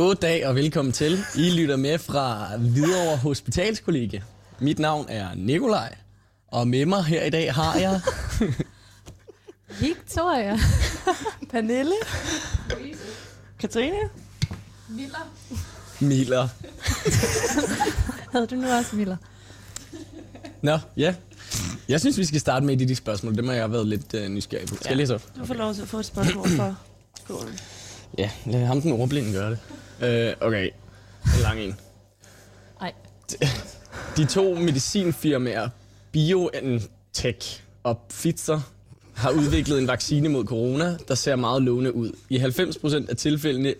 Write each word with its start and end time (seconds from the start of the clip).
God 0.00 0.14
dag 0.14 0.46
og 0.46 0.54
velkommen 0.54 0.92
til. 0.92 1.18
I 1.36 1.50
lytter 1.50 1.76
med 1.76 1.98
fra 1.98 2.56
Hvidovre 2.56 3.16
Hospitalskollega. 3.16 4.20
Mit 4.58 4.78
navn 4.78 5.06
er 5.08 5.34
Nikolaj, 5.34 5.94
og 6.48 6.68
med 6.68 6.86
mig 6.86 7.04
her 7.04 7.24
i 7.24 7.30
dag 7.30 7.54
har 7.54 7.78
jeg... 7.78 8.00
Victoria. 9.80 10.58
Pernille. 11.50 11.92
Katrine. 13.58 13.96
Miller. 14.88 15.32
Miller. 16.00 16.48
Havde 18.32 18.46
du 18.46 18.54
nu 18.54 18.68
også 18.68 18.96
Miller? 18.96 19.16
Nå, 20.62 20.78
ja. 20.96 21.14
Jeg 21.88 22.00
synes, 22.00 22.18
vi 22.18 22.24
skal 22.24 22.40
starte 22.40 22.66
med 22.66 22.76
et 22.76 22.80
af 22.80 22.86
de 22.86 22.96
spørgsmål. 22.96 23.36
Dem 23.36 23.48
har 23.48 23.54
jeg 23.54 23.72
været 23.72 23.86
lidt 23.86 24.14
uh, 24.14 24.28
nysgerrig 24.28 24.68
på. 24.68 24.74
Skal 24.74 24.88
jeg 24.88 24.96
læse 24.96 25.14
op? 25.14 25.22
Du 25.36 25.44
får 25.44 25.54
lov 25.54 25.74
til 25.74 25.82
at 25.82 25.88
få 25.88 25.98
et 25.98 26.06
spørgsmål 26.06 26.48
fra 26.48 26.74
skolen. 27.24 27.58
Ja, 28.18 28.30
lad 28.46 28.64
ham 28.64 28.82
den 28.82 28.92
ordblinde 28.92 29.32
gøre 29.32 29.50
det. 29.50 29.58
Uh, 30.02 30.46
okay, 30.46 30.70
en 31.36 31.42
lang 31.42 31.60
en. 31.60 31.76
Nej. 32.80 32.92
De 34.16 34.24
to 34.26 34.54
medicinfirmaer 34.54 35.68
BioNTech 36.12 37.62
og 37.82 37.98
Pfizer 38.08 38.60
har 39.14 39.30
udviklet 39.30 39.78
en 39.78 39.86
vaccine 39.86 40.28
mod 40.28 40.44
corona, 40.44 40.96
der 41.08 41.14
ser 41.14 41.36
meget 41.36 41.62
lovende 41.62 41.94
ud. 41.94 42.12
I 42.28 42.38
90% 42.38 43.10
af 43.10 43.16
tilfældene 43.16 43.74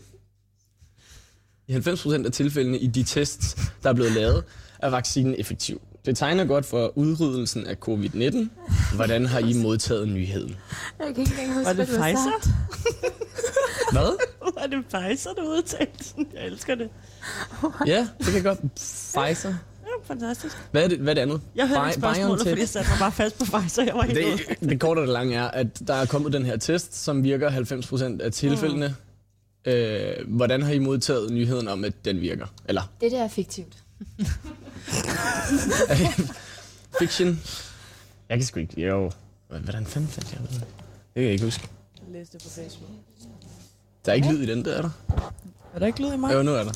i 1.69 1.77
90% 1.77 2.27
af 2.27 2.32
tilfældene 2.32 2.79
i 2.79 2.87
de 2.87 3.02
tests, 3.02 3.57
der 3.82 3.91
er 3.91 3.95
blevet 3.95 4.12
lavet, 4.12 4.45
er 4.79 4.91
vaccinen 4.91 5.34
effektiv. 5.38 5.80
Det 6.07 6.16
tegner 6.16 6.45
godt 6.45 6.66
for 6.66 6.98
udryddelsen 6.98 7.66
af 7.66 7.77
covid-19. 7.88 8.48
Hvordan 8.95 9.26
har 9.26 9.38
I 9.38 9.52
modtaget 9.52 10.09
nyheden? 10.09 10.57
Jeg 10.98 11.15
kan 11.15 11.18
ikke 11.18 11.32
engang 11.32 11.54
huske, 11.54 11.65
Var 11.66 11.73
det 11.73 11.87
hvad 11.87 11.96
du 11.96 12.02
har 12.02 12.10
Pfizer? 12.10 12.51
Hvad? 13.93 14.19
Var 14.60 14.66
det 14.66 14.85
Pfizer, 14.85 15.33
der 15.33 15.43
udtalte? 15.43 16.05
Jeg 16.35 16.46
elsker 16.46 16.74
det. 16.74 16.88
Ja, 17.87 18.09
det 18.19 18.27
kan 18.32 18.43
godt. 18.43 18.59
Pfizer. 18.74 19.55
Ja, 19.85 19.91
fantastisk. 20.05 20.57
Hvad 20.71 20.85
er 20.85 20.88
det, 20.88 20.99
hvad 20.99 21.13
er 21.13 21.15
det 21.15 21.21
andet? 21.23 21.41
Jeg 21.55 21.69
hørte 21.69 21.80
Bi- 21.82 21.87
ikke 21.88 22.01
spørgsmålet, 22.01 22.47
fordi 22.49 22.60
jeg 22.60 22.69
satte 22.69 22.91
mig 22.91 22.99
bare 22.99 23.13
fast 23.13 23.38
på 23.38 23.45
Pfizer. 23.45 23.82
Jeg 23.85 23.95
var 23.95 24.02
helt 24.02 24.19
ude. 24.19 24.38
Det, 24.60 24.71
det 24.71 24.80
korte 24.80 24.99
og 24.99 25.07
det 25.07 25.13
lange 25.13 25.37
er, 25.37 25.49
at 25.49 25.66
der 25.88 25.95
er 25.95 26.07
kommet 26.07 26.32
den 26.32 26.45
her 26.47 26.57
test, 26.57 26.95
som 27.05 27.24
virker 27.24 27.51
90% 28.21 28.24
af 28.24 28.32
tilfældene. 28.32 28.95
Øh, 29.65 30.13
hvordan 30.29 30.63
har 30.63 30.73
I 30.73 30.79
modtaget 30.79 31.30
nyheden 31.32 31.69
om, 31.69 31.85
at 31.85 32.04
den 32.04 32.21
virker? 32.21 32.47
Eller 32.69 32.82
Det 33.01 33.13
der 33.13 33.23
er 33.23 33.29
fiktivt. 33.29 33.77
fiction? 36.99 37.41
Jeg 38.29 38.38
kan 38.38 38.47
sgu 38.47 38.60
ikke... 38.60 38.80
Jo. 38.87 39.10
Hvordan 39.49 39.87
fanden 39.87 40.10
fandt 40.10 40.32
jeg 40.32 40.41
det? 40.43 40.51
Det 40.51 40.60
kan 41.15 41.23
jeg 41.23 41.32
ikke 41.32 41.45
huske. 41.45 41.69
Jeg 42.07 42.13
læste 42.21 42.38
det 42.38 42.45
på 42.45 42.51
Facebook. 42.51 42.91
Der 44.06 44.10
er 44.12 44.16
ikke 44.16 44.32
lyd 44.32 44.43
i 44.43 44.46
den, 44.46 44.65
der 44.65 44.73
er 44.76 44.82
der. 44.82 44.90
Er 45.74 45.79
der 45.79 45.87
ikke 45.87 46.01
lyd 46.02 46.12
i 46.12 46.16
mig? 46.16 46.34
Jo, 46.34 46.43
nu 46.43 46.51
er 46.51 46.65
der. 46.65 46.73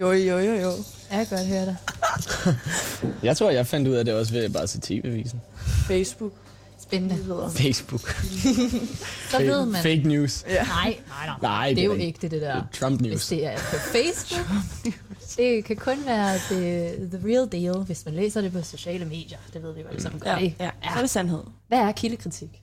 Jo, 0.00 0.12
jo, 0.12 0.38
jo, 0.38 0.52
jo. 0.54 0.70
Jeg 1.10 1.26
kan 1.26 1.38
godt 1.38 1.46
høre 1.46 1.64
dig. 1.66 1.76
Jeg 3.22 3.36
tror, 3.36 3.50
jeg 3.50 3.66
fandt 3.66 3.88
ud 3.88 3.94
af 3.94 4.04
det 4.04 4.14
også 4.14 4.32
ved 4.32 4.44
at 4.44 4.52
bare 4.52 4.66
se 4.66 4.80
TV-avisen. 4.80 5.40
Facebook. 5.86 6.32
Spændende. 6.82 7.16
Facebook. 7.56 8.00
Så 9.30 9.38
ved 9.38 9.66
man. 9.66 9.82
Fake 9.82 10.02
news. 10.08 10.44
Ja. 10.48 10.64
Nej, 10.64 10.96
nej, 11.08 11.26
nej. 11.26 11.36
Nej, 11.42 11.68
det 11.68 11.78
er 11.78 11.84
jo 11.84 11.92
ikke. 11.92 12.06
ikke 12.06 12.18
det, 12.22 12.30
det 12.30 12.40
der. 12.42 12.62
Trump 12.80 13.00
Hvis 13.00 13.10
news. 13.10 13.26
det 13.28 13.46
er 13.46 13.56
på 13.56 13.76
Facebook, 13.92 14.46
det 15.36 15.64
kan 15.64 15.76
kun 15.76 15.96
være 16.06 16.38
the, 16.50 16.88
the 17.18 17.28
real 17.28 17.48
deal, 17.52 17.76
hvis 17.84 18.04
man 18.04 18.14
læser 18.14 18.40
det 18.40 18.52
på 18.52 18.62
sociale 18.62 19.04
medier. 19.04 19.38
Det 19.52 19.62
ved 19.62 19.74
vi 19.74 19.80
jo 19.80 19.86
alle 19.88 20.02
sammen 20.02 20.20
godt. 20.20 20.40
Ja, 20.42 20.52
ja. 20.60 20.70
Så 20.82 20.96
er 20.96 21.00
det 21.00 21.10
sandhed. 21.10 21.40
Hvad 21.68 21.78
er 21.78 21.92
kildekritik? 21.92 22.62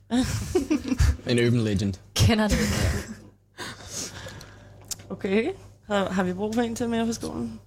En 1.28 1.38
urban 1.46 1.60
legend. 1.60 1.94
Kender 2.14 2.48
det. 2.48 2.58
Okay. 5.12 5.50
Har, 5.86 6.08
har 6.08 6.22
vi 6.22 6.32
brug 6.32 6.54
for 6.54 6.62
en 6.62 6.74
til 6.74 6.88
mere 6.88 7.06
på 7.06 7.12
skolen? 7.12 7.60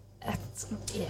Ja. 0.95 1.05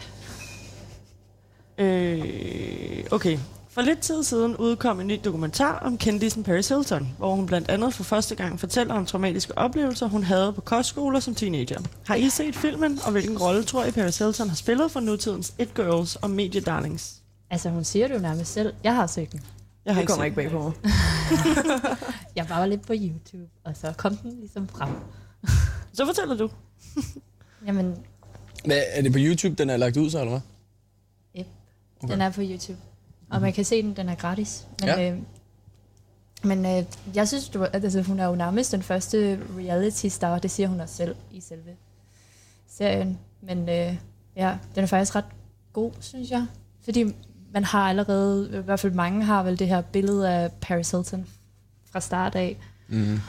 Øh, 1.84 3.04
okay. 3.12 3.38
For 3.70 3.82
lidt 3.82 4.00
tid 4.00 4.24
siden 4.24 4.58
udkom 4.58 5.00
en 5.00 5.08
ny 5.08 5.20
dokumentar 5.26 5.80
om 5.80 5.98
kendisen 5.98 6.44
Paris 6.44 6.68
Hilton, 6.68 7.16
hvor 7.18 7.36
hun 7.36 7.46
blandt 7.46 7.70
andet 7.70 7.94
for 7.94 8.04
første 8.04 8.36
gang 8.36 8.60
fortæller 8.60 8.94
om 8.94 9.06
traumatiske 9.06 9.58
oplevelser, 9.58 10.08
hun 10.08 10.24
havde 10.24 10.54
på 10.54 10.62
kostskoler 10.62 11.20
som 11.20 11.36
teenager. 11.36 11.80
Har 12.06 12.16
I 12.16 12.30
set 12.30 12.56
filmen, 12.56 13.00
og 13.06 13.12
hvilken 13.12 13.38
rolle 13.38 13.64
tror 13.64 13.86
I 13.86 13.92
Paris 13.92 14.18
Hilton 14.18 14.50
har 14.50 14.56
spillet 14.56 14.92
for 14.92 15.00
nutidens 15.00 15.54
It 15.60 15.74
Girls 15.74 16.16
og 16.16 16.30
mediedarlings? 16.30 17.22
Altså, 17.50 17.70
hun 17.70 17.84
siger 17.84 18.08
det 18.08 18.16
jo 18.16 18.20
nærmest 18.20 18.54
selv. 18.54 18.74
Jeg 18.84 18.96
har 18.96 19.08
set 19.08 19.32
den. 19.32 19.42
Jeg 19.86 19.94
har 19.94 20.02
Det 20.02 20.10
kommer 20.10 20.24
set 20.24 20.26
ikke 20.26 20.36
bag 20.36 20.52
på 20.52 20.64
mig. 20.64 20.74
Jeg 22.36 22.46
var 22.50 22.66
lidt 22.66 22.88
på 22.88 22.94
YouTube, 22.96 23.50
og 23.64 23.78
så 23.78 23.94
kom 23.98 24.18
den 24.18 24.40
ligesom 24.40 24.68
frem. 24.68 24.90
Så 25.96 26.06
fortæller 26.06 26.38
du. 26.38 26.50
Jamen, 27.68 27.96
Hvad, 28.66 28.82
er 28.90 29.02
det 29.02 29.12
på 29.12 29.18
YouTube, 29.22 29.56
den 29.56 29.70
er 29.70 29.78
lagt 29.78 29.98
ud 29.98 30.10
så, 30.10 30.20
eller 30.20 30.32
hvad? 30.32 30.42
Yep. 31.42 31.48
Okay. 32.04 32.14
Den 32.14 32.22
er 32.22 32.30
på 32.32 32.42
YouTube. 32.44 32.80
Og 33.30 33.42
man 33.42 33.54
kan 33.54 33.66
se 33.66 33.82
den, 33.82 33.96
den 33.96 34.10
er 34.10 34.16
gratis. 34.16 34.68
Men, 34.80 34.90
Ja. 34.90 35.12
øh, 35.12 35.18
men 36.44 36.66
øh, 36.66 36.84
jeg 37.16 37.28
synes, 37.28 37.50
du, 37.50 37.64
at, 37.64 37.84
altså, 37.84 38.02
hun 38.02 38.20
er 38.20 38.26
jo 38.26 38.36
nærmest 38.36 38.72
den 38.72 38.82
første 38.84 39.40
reality 39.58 40.08
star, 40.08 40.40
det 40.40 40.52
siger 40.52 40.68
hun 40.68 40.80
også 40.80 40.96
selv 40.96 41.16
i 41.32 41.42
selve 41.42 41.72
serien. 42.70 43.20
Men 43.42 43.70
øh, 43.70 43.98
ja, 44.36 44.58
den 44.76 44.84
er 44.84 44.88
faktisk 44.88 45.16
ret 45.16 45.26
god, 45.74 45.92
synes 46.00 46.32
jeg. 46.32 46.46
Fordi 46.84 47.16
man 47.54 47.64
har 47.64 47.90
allerede, 47.90 48.50
i 48.60 48.62
hvert 48.66 48.80
fald 48.80 48.94
mange 48.94 49.24
har 49.24 49.44
vel 49.44 49.60
det 49.60 49.68
her 49.68 49.82
billede 49.82 50.30
af 50.30 50.52
Paris 50.62 50.92
Hilton 50.92 51.28
fra 51.92 52.00
start 52.00 52.36
af. 52.36 52.58
Mm. 52.88 53.20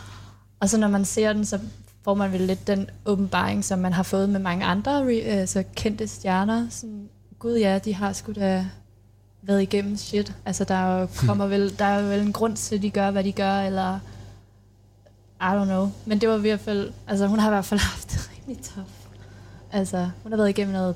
Og 0.60 0.68
så 0.68 0.78
når 0.78 0.88
man 0.88 1.04
ser 1.04 1.32
den, 1.32 1.44
så 1.44 1.60
får 2.06 2.14
man 2.14 2.32
vel 2.32 2.40
lidt 2.40 2.66
den 2.66 2.90
åbenbaring, 3.06 3.64
som 3.64 3.78
man 3.78 3.92
har 3.92 4.02
fået 4.02 4.28
med 4.28 4.40
mange 4.40 4.64
andre 4.64 5.00
re- 5.00 5.26
altså 5.26 5.64
kendte 5.74 6.08
stjerner. 6.08 6.66
Sådan, 6.70 7.08
Gud 7.38 7.56
ja, 7.56 7.78
de 7.78 7.94
har 7.94 8.12
sgu 8.12 8.32
da 8.32 8.66
været 9.42 9.62
igennem 9.62 9.96
shit. 9.96 10.34
Altså 10.44 10.64
der 10.64 10.74
er 10.74 11.00
jo, 11.00 11.08
kommer 11.26 11.46
vel, 11.46 11.78
der 11.78 11.84
er 11.84 12.02
vel 12.02 12.20
en 12.20 12.32
grund 12.32 12.56
til, 12.56 12.76
at 12.76 12.82
de 12.82 12.90
gør, 12.90 13.10
hvad 13.10 13.24
de 13.24 13.32
gør, 13.32 13.60
eller 13.60 13.98
I 15.40 15.62
don't 15.62 15.64
know. 15.64 15.90
Men 16.04 16.20
det 16.20 16.28
var 16.28 16.36
i 16.36 16.40
hvert 16.40 16.60
fald, 16.60 16.90
altså 17.06 17.26
hun 17.26 17.38
har 17.38 17.48
i 17.48 17.52
hvert 17.54 17.64
fald 17.64 17.80
haft 17.92 18.10
det 18.10 18.30
rimelig 18.32 18.64
tough. 18.64 18.88
Altså, 19.72 20.10
hun 20.22 20.32
har 20.32 20.36
været 20.36 20.48
igennem 20.48 20.72
noget, 20.72 20.94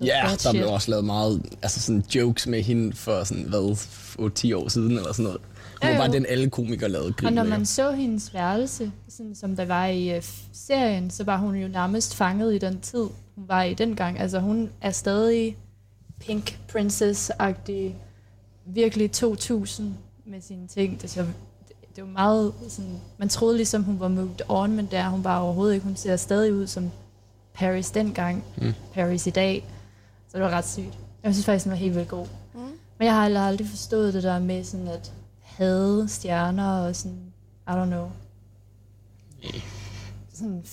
Ja, 0.00 0.26
bad 0.26 0.36
der 0.36 0.52
blev 0.52 0.68
også 0.68 0.90
lavet 0.90 1.04
meget 1.04 1.42
altså 1.62 1.80
sådan 1.80 2.04
jokes 2.14 2.46
med 2.46 2.62
hende 2.62 2.96
for 2.96 3.24
sådan, 3.24 3.42
hvad, 3.42 3.76
8-10 4.18 4.56
år 4.56 4.68
siden 4.68 4.90
eller 4.90 5.12
sådan 5.12 5.24
noget. 5.24 5.40
Hun 5.82 5.90
Ja, 5.90 5.96
var 5.98 6.04
jo. 6.04 6.08
bare 6.10 6.16
den, 6.16 6.26
alle 6.28 6.50
komikere 6.50 6.88
lavede 6.90 7.14
Og 7.24 7.32
når 7.32 7.44
man 7.44 7.66
så 7.66 7.92
hendes 7.92 8.34
værelse, 8.34 8.92
sådan 9.08 9.34
som 9.34 9.56
der 9.56 9.64
var 9.64 9.86
i 9.86 10.16
uh, 10.16 10.24
serien, 10.52 11.10
så 11.10 11.24
var 11.24 11.36
hun 11.36 11.54
jo 11.54 11.68
nærmest 11.68 12.14
fanget 12.16 12.54
i 12.54 12.58
den 12.58 12.80
tid, 12.80 13.06
hun 13.34 13.44
var 13.48 13.62
i 13.62 13.74
dengang. 13.74 14.18
Altså 14.20 14.38
hun 14.40 14.70
er 14.80 14.90
stadig 14.90 15.56
Pink 16.20 16.58
Princess-agtig, 16.72 17.94
virkelig 18.66 19.12
2000 19.12 19.94
med 20.26 20.40
sine 20.40 20.66
ting. 20.66 21.02
Det, 21.02 21.10
så, 21.10 21.20
det, 21.20 21.96
det 21.96 22.04
var 22.04 22.10
meget 22.10 22.52
sådan, 22.68 23.00
man 23.18 23.28
troede 23.28 23.56
ligesom 23.56 23.82
hun 23.82 24.00
var 24.00 24.08
moved 24.08 24.40
on, 24.48 24.72
men 24.76 24.86
det 24.86 24.98
er 24.98 25.08
hun 25.08 25.22
bare 25.22 25.42
overhovedet 25.42 25.74
ikke. 25.74 25.86
Hun 25.86 25.96
ser 25.96 26.16
stadig 26.16 26.52
ud 26.54 26.66
som 26.66 26.90
Paris 27.54 27.90
dengang, 27.90 28.44
Mm. 28.56 28.72
Paris 28.94 29.26
i 29.26 29.30
dag. 29.30 29.64
Så 30.28 30.38
det 30.38 30.44
var 30.44 30.50
ret 30.50 30.68
sygt. 30.68 30.98
Jeg 31.24 31.34
synes 31.34 31.46
faktisk, 31.46 31.64
den 31.64 31.70
var 31.70 31.76
helt 31.78 31.94
vildt 31.94 32.08
god. 32.08 32.26
Mm. 32.54 32.60
Men 32.98 33.06
jeg 33.06 33.14
har 33.14 33.24
aldrig, 33.24 33.42
aldrig 33.44 33.66
forstået 33.68 34.14
det 34.14 34.22
der 34.22 34.38
med 34.38 34.64
sådan 34.64 34.88
at 34.88 35.12
hade 35.56 36.08
stjerner 36.08 36.68
og 36.78 36.96
sådan, 36.96 37.32
I 37.68 37.70
don't 37.70 37.84
know. 37.86 38.10
Sådan, 40.32 40.64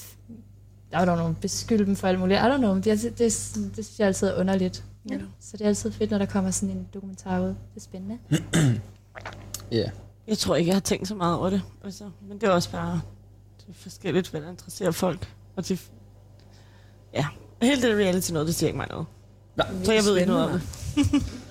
I 0.91 0.95
don't 0.95 1.15
know, 1.15 1.33
beskylde 1.41 1.85
dem 1.85 1.95
for 1.95 2.07
alt 2.07 2.19
muligt. 2.19 2.39
I 2.39 2.43
don't 2.43 2.57
know, 2.57 2.75
det, 2.75 2.85
det, 2.85 3.17
det, 3.17 3.33
sådan- 3.33 3.71
det 3.75 3.85
synes 3.85 3.99
jeg 3.99 4.07
altid 4.07 4.27
er 4.27 4.39
underligt. 4.39 4.83
Ja. 5.09 5.17
Så 5.39 5.57
det 5.57 5.61
er 5.61 5.67
altid 5.67 5.91
fedt, 5.91 6.11
når 6.11 6.17
der 6.17 6.25
kommer 6.25 6.51
sådan 6.51 6.75
en 6.75 6.87
dokumentar 6.93 7.39
ud. 7.41 7.47
Det 7.47 7.55
er 7.75 7.79
spændende. 7.79 8.17
Ja. 9.71 9.89
Jeg 10.27 10.37
tror 10.37 10.55
ikke, 10.55 10.67
jeg 10.67 10.75
har 10.75 10.79
tænkt 10.81 11.07
så 11.07 11.15
meget 11.15 11.37
over 11.37 11.49
det. 11.49 11.61
Altså, 11.83 12.09
men 12.27 12.41
det 12.41 12.47
er 12.47 12.51
også 12.51 12.71
bare 12.71 13.01
det 13.57 13.65
er 13.69 13.73
forskelligt, 13.73 14.29
hvad 14.29 14.41
der 14.41 14.49
interesserer 14.49 14.91
folk. 14.91 15.33
Og 15.55 15.67
det, 15.67 15.91
ja, 17.13 17.25
hele 17.61 17.81
det 17.81 17.97
reality 17.97 18.31
noget, 18.31 18.47
det 18.47 18.55
siger 18.55 18.67
ikke 18.67 18.77
mig 18.77 18.87
noget. 18.89 19.05
Nej. 19.55 19.67
Så 19.83 19.93
jeg 19.93 20.03
ved 20.03 20.17
ikke 20.17 20.31
noget 20.31 20.45
om 20.45 20.51
det. 20.59 20.63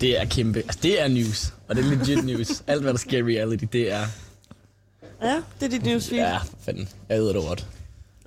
Det 0.00 0.20
er 0.20 0.24
kæmpe. 0.24 0.58
Altså, 0.58 0.78
det 0.82 1.02
er 1.02 1.08
news. 1.08 1.54
Og 1.68 1.76
det 1.76 1.84
er 1.84 1.88
legit 1.96 2.24
news. 2.24 2.62
Alt, 2.66 2.82
hvad 2.82 2.92
der 2.92 2.98
sker 2.98 3.18
i 3.18 3.22
reality, 3.22 3.64
det 3.72 3.92
er... 3.92 4.06
Ja, 5.22 5.34
det 5.60 5.66
er 5.66 5.68
dit 5.68 5.84
newsfeed. 5.84 6.20
Ja, 6.20 6.38
fanden. 6.64 6.88
Jeg 7.08 7.18
ved 7.18 7.28
det 7.28 7.42
godt. 7.42 7.66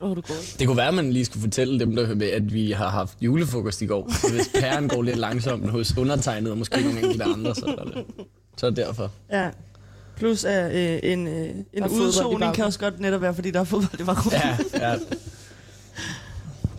Åh, 0.01 0.09
oh, 0.09 0.15
du 0.15 0.21
god. 0.21 0.57
Det 0.59 0.67
kunne 0.67 0.77
være, 0.77 0.87
at 0.87 0.93
man 0.93 1.13
lige 1.13 1.25
skulle 1.25 1.41
fortælle 1.41 1.79
dem, 1.79 1.95
der 1.95 2.05
hører 2.05 2.15
med, 2.17 2.27
at 2.27 2.53
vi 2.53 2.71
har 2.71 2.89
haft 2.89 3.17
julefrokost 3.21 3.81
i 3.81 3.85
går. 3.85 4.11
Så 4.11 4.31
hvis 4.33 4.49
pæren 4.59 4.87
går 4.87 5.01
lidt 5.01 5.17
langsomt 5.17 5.69
hos 5.69 5.97
undertegnet, 5.97 6.51
og 6.51 6.57
måske 6.57 6.81
nogle 6.81 7.01
enkelte 7.01 7.23
andre, 7.23 7.55
så 7.55 7.65
er 7.65 7.83
det, 7.83 8.05
så 8.57 8.65
er 8.65 8.69
det 8.69 8.77
derfor. 8.77 9.11
Ja. 9.31 9.49
Plus 10.17 10.43
at 10.45 10.75
øh, 10.75 11.11
en, 11.11 11.27
øh, 11.27 11.49
en 11.73 11.83
udsoning 11.83 12.53
kan 12.53 12.65
også 12.65 12.79
godt 12.79 12.99
netop 12.99 13.21
være, 13.21 13.35
fordi 13.35 13.51
der 13.51 13.59
er 13.59 13.63
fodbold 13.63 14.01
i 14.01 14.03
baggrunden. 14.03 14.41
Ja, 14.73 14.91
ja. 14.91 14.97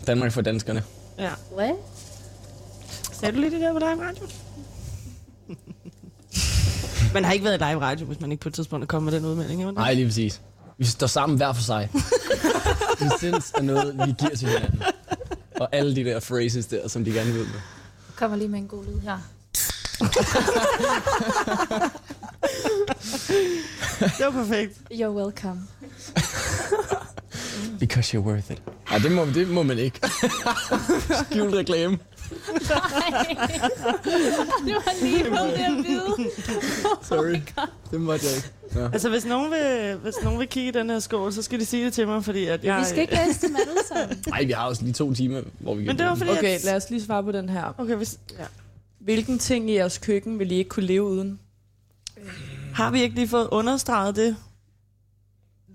Danmark 0.07 0.31
for 0.31 0.41
danskerne. 0.41 0.83
ja. 1.19 1.29
Hvad? 1.55 1.71
Sagde 3.11 3.35
du 3.35 3.39
lige 3.39 3.51
det 3.51 3.61
der 3.61 3.73
på 3.73 3.79
live 3.79 4.07
radio? 4.07 4.23
man 7.13 7.23
har 7.25 7.31
ikke 7.33 7.45
været 7.45 7.61
i 7.61 7.63
live 7.63 7.81
radio, 7.81 8.05
hvis 8.05 8.19
man 8.21 8.31
ikke 8.31 8.41
på 8.41 8.49
et 8.49 8.53
tidspunkt 8.55 8.83
er 8.83 8.87
kommet 8.87 9.13
med 9.13 9.19
den 9.21 9.29
udmelding. 9.29 9.63
Jo? 9.63 9.71
Nej, 9.71 9.93
lige 9.93 10.05
præcis. 10.05 10.41
Vi 10.77 10.85
står 10.85 11.07
sammen 11.07 11.37
hver 11.37 11.53
for 11.53 11.61
sig. 11.61 11.89
Essens 13.15 13.51
er 13.55 13.61
noget, 13.61 13.97
vi 14.07 14.13
giver 14.19 14.35
til 14.35 14.47
hinanden. 14.47 14.83
Og 15.55 15.69
alle 15.71 15.95
de 15.95 16.03
der 16.03 16.19
phrases 16.19 16.65
der, 16.65 16.87
som 16.87 17.05
de 17.05 17.11
gerne 17.11 17.31
vil. 17.33 17.41
med. 17.41 17.59
Kommer 18.15 18.37
lige 18.37 18.47
med 18.47 18.59
en 18.59 18.67
god 18.67 18.85
lyd 18.85 18.99
her. 18.99 19.17
Det 23.99 24.25
var 24.25 24.31
perfekt. 24.31 24.73
You're 24.91 25.09
welcome. 25.09 25.61
Because 27.79 28.17
you're 28.17 28.21
worth 28.21 28.51
it. 28.51 28.61
Nej, 28.89 28.99
det 28.99 29.11
må, 29.11 29.25
det 29.25 29.47
må 29.49 29.63
man 29.63 29.79
ikke. 29.79 29.99
Skjult 31.31 31.55
reklame. 31.55 31.97
Det 34.65 34.75
var 34.75 35.03
lige 35.03 35.23
på 35.23 35.35
det 35.35 35.65
at 35.65 35.83
vide. 35.83 36.29
Sorry. 37.01 37.39
Det 37.91 38.01
måtte 38.01 38.25
jeg 38.25 38.35
ikke. 38.35 38.49
Ja. 38.75 38.85
Altså, 38.93 39.09
hvis 39.09 39.25
nogen, 39.25 39.51
vil, 39.51 39.95
hvis 40.03 40.13
nogen 40.23 40.39
vil 40.39 40.47
kigge 40.47 40.69
i 40.69 40.71
den 40.71 40.89
her 40.89 40.99
skål, 40.99 41.33
så 41.33 41.41
skal 41.41 41.59
de 41.59 41.65
sige 41.65 41.85
det 41.85 41.93
til 41.93 42.07
mig, 42.07 42.23
fordi 42.25 42.45
at 42.45 42.63
jeg... 42.63 42.79
Vi 42.79 42.85
skal 42.85 43.01
ikke 43.01 43.13
læse 43.27 43.47
dem 43.47 43.55
alle 43.55 43.79
sammen. 43.87 44.23
Nej, 44.27 44.43
vi 44.43 44.51
har 44.51 44.67
også 44.67 44.83
lige 44.83 44.93
to 44.93 45.13
timer, 45.13 45.41
hvor 45.59 45.75
vi 45.75 45.83
kan 45.83 45.87
Men 45.87 45.97
det 45.97 46.05
var 46.05 46.15
fordi, 46.15 46.29
Okay, 46.31 46.55
at... 46.55 46.63
lad 46.63 46.75
os 46.75 46.89
lige 46.89 47.03
svare 47.03 47.23
på 47.23 47.31
den 47.31 47.49
her. 47.49 47.75
Okay, 47.77 47.95
hvis... 47.95 48.17
Ja. 48.39 48.45
Hvilken 48.99 49.39
ting 49.39 49.69
i 49.69 49.75
jeres 49.75 49.97
køkken 49.97 50.39
vil 50.39 50.51
I 50.51 50.55
ikke 50.55 50.69
kunne 50.69 50.85
leve 50.85 51.03
uden? 51.03 51.39
Har 52.73 52.91
vi 52.91 53.01
ikke 53.01 53.15
lige 53.15 53.27
fået 53.27 53.47
understreget 53.51 54.15
det? 54.15 54.35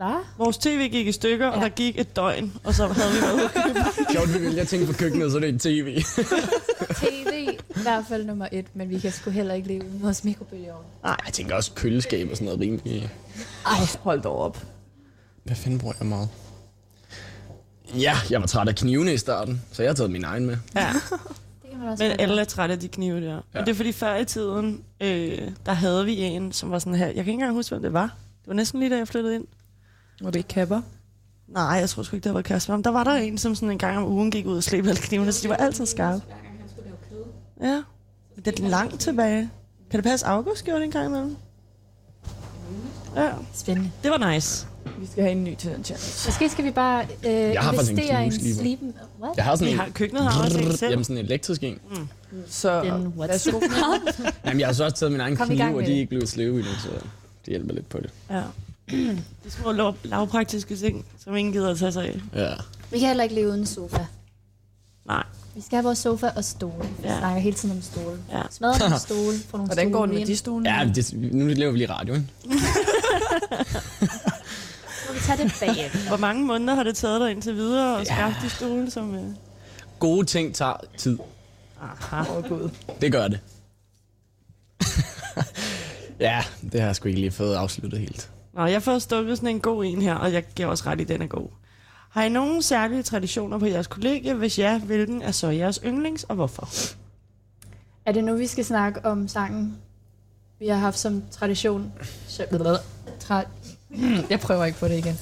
Hvad? 0.01 0.25
Vores 0.39 0.59
tv 0.59 0.89
gik 0.89 1.07
i 1.07 1.13
stykker, 1.13 1.47
ja. 1.47 1.53
og 1.53 1.61
der 1.61 1.69
gik 1.69 1.99
et 1.99 2.17
døgn, 2.17 2.53
og 2.65 2.75
så 2.75 2.87
havde 2.87 3.13
vi 3.13 3.21
noget. 3.21 3.51
Sjovt, 4.13 4.35
vi 4.35 4.47
vælger 4.47 4.65
ting 4.65 4.87
på 4.87 4.93
køkkenet, 4.93 5.33
så 5.33 5.39
det 5.39 5.45
er 5.45 5.53
en 5.53 5.59
tv. 5.59 6.03
TV 7.01 7.49
i 7.77 7.83
hvert 7.83 8.05
fald 8.09 8.25
nummer 8.25 8.49
et, 8.53 8.67
men 8.75 8.91
vi 8.91 8.99
kan 8.99 9.13
sgu 9.13 9.31
heller 9.31 9.55
ikke 9.55 9.69
leve 9.69 9.85
uden 9.85 10.03
vores 10.03 10.25
mikrobølgeovn. 10.25 10.85
Jeg 11.05 11.33
tænker 11.33 11.55
også 11.55 11.73
køleskab 11.75 12.31
og 12.31 12.37
sådan 12.37 12.45
noget 12.45 12.61
rimelig. 12.61 13.11
Ej, 13.67 13.73
hold 14.01 14.23
dog 14.23 14.39
op. 14.39 14.67
Hvad 15.45 15.57
fanden 15.57 15.79
bruger 15.79 15.95
jeg 16.01 16.07
meget? 16.07 16.29
Ja, 17.95 18.17
jeg 18.31 18.41
var 18.41 18.47
træt 18.47 18.69
af 18.69 18.75
knivene 18.75 19.15
i 19.15 19.19
starten, 19.19 19.63
så 19.73 19.83
jeg 19.83 19.91
har 19.91 19.95
taget 19.95 20.11
min 20.11 20.25
egen 20.25 20.47
med. 20.47 20.57
ja. 20.77 20.93
Det 21.63 21.71
kan 21.71 21.79
man 21.79 21.89
også 21.89 22.05
Men 22.05 22.21
alle 22.21 22.41
er 22.41 22.45
trætte 22.45 22.73
af 22.73 22.79
de 22.81 22.89
knive 22.89 23.21
der. 23.21 23.27
Ja. 23.27 23.35
Ja. 23.35 23.41
Men 23.55 23.65
det 23.65 23.71
er 23.71 23.75
fordi 23.77 23.93
før 23.93 24.17
i 24.17 24.25
tiden, 24.25 24.85
øh, 25.01 25.39
der 25.67 25.73
havde 25.73 26.05
vi 26.05 26.17
en, 26.17 26.53
som 26.53 26.71
var 26.71 26.79
sådan 26.79 26.95
her. 26.95 27.07
Jeg 27.07 27.15
kan 27.15 27.21
ikke 27.21 27.33
engang 27.33 27.53
huske, 27.53 27.71
hvem 27.71 27.83
det 27.83 27.93
var. 27.93 28.17
Det 28.41 28.49
var 28.49 28.55
næsten 28.55 28.81
lige 28.81 28.91
da 28.91 28.97
jeg 28.97 29.09
flyttede 29.09 29.35
ind. 29.35 29.45
Og 30.25 30.35
det 30.35 30.39
er 30.39 30.43
kapper. 30.49 30.81
Nej, 31.49 31.63
jeg 31.63 31.89
tror 31.89 32.03
sgu 32.03 32.17
ikke, 32.17 32.25
det 32.25 32.35
var 32.35 32.43
Kasper. 32.43 32.77
Men 32.77 32.85
der 32.85 32.91
var 32.91 33.05
der 33.05 33.13
en, 33.15 33.39
som 33.39 33.55
sådan 33.55 33.71
en 33.71 33.79
gang 33.79 33.97
om 33.99 34.05
ugen 34.05 34.31
gik 34.31 34.47
ud 34.47 34.57
og 34.57 34.63
slæbte 34.63 34.91
alle 34.91 35.03
knivene, 35.03 35.33
så 35.33 35.43
de 35.43 35.49
var 35.49 35.57
altid 35.57 35.87
skarpe. 35.87 36.23
Ja. 37.63 37.83
Det 38.45 38.61
er 38.61 38.69
langt 38.69 39.01
tilbage. 39.01 39.51
Kan 39.91 39.99
det 39.99 40.05
passe, 40.05 40.27
August 40.27 40.65
gjorde 40.65 40.79
det 40.81 40.85
en 40.85 40.91
gang 40.91 41.07
imellem? 41.07 41.37
Ja, 43.17 43.31
Spændende. 43.55 43.91
det 44.03 44.11
var 44.11 44.33
nice. 44.33 44.67
Vi 44.99 45.07
skal 45.07 45.23
have 45.25 45.33
en 45.33 45.45
ny 45.45 45.55
til 45.57 45.71
den 45.71 45.85
challenge. 45.85 46.13
Måske 46.27 46.49
skal 46.49 46.65
vi 46.65 46.71
bare 46.71 47.07
øh, 47.27 47.55
har 47.59 47.73
faktisk 47.73 47.91
en 47.93 47.99
investere 47.99 48.23
i 48.23 48.27
en 48.27 48.55
sliben. 48.55 48.95
What? 49.23 49.37
Jeg 49.37 49.45
har 49.45 49.55
sådan 49.57 49.67
Vi 49.67 49.73
en... 49.73 49.79
har, 49.79 49.89
køkkenet 49.95 50.23
har 50.25 50.45
også 50.45 50.59
en 50.59 50.73
selv. 50.77 50.91
Jamen 50.91 51.05
sådan 51.05 51.19
en 51.19 51.25
elektrisk 51.25 51.63
en. 51.63 51.79
Så 52.49 52.83
Den 52.85 52.93
what? 53.19 53.31
værsgo. 53.31 53.61
Jamen, 54.47 54.61
jeg 54.61 54.69
har 54.69 54.73
så 54.73 54.85
også 54.85 54.97
taget 54.97 55.13
min 55.13 55.21
egen 55.21 55.37
Kom 55.37 55.51
i 55.51 55.57
kniv, 55.57 55.67
og 55.67 55.73
de 55.73 55.79
er 55.83 55.87
det. 55.87 55.93
ikke 55.95 56.09
blevet 56.09 56.29
sløve 56.29 56.55
endnu, 56.59 56.73
så 56.83 56.89
det 56.91 57.47
hjælper 57.47 57.75
lidt 57.75 57.89
på 57.89 57.99
det. 58.01 58.11
Ja. 58.31 58.43
De 59.45 59.51
små 59.51 59.73
lav, 59.73 59.95
lavpraktiske 60.05 60.77
ting, 60.77 61.05
som 61.25 61.37
ingen 61.37 61.53
gider 61.53 61.71
at 61.71 61.79
tage 61.79 61.93
sig 61.93 62.05
af. 62.09 62.21
Ja. 62.35 62.55
Vi 62.91 62.99
kan 62.99 63.09
heller 63.09 63.23
ikke 63.25 63.35
leve 63.35 63.49
uden 63.49 63.67
sofa. 63.67 64.07
Nej. 65.07 65.23
Vi 65.55 65.61
skal 65.61 65.77
have 65.77 65.85
vores 65.85 65.99
sofa 65.99 66.31
og 66.37 66.45
stole. 66.45 66.89
Vi 66.89 66.95
Ja. 67.05 67.13
ja. 67.13 67.19
snakker 67.19 67.41
hele 67.41 67.57
tiden 67.57 67.77
om 67.77 67.83
stole. 67.83 68.19
Ja. 68.31 68.37
Ja. 68.39 68.43
Smadre 68.51 68.79
nogle 68.79 68.99
stole, 69.09 69.39
få 69.51 69.57
nogle 69.57 69.67
Hvordan 69.69 69.91
går 69.93 70.07
det 70.07 70.15
med 70.15 70.27
de 70.27 70.37
stole? 70.37 70.71
Ja, 70.75 70.91
det, 70.95 71.13
nu 71.33 71.47
laver 71.47 71.73
vi 71.73 71.79
lige 71.79 71.91
radio, 71.91 72.15
ikke? 72.15 72.27
Så 75.07 75.13
vi 75.13 75.19
tager 75.27 75.37
det 75.45 75.53
bagefter. 75.61 76.09
Hvor 76.09 76.17
mange 76.17 76.45
måneder 76.45 76.75
har 76.75 76.83
det 76.83 76.97
taget 76.97 77.21
dig 77.21 77.31
indtil 77.31 77.55
videre 77.57 78.01
at 78.01 78.07
skaffe 78.07 78.37
de 78.45 78.51
stole, 78.51 78.91
som... 78.91 79.15
Øh... 79.15 79.25
Gode 79.99 80.27
ting 80.27 80.55
tager 80.55 80.77
tid. 80.99 81.19
Aha. 81.83 82.37
Oh, 82.37 82.49
Gud. 82.49 82.71
Det 83.01 83.13
gør 83.13 83.29
det. 83.29 83.41
ja, 86.21 86.45
det 86.73 86.81
har 86.81 86.87
jeg 86.89 86.97
sgu 86.97 87.09
ikke 87.09 87.21
lige 87.21 87.31
fået 87.31 87.55
afsluttet 87.55 88.01
helt. 88.01 88.31
Nå, 88.53 88.67
jeg 88.67 88.83
får 88.83 88.99
stukket 88.99 89.37
sådan 89.37 89.49
en 89.49 89.61
god 89.61 89.85
en 89.85 90.03
her, 90.03 90.15
og 90.15 90.33
jeg 90.33 90.45
giver 90.55 90.69
også 90.69 90.85
ret 90.87 91.01
i, 91.01 91.05
den 91.05 91.23
er 91.23 91.27
god. 91.27 91.49
Har 92.11 92.23
I 92.23 92.29
nogen 92.29 92.63
særlige 92.63 93.03
traditioner 93.03 93.59
på 93.59 93.67
jeres 93.67 93.87
kollegie? 93.87 94.35
Hvis 94.35 94.59
ja, 94.59 94.79
hvilken 94.79 95.23
er 95.23 95.31
så 95.31 95.49
jeres 95.49 95.81
yndlings, 95.85 96.25
og 96.25 96.35
hvorfor? 96.35 96.69
Er 98.07 98.13
det 98.13 98.25
nu, 98.25 98.37
vi 98.37 98.47
skal 98.47 98.65
snakke 98.65 99.05
om 99.05 99.29
sangen, 99.29 99.77
vi 100.59 100.69
har 100.69 100.77
haft 100.77 100.99
som 100.99 101.23
tradition? 101.31 101.93
Tra- 103.23 103.47
jeg 104.31 104.41
prøver 104.41 104.65
ikke 104.65 104.79
på 104.79 104.89
det 104.89 104.99
igen. 104.99 105.19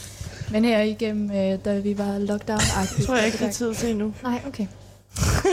Men 0.50 0.64
her 0.64 0.82
igennem, 0.82 1.30
øh, 1.30 1.64
da 1.64 1.78
vi 1.78 1.98
var 1.98 2.19
lockdown-agtigt. 2.19 2.96
Det 2.96 3.06
tror 3.06 3.16
jeg 3.16 3.26
ikke, 3.26 3.38
det 3.38 3.46
er 3.46 3.52
tid 3.52 3.75
til 3.75 3.90
endnu. 3.90 4.14
Nej, 4.22 4.42
okay. 4.46 4.66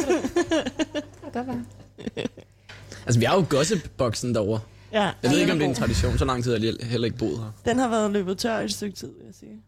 det 0.94 1.04
kan 1.24 1.32
godt 1.34 1.48
være. 1.48 1.66
Altså, 3.06 3.20
vi 3.20 3.26
har 3.26 3.36
jo 3.36 3.46
gossip-boksen 3.50 4.34
derovre. 4.36 4.60
Ja, 4.92 5.12
Jeg 5.24 5.32
ved 5.32 5.38
ikke, 5.40 5.52
om 5.52 5.60
det 5.60 5.66
er 5.66 5.70
en 5.70 5.76
tradition. 5.76 6.18
Så 6.18 6.26
lang 6.26 6.44
tid 6.44 6.52
har 6.58 6.66
jeg 6.66 6.88
heller 6.90 7.06
ikke 7.06 7.18
boet 7.18 7.38
her. 7.38 7.52
Den 7.66 7.80
har 7.80 7.90
været 7.90 8.12
løbet 8.12 8.38
tør 8.38 8.60
i 8.60 8.66
et 8.66 8.74
stykke 8.74 8.96
tid, 8.96 9.08
vil 9.08 9.26
jeg 9.26 9.34
sige. 9.40 9.62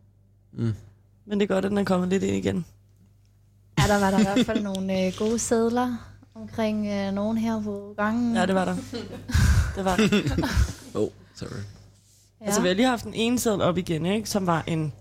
Mm. 0.54 0.74
Men 1.26 1.40
det 1.40 1.50
er 1.50 1.54
godt, 1.54 1.66
at 1.66 1.70
den 1.72 1.78
er 1.78 1.84
kommet 1.84 2.10
lidt 2.10 2.24
ind 2.24 2.36
igen. 2.36 2.66
Ja, 3.80 3.84
der 3.88 4.00
var 4.00 4.12
der 4.12 4.20
i 4.20 4.24
hvert 4.24 4.46
fald 4.46 4.64
nogle 4.64 5.06
øh, 5.06 5.14
gode 5.20 5.40
sædler 5.40 5.96
omkring 6.36 6.88
øh, 6.88 7.14
nogen 7.14 7.38
her 7.38 7.62
på 7.64 7.94
gangen. 7.98 8.36
Ja, 8.36 8.46
det 8.46 8.56
var 8.56 8.66
der. 8.66 8.76
Det 9.76 9.86
var 9.86 9.96
der. 9.96 10.08
Oh, 11.00 11.08
sorry. 11.36 11.50
Ja. 12.42 12.46
Altså, 12.46 12.62
vi 12.62 12.68
har 12.68 12.76
lige 12.76 12.88
haft 12.88 13.06
en 13.06 13.14
ene 13.14 13.40
seddel 13.40 13.62
op 13.62 13.78
igen, 13.78 14.06
ikke? 14.06 14.30
Som 14.30 14.48
var 14.48 14.64
en 14.68 14.94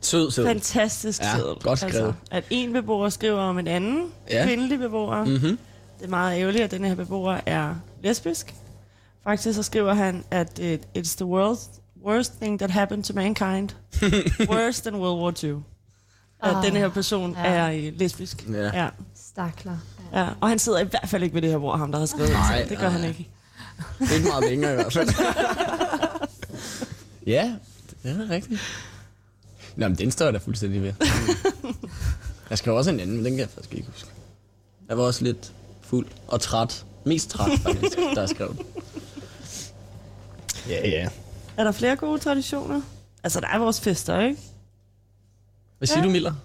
Sød, 0.00 0.30
sød. 0.30 0.46
fantastisk 0.46 1.20
Ja, 1.22 1.36
seddel. 1.36 1.54
godt 1.62 1.78
skrevet. 1.78 1.94
Altså, 1.96 2.12
at 2.30 2.44
en 2.50 2.72
beboer 2.72 3.08
skriver 3.08 3.40
om 3.40 3.58
en 3.58 3.66
anden 3.66 4.12
Ja. 4.30 4.44
kvindelig 4.46 4.78
beboer. 4.78 5.24
Mm. 5.24 5.30
Mm-hmm. 5.30 5.58
Det 5.98 6.04
er 6.04 6.10
meget 6.10 6.40
ærgerligt, 6.40 6.64
at 6.64 6.70
den 6.70 6.84
her 6.84 6.94
beboer 6.94 7.40
er 7.46 7.74
lesbisk. 8.02 8.54
Faktisk 9.24 9.56
så 9.56 9.62
skriver 9.62 9.94
han, 9.94 10.24
at 10.30 10.58
it, 10.58 10.80
it's 10.98 11.16
the 11.16 11.26
world's 11.26 11.80
worst 12.04 12.32
thing 12.40 12.58
that 12.58 12.70
happened 12.70 13.04
to 13.04 13.14
mankind. 13.14 13.68
Worse 14.52 14.82
than 14.82 14.94
World 15.00 15.20
War 15.22 15.44
II. 15.44 15.54
At 16.42 16.56
Ah, 16.56 16.64
den 16.64 16.76
her 16.76 16.88
person 16.88 17.32
ja. 17.32 17.42
er 17.44 17.70
øh, 17.70 17.92
lesbisk. 17.98 18.48
Ja. 18.52 18.82
Ja. 18.82 18.88
Stakler. 19.14 19.76
ja. 20.12 20.28
Og 20.40 20.48
han 20.48 20.58
sidder 20.58 20.78
i 20.78 20.84
hvert 20.84 21.08
fald 21.08 21.22
ikke 21.22 21.34
ved 21.34 21.42
det 21.42 21.50
her 21.50 21.58
bord, 21.58 21.78
ham 21.78 21.92
der 21.92 21.98
har 21.98 22.06
skrevet 22.06 22.28
det. 22.28 22.36
Nej, 22.36 22.66
det 22.68 22.78
gør 22.78 22.88
nej. 22.88 22.98
han 22.98 23.08
ikke. 23.08 23.28
Det 23.98 24.10
er 24.10 24.14
ikke 24.14 24.28
meget 24.28 24.44
længere 24.50 24.72
i 24.72 24.74
hvert 24.74 24.92
fald. 24.92 25.08
ja, 27.26 27.52
det 28.02 28.10
er 28.20 28.30
rigtigt. 28.30 28.60
Nå, 29.76 29.88
men 29.88 29.98
den 29.98 30.10
står 30.10 30.24
jeg 30.24 30.34
da 30.34 30.38
fuldstændig 30.38 30.82
ved. 30.82 30.92
Jeg 32.50 32.58
skrev 32.58 32.74
også 32.74 32.90
en 32.90 33.00
anden, 33.00 33.16
men 33.16 33.24
den 33.24 33.32
kan 33.32 33.40
jeg 33.40 33.48
faktisk 33.48 33.74
ikke 33.74 33.88
huske. 33.92 34.08
Jeg 34.88 34.98
var 34.98 35.04
også 35.04 35.24
lidt 35.24 35.52
fuld 35.82 36.06
og 36.28 36.40
træt. 36.40 36.84
Mest 37.04 37.30
træt, 37.30 37.58
faktisk, 37.60 37.96
da 38.14 38.20
jeg 38.20 38.28
skrev 38.28 38.56
den. 38.56 38.66
Ja, 40.68 40.88
ja. 40.88 41.08
Er 41.56 41.64
der 41.64 41.72
flere 41.72 41.96
gode 41.96 42.18
traditioner? 42.20 42.80
Altså, 43.24 43.40
der 43.40 43.46
er 43.48 43.58
vores 43.58 43.80
fester, 43.80 44.20
ikke? 44.20 44.40
Hvad 45.78 45.88
siger 45.88 46.02
du, 46.02 46.10
Miller? 46.10 46.34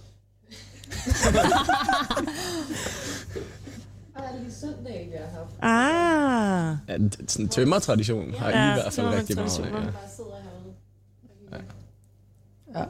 Ah, 5.61 6.75
Ja, 6.87 6.97
det- 6.97 7.31
sådan 7.31 7.45
en 7.45 7.49
tømmertradition 7.49 8.33
har 8.33 8.49
I 8.49 8.53
Ja, 8.53 8.71
i 8.71 8.73
hvert 8.73 8.93
fald 8.93 9.07
rigtig 9.07 9.35
meget 9.35 9.59
af. 9.59 9.71
Ja. 11.51 11.57
Ja. 12.79 12.85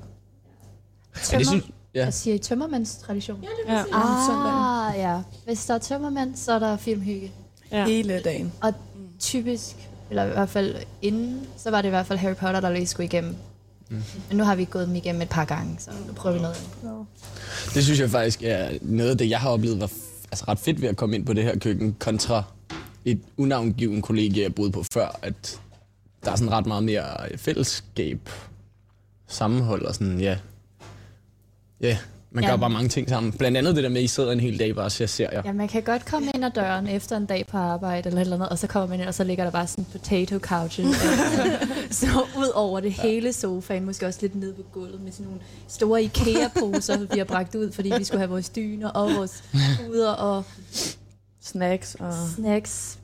Ja, 1.31 1.37
det 1.37 1.47
synes, 1.47 1.65
ja. 1.93 2.03
Jeg 2.05 2.13
siger 2.13 2.35
I 2.35 2.37
tømmermandstradition? 2.37 3.43
Ja, 3.67 3.73
ja. 3.73 3.83
Ah, 3.93 4.97
ja. 4.99 5.21
Hvis 5.45 5.65
der 5.65 5.73
er 5.73 5.77
tømmermand, 5.79 6.35
så 6.35 6.51
er 6.51 6.59
der 6.59 6.77
filmhygge. 6.77 7.31
ja. 7.71 7.85
Hele 7.85 8.21
dagen. 8.21 8.53
Og 8.61 8.73
typisk, 9.19 9.86
eller 10.09 10.23
i 10.23 10.29
hvert 10.29 10.49
fald 10.49 10.75
inden, 11.01 11.47
så 11.57 11.71
var 11.71 11.81
det 11.81 11.89
i 11.89 11.89
hvert 11.89 12.05
fald 12.05 12.19
Harry 12.19 12.35
Potter, 12.35 12.59
der 12.59 12.69
lige 12.69 12.87
skulle 12.87 13.05
igennem. 13.05 13.35
Mm. 13.89 14.03
Men 14.27 14.37
nu 14.37 14.43
har 14.43 14.55
vi 14.55 14.65
gået 14.65 14.87
dem 14.87 14.95
igennem 14.95 15.21
et 15.21 15.29
par 15.29 15.45
gange, 15.45 15.75
så 15.79 15.91
nu 16.07 16.13
prøver 16.13 16.35
vi 16.35 16.41
noget. 16.41 16.57
Det 17.73 17.83
synes 17.83 17.99
jeg 17.99 18.09
faktisk 18.09 18.43
er 18.43 18.69
noget 18.81 19.11
af 19.11 19.17
det, 19.17 19.29
jeg 19.29 19.39
har 19.39 19.49
oplevet, 19.49 19.79
var 19.79 19.91
altså 20.31 20.45
ret 20.47 20.59
fedt 20.59 20.81
ved 20.81 20.89
at 20.89 20.97
komme 20.97 21.15
ind 21.15 21.25
på 21.25 21.33
det 21.33 21.43
her 21.43 21.59
køkken, 21.59 21.95
kontra 21.99 22.43
et 23.05 23.21
unavngiven 23.37 24.01
kollegie, 24.01 24.43
jeg 24.43 24.55
boede 24.55 24.71
på 24.71 24.83
før, 24.93 25.19
at 25.21 25.59
der 26.25 26.31
er 26.31 26.35
sådan 26.35 26.51
ret 26.51 26.65
meget 26.65 26.83
mere 26.83 27.37
fællesskab, 27.37 28.29
sammenhold 29.27 29.85
og 29.85 29.95
sådan, 29.95 30.19
ja. 30.19 30.37
Ja, 31.81 31.97
man 32.31 32.43
Ja. 32.43 32.49
gør 32.49 32.57
bare 32.57 32.69
mange 32.69 32.89
ting 32.89 33.09
sammen. 33.09 33.31
Blandt 33.31 33.57
andet 33.57 33.75
det 33.75 33.83
der 33.83 33.89
med, 33.89 33.97
at 33.97 34.03
I 34.03 34.07
sidder 34.07 34.31
en 34.31 34.39
hel 34.39 34.59
dag 34.59 34.75
bare 34.75 34.85
og 34.85 34.91
ser 34.91 35.05
serier. 35.05 35.41
Ja, 35.45 35.53
man 35.53 35.67
kan 35.67 35.83
godt 35.83 36.05
komme 36.05 36.31
ind 36.35 36.45
ad 36.45 36.51
døren 36.55 36.87
efter 36.87 37.17
en 37.17 37.25
dag 37.25 37.47
på 37.47 37.57
arbejde 37.57 38.07
eller 38.07 38.21
et 38.21 38.25
eller 38.25 38.35
andet, 38.35 38.49
og 38.49 38.59
så 38.59 38.67
kommer 38.67 38.87
man 38.89 38.99
ind, 38.99 39.07
og 39.07 39.13
så 39.13 39.23
ligger 39.23 39.43
der 39.43 39.51
bare 39.51 39.67
sådan 39.67 39.83
en 39.83 39.87
potato 39.91 40.39
couch. 40.39 40.79
så 42.01 42.07
ud 42.37 42.51
over 42.55 42.79
det 42.79 42.91
hele 42.91 43.33
sofaen, 43.33 43.85
måske 43.85 44.05
også 44.07 44.19
lidt 44.21 44.35
nede 44.35 44.53
på 44.53 44.61
gulvet 44.73 45.01
med 45.01 45.11
sådan 45.11 45.25
nogle 45.25 45.41
store 45.67 46.03
IKEA-poser, 46.03 46.99
vi 47.13 47.17
har 47.17 47.25
bragt 47.25 47.55
ud, 47.55 47.71
fordi 47.71 47.91
vi 47.97 48.03
skulle 48.03 48.19
have 48.19 48.29
vores 48.29 48.49
dyner 48.49 48.89
og 48.89 49.15
vores 49.15 49.43
puder 49.85 50.11
og 50.11 50.43
Snacks 51.41 51.95
og... 51.95 52.13
snacks, 52.35 52.99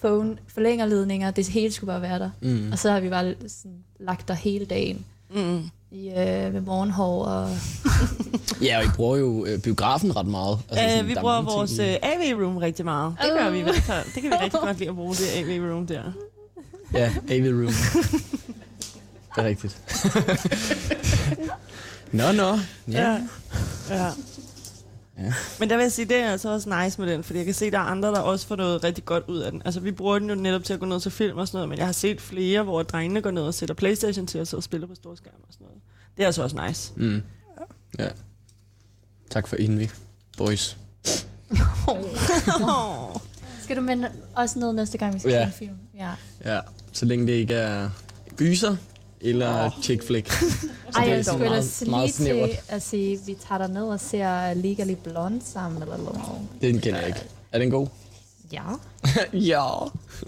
phone, 0.00 0.36
forlængerledninger, 0.48 1.30
det 1.30 1.48
hele 1.48 1.72
skulle 1.72 1.88
bare 1.88 2.02
være 2.02 2.18
der. 2.18 2.30
Mm. 2.40 2.72
Og 2.72 2.78
så 2.78 2.90
har 2.90 3.00
vi 3.00 3.08
bare 3.08 3.34
sådan 3.48 3.78
lagt 4.00 4.28
der 4.28 4.34
hele 4.34 4.64
dagen. 4.64 5.04
Mm. 5.34 5.62
I, 5.94 6.08
øh, 6.08 6.52
med 6.52 6.60
morgenhår 6.60 7.24
og... 7.24 7.50
Ja, 8.62 8.78
og 8.78 8.84
I 8.84 8.88
bruger 8.96 9.16
jo 9.16 9.44
øh, 9.46 9.58
biografen 9.58 10.16
ret 10.16 10.26
meget. 10.26 10.58
Altså, 10.68 10.84
sådan, 10.84 11.00
øh, 11.00 11.08
vi 11.08 11.12
er 11.12 11.20
bruger 11.20 11.42
vores 11.42 11.78
øh, 11.78 11.94
AV-room 12.02 12.56
rigtig 12.56 12.84
meget. 12.84 13.16
Det 13.22 13.30
gør 13.38 13.50
vi 13.50 13.58
i 13.58 13.62
hvert 13.62 13.74
fald. 13.74 14.06
Det 14.14 14.22
kan 14.22 14.30
vi 14.30 14.36
rigtig 14.42 14.60
godt 14.60 14.78
lide 14.78 14.90
at 14.90 14.96
bruge, 14.96 15.14
det 15.14 15.28
AV-room 15.36 15.86
der. 15.86 16.02
Ja, 16.94 17.12
AV 17.30 17.44
Room. 17.44 17.72
det 19.36 19.42
er 19.42 19.44
rigtigt. 19.44 19.76
nå, 22.12 22.32
nå. 22.32 22.58
Ja. 22.88 23.02
Ja. 23.02 23.18
ja. 23.90 24.10
Ja. 25.18 25.34
Men 25.60 25.70
der 25.70 25.76
vil 25.76 25.82
jeg 25.82 25.92
sige, 25.92 26.04
det 26.08 26.16
er 26.16 26.30
altså 26.30 26.48
også 26.52 26.82
nice 26.84 27.00
med 27.00 27.12
den, 27.12 27.24
fordi 27.24 27.36
jeg 27.38 27.44
kan 27.44 27.54
se, 27.54 27.66
at 27.66 27.72
der 27.72 27.78
er 27.78 27.82
andre, 27.82 28.08
der 28.08 28.20
også 28.20 28.46
får 28.46 28.56
noget 28.56 28.84
rigtig 28.84 29.04
godt 29.04 29.24
ud 29.28 29.38
af 29.38 29.52
den. 29.52 29.62
Altså, 29.64 29.80
vi 29.80 29.92
bruger 29.92 30.18
den 30.18 30.28
jo 30.28 30.34
netop 30.34 30.64
til 30.64 30.74
at 30.74 30.80
gå 30.80 30.86
ned 30.86 31.00
til 31.00 31.10
film 31.10 31.38
og 31.38 31.48
sådan 31.48 31.56
noget, 31.56 31.68
men 31.68 31.78
jeg 31.78 31.86
har 31.86 31.92
set 31.92 32.20
flere, 32.20 32.62
hvor 32.62 32.82
drengene 32.82 33.20
går 33.22 33.30
ned 33.30 33.42
og 33.42 33.54
sætter 33.54 33.74
Playstation 33.74 34.26
til 34.26 34.38
at 34.38 34.48
sidde 34.48 34.58
og 34.58 34.62
spille 34.64 34.86
på 34.86 34.94
storskærm 34.94 35.32
og 35.48 35.52
sådan 35.52 35.64
noget. 35.66 35.80
Det 36.16 36.22
er 36.22 36.26
altså 36.26 36.42
også 36.42 36.66
nice. 36.68 36.92
Mm. 36.96 37.22
ja. 37.98 38.08
Tak 39.30 39.48
for 39.48 39.56
Envy, 39.56 39.86
boys. 40.38 40.76
Oh. 41.88 42.00
Skal 43.62 43.76
du 43.76 43.80
med 43.80 44.04
også 44.36 44.58
ned 44.58 44.72
næste 44.72 44.98
gang, 44.98 45.14
vi 45.14 45.18
skal 45.18 45.30
Ja. 45.32 45.40
se 45.42 45.46
en 45.46 45.52
film? 45.52 45.78
Ja. 45.98 46.10
Ja, 46.54 46.60
så 46.92 47.04
længe 47.06 47.26
det 47.26 47.32
ikke 47.32 47.54
er 47.54 47.90
gyser 48.36 48.76
eller 49.24 49.66
oh. 49.66 49.82
chick 49.82 50.06
flick. 50.06 50.28
Ej, 50.96 51.04
det 51.04 51.10
er 51.12 51.14
jeg 51.16 51.24
skulle 51.24 51.44
ellers 51.44 51.80
lige 51.80 51.90
meget 51.90 52.14
til 52.14 52.24
snævert. 52.24 52.50
at 52.68 52.82
sige, 52.82 53.18
vi 53.26 53.36
tager 53.48 53.58
der 53.58 53.66
ned 53.66 53.82
og 53.82 54.00
ser 54.00 54.54
Legally 54.54 54.94
Blonde 55.04 55.40
sammen 55.44 55.82
eller 55.82 55.96
noget. 55.96 56.20
Den 56.60 56.80
kender 56.80 56.98
jeg 56.98 57.08
ikke. 57.08 57.20
Er 57.52 57.58
den 57.58 57.70
god? 57.70 57.86
Ja, 58.52 58.62
ja. 59.32 59.68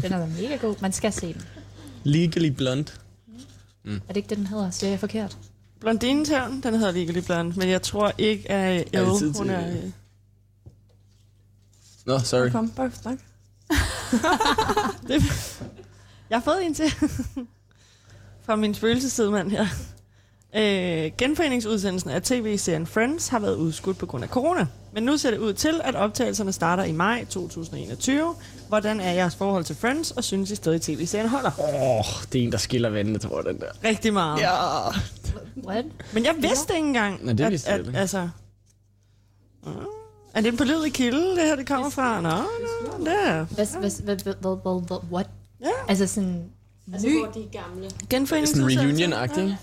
den 0.03 0.13
er 0.13 0.19
da 0.19 0.27
mega 0.43 0.57
god. 0.57 0.75
Man 0.81 0.93
skal 0.93 1.13
se 1.13 1.33
den. 1.33 1.43
Legally 2.05 2.49
Blonde. 2.49 2.93
Er 3.85 3.91
det 4.09 4.17
ikke 4.17 4.29
det, 4.29 4.39
den 4.39 4.47
hedder? 4.47 4.71
Siger 4.71 4.91
jeg 4.91 5.01
forkert? 5.01 5.39
Blondinens 5.81 6.29
her, 6.29 6.49
den 6.49 6.75
hedder 6.75 6.91
Legally 6.91 7.19
Blonde, 7.21 7.59
men 7.59 7.69
jeg 7.69 7.83
tror 7.83 8.13
ikke, 8.19 8.51
at 8.51 8.75
Er 8.81 8.85
det 8.85 8.89
Elle, 9.01 9.19
tid 9.19 9.33
hun 9.35 9.47
til- 9.47 9.55
er... 9.55 9.71
øh, 9.71 9.77
Nå, 12.07 12.19
sorry. 12.19 12.49
Kom, 12.51 12.71
bare 12.71 12.91
snak. 13.03 13.19
Jeg 16.31 16.39
har 16.39 16.43
fået 16.45 16.67
en 16.67 16.75
til. 16.75 16.93
Fra 18.47 18.57
min 18.57 18.75
spøgelsesidmand 18.75 19.51
her. 19.51 19.67
Øh, 20.57 21.11
genforeningsudsendelsen 21.19 22.11
af 22.11 22.23
tv-serien 22.23 22.87
Friends 22.87 23.29
har 23.29 23.39
været 23.39 23.55
udskudt 23.57 23.99
på 23.99 24.07
grund 24.07 24.25
af 24.25 24.31
corona. 24.31 24.67
Men 24.93 25.03
nu 25.03 25.17
ser 25.17 25.31
det 25.31 25.39
ud 25.39 25.53
til, 25.53 25.81
at 25.85 25.95
optagelserne 25.95 26.53
starter 26.53 26.85
i 26.85 26.93
maj 26.93 27.25
2021. 27.25 28.35
Hvordan 28.69 29.01
er 29.01 29.13
jeres 29.13 29.37
forhold 29.37 29.65
til 29.65 29.77
Friends, 29.77 30.11
og 30.11 30.25
synes 30.25 30.51
I 30.51 30.55
stadig 30.55 30.83
tv-serien 30.83 31.29
holder? 31.29 31.51
Åh, 31.59 31.99
oh, 31.99 32.05
det 32.33 32.41
er 32.41 32.45
en, 32.45 32.53
der 32.53 32.59
skiller 32.59 32.91
vandene, 32.91 33.19
tror 33.19 33.37
jeg, 33.37 33.55
den 33.55 33.61
der. 33.61 33.89
Rigtig 33.89 34.13
meget. 34.13 34.41
Ja. 34.41 34.51
What? 35.67 35.85
Men 36.13 36.25
jeg 36.25 36.35
vidste 36.39 36.75
ikke 36.75 36.87
engang, 36.87 37.25
Nå, 37.27 37.33
det 37.33 37.45
at, 37.45 37.51
vidste 37.51 37.71
jeg 37.71 37.81
at, 37.81 37.87
ikke. 37.87 37.99
altså... 37.99 38.29
Ah, 39.67 39.73
Er 40.35 40.41
det 40.41 40.49
en 40.49 40.57
pålidelig 40.57 40.93
kilde, 40.93 41.31
det 41.37 41.43
her 41.43 41.57
det 41.57 41.67
kommer 41.67 41.91
fra? 41.91 42.21
Nå, 42.21 42.29
nå, 42.31 43.05
det 43.05 43.15
er... 43.27 43.45
Hvad, 43.45 43.67
hvad, 43.81 43.91
hvad, 44.05 44.17
hvad, 44.17 44.35
hvad, 44.41 44.57
hvad, 44.63 44.87
hvad, 44.87 44.99
what? 45.13 45.27
Ja. 45.61 45.71
Altså 45.89 46.07
sådan 46.07 46.45
Altså, 46.93 47.09
ny? 47.09 47.19
hvor 47.19 47.33
de 47.33 47.41
er 47.43 47.63
gamle. 47.63 47.91
Sådan 47.91 48.07
Genforeningsudsendelsen. 48.11 49.13
reunion-agtig. 49.13 49.43
ikke? 49.43 49.57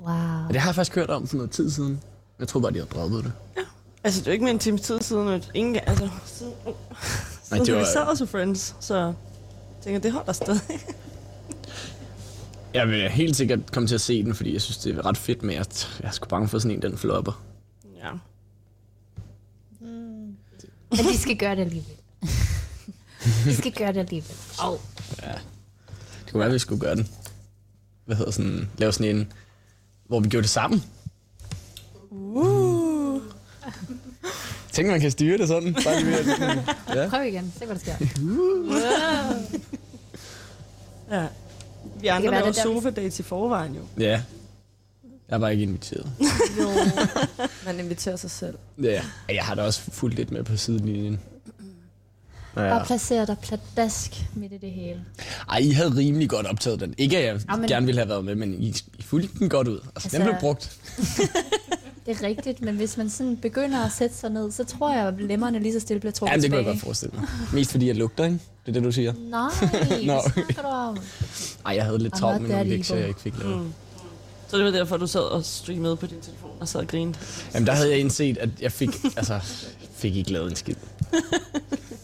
Wow. 0.00 0.46
Og 0.48 0.52
det 0.54 0.60
har 0.60 0.68
jeg 0.68 0.74
faktisk 0.74 0.94
hørt 0.94 1.10
om 1.10 1.26
for 1.26 1.36
noget 1.36 1.50
tid 1.50 1.70
siden. 1.70 2.00
Jeg 2.38 2.48
tror 2.48 2.60
bare, 2.60 2.72
de 2.72 2.78
har 2.78 2.84
droppet 2.86 3.24
det. 3.24 3.32
Altså, 4.04 4.20
det 4.20 4.26
er 4.26 4.30
jo 4.30 4.32
ikke 4.32 4.44
mere 4.44 4.54
en 4.54 4.58
times 4.58 4.80
tid 4.80 5.00
siden, 5.00 5.28
at 5.28 5.50
ingen... 5.54 5.76
Altså, 5.86 6.08
siden, 6.26 6.52
Nej, 7.50 7.58
det 7.58 7.66
vi 7.68 7.72
var, 7.72 7.84
sad 7.84 8.02
og 8.02 8.16
så 8.18 8.26
Friends, 8.26 8.76
så... 8.80 8.96
Jeg 8.96 9.14
tænker, 9.84 10.00
det 10.00 10.12
holder 10.12 10.32
stadig. 10.32 10.60
jeg 12.74 12.88
vil 12.88 13.08
helt 13.08 13.36
sikkert 13.36 13.72
komme 13.72 13.86
til 13.86 13.94
at 13.94 14.00
se 14.00 14.24
den, 14.24 14.34
fordi 14.34 14.52
jeg 14.52 14.62
synes, 14.62 14.78
det 14.78 14.96
er 14.98 15.06
ret 15.06 15.16
fedt 15.16 15.42
med, 15.42 15.54
at 15.54 15.98
jeg 16.00 16.08
er 16.08 16.12
sgu 16.12 16.26
bange 16.28 16.48
for 16.48 16.58
sådan 16.58 16.76
en, 16.76 16.82
den 16.82 16.98
flopper. 16.98 17.42
ja. 17.96 18.10
Men 20.90 20.98
de 21.12 21.18
skal 21.18 21.36
gøre 21.36 21.56
det 21.56 21.60
alligevel. 21.62 21.96
de 23.44 23.56
skal 23.56 23.72
gøre 23.72 23.92
det 23.92 23.98
alligevel. 24.00 24.36
Oh. 24.64 24.78
Det 26.28 26.32
kunne 26.32 26.40
være, 26.40 26.48
at 26.48 26.54
vi 26.54 26.58
skulle 26.58 26.80
gøre 26.80 26.94
den. 26.96 27.08
Hvad 28.04 28.16
hedder 28.16 28.30
sådan, 28.32 28.70
lave 28.78 28.92
sådan 28.92 29.16
en, 29.16 29.32
hvor 30.06 30.20
vi 30.20 30.28
gjorde 30.28 30.42
det 30.42 30.50
sammen. 30.50 30.82
Uh. 32.10 33.22
Tænk, 34.72 34.88
man 34.88 35.00
kan 35.00 35.10
styre 35.10 35.38
det 35.38 35.48
sådan. 35.48 35.74
Bare 35.74 36.00
lige 36.04 36.16
sådan, 36.24 36.58
ja. 37.02 37.08
Prøv 37.08 37.26
igen. 37.26 37.52
Se, 37.58 37.64
hvad 37.66 37.76
der 37.76 37.80
sker. 37.80 37.94
ja. 41.16 41.26
Vi 42.00 42.06
andre 42.06 42.30
laver 42.30 42.44
det 42.46 42.56
der, 42.56 42.68
vi- 42.68 42.74
sofa 42.74 42.90
dates 42.90 43.20
i 43.20 43.22
forvejen 43.22 43.74
jo. 43.74 43.80
ja. 43.98 44.22
Jeg 45.28 45.40
var 45.40 45.48
ikke 45.48 45.62
inviteret. 45.62 46.12
Jo. 46.60 46.68
Man 47.64 47.80
inviterer 47.80 48.16
sig 48.16 48.30
selv. 48.30 48.58
Ja, 48.82 49.02
jeg 49.28 49.44
har 49.44 49.54
da 49.54 49.62
også 49.62 49.80
fulgt 49.90 50.16
lidt 50.16 50.30
med 50.30 50.44
på 50.44 50.56
sidelinjen. 50.56 51.20
Ja. 52.64 52.68
Bare 52.76 52.84
placere 52.86 53.26
dig 53.26 53.36
pladask 53.42 54.24
midt 54.34 54.52
i 54.52 54.56
det 54.56 54.70
hele. 54.70 55.00
Ej, 55.50 55.58
I 55.58 55.70
havde 55.70 55.96
rimelig 55.96 56.28
godt 56.30 56.46
optaget 56.46 56.80
den. 56.80 56.94
Ikke 56.98 57.18
at 57.18 57.24
jeg 57.24 57.40
Ja, 57.50 57.56
men- 57.56 57.68
gerne 57.68 57.86
ville 57.86 57.98
have 58.00 58.08
været 58.08 58.24
med, 58.24 58.34
men 58.34 58.54
I, 58.62 58.74
I 58.98 59.02
fulgte 59.02 59.38
den 59.38 59.48
godt 59.48 59.68
ud. 59.68 59.78
Altså, 59.78 59.90
altså, 59.94 60.18
den 60.18 60.26
blev 60.26 60.34
brugt. 60.40 60.70
Det 62.06 62.16
er 62.22 62.26
rigtigt, 62.26 62.62
men 62.62 62.76
hvis 62.76 62.96
man 62.96 63.10
sådan 63.10 63.36
begynder 63.36 63.84
at 63.84 63.92
sætte 63.92 64.16
sig 64.16 64.30
ned, 64.30 64.50
så 64.52 64.64
tror 64.64 64.92
jeg, 64.94 65.06
at 65.08 65.14
lemmerne 65.20 65.58
lige 65.58 65.72
så 65.72 65.80
stille 65.80 66.00
bliver 66.00 66.12
trukket 66.12 66.36
Ja, 66.36 66.40
det 66.40 66.50
kunne 66.50 66.56
jeg 66.56 66.64
tilbage. 66.64 66.74
godt 66.74 66.84
forestille 66.84 67.12
mig. 67.18 67.28
Mest 67.52 67.70
fordi 67.70 67.86
jeg 67.86 67.96
lugter, 67.96 68.24
ikke? 68.24 68.38
Det 68.66 68.68
er 68.68 68.72
det, 68.72 68.82
du 68.84 68.92
siger. 68.92 69.12
Nej, 69.30 69.40
Nå. 70.06 70.12
hvad 70.12 70.42
snakker 70.44 70.62
du 70.62 70.68
om? 70.68 70.98
Ej, 71.66 71.74
jeg 71.74 71.84
havde 71.84 71.98
lidt 71.98 72.14
travlt 72.14 72.42
med 72.42 72.50
nogle 72.50 72.70
lektier, 72.70 72.96
jeg 72.96 73.08
ikke 73.08 73.20
fik 73.20 73.38
lavet. 73.38 73.56
Mm. 73.62 73.72
Så 74.48 74.56
det 74.56 74.64
var 74.64 74.70
derfor, 74.70 74.96
du 74.96 75.06
sad 75.06 75.20
og 75.20 75.44
streamede 75.44 75.96
på 75.96 76.06
din 76.06 76.20
telefon 76.20 76.50
og 76.60 76.68
sad 76.68 76.80
og 76.80 76.86
grinede. 76.86 77.18
Jamen, 77.54 77.66
der 77.66 77.72
havde 77.72 77.90
jeg 77.90 77.98
indset, 77.98 78.38
at 78.38 78.48
jeg 78.60 78.72
fik, 78.72 78.88
altså, 79.16 79.40
fik 79.98 80.16
ikke 80.16 80.32
lavet 80.32 80.50
en 80.50 80.56
skid. 80.56 80.74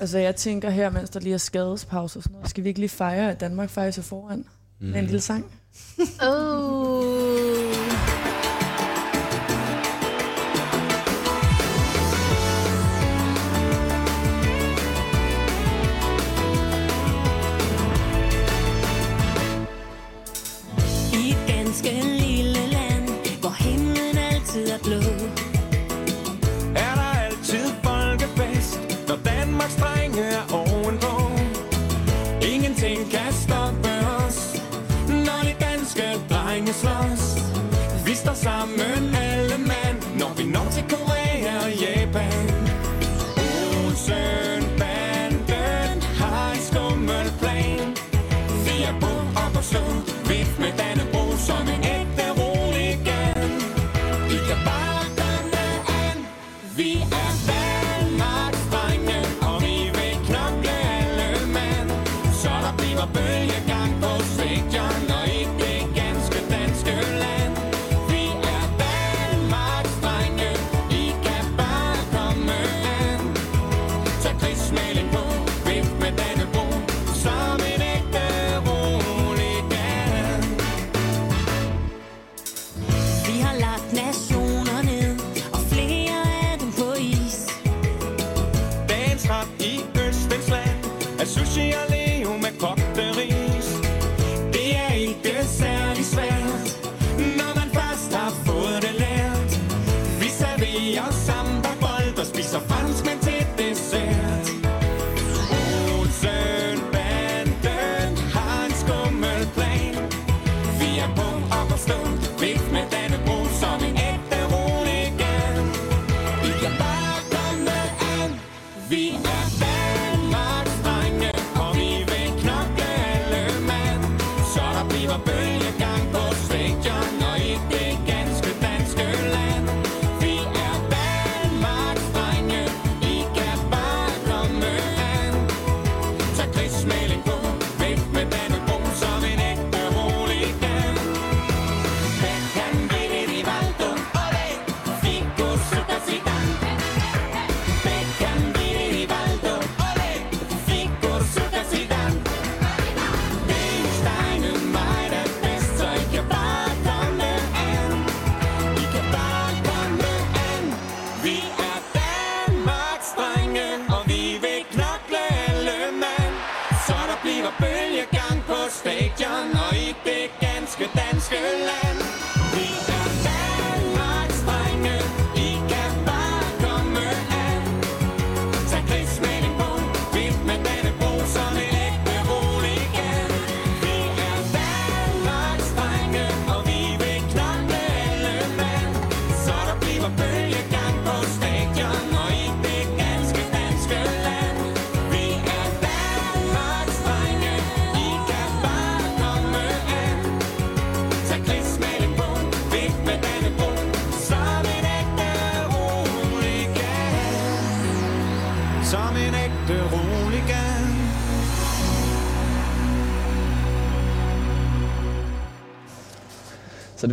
Altså, 0.01 0.19
jeg 0.19 0.37
tænker 0.37 0.71
her, 0.71 0.91
mens 0.91 1.11
der 1.11 1.21
lige 1.21 1.35
er 1.35 1.39
skadespause 1.39 2.19
og 2.19 2.23
sådan 2.23 2.35
noget, 2.35 2.51
skal 2.51 2.65
vi 2.65 2.69
ikke 2.69 2.81
lige 2.81 2.89
fejre, 2.89 3.31
at 3.31 3.41
Danmark 3.41 3.71
faktisk 3.71 3.99
er 3.99 4.03
foran 4.03 4.45
mm. 4.81 4.87
med 4.87 4.99
en 4.99 5.05
lille 5.05 5.21
sang? 5.21 5.45
Oh. 6.23 7.64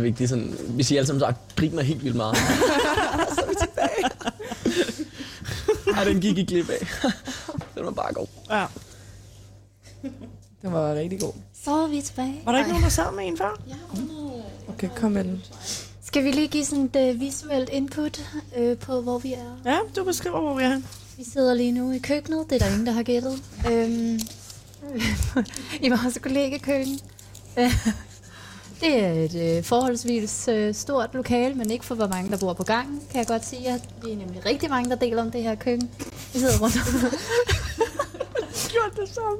Så 0.02 0.06
det 0.06 0.12
vigtigt 0.12 0.30
sådan, 0.30 0.54
hvis 0.68 0.90
I 0.90 0.96
alle 0.96 1.06
sammen 1.06 1.20
så 1.20 1.32
griner 1.56 1.82
helt 1.82 2.04
vildt 2.04 2.16
meget. 2.16 2.36
så 3.34 3.40
er 3.40 3.48
vi 3.48 3.54
tilbage. 3.60 4.04
Ej, 5.96 6.04
den 6.04 6.20
gik 6.20 6.38
I 6.38 6.44
glip 6.44 6.70
af. 6.70 6.86
den 7.74 7.84
var 7.84 7.90
bare 7.90 8.12
god. 8.12 8.26
Ja. 8.50 8.66
Den 10.62 10.72
var 10.72 10.94
rigtig 10.94 11.20
god. 11.20 11.32
Så 11.64 11.70
er 11.70 11.88
vi 11.88 12.00
tilbage. 12.00 12.40
Var 12.44 12.52
der 12.52 12.58
ikke 12.58 12.70
nogen, 12.70 12.84
der 12.84 12.90
sad 12.90 13.12
med 13.16 13.24
en 13.26 13.38
før? 13.38 13.60
Okay, 14.68 14.88
kom 14.96 15.12
med 15.12 15.24
den. 15.24 15.42
Skal 16.04 16.24
vi 16.24 16.30
lige 16.30 16.48
give 16.48 16.64
sådan 16.64 16.90
et 16.94 17.14
uh, 17.14 17.20
visuelt 17.20 17.68
input 17.68 18.20
øh, 18.56 18.78
på, 18.78 19.00
hvor 19.00 19.18
vi 19.18 19.32
er? 19.32 19.70
Ja, 19.72 19.78
du 19.96 20.04
beskriver, 20.04 20.40
hvor 20.40 20.54
vi 20.54 20.62
er. 20.64 20.80
Vi 21.16 21.24
sidder 21.32 21.54
lige 21.54 21.72
nu 21.72 21.90
i 21.90 21.98
køkkenet. 21.98 22.50
Det 22.50 22.62
er 22.62 22.66
der 22.66 22.72
ingen, 22.72 22.86
der 22.86 22.92
har 22.92 23.02
gættet. 23.02 23.42
Øhm, 23.70 24.20
I 25.84 25.88
vores 25.88 26.18
kollegekøkken. 26.22 27.00
Det 28.82 29.04
er 29.04 29.12
et 29.12 29.56
øh, 29.58 29.64
forholdsvis 29.64 30.48
øh, 30.48 30.74
stort 30.74 31.14
lokal, 31.14 31.56
men 31.56 31.70
ikke 31.70 31.84
for 31.84 31.94
hvor 31.94 32.06
mange, 32.06 32.30
der 32.30 32.38
bor 32.38 32.52
på 32.52 32.62
gangen, 32.62 33.00
kan 33.10 33.18
jeg 33.18 33.26
godt 33.26 33.44
sige. 33.46 33.68
At 33.68 33.88
vi 34.04 34.12
er 34.12 34.16
nemlig 34.16 34.46
rigtig 34.46 34.70
mange, 34.70 34.90
der 34.90 34.96
deler 34.96 35.22
om 35.22 35.30
det 35.30 35.42
her 35.42 35.54
køkken. 35.54 35.90
Vi 36.32 36.38
sidder 36.38 36.58
rundt 36.58 36.76
om. 36.76 37.10
Gjort 38.72 38.96
det 38.96 39.08
samme. 39.14 39.38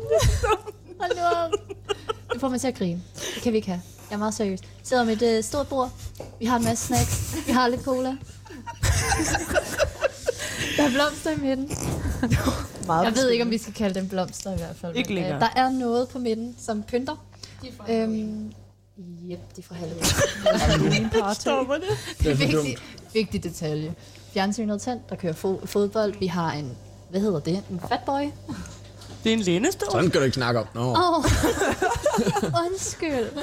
Hold 1.00 1.16
nu 1.16 1.22
op. 1.22 1.50
Det 2.32 2.40
får 2.40 2.48
mig 2.48 2.60
til 2.60 2.68
at 2.68 2.74
grine. 2.74 3.02
Det 3.34 3.42
kan 3.42 3.52
vi 3.52 3.56
ikke 3.56 3.68
have. 3.68 3.82
Jeg 4.10 4.16
er 4.16 4.18
meget 4.18 4.34
seriøs. 4.34 4.60
Vi 4.60 4.66
sidder 4.82 5.04
med 5.04 5.22
et 5.22 5.36
øh, 5.36 5.42
stort 5.44 5.68
bord. 5.68 5.90
Vi 6.38 6.46
har 6.46 6.56
en 6.56 6.64
masse 6.64 6.86
snacks. 6.86 7.36
Vi 7.46 7.52
har 7.52 7.68
lidt 7.68 7.82
cola. 7.82 8.16
Der 10.76 10.82
er 10.82 10.90
blomster 10.90 11.30
i 11.30 11.36
midten. 11.36 11.70
Meget 12.86 13.04
Jeg 13.04 13.14
ved 13.14 13.30
ikke, 13.30 13.44
om 13.44 13.50
vi 13.50 13.58
skal 13.58 13.74
kalde 13.74 14.00
dem 14.00 14.08
blomster 14.08 14.52
i 14.52 14.56
hvert 14.56 14.76
fald. 14.76 14.96
Ikke 14.96 15.08
men, 15.08 15.18
øh, 15.18 15.22
længere. 15.22 15.40
Der 15.40 15.48
er 15.56 15.70
noget 15.70 16.08
på 16.08 16.18
midten, 16.18 16.56
som 16.58 16.82
pynter. 16.82 17.16
Øhm, 17.88 18.52
Yep, 19.30 19.56
de 19.56 19.60
er 19.60 19.62
fra 19.62 19.74
helvede. 19.74 21.34
Stopper 21.34 21.74
det? 21.74 21.82
Det 22.18 22.30
er 22.30 22.36
Det 22.36 22.42
er 22.54 22.62
vigtig, 22.62 22.76
vigtig 23.12 23.42
detalje. 23.44 23.94
Fjernsynet 24.34 24.74
er 24.74 24.78
tændt, 24.78 25.10
der 25.10 25.16
kører 25.16 25.32
fo- 25.32 25.66
fodbold. 25.66 26.14
Vi 26.18 26.26
har 26.26 26.52
en, 26.52 26.76
hvad 27.10 27.20
hedder 27.20 27.40
det? 27.40 27.62
En 27.70 27.80
fatboy. 27.88 28.22
Det 29.24 29.30
er 29.32 29.36
en 29.36 29.40
lænestol. 29.42 29.90
Sådan 29.90 30.10
kan 30.10 30.20
du 30.20 30.24
ikke 30.24 30.34
snakke 30.34 30.60
om. 30.60 30.66
Nå. 30.74 30.80
Åh, 30.80 31.18
oh. 31.18 31.24
undskyld. 32.70 33.42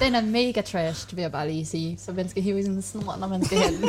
Den 0.00 0.14
er 0.14 0.20
mega 0.22 0.60
trashed, 0.60 1.16
vil 1.16 1.22
jeg 1.22 1.32
bare 1.32 1.48
lige 1.50 1.66
sige. 1.66 1.98
Så 2.06 2.12
man 2.12 2.28
skal 2.28 2.42
hive 2.42 2.58
i 2.58 2.62
sådan 2.62 2.76
en 2.76 2.82
snor, 2.82 3.16
når 3.20 3.28
man 3.28 3.44
skal 3.44 3.58
have 3.58 3.76
den. 3.76 3.88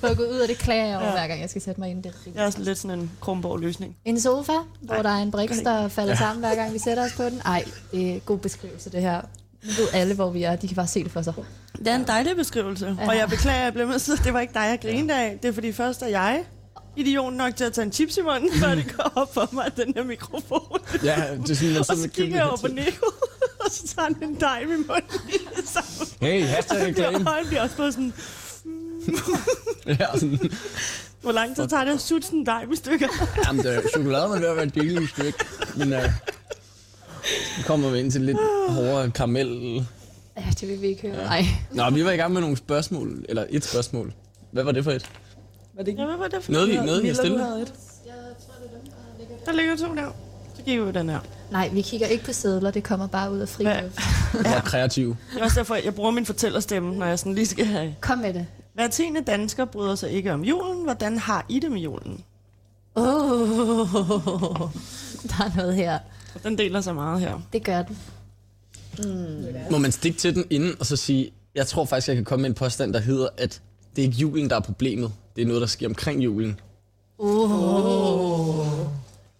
For 0.00 0.06
at 0.06 0.16
gå 0.16 0.22
ud 0.22 0.36
af 0.38 0.48
det 0.48 0.58
klager 0.58 0.86
jeg 0.86 0.96
over, 0.96 1.06
Ja. 1.06 1.12
hver 1.12 1.26
gang 1.26 1.40
jeg 1.40 1.50
skal 1.50 1.62
sætte 1.62 1.80
mig 1.80 1.90
ind. 1.90 2.02
Det 2.02 2.10
er 2.12 2.14
rigtig 2.18 2.34
Jeg 2.34 2.46
er 2.46 2.50
sådan 2.50 2.64
lidt 2.64 2.78
sådan 2.78 2.98
en 2.98 3.10
Kronborg-løsning. 3.20 3.96
En 4.04 4.20
sofa, 4.20 4.52
hvor 4.80 4.94
der 4.94 5.10
er 5.10 5.22
en 5.22 5.30
briks, 5.30 5.58
der 5.58 5.88
falder 5.88 6.16
sammen, 6.16 6.40
hver 6.44 6.54
gang 6.54 6.72
vi 6.72 6.78
sætter 6.78 7.04
os 7.04 7.12
på 7.16 7.22
den. 7.22 7.40
Ej, 7.44 7.64
det 7.92 8.16
er 8.16 8.18
god 8.20 8.38
beskrivelse, 8.38 8.90
det 8.90 9.00
her. 9.02 9.20
Nu 9.64 9.70
ved 9.78 9.88
alle, 9.92 10.14
hvor 10.14 10.30
vi 10.30 10.42
er. 10.42 10.56
De 10.56 10.68
kan 10.68 10.74
bare 10.76 10.86
se 10.86 11.04
det 11.04 11.12
for 11.12 11.22
sig. 11.22 11.34
Det 11.78 11.88
er 11.88 11.94
en 11.96 12.06
dejlig 12.06 12.36
beskrivelse. 12.36 12.96
Ja. 13.00 13.08
Og 13.08 13.16
jeg 13.16 13.28
beklager, 13.28 13.58
at 13.58 13.64
jeg 13.64 13.72
blev 13.72 13.86
med 13.86 13.94
at 13.94 14.00
sige, 14.00 14.16
det 14.24 14.32
var 14.34 14.40
ikke 14.40 14.54
dig, 14.54 14.60
jeg 14.60 14.78
grinede 14.82 15.18
af. 15.18 15.38
Det 15.42 15.48
er 15.48 15.52
fordi 15.52 15.72
først 15.72 16.02
er 16.02 16.06
jeg 16.06 16.44
idioten 16.96 17.36
nok 17.38 17.56
til 17.56 17.64
at 17.64 17.72
tage 17.72 17.84
en 17.86 17.92
chips 17.92 18.16
i 18.16 18.20
munden, 18.22 18.52
før 18.60 18.74
det 18.74 18.94
går 18.96 19.12
op 19.14 19.34
for 19.34 19.48
mig, 19.52 19.66
at 19.66 19.76
den 19.76 19.92
her 19.96 20.04
mikrofon. 20.04 20.78
Ja, 21.04 21.16
det 21.46 21.50
er 21.50 21.54
sådan, 21.54 21.70
man 21.72 21.78
Og 21.78 21.84
så 21.96 22.08
kigger 22.14 22.36
jeg 22.36 22.46
over 22.46 22.56
på 22.56 22.66
Nico, 22.68 23.06
og 23.64 23.70
så 23.70 23.86
tager 23.94 24.06
han 24.20 24.30
en 24.30 24.40
dej 24.40 24.58
i 24.60 24.66
munden. 24.66 24.86
Så 25.66 26.06
Hey, 26.20 26.44
hashtag 26.44 26.86
reklame. 26.86 27.16
og 27.30 27.34
han 27.34 27.46
bliver 27.46 27.62
også 27.62 27.76
på 27.76 27.90
sådan, 27.90 28.12
Ja, 30.00 30.06
sådan. 30.14 30.38
hvor 31.20 31.32
lang 31.32 31.56
tid 31.56 31.68
tager 31.68 31.84
det 31.84 31.92
at 31.92 32.00
sutte 32.00 32.26
sådan 32.26 32.38
en 32.38 32.46
dej 32.46 32.64
i 32.72 32.76
stykker? 32.76 33.08
Jamen, 33.46 33.64
det 33.64 33.74
er, 33.76 33.80
chokoladen 33.88 34.32
er 34.32 34.38
ved 34.40 34.48
at 34.48 34.56
være 34.56 34.66
et 34.66 34.72
billigt 34.72 35.10
stykke. 35.10 35.38
Men 35.76 35.92
uh, 35.92 35.98
nu 37.58 37.62
kommer 37.66 37.90
vi 37.90 37.98
ind 37.98 38.10
til 38.12 38.20
lidt 38.20 38.38
hårdere 38.68 39.10
karamel. 39.10 39.86
Ja, 40.36 40.42
det 40.60 40.68
vil 40.68 40.82
vi 40.82 40.86
ikke 40.86 41.02
høre. 41.02 41.24
Nej. 41.24 41.44
Nå, 41.72 41.90
vi 41.90 42.04
var 42.04 42.10
i 42.10 42.16
gang 42.16 42.32
med 42.32 42.40
nogle 42.40 42.56
spørgsmål. 42.56 43.24
Eller 43.28 43.44
et 43.50 43.64
spørgsmål. 43.64 44.12
Hvad 44.52 44.64
var 44.64 44.72
det 44.72 44.84
for 44.84 44.90
et? 44.90 45.10
Var 45.76 45.82
det 45.82 45.88
ikke 45.88 46.02
Ja, 46.02 46.08
hvad 46.08 46.16
var 46.16 46.28
det 46.28 46.44
for 46.44 46.52
Noget, 46.52 46.68
vi, 46.68 46.74
noget? 46.74 46.86
vi 46.88 46.92
har 46.92 47.02
Miller, 47.02 47.14
du 47.14 47.20
stillet? 47.22 47.40
havde 47.46 47.62
et? 47.62 47.72
Der 49.46 49.52
ligger 49.52 49.76
to 49.76 49.94
der. 49.94 50.12
Så 50.56 50.62
giver 50.62 50.84
vi 50.84 50.92
den 50.92 51.08
her. 51.08 51.18
Nej, 51.52 51.68
vi 51.72 51.82
kigger 51.82 52.06
ikke 52.06 52.24
på 52.24 52.32
sædler. 52.32 52.70
Det 52.70 52.84
kommer 52.84 53.06
bare 53.06 53.32
ud 53.32 53.38
af 53.38 53.48
fri 53.48 53.64
Hvad? 53.64 53.82
luft. 53.82 53.98
Hvor 54.50 54.60
kreativ. 54.64 55.16
Det 55.34 55.40
er 55.40 55.44
også 55.44 55.58
derfor, 55.60 55.74
jeg 55.74 55.94
bruger 55.94 56.10
min 56.10 56.26
fortællerstemme, 56.26 56.94
når 56.96 57.06
jeg 57.06 57.18
sådan 57.18 57.34
lige 57.34 57.46
skal 57.46 57.64
have... 57.64 57.94
Kom 58.00 58.18
med 58.18 58.34
det. 58.34 58.46
Hver 58.74 58.88
tiende 58.88 59.20
dansker 59.20 59.64
bryder 59.64 59.94
sig 59.94 60.10
ikke 60.10 60.32
om 60.32 60.44
julen. 60.44 60.84
Hvordan 60.84 61.18
har 61.18 61.46
I 61.48 61.58
det 61.58 61.72
med 61.72 61.80
julen? 61.80 62.24
Åh, 62.96 63.04
oh, 63.04 63.40
der 65.30 65.44
er 65.44 65.56
noget 65.56 65.74
her. 65.74 65.98
Og 66.34 66.44
den 66.44 66.58
deler 66.58 66.80
sig 66.80 66.94
meget 66.94 67.20
her. 67.20 67.40
Det 67.52 67.64
gør 67.64 67.82
den. 67.82 67.98
Må 69.70 69.78
man 69.78 69.92
stikke 69.92 70.18
til 70.18 70.34
den 70.34 70.44
inden, 70.50 70.74
og 70.80 70.86
så 70.86 70.96
sige, 70.96 71.32
jeg 71.54 71.66
tror 71.66 71.84
faktisk, 71.84 72.08
jeg 72.08 72.16
kan 72.16 72.24
komme 72.24 72.42
med 72.42 72.50
en 72.50 72.54
påstand, 72.54 72.92
der 72.92 73.00
hedder, 73.00 73.28
at 73.36 73.62
det 73.96 74.02
er 74.02 74.06
ikke 74.06 74.18
julen, 74.18 74.50
der 74.50 74.56
er 74.56 74.60
problemet. 74.60 75.12
Det 75.36 75.42
er 75.42 75.46
noget, 75.46 75.60
der 75.60 75.66
sker 75.66 75.88
omkring 75.88 76.24
julen. 76.24 76.60
Oh. 77.18 78.66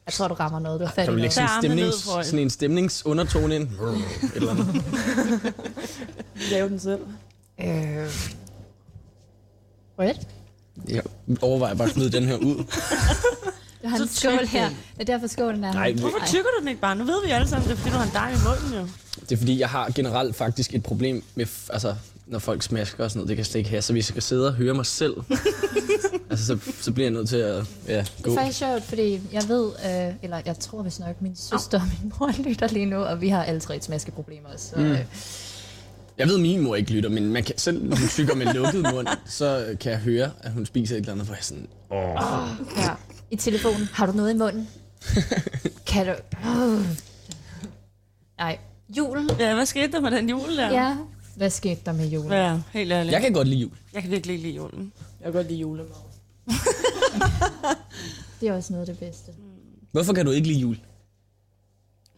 Jeg 0.06 0.14
tror, 0.14 0.28
du 0.28 0.34
rammer 0.34 0.58
noget. 0.58 0.80
Du 0.80 0.84
har 0.84 0.92
fat 0.92 1.02
i 1.02 1.04
Kan 1.04 1.14
du 1.14 1.18
lægge 1.20 1.34
sådan, 1.34 1.48
en 1.48 1.50
er 1.50 1.56
armene 1.56 1.92
stemnings, 1.92 2.16
ned 2.16 2.24
sådan 2.24 2.38
en 2.38 2.50
stemningsundertone 2.50 3.56
ind? 3.56 3.62
Et 3.62 3.70
eller 4.34 4.50
andet. 4.50 4.84
Lave 6.52 6.68
den 6.68 6.78
selv. 6.78 7.00
Øh. 7.60 8.10
What? 9.98 10.28
Jeg 10.88 11.02
overvejer 11.42 11.74
bare 11.74 11.88
at 11.88 11.94
smide 11.94 12.12
den 12.12 12.24
her 12.24 12.36
ud. 12.36 12.64
Du 13.82 13.88
har 13.88 13.96
en 13.98 14.08
Så 14.08 14.14
skål 14.20 14.38
tyk 14.38 14.48
her. 14.48 14.68
Det 14.68 14.76
er 15.00 15.04
derfor 15.04 15.26
skålen 15.26 15.64
er 15.64 15.72
Nej, 15.72 15.90
her. 15.92 16.00
Hvorfor 16.00 16.18
tykker 16.26 16.50
du 16.56 16.60
den 16.60 16.68
ikke 16.68 16.80
bare? 16.80 16.96
Nu 16.96 17.04
ved 17.04 17.24
vi 17.26 17.30
alle 17.30 17.48
sammen, 17.48 17.68
det 17.68 17.74
er 17.74 17.78
fordi, 17.78 17.90
du 17.90 17.96
har 17.96 18.04
en 18.04 18.10
dej 18.12 18.30
i 18.30 18.36
munden 18.44 18.78
jo. 18.80 18.88
Det 19.20 19.32
er 19.32 19.36
fordi, 19.36 19.60
jeg 19.60 19.68
har 19.68 19.90
generelt 19.94 20.36
faktisk 20.36 20.74
et 20.74 20.82
problem 20.82 21.22
med, 21.34 21.46
altså, 21.70 21.94
når 22.26 22.38
folk 22.38 22.62
smasker 22.62 23.04
og 23.04 23.10
sådan 23.10 23.18
noget. 23.18 23.28
Det 23.28 23.36
kan 23.36 23.38
jeg 23.40 23.46
slet 23.46 23.58
ikke 23.58 23.70
have. 23.70 23.82
Så 23.82 23.92
hvis 23.92 24.02
jeg 24.08 24.12
skal 24.14 24.22
sidde 24.22 24.46
og 24.46 24.52
høre 24.54 24.74
mig 24.74 24.86
selv, 24.86 25.14
altså, 26.30 26.46
så, 26.46 26.58
så 26.80 26.92
bliver 26.92 27.06
jeg 27.06 27.12
nødt 27.14 27.28
til 27.28 27.36
at 27.36 27.64
ja, 27.88 27.96
Det 27.98 28.12
gå. 28.22 28.30
er 28.32 28.36
faktisk 28.36 28.58
sjovt, 28.58 28.82
fordi 28.84 29.20
jeg 29.32 29.48
ved, 29.48 29.66
øh, 29.66 30.14
eller 30.22 30.40
jeg 30.46 30.58
tror 30.58 30.82
vist 30.82 31.00
nok, 31.00 31.22
min 31.22 31.36
søster 31.36 31.80
og 31.80 31.86
min 32.02 32.12
mor 32.20 32.32
lytter 32.48 32.68
lige 32.68 32.86
nu, 32.86 32.96
og 32.96 33.20
vi 33.20 33.28
har 33.28 33.44
alle 33.44 33.60
tre 33.60 33.76
et 33.76 33.84
smaskeproblemer 33.84 34.48
også. 34.54 34.66
Så, 34.68 34.76
Mm. 34.76 34.84
øh, 34.92 34.98
Jeg 36.18 36.28
ved, 36.28 36.34
at 36.34 36.40
min 36.40 36.60
mor 36.60 36.76
ikke 36.76 36.90
lytter, 36.90 37.10
men 37.10 37.32
man 37.32 37.44
kan, 37.44 37.58
selv 37.58 37.84
når 37.84 37.96
hun 37.96 38.08
tykker 38.08 38.34
med 38.34 38.46
lukket 38.54 38.86
mund, 38.94 39.06
så 39.26 39.76
kan 39.80 39.92
jeg 39.92 40.00
høre, 40.00 40.30
at 40.40 40.50
hun 40.52 40.66
spiser 40.66 40.94
et 40.96 41.00
eller 41.00 41.12
andet, 41.12 41.26
hvor 41.26 41.34
jeg 41.34 41.44
sådan, 41.44 41.66
åh. 41.92 42.48
ja. 42.76 42.90
I 43.30 43.36
telefonen, 43.36 43.88
har 43.92 44.06
du 44.06 44.12
noget 44.12 44.34
i 44.34 44.36
munden? 44.36 44.68
kan 45.86 46.06
du... 46.06 46.12
Uh. 46.48 46.86
Nej, 48.38 48.58
julen. 48.96 49.30
Ja, 49.38 49.54
hvad 49.54 49.66
skete 49.66 49.92
der 49.92 50.00
med 50.00 50.10
den 50.10 50.28
jul 50.28 50.56
der? 50.56 50.70
Ja. 50.70 50.96
Hvad 51.36 51.50
skete 51.50 51.80
der 51.86 51.92
med 51.92 52.08
julen? 52.08 52.32
Ja, 52.32 52.58
helt 52.72 52.92
ærligt. 52.92 53.12
Jeg 53.12 53.20
kan 53.22 53.32
godt 53.32 53.48
lide 53.48 53.60
jul. 53.60 53.72
jeg 53.92 54.02
kan 54.02 54.10
virkelig 54.10 54.34
ikke 54.34 54.46
lide 54.46 54.56
julen. 54.56 54.92
Jeg 55.20 55.24
kan 55.24 55.32
godt 55.32 55.46
lide 55.48 55.58
julemad. 55.60 55.86
Det 58.40 58.48
er 58.48 58.52
også 58.52 58.72
noget 58.72 58.88
af 58.88 58.94
det 58.96 58.98
bedste. 59.06 59.32
Hvorfor 59.92 60.12
kan 60.12 60.26
du 60.26 60.30
ikke 60.32 60.48
lide 60.48 60.60
jul? 60.60 60.76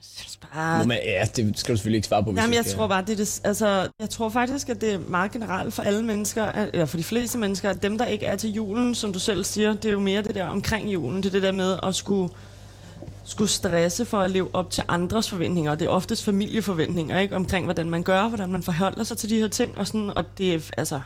Synes 0.03 0.39
bare... 0.53 0.79
Må 0.79 0.85
man, 0.85 0.99
ja, 1.05 1.25
det 1.37 1.59
skal 1.59 1.73
du 1.73 1.77
selvfølgelig 1.77 1.97
ikke 1.99 2.09
svare 2.09 2.25
på. 2.25 2.33
Jamen, 2.37 2.55
jeg 2.55 2.67
tror 2.67 2.87
bare, 2.87 3.01
det 3.03 3.11
er 3.11 3.17
det, 3.17 3.41
altså, 3.45 3.89
jeg 4.01 4.11
tror 4.11 4.29
faktisk, 4.29 4.69
at 4.69 4.81
det 4.81 4.93
er 4.95 4.99
meget 4.99 5.33
generelt 5.33 5.75
for 5.75 5.83
alle 5.83 6.03
mennesker, 6.03 6.45
at- 6.45 6.71
eller 6.73 6.87
for 6.87 6.97
de 6.97 7.05
fleste 7.05 7.39
mennesker, 7.39 7.71
at 7.71 7.83
dem, 7.83 7.99
der 7.99 8.05
ikke 8.07 8.27
er 8.27 8.37
til 8.37 8.51
julen, 8.51 8.95
som 8.95 9.13
du 9.13 9.19
selv 9.19 9.45
siger, 9.45 9.73
det 9.73 9.85
er 9.85 9.93
jo 9.93 10.01
mere 10.01 10.23
det 10.23 10.35
der 10.35 10.47
omkring 10.47 10.93
julen. 10.93 11.17
Det 11.17 11.27
er 11.27 11.31
det 11.31 11.43
der 11.43 11.53
med 11.53 11.79
at 11.83 11.95
skulle, 11.95 12.33
skulle 13.25 13.51
stresse 13.51 14.05
for 14.05 14.21
at 14.21 14.31
leve 14.31 14.49
op 14.55 14.71
til 14.71 14.83
andres 14.89 15.31
forventninger. 15.31 15.75
Det 15.75 15.85
er 15.85 15.91
oftest 15.91 16.25
familieforventninger, 16.25 17.19
ikke? 17.19 17.37
Omkring, 17.37 17.65
hvordan 17.65 17.91
man 17.91 18.03
gør, 18.03 18.29
hvordan 18.29 18.53
man 18.53 18.63
forholder 18.63 19.05
sig 19.05 19.17
til 19.19 19.31
de 19.31 19.39
her 19.39 19.49
ting. 19.49 19.79
Og, 19.79 19.87
sådan, 19.87 20.13
og 20.17 20.25
det 20.39 20.55
er, 20.55 20.61
altså, 20.77 21.01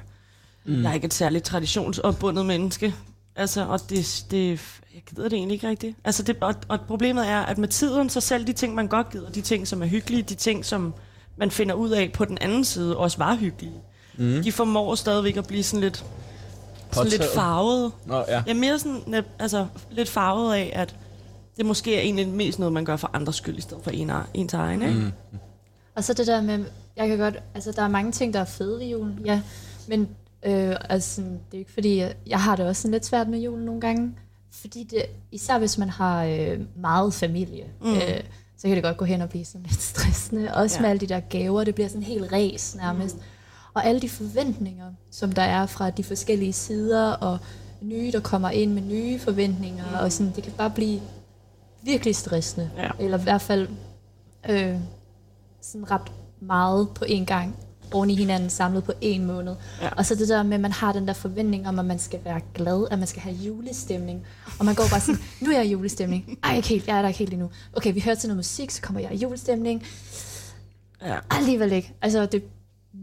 mm. 0.64 0.82
jeg 0.82 0.90
er 0.90 0.94
ikke 0.94 1.04
et 1.04 1.14
særligt 1.14 1.44
traditionsopbundet 1.44 2.46
menneske. 2.46 2.94
Altså, 3.36 3.66
og 3.66 3.80
det, 3.90 4.24
det, 4.30 4.60
jeg 4.96 5.02
gider 5.10 5.28
det 5.28 5.36
egentlig 5.36 5.54
ikke 5.54 5.68
rigtigt. 5.68 5.96
Altså, 6.04 6.22
det, 6.22 6.36
og, 6.40 6.54
og 6.68 6.80
problemet 6.80 7.28
er, 7.28 7.40
at 7.40 7.58
med 7.58 7.68
tiden, 7.68 8.10
så 8.10 8.20
selv 8.20 8.46
de 8.46 8.52
ting, 8.52 8.74
man 8.74 8.88
godt 8.88 9.10
gider, 9.10 9.30
de 9.30 9.40
ting, 9.40 9.68
som 9.68 9.82
er 9.82 9.86
hyggelige, 9.86 10.22
de 10.22 10.34
ting, 10.34 10.64
som 10.64 10.94
man 11.36 11.50
finder 11.50 11.74
ud 11.74 11.90
af 11.90 12.10
på 12.12 12.24
den 12.24 12.38
anden 12.40 12.64
side, 12.64 12.96
også 12.96 13.18
var 13.18 13.34
hyggelige. 13.34 13.74
Mm. 14.18 14.42
De 14.42 14.52
formår 14.52 14.94
stadigvæk 14.94 15.36
at 15.36 15.46
blive 15.46 15.62
sådan 15.62 15.80
lidt, 15.80 16.04
sådan 16.92 17.10
lidt 17.10 17.24
farvet. 17.34 17.92
Nå, 18.06 18.24
ja. 18.28 18.42
Er 18.46 18.54
mere 18.54 18.78
sådan, 18.78 19.00
net- 19.06 19.24
altså, 19.38 19.66
lidt 19.90 20.08
farvet 20.08 20.54
af, 20.54 20.72
at 20.74 20.96
det 21.56 21.66
måske 21.66 21.96
er 21.96 22.00
egentlig 22.00 22.28
mest 22.28 22.58
noget, 22.58 22.72
man 22.72 22.84
gør 22.84 22.96
for 22.96 23.10
andres 23.12 23.36
skyld, 23.36 23.58
i 23.58 23.60
stedet 23.60 23.84
for 23.84 23.90
en, 23.90 24.10
ens 24.34 24.54
egen, 24.54 24.82
ikke? 24.82 24.94
Mm. 24.94 25.10
Og 25.94 26.04
så 26.04 26.12
det 26.12 26.26
der 26.26 26.42
med, 26.42 26.64
jeg 26.96 27.08
kan 27.08 27.18
godt, 27.18 27.34
altså 27.54 27.72
der 27.72 27.82
er 27.82 27.88
mange 27.88 28.12
ting, 28.12 28.34
der 28.34 28.40
er 28.40 28.44
fede 28.44 28.78
ved 28.80 28.86
julen, 28.86 29.18
ja. 29.24 29.40
Men 29.88 30.08
øh, 30.46 30.76
altså, 30.88 31.20
det 31.20 31.54
er 31.54 31.58
ikke 31.58 31.72
fordi, 31.72 31.96
jeg, 31.98 32.14
jeg 32.26 32.40
har 32.42 32.56
det 32.56 32.66
også 32.66 32.82
sådan 32.82 32.92
lidt 32.92 33.06
svært 33.06 33.28
med 33.28 33.38
julen 33.38 33.64
nogle 33.64 33.80
gange. 33.80 34.12
Fordi 34.60 34.84
det, 34.84 35.02
især 35.32 35.58
hvis 35.58 35.78
man 35.78 35.88
har 35.88 36.24
øh, 36.24 36.60
meget 36.76 37.14
familie, 37.14 37.64
mm. 37.82 37.94
øh, 37.94 38.20
så 38.58 38.62
kan 38.68 38.76
det 38.76 38.82
godt 38.82 38.96
gå 38.96 39.04
hen 39.04 39.20
og 39.20 39.28
blive 39.28 39.44
sådan 39.44 39.66
lidt 39.66 39.82
stressende. 39.82 40.54
Også 40.54 40.76
Ja. 40.76 40.80
med 40.82 40.90
alle 40.90 41.00
de 41.00 41.06
der 41.06 41.20
gaver, 41.20 41.64
det 41.64 41.74
bliver 41.74 41.88
sådan 41.88 42.02
helt 42.02 42.32
ræs 42.32 42.74
nærmest. 42.76 43.16
Mm. 43.16 43.22
Og 43.74 43.84
alle 43.86 44.00
de 44.00 44.08
forventninger, 44.08 44.92
som 45.10 45.32
der 45.32 45.42
er 45.42 45.66
fra 45.66 45.90
de 45.90 46.04
forskellige 46.04 46.52
sider, 46.52 47.12
og 47.12 47.38
nye, 47.82 48.12
der 48.12 48.20
kommer 48.20 48.50
ind 48.50 48.72
med 48.72 48.82
nye 48.82 49.18
forventninger, 49.18 49.84
mm. 49.90 49.96
og 50.04 50.12
sådan, 50.12 50.32
det 50.36 50.44
kan 50.44 50.52
bare 50.52 50.70
blive 50.70 51.00
virkelig 51.82 52.16
stressende. 52.16 52.70
Ja. 52.76 52.90
Eller 53.00 53.18
i 53.18 53.22
hvert 53.22 53.42
fald 53.42 53.68
øh, 54.48 54.76
sådan 55.62 55.90
ret 55.90 56.12
meget 56.40 56.88
på 56.94 57.04
én 57.04 57.24
gang 57.24 57.56
oven 57.92 58.10
i 58.10 58.14
hinanden 58.14 58.50
samlet 58.50 58.84
på 58.84 58.92
en 59.00 59.26
måned. 59.26 59.54
Ja. 59.82 59.88
Og 59.88 60.06
så 60.06 60.14
det 60.14 60.28
der 60.28 60.42
med, 60.42 60.54
at 60.54 60.60
man 60.60 60.72
har 60.72 60.92
den 60.92 61.08
der 61.08 61.12
forventning 61.12 61.68
om, 61.68 61.78
at 61.78 61.84
man 61.84 61.98
skal 61.98 62.20
være 62.24 62.40
glad, 62.54 62.86
at 62.90 62.98
man 62.98 63.08
skal 63.08 63.22
have 63.22 63.36
julestemning. 63.36 64.26
Og 64.58 64.64
man 64.64 64.74
går 64.74 64.84
bare 64.90 65.00
sådan, 65.00 65.20
nu 65.40 65.50
er 65.50 65.56
jeg 65.56 65.66
i 65.66 65.70
julestemning. 65.70 66.38
Ej, 66.44 66.56
ikke 66.56 66.68
helt, 66.68 66.86
jeg 66.86 66.96
er 66.98 67.02
der 67.02 67.08
ikke 67.08 67.18
helt 67.18 67.32
endnu. 67.32 67.50
Okay, 67.72 67.94
vi 67.94 68.00
hører 68.00 68.14
til 68.14 68.28
noget 68.28 68.36
musik, 68.36 68.70
så 68.70 68.82
kommer 68.82 69.00
jeg 69.00 69.12
i 69.12 69.16
julestemning. 69.16 69.82
Ja. 71.02 71.18
Alligevel 71.30 71.72
ikke. 71.72 71.92
Altså, 72.02 72.26
det 72.26 72.42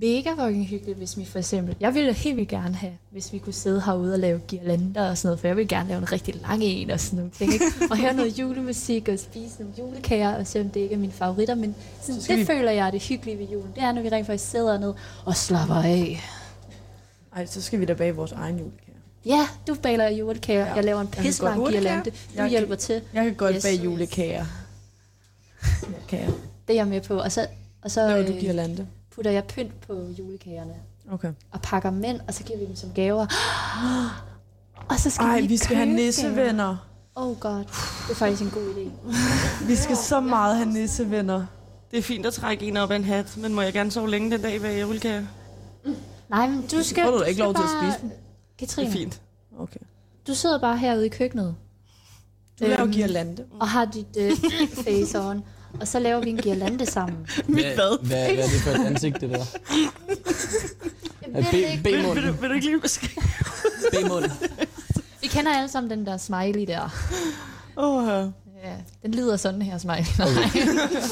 mega 0.01 0.29
fucking 0.45 0.67
hyggeligt, 0.67 0.97
hvis 0.97 1.17
vi 1.17 1.25
for 1.25 1.39
eksempel... 1.39 1.75
Jeg 1.79 1.93
ville 1.93 2.13
helt 2.13 2.35
vildt 2.37 2.49
gerne 2.49 2.75
have, 2.75 2.93
hvis 3.11 3.33
vi 3.33 3.37
kunne 3.37 3.53
sidde 3.53 3.81
herude 3.85 4.13
og 4.13 4.19
lave 4.19 4.39
girlander 4.47 5.09
og 5.09 5.17
sådan 5.17 5.27
noget, 5.27 5.39
for 5.39 5.47
jeg 5.47 5.57
vil 5.57 5.67
gerne 5.67 5.89
lave 5.89 5.97
en 5.97 6.11
rigtig 6.11 6.35
lang 6.41 6.63
en 6.63 6.89
og 6.91 6.99
sådan 6.99 7.17
nogle 7.17 7.31
ting, 7.31 7.53
ikke? 7.53 7.65
Og 7.91 7.97
høre 7.97 8.13
noget 8.13 8.39
julemusik 8.39 9.07
og 9.09 9.19
spise 9.19 9.55
nogle 9.59 9.73
julekager, 9.79 10.35
og 10.35 10.47
selvom 10.47 10.69
det 10.71 10.79
ikke 10.79 10.95
er 10.95 10.99
mine 10.99 11.11
favoritter, 11.13 11.55
men 11.55 11.75
sådan, 12.01 12.21
det 12.21 12.37
vi- 12.37 12.45
føler 12.45 12.71
jeg 12.71 12.87
er 12.87 12.91
det 12.91 13.01
hyggelige 13.03 13.37
ved 13.39 13.45
julen. 13.47 13.71
Det 13.75 13.83
er, 13.83 13.91
når 13.91 14.01
vi 14.01 14.09
rent 14.09 14.27
faktisk 14.27 14.49
sidder 14.51 14.79
ned 14.79 14.93
og 15.25 15.35
slapper 15.35 15.75
af. 15.75 16.21
Ej, 17.35 17.45
så 17.45 17.61
skal 17.61 17.79
vi 17.79 17.85
da 17.85 17.93
bage 17.93 18.15
vores 18.15 18.31
egen 18.31 18.57
julekage. 18.57 18.79
Ja, 19.25 19.47
du 19.67 19.75
baler 19.75 20.09
julekager. 20.09 20.65
Ja. 20.65 20.73
Jeg 20.73 20.83
laver 20.83 21.01
en 21.01 21.07
kan 21.07 21.23
pisse 21.23 21.41
godt- 21.41 21.57
lang 21.57 21.69
girlande. 21.73 22.03
Du 22.09 22.15
Jeg 22.35 22.37
kan- 22.41 22.49
hjælper 22.49 22.75
til. 22.75 23.01
Jeg 23.13 23.23
kan 23.23 23.33
godt 23.33 23.55
Yes. 23.55 23.63
bage 23.63 23.75
julekager. 23.83 24.45
Kan 26.07 26.19
jeg? 26.19 26.27
Det 26.67 26.73
er 26.73 26.77
jeg 26.77 26.87
med 26.87 27.01
på. 27.01 27.19
Og 27.19 27.31
så, 27.31 27.47
og 27.81 27.91
så 27.91 28.07
Laver 28.07 28.25
du 28.27 28.33
øh, 28.33 28.39
girlande? 28.39 28.87
Putter 29.15 29.31
jeg 29.31 29.43
pynt 29.45 29.81
på 29.81 29.93
julekagerne. 30.19 30.73
Okay. 31.11 31.33
og 31.51 31.61
pakker 31.61 31.91
mænd, 31.91 32.19
og 32.27 32.33
så 32.33 32.43
giver 32.43 32.59
vi 32.59 32.65
dem 32.65 32.75
som 32.75 32.89
gaver. 32.95 33.25
Og 34.89 34.99
så 34.99 35.09
skal 35.09 35.25
Ej, 35.25 35.41
vi, 35.41 35.47
vi 35.47 35.57
skal 35.57 35.75
have 35.77 35.89
nissevenner. 35.89 36.89
Oh 37.15 37.39
god, 37.39 37.57
det 37.59 38.11
er 38.11 38.15
faktisk 38.15 38.41
en 38.41 38.49
god 38.49 38.73
idé. 38.75 38.89
Vi 39.69 39.75
skal 39.75 39.95
så 39.97 40.19
meget 40.19 40.57
have 40.57 40.69
nissevenner. 40.69 41.45
Det 41.91 41.99
er 41.99 42.03
fint 42.03 42.25
at 42.25 42.33
trække 42.33 42.65
en 42.65 42.77
op 42.77 42.91
af 42.91 42.95
en 42.95 43.03
hat, 43.03 43.37
men 43.37 43.53
må 43.53 43.61
jeg 43.61 43.73
gerne 43.73 43.91
sove 43.91 44.09
længe 44.09 44.31
den 44.31 44.41
dag, 44.41 44.59
hvad 44.59 44.71
jeg 44.71 44.81
julekage? 44.81 45.27
Nej, 46.29 46.47
men 46.47 46.67
du 46.71 46.83
skal... 46.83 47.03
Får 47.03 47.11
du 47.11 47.19
da 47.19 47.23
ikke 47.23 47.41
lov 47.41 47.53
til 47.53 47.61
at 47.63 47.69
spise 47.81 48.01
dem? 48.01 48.09
Det 48.09 48.17
Katrine, 48.57 48.87
er 48.87 48.91
fint. 48.91 49.21
Okay. 49.59 49.79
du 50.27 50.33
sidder 50.35 50.59
bare 50.59 50.77
herude 50.77 51.05
i 51.05 51.09
køkkenet. 51.09 51.55
Du 52.59 52.65
laver 52.65 52.81
Øhm, 52.81 52.91
girlande. 52.91 53.45
Og 53.59 53.69
har 53.69 53.85
dit 53.85 54.17
øh, 54.17 54.31
face 54.85 55.19
on. 55.21 55.43
Og 55.81 55.87
så 55.87 55.99
laver 55.99 56.19
vi 56.23 56.29
en 56.29 56.37
girlande 56.37 56.85
sammen. 56.85 57.17
Mit 57.47 57.65
hvad, 57.65 57.75
hvad? 57.75 57.97
hvad, 58.07 58.35
hvad 58.35 58.45
er 58.45 58.49
det 58.49 58.61
for 58.61 58.71
et 58.71 58.85
ansigt, 58.85 59.21
det 59.21 59.29
der? 59.29 59.37
Jeg 59.37 59.45
Er 61.33 61.35
ved 61.37 61.43
B- 61.43 61.51
det 61.51 61.71
ikke. 61.71 61.83
Vil, 61.83 62.27
du, 62.27 62.31
vil 62.31 62.49
du 62.49 62.53
ikke 62.53 62.65
lige 62.67 62.79
beskrive? 62.81 63.23
B-munden. 63.91 64.31
Vi 65.21 65.27
kender 65.27 65.53
alle 65.57 65.69
sammen 65.69 65.89
den 65.89 66.05
der 66.05 66.17
smiley 66.17 66.67
der. 66.67 66.89
Oh, 67.75 68.29
Ja, 68.63 68.73
den 69.03 69.13
lyder 69.13 69.37
sådan 69.37 69.61
her, 69.61 69.77
smiley. 69.77 70.05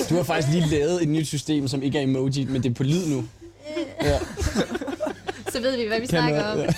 Du 0.09 0.15
har 0.15 0.23
faktisk 0.23 0.53
lige 0.53 0.67
lavet 0.69 1.01
et 1.03 1.07
nyt 1.09 1.27
system, 1.27 1.67
som 1.67 1.81
ikke 1.83 1.97
er 1.99 2.03
emoji, 2.03 2.45
men 2.45 2.63
det 2.63 2.69
er 2.69 2.73
på 2.73 2.83
lyd 2.83 3.07
nu. 3.07 3.23
Ja, 4.03 4.19
så 5.51 5.61
ved 5.61 5.77
vi, 5.77 5.87
hvad 5.87 5.99
vi 5.99 6.05
kan 6.05 6.09
snakker 6.09 6.41
noget- 6.55 6.67
om. 6.67 6.73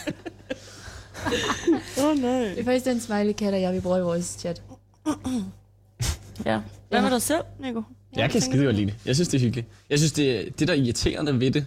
ja. 1.98 2.04
Åh, 2.04 2.10
oh, 2.10 2.18
nej. 2.22 2.40
Det 2.40 2.60
er 2.60 2.64
faktisk 2.64 2.86
den 2.86 3.02
smiley 3.02 3.34
kat, 3.34 3.62
jeg 3.62 3.74
vi 3.74 3.80
bruger 3.80 3.98
i 3.98 4.02
vores 4.02 4.26
chat. 4.40 4.62
Ja. 6.46 6.60
Hvad 6.94 7.02
med 7.02 7.12
dig 7.12 7.22
selv, 7.22 7.42
Nico? 7.60 7.82
Jeg 8.16 8.30
kan 8.30 8.42
skide 8.42 8.64
godt 8.66 8.76
lide 8.76 8.86
det. 8.88 8.96
Jeg 9.06 9.16
synes, 9.16 9.28
det 9.28 9.38
er 9.38 9.42
hyggeligt. 9.42 9.68
Jeg 9.90 9.98
synes, 10.00 10.12
det, 10.12 10.60
det 10.60 10.68
der 10.68 10.74
er 10.74 10.78
irriterende 10.78 11.40
ved 11.40 11.52
det, 11.52 11.66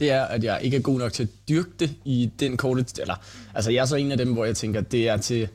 det 0.00 0.10
er, 0.10 0.22
at 0.22 0.44
jeg 0.44 0.60
ikke 0.62 0.76
er 0.76 0.80
god 0.80 0.98
nok 0.98 1.12
til 1.12 1.22
at 1.22 1.28
dyrke 1.48 1.70
det 1.80 1.90
i 2.04 2.30
den 2.40 2.56
korte... 2.56 2.84
Eller, 3.00 3.14
altså, 3.54 3.70
jeg 3.70 3.80
er 3.80 3.84
så 3.86 3.96
en 3.96 4.12
af 4.12 4.18
dem, 4.18 4.32
hvor 4.32 4.44
jeg 4.44 4.56
tænker, 4.56 4.80
det 4.80 5.08
er 5.08 5.16
til 5.16 5.48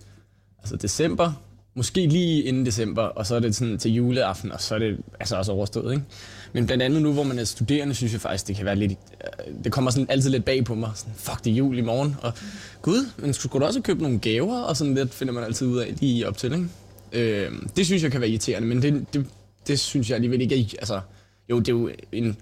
altså, 0.60 0.76
december, 0.76 1.34
måske 1.76 2.08
lige 2.08 2.44
inden 2.44 2.66
december, 2.66 3.02
og 3.02 3.26
så 3.26 3.36
er 3.36 3.40
det 3.40 3.56
sådan 3.56 3.78
til 3.78 3.94
juleaften, 3.94 4.52
og 4.52 4.62
så 4.62 4.76
er 4.76 4.80
det 4.80 4.98
altså 5.20 5.36
også 5.36 5.52
overstået, 5.52 5.94
ikke? 5.94 6.06
Men 6.54 6.66
blandt 6.66 6.84
andet 6.84 7.02
nu, 7.02 7.14
hvor 7.14 7.24
man 7.24 7.40
er 7.40 7.44
studerende, 7.44 7.96
synes 7.96 8.14
jeg 8.14 8.22
faktisk, 8.22 8.48
det 8.48 8.56
kan 8.56 8.66
være 8.66 8.76
lidt... 8.76 8.92
øh, 8.92 9.54
Det 9.64 9.72
kommer 9.72 9.92
sådan 9.92 10.08
altid 10.10 10.30
lidt 10.30 10.46
bag 10.46 10.66
på 10.66 10.76
mig. 10.76 10.92
Sådan, 10.96 11.14
fuck, 11.18 11.44
det 11.46 11.52
er 11.52 11.56
jul 11.56 11.78
i 11.78 11.82
morgen. 11.82 12.16
Og 12.22 12.34
gud, 12.82 13.10
men 13.18 13.34
skulle 13.34 13.60
du 13.62 13.66
også 13.66 13.82
købe 13.82 14.02
nogle 14.04 14.20
gaver? 14.20 14.60
Og 14.62 14.78
sådan 14.78 14.94
lidt 14.96 15.14
finder 15.14 15.34
man 15.34 15.44
altid 15.44 15.68
ud 15.68 15.78
af 15.78 15.94
lige 16.00 16.28
op 16.28 16.38
til, 16.38 16.54
ikke? 16.54 16.68
Øh, 17.12 17.52
det 17.76 17.86
synes 17.86 18.04
jeg 18.04 18.12
kan 18.12 18.22
være 18.22 18.30
irriterende, 18.30 18.68
men 18.68 18.82
det, 18.82 19.06
det, 19.14 19.26
det 19.68 19.80
synes 19.80 20.10
jeg 20.10 20.16
alligevel 20.16 20.42
ikke 20.42 20.56
er... 20.56 20.80
Altså, 20.80 21.02
jo, 21.50 21.60
det 21.60 21.68
er 21.68 21.72
jo 21.74 21.90
en 22.12 22.38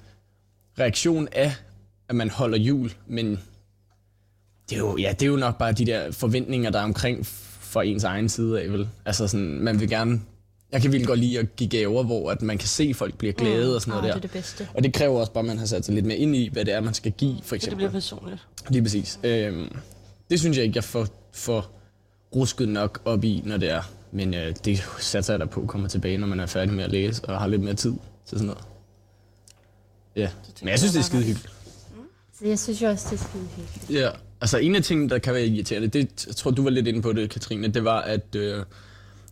reaktion 0.80 1.28
af, 1.32 1.56
at 2.10 2.16
man 2.16 2.30
holder 2.30 2.58
jul, 2.58 2.92
men 3.08 3.40
det 4.70 4.76
er 4.76 4.80
jo, 4.80 4.98
ja, 4.98 5.12
det 5.12 5.22
er 5.22 5.28
jo 5.30 5.36
nok 5.36 5.58
bare 5.58 5.72
de 5.72 5.86
der 5.86 6.12
forventninger, 6.12 6.70
der 6.70 6.80
er 6.80 6.84
omkring 6.84 7.26
for 7.60 7.82
ens 7.82 8.04
egen 8.04 8.30
side 8.30 8.62
af, 8.62 8.72
vel? 8.72 8.90
Altså 9.06 9.28
sådan, 9.28 9.46
man 9.60 9.80
vil 9.80 9.90
gerne... 9.90 10.22
Jeg 10.72 10.82
kan 10.82 10.92
virkelig 10.92 11.08
godt 11.08 11.20
lide 11.20 11.40
at 11.40 11.56
give 11.56 11.70
gaver, 11.70 12.04
hvor 12.04 12.32
at 12.32 12.42
man 12.42 12.58
kan 12.58 12.68
se, 12.68 12.84
at 12.84 12.96
folk 12.96 13.18
bliver 13.18 13.34
glade 13.34 13.76
og 13.76 13.82
sådan 13.82 13.94
Ah, 13.94 14.02
noget 14.02 14.04
det 14.04 14.10
er 14.10 14.14
der. 14.14 14.22
det 14.22 14.32
bedste. 14.32 14.68
Og 14.74 14.84
det 14.84 14.94
kræver 14.94 15.20
også 15.20 15.32
bare, 15.32 15.42
at 15.42 15.46
man 15.48 15.58
har 15.58 15.66
sat 15.66 15.86
sig 15.86 15.96
lidt 15.96 16.06
mere 16.06 16.18
ind 16.18 16.36
i, 16.36 16.50
hvad 16.54 16.66
det 16.66 16.74
er, 16.74 16.82
man 16.82 16.94
skal 16.94 17.12
give, 17.12 17.36
for 17.36 17.42
Så 17.44 17.50
det 17.50 17.56
eksempel. 17.56 17.76
bliver 17.78 17.92
personligt. 17.92 18.48
Lige 18.70 18.82
præcis. 18.82 19.20
Øhm, 19.24 19.76
det 20.30 20.40
synes 20.40 20.58
jeg 20.58 20.66
ikke, 20.66 20.78
jeg 20.78 20.84
får, 20.84 21.08
får 21.34 21.80
rusket 22.36 22.70
nok 22.70 23.02
op 23.06 23.24
i, 23.24 23.42
når 23.46 23.58
det 23.58 23.70
er. 23.72 23.82
Men 24.12 24.34
øh, 24.34 24.56
det 24.66 24.84
satser 25.00 25.34
jeg 25.34 25.40
da 25.40 25.46
på 25.46 25.66
kommer 25.66 25.88
tilbage, 25.88 26.18
når 26.18 26.28
man 26.28 26.40
er 26.40 26.46
færdig 26.46 26.74
med 26.74 26.84
at 26.84 26.92
læse 26.92 27.26
og 27.26 27.40
har 27.40 27.48
lidt 27.48 27.62
mere 27.62 27.74
tid 27.74 27.92
til 28.26 28.38
sådan 28.38 28.46
noget. 28.46 28.64
Ja, 30.16 30.30
men 30.62 30.70
jeg 30.70 30.80
synes, 30.80 30.94
det 30.94 31.00
er 31.00 31.04
skide 31.04 31.24
hyggeligt. 31.24 31.54
Så 32.40 32.48
jeg 32.48 32.60
synes 32.60 32.82
jo 32.82 32.88
også, 32.88 33.08
det 33.12 33.20
er 33.20 33.24
skide 33.24 33.44
hyggeligt. 33.56 34.02
Ja, 34.02 34.10
altså 34.42 34.58
en 34.58 34.76
af 34.76 34.84
tingene, 34.84 35.10
der 35.10 35.20
kan 35.20 35.34
være 35.34 35.46
irriterende, 35.46 35.88
det 35.88 36.26
jeg 36.28 36.36
tror 36.36 36.52
du 36.52 36.64
var 36.64 36.70
lidt 36.70 36.88
inde 36.88 37.02
på 37.02 37.14
det, 37.14 37.30
Katrine, 37.30 37.68
det 37.68 37.84
var, 37.84 38.02
at 38.02 38.36
øh, 38.36 38.64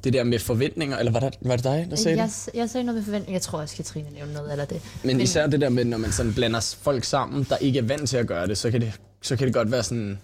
det 0.04 0.14
der 0.14 0.24
med 0.24 0.40
forventninger, 0.40 0.98
eller 0.98 1.12
var 1.12 1.20
det, 1.20 1.34
var 1.42 1.56
det 1.56 1.64
dig, 1.64 1.88
der 1.90 1.96
sagde 1.96 2.18
Jeg, 2.18 2.26
det? 2.46 2.50
jeg 2.54 2.70
sagde 2.70 2.84
noget 2.86 2.96
med 2.96 3.04
forventning. 3.04 3.34
Jeg 3.34 3.42
tror 3.42 3.60
også, 3.62 3.76
Katrine 3.76 4.10
nævnte 4.10 4.34
noget 4.34 4.52
eller 4.52 4.66
det. 4.66 4.82
Men 5.04 5.22
især 5.22 5.48
det 5.48 5.62
der 5.62 5.70
med, 5.70 5.86
når 5.86 5.98
man 5.98 6.12
sådan 6.12 6.34
blander 6.34 6.76
folk 6.82 7.04
sammen, 7.04 7.44
der 7.50 7.58
ikke 7.58 7.80
er 7.80 7.84
vant 7.84 8.10
til 8.10 8.18
at 8.18 8.28
gøre 8.28 8.48
det, 8.48 8.58
så 8.58 8.72
kan 8.72 8.82
det, 8.82 8.94
så 9.22 9.36
kan 9.36 9.48
det 9.48 9.54
godt 9.54 9.72
være 9.72 9.84
sådan, 9.84 10.20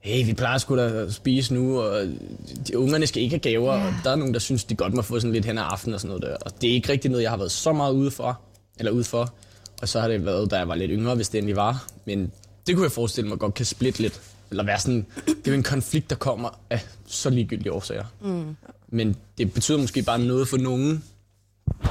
hey, 0.00 0.26
vi 0.26 0.34
plejer 0.34 0.58
sgu 0.58 0.76
da 0.76 0.82
at 0.82 1.14
spise 1.14 1.54
nu, 1.54 1.80
og 1.80 2.06
de 2.68 2.78
ungerne 2.78 3.06
skal 3.06 3.22
ikke 3.22 3.32
have 3.34 3.40
gaver, 3.40 3.74
Ja. 3.74 3.86
og 3.86 3.94
der 4.04 4.10
er 4.10 4.16
nogen, 4.16 4.34
der 4.34 4.40
synes, 4.40 4.64
de 4.64 4.74
godt 4.74 4.94
må 4.94 5.02
få 5.02 5.20
sådan 5.20 5.32
lidt 5.32 5.44
hen 5.44 5.58
ad 5.58 5.64
aften 5.66 5.94
og 5.94 6.00
sådan 6.00 6.08
noget 6.08 6.22
der. 6.22 6.36
Og 6.36 6.60
det 6.60 6.70
er 6.70 6.74
ikke 6.74 6.88
rigtig 6.92 7.10
noget, 7.10 7.22
jeg 7.22 7.30
har 7.30 7.36
været 7.38 7.50
så 7.52 7.72
meget 7.72 7.92
ude 7.94 8.10
for, 8.10 8.40
eller 8.78 8.92
ude 8.92 9.04
for. 9.04 9.34
Og 9.82 9.88
så 9.88 10.00
har 10.00 10.08
det 10.08 10.24
været, 10.24 10.50
da 10.50 10.56
jeg 10.56 10.68
var 10.68 10.74
lidt 10.74 10.90
yngre, 10.94 11.14
hvis 11.14 11.28
det 11.28 11.38
endelig 11.38 11.56
var. 11.56 11.86
Men 12.04 12.32
det 12.66 12.74
kunne 12.74 12.84
jeg 12.84 12.92
forestille 12.92 13.28
mig 13.28 13.38
godt 13.38 13.54
kan 13.54 13.66
splitte 13.66 14.02
lidt. 14.02 14.20
Eller 14.50 14.64
være 14.64 14.78
sådan, 14.78 15.06
det 15.26 15.36
er 15.46 15.50
jo 15.50 15.54
en 15.54 15.62
konflikt, 15.62 16.10
der 16.10 16.16
kommer 16.16 16.60
af 16.70 16.84
så 17.06 17.30
ligegyldige 17.30 17.72
årsager. 17.72 18.04
Mm. 18.22 18.56
Men 18.88 19.16
det 19.38 19.52
betyder 19.52 19.78
måske 19.78 20.02
bare 20.02 20.18
noget 20.18 20.48
for 20.48 20.56
nogen. 20.56 21.04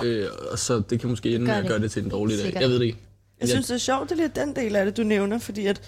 Øh, 0.03 0.27
og 0.51 0.59
så 0.59 0.81
det 0.89 0.99
kan 0.99 1.09
måske 1.09 1.29
ende 1.35 1.45
med 1.45 1.53
at 1.53 1.67
gøre 1.67 1.79
det 1.79 1.91
til 1.91 2.03
en 2.03 2.09
dårlig 2.09 2.37
dag. 2.37 2.43
Sikkert. 2.45 2.61
Jeg 2.61 2.69
ved 2.69 2.79
det 2.79 2.85
ikke. 2.85 2.97
Jeg 3.41 3.49
synes, 3.49 3.67
det 3.67 3.73
er 3.73 3.77
sjovt, 3.77 4.09
det 4.09 4.17
er 4.19 4.21
lidt 4.21 4.35
den 4.35 4.55
del 4.55 4.75
af 4.75 4.85
det, 4.85 4.97
du 4.97 5.03
nævner, 5.03 5.37
fordi 5.39 5.65
at 5.65 5.81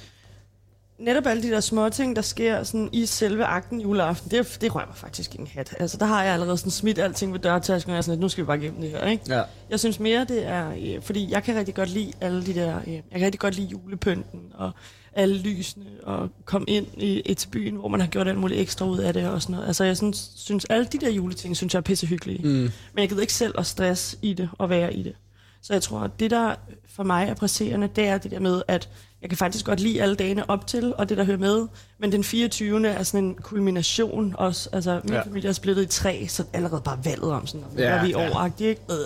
netop 1.00 1.26
alle 1.26 1.44
de 1.44 1.50
der 1.50 1.60
små 1.60 1.90
ting, 1.90 2.16
der 2.16 2.22
sker 2.22 2.64
sådan 2.64 2.90
i 2.92 3.06
selve 3.06 3.46
akten 3.46 3.82
juleaften, 3.82 4.32
det, 4.32 4.58
det 4.62 4.76
rører 4.76 4.86
mig 4.86 4.96
faktisk 4.96 5.36
i 5.36 5.38
en 5.38 5.48
hat. 5.48 5.76
Altså, 5.80 5.98
der 5.98 6.06
har 6.06 6.24
jeg 6.24 6.34
allerede 6.34 6.58
sådan 6.58 6.72
smidt 6.72 7.00
alting 7.00 7.34
ved 7.34 7.40
dørtasken, 7.40 7.90
og 7.90 7.94
jeg 7.94 7.98
er 7.98 8.02
sådan, 8.02 8.16
lidt, 8.16 8.22
nu 8.22 8.30
skal 8.30 8.42
vi 8.42 8.46
bare 8.46 8.60
gennem 8.60 8.82
det 8.82 8.90
her, 8.90 9.06
ikke? 9.06 9.24
Ja. 9.28 9.42
Jeg 9.70 9.80
synes 9.80 10.00
mere, 10.00 10.26
det 10.30 10.46
er, 10.46 10.70
øh, 10.70 11.02
fordi 11.02 11.32
jeg 11.32 11.44
kan 11.44 11.56
rigtig 11.56 11.76
godt 11.76 11.90
lide 11.90 12.12
alle 12.22 12.46
de 12.46 12.54
der, 12.54 12.78
øh, 12.88 12.94
jeg 12.94 13.04
kan 13.12 13.22
rigtig 13.22 13.40
godt 13.40 13.56
lide 13.56 13.68
julepynten, 13.68 14.42
og 14.54 14.72
alle 15.14 15.38
lysene, 15.38 15.86
og 16.04 16.30
komme 16.46 16.66
ind 16.70 16.88
i, 16.98 17.20
i 17.20 17.34
til 17.34 17.48
byen, 17.48 17.76
hvor 17.76 17.88
man 17.88 18.00
har 18.00 18.08
gjort 18.08 18.28
alt 18.28 18.38
muligt 18.38 18.60
ekstra 18.60 18.86
ud 18.86 18.98
af 18.98 19.14
det 19.14 19.30
og 19.30 19.42
sådan 19.42 19.54
noget. 19.54 19.68
Altså, 19.68 19.84
jeg 19.84 19.98
synes, 19.98 20.32
synes 20.36 20.66
alle 20.66 20.86
de 20.86 20.98
der 20.98 21.10
juleting, 21.10 21.56
synes 21.56 21.74
jeg 21.74 21.80
er 21.80 21.84
pissehyggelige. 21.84 22.40
Mm. 22.44 22.50
Men 22.50 22.72
jeg 22.98 23.10
gider 23.10 23.22
ikke 23.22 23.34
selv 23.34 23.56
at 23.58 23.66
stress 23.66 24.18
i 24.22 24.34
det 24.34 24.50
og 24.54 24.70
være 24.70 24.94
i 24.94 25.04
det. 25.04 25.14
Så 25.62 25.74
jeg 25.74 25.82
tror, 25.82 26.00
at 26.00 26.12
det 26.20 26.32
der 26.32 26.56
for 26.96 27.04
mig 27.04 27.28
er 27.30 27.34
presserende, 27.34 27.90
det 27.96 28.08
er 28.08 28.18
det 28.18 28.32
der 28.32 28.40
med, 28.40 28.62
at 28.68 28.90
Jeg 29.22 29.30
kan 29.30 29.38
faktisk 29.38 29.66
godt 29.66 29.80
lide 29.80 30.02
alle 30.02 30.16
dagene 30.16 30.50
op 30.50 30.68
til, 30.68 30.96
og 30.96 31.10
det 31.10 31.18
der 31.18 31.24
hører 31.24 31.38
med. 31.38 31.68
Men 32.00 32.12
den 32.12 32.24
24. 32.24 32.88
er 32.88 33.04
sådan 33.04 33.24
en 33.26 33.36
kulmination 33.36 34.36
også. 34.38 34.70
Altså, 34.74 35.02
min 35.04 35.14
Ja. 35.14 35.22
familie 35.22 35.50
er 35.50 35.54
splittet 35.54 35.84
i 35.84 35.86
tre, 35.86 36.26
så 36.30 36.44
allerede 36.54 36.82
bare 36.86 37.00
valget 37.06 37.32
om 37.32 37.48
sådan, 37.48 37.66
Ja, 37.78 37.84
ja, 37.84 37.90
er 37.90 38.04
vi 38.06 38.10
ja. 38.10 38.30
overagtige, 38.30 38.70
ikke? 38.70 38.82
Øh. 38.90 38.98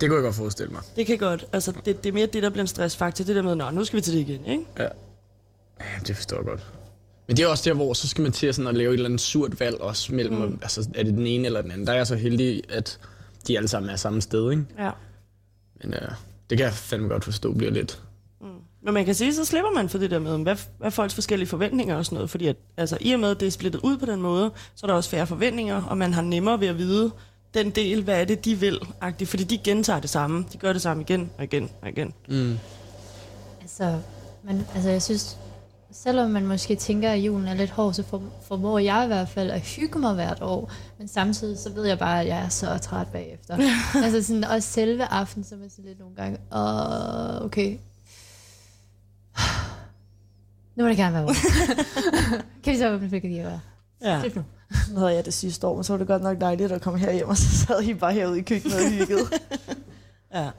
Det 0.00 0.08
kunne 0.08 0.16
jeg 0.16 0.22
godt 0.24 0.34
forestille 0.34 0.72
mig. 0.72 0.82
Det 0.96 1.06
kan 1.06 1.18
godt. 1.18 1.44
Altså, 1.52 1.72
det, 1.84 2.04
det 2.04 2.08
er 2.10 2.14
mere 2.14 2.26
det, 2.26 2.42
der 2.42 2.50
bliver 2.50 2.62
en 2.62 2.66
stressfaktor. 2.68 3.24
Det 3.24 3.36
der 3.36 3.42
med, 3.42 3.54
nå, 3.54 3.70
nu 3.70 3.84
skal 3.84 3.96
vi 3.96 4.00
til 4.00 4.12
det 4.14 4.20
igen, 4.20 4.44
ikke? 4.46 4.64
Ja. 4.78 4.82
ja, 5.80 5.84
det 6.06 6.16
forstår 6.16 6.36
jeg 6.36 6.44
godt. 6.44 6.66
Men 7.26 7.36
det 7.36 7.42
er 7.42 7.46
også 7.48 7.70
der, 7.70 7.74
hvor 7.76 7.92
så 7.94 8.08
skal 8.08 8.22
man 8.22 8.32
til 8.32 8.46
at, 8.46 8.54
sådan 8.54 8.68
at 8.68 8.74
lave 8.74 8.88
et 8.90 8.94
eller 8.94 9.04
andet 9.08 9.20
surt 9.20 9.60
valg 9.60 9.80
også 9.80 10.14
mellem, 10.14 10.36
mm. 10.36 10.58
altså 10.62 10.88
er 10.94 11.02
det 11.02 11.14
den 11.14 11.26
ene 11.26 11.46
eller 11.46 11.62
den 11.62 11.70
anden. 11.70 11.86
Der 11.86 11.92
er 11.92 11.96
jeg 11.96 12.06
så 12.06 12.16
heldig, 12.16 12.62
at 12.68 12.98
de 13.48 13.56
alle 13.56 13.68
sammen 13.68 13.90
er 13.90 13.96
samme 13.96 14.22
sted, 14.22 14.50
ikke? 14.50 14.64
Ja. 14.78 14.90
Men 15.82 15.94
øh, 15.94 16.00
det 16.50 16.58
kan 16.58 16.64
jeg 16.64 16.74
fandme 16.74 17.08
godt 17.08 17.24
forstå 17.24 17.52
bliver 17.52 17.72
lidt. 17.72 18.02
Men 18.84 18.94
man 18.94 19.04
kan 19.04 19.14
sige, 19.14 19.34
så 19.34 19.44
slipper 19.44 19.70
man 19.70 19.88
for 19.88 19.98
det 19.98 20.10
der 20.10 20.18
med, 20.18 20.38
hvad, 20.38 20.56
hvad 20.78 20.86
er 20.86 20.90
folks 20.90 21.14
forskellige 21.14 21.48
forventninger 21.48 21.96
og 21.96 22.04
sådan 22.04 22.16
noget. 22.16 22.30
Fordi 22.30 22.46
at, 22.46 22.56
altså, 22.76 22.98
i 23.00 23.12
og 23.12 23.20
med, 23.20 23.30
at 23.30 23.40
det 23.40 23.46
er 23.46 23.50
splittet 23.50 23.80
ud 23.84 23.98
på 23.98 24.06
den 24.06 24.22
måde, 24.22 24.50
så 24.74 24.86
er 24.86 24.88
der 24.88 24.94
også 24.94 25.10
færre 25.10 25.26
forventninger, 25.26 25.82
og 25.82 25.98
man 25.98 26.12
har 26.12 26.22
nemmere 26.22 26.60
ved 26.60 26.68
at 26.68 26.78
vide 26.78 27.10
den 27.54 27.70
del, 27.70 28.02
hvad 28.02 28.20
er 28.20 28.24
det, 28.24 28.44
de 28.44 28.54
vil. 28.54 28.80
-agtigt. 29.02 29.24
Fordi 29.24 29.44
de 29.44 29.58
gentager 29.58 30.00
det 30.00 30.10
samme. 30.10 30.44
De 30.52 30.58
gør 30.58 30.72
det 30.72 30.82
samme 30.82 31.02
igen 31.02 31.30
og 31.38 31.44
igen 31.44 31.70
og 31.82 31.88
igen. 31.88 32.14
Mm. 32.28 32.58
Altså, 33.60 33.98
man, 34.42 34.66
altså 34.74 34.90
jeg 34.90 35.02
synes, 35.02 35.38
selvom 35.92 36.30
man 36.30 36.46
måske 36.46 36.76
tænker, 36.76 37.10
at 37.10 37.18
julen 37.18 37.48
er 37.48 37.54
lidt 37.54 37.70
hård, 37.70 37.92
så 37.92 38.02
for, 38.02 38.22
formår 38.48 38.78
jeg 38.78 39.04
i 39.04 39.06
hvert 39.06 39.28
fald 39.28 39.50
at 39.50 39.60
hygge 39.60 39.98
mig 39.98 40.14
hvert 40.14 40.42
år. 40.42 40.72
Men 40.98 41.08
samtidig 41.08 41.58
så 41.58 41.72
ved 41.72 41.84
jeg 41.84 41.98
bare, 41.98 42.20
at 42.20 42.26
jeg 42.26 42.38
er 42.38 42.48
så 42.48 42.78
træt 42.82 43.08
bagefter. 43.08 43.58
altså 44.04 44.22
sådan, 44.22 44.44
også 44.44 44.68
selve 44.68 45.04
aften, 45.04 45.44
så 45.44 45.54
er 45.54 45.58
man 45.58 45.70
sådan 45.70 45.84
lidt 45.84 45.98
nogle 45.98 46.14
gange, 46.16 46.38
åh, 46.52 47.44
okay. 47.44 47.78
Nu 50.76 50.84
må 50.84 50.88
det 50.88 50.96
gerne 50.96 51.14
være 51.14 51.22
over. 51.22 51.34
kan 52.64 52.72
vi 52.72 52.78
så 52.78 52.94
åbne 52.94 53.10
fyrkerier? 53.10 53.58
Ja. 54.02 54.20
Slut 54.20 54.36
nu. 54.36 54.42
Sådan 54.86 54.96
havde 54.96 55.14
jeg 55.14 55.24
det 55.24 55.34
sidste 55.34 55.66
år, 55.66 55.74
men 55.74 55.84
så 55.84 55.92
var 55.92 55.98
det 55.98 56.06
godt 56.06 56.22
nok 56.22 56.40
dejligt 56.40 56.72
at 56.72 56.82
komme 56.82 56.98
herhjem, 56.98 57.28
og 57.28 57.36
så 57.36 57.66
sad 57.66 57.82
I 57.82 57.94
bare 57.94 58.12
herude 58.12 58.38
i 58.38 58.42
køkkenet 58.42 58.76
og 58.76 58.90
hyggede. 58.90 59.26
ja. 60.34 60.50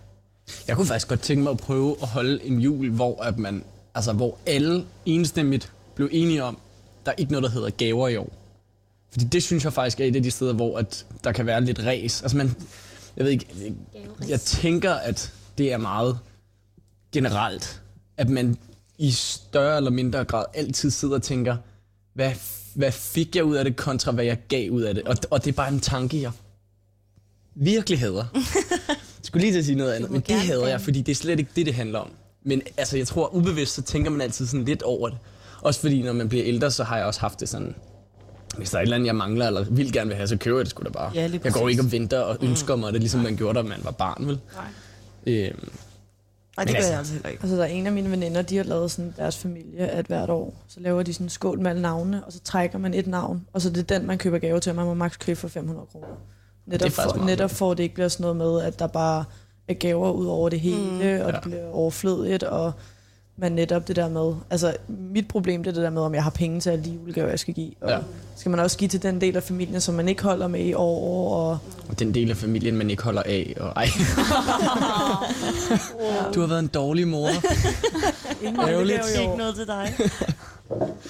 Jeg 0.68 0.76
kunne 0.76 0.88
faktisk 0.88 1.08
godt 1.08 1.22
tænke 1.22 1.44
mig 1.44 1.52
at 1.52 1.58
prøve 1.58 1.96
at 2.02 2.08
holde 2.08 2.44
en 2.44 2.60
jul, 2.60 2.90
hvor, 2.90 3.24
at 3.24 3.38
man, 3.38 3.64
altså, 3.96 4.14
hvor 4.14 4.38
alle 4.46 4.86
enstemmigt 5.06 5.72
blev 5.96 6.10
enige 6.12 6.44
om, 6.44 6.58
der 7.06 7.12
er 7.12 7.16
ikke 7.18 7.32
noget, 7.32 7.44
der 7.44 7.50
hedder 7.50 7.70
gaver 7.70 8.08
i 8.08 8.18
år. 8.18 8.30
Fordi 9.12 9.26
det 9.26 9.44
synes 9.44 9.64
jeg 9.64 9.74
faktisk 9.74 10.00
er 10.00 10.06
et 10.06 10.16
af 10.16 10.24
de 10.24 10.32
steder, 10.32 10.54
hvor 10.54 10.78
at 10.78 11.06
der 11.24 11.32
kan 11.32 11.46
være 11.46 11.62
lidt 11.62 11.80
ræs. 11.86 12.22
Altså 12.22 12.38
man, 12.38 12.56
jeg 13.18 13.26
ved 13.26 13.32
ikke, 13.32 13.76
jeg 14.28 14.42
tænker, 14.42 14.94
at 14.94 15.34
det 15.58 15.74
er 15.74 15.78
meget 15.78 16.20
generelt, 17.12 17.82
at 18.18 18.30
man 18.30 18.58
i 18.98 19.12
større 19.12 19.78
eller 19.78 19.92
mindre 19.92 20.26
grad 20.26 20.46
altid 20.54 20.90
sidder 20.90 21.16
og 21.16 21.24
tænker, 21.24 21.58
hvad, 22.14 22.32
hvad 22.74 22.92
fik 22.92 23.36
jeg 23.36 23.44
ud 23.44 23.56
af 23.56 23.66
det, 23.66 23.76
kontra 23.76 24.12
hvad 24.12 24.26
jeg 24.26 24.38
gav 24.48 24.72
ud 24.72 24.82
af 24.82 24.94
det. 24.94 25.04
Og, 25.04 25.18
og 25.30 25.46
det 25.46 25.52
er 25.52 25.56
bare 25.56 25.70
en 25.70 25.80
tanke, 25.80 26.22
jeg 26.22 26.32
virkelig 27.56 28.00
hader. 28.00 28.26
Jeg 28.34 28.44
skulle 29.24 29.42
lige 29.42 29.54
til 29.54 29.60
at 29.60 29.66
sige 29.66 29.76
noget 29.76 29.94
andet, 29.94 30.12
men 30.12 30.22
det 30.22 30.36
hader 30.36 30.68
jeg, 30.68 30.82
fordi 30.82 31.02
det 31.02 31.12
er 31.12 31.16
slet 31.16 31.40
ikke 31.40 31.52
det, 31.56 31.66
det 31.66 31.74
handler 31.74 32.00
om. 32.00 32.12
Men 32.44 32.62
altså, 32.78 32.98
jeg 32.98 33.08
tror 33.08 33.36
ubevidst, 33.36 33.74
så 33.74 33.82
tænker 33.82 34.12
man 34.12 34.22
altid 34.22 34.48
sådan 34.48 34.66
lidt 34.66 34.84
over 34.84 35.10
det. 35.10 35.18
Også 35.62 35.80
fordi, 35.80 36.02
når 36.02 36.14
man 36.14 36.30
bliver 36.30 36.46
ældre, 36.46 36.72
så 36.72 36.84
har 36.84 36.98
jeg 36.98 37.06
også 37.06 37.20
haft 37.20 37.40
det 37.40 37.50
sådan, 37.50 37.76
hvis 38.58 38.70
der 38.70 38.78
er 38.78 38.82
et 38.82 38.84
eller 38.84 38.96
andet, 38.96 39.08
jeg 39.08 39.16
mangler, 39.16 39.48
eller 39.48 39.66
vil 39.70 39.94
gerne 39.94 40.08
vil 40.08 40.16
have, 40.16 40.28
så 40.28 40.38
køber 40.38 40.58
jeg 40.58 40.66
det 40.66 40.72
sgu 40.72 40.84
da 40.84 40.90
bare. 40.90 41.12
Ja, 41.16 41.30
jeg 41.44 41.54
går 41.54 41.70
ikke 41.70 41.82
og 41.82 41.92
venter 41.92 42.20
og 42.20 42.38
ønsker 42.42 42.76
mig 42.76 42.94
det, 42.94 43.02
ligesom 43.02 43.20
man 43.20 43.36
gjorde, 43.36 43.58
da 43.58 43.64
man 43.64 43.80
var 43.84 43.92
barn, 43.92 44.28
vel? 44.28 44.40
Nej. 44.56 44.66
Øhm, 45.28 45.70
Nej, 46.58 46.64
det 46.66 46.74
gør 46.74 46.78
altså- 46.78 46.90
jeg 46.92 46.98
altså 47.00 47.14
heller 47.14 47.30
ikke. 47.30 47.42
Altså, 47.44 47.56
der 47.58 47.64
er 47.64 47.68
en 47.68 47.86
af 47.88 47.92
mine 47.94 48.12
veninder, 48.12 48.42
de 48.42 48.58
har 48.58 48.64
lavet 48.64 48.92
sådan 48.92 49.14
deres 49.18 49.38
familie, 49.38 49.88
at 49.88 50.06
hvert 50.06 50.30
år, 50.30 50.54
så 50.68 50.80
laver 50.80 51.04
de 51.04 51.14
sådan 51.14 51.26
en 51.26 51.30
skål 51.30 51.60
med 51.60 51.70
alle 51.70 51.82
navne, 51.82 52.26
og 52.26 52.34
så 52.34 52.40
trækker 52.40 52.78
man 52.80 52.94
et 52.94 53.08
navn, 53.08 53.48
og 53.54 53.62
så 53.62 53.70
er 53.70 53.74
det 53.74 53.90
den, 53.90 54.06
man 54.08 54.18
køber 54.18 54.38
gave 54.38 54.60
til, 54.60 54.70
og 54.70 54.76
man 54.76 54.86
må 54.86 54.94
maks 54.94 55.18
købe 55.18 55.40
for 55.40 55.48
500 55.48 55.88
kroner. 55.92 56.08
Netop, 56.66 56.92
faktisk 56.92 57.16
for, 57.16 57.26
netop 57.26 57.52
for, 57.52 57.72
at 57.72 57.78
det 57.78 57.84
ikke 57.84 57.96
bliver 57.96 58.08
sådan 58.08 58.22
noget 58.22 58.38
med, 58.38 58.62
at 58.62 58.80
der 58.80 58.88
bare 58.88 59.24
er 59.68 59.74
gaver 59.74 60.12
ud 60.12 60.26
over 60.26 60.50
det 60.50 60.60
hele, 60.60 60.92
mm. 60.92 61.00
og 61.00 61.04
Ja. 61.04 61.32
det 61.32 61.40
bliver 61.42 61.70
overflødigt, 61.70 62.44
og 62.44 62.72
man 63.38 63.52
netop 63.52 63.88
det 63.88 63.96
der 63.96 64.10
med, 64.10 64.34
altså 64.50 64.76
mit 64.88 65.28
problem 65.28 65.64
det 65.64 65.70
er 65.70 65.74
det 65.74 65.84
der 65.84 65.90
med, 65.90 66.02
om 66.02 66.14
jeg 66.16 66.24
har 66.24 66.30
penge 66.30 66.60
til 66.60 66.70
alle 66.70 66.86
de 66.86 66.90
julegaver, 66.90 67.30
jeg 67.30 67.40
skal 67.40 67.54
give. 67.54 67.72
Og 67.82 67.90
Ja. 67.90 67.98
skal 68.36 68.50
man 68.50 68.60
også 68.60 68.78
give 68.78 68.88
til 68.88 69.04
den 69.04 69.22
del 69.22 69.36
af 69.36 69.44
familien, 69.44 69.82
som 69.82 69.96
man 69.96 70.08
ikke 70.10 70.24
holder 70.24 70.48
med 70.48 70.66
i 70.66 70.74
år, 70.74 71.36
og 71.36 71.58
og 71.90 72.00
den 72.00 72.14
del 72.14 72.30
af 72.30 72.38
familien, 72.38 72.76
man 72.78 72.90
ikke 72.90 73.04
holder 73.04 73.24
af. 73.26 73.56
Og, 73.60 73.74
ej. 73.76 73.86
du 76.34 76.40
har 76.40 76.48
været 76.48 76.60
en 76.60 76.68
dårlig 76.68 77.08
mor. 77.08 77.30
ingen 78.44 78.62
Ærgerligt. 78.62 79.02
i 79.18 79.22
Ikke 79.22 79.38
noget 79.38 79.56
til 79.56 79.68
dig. 79.68 79.94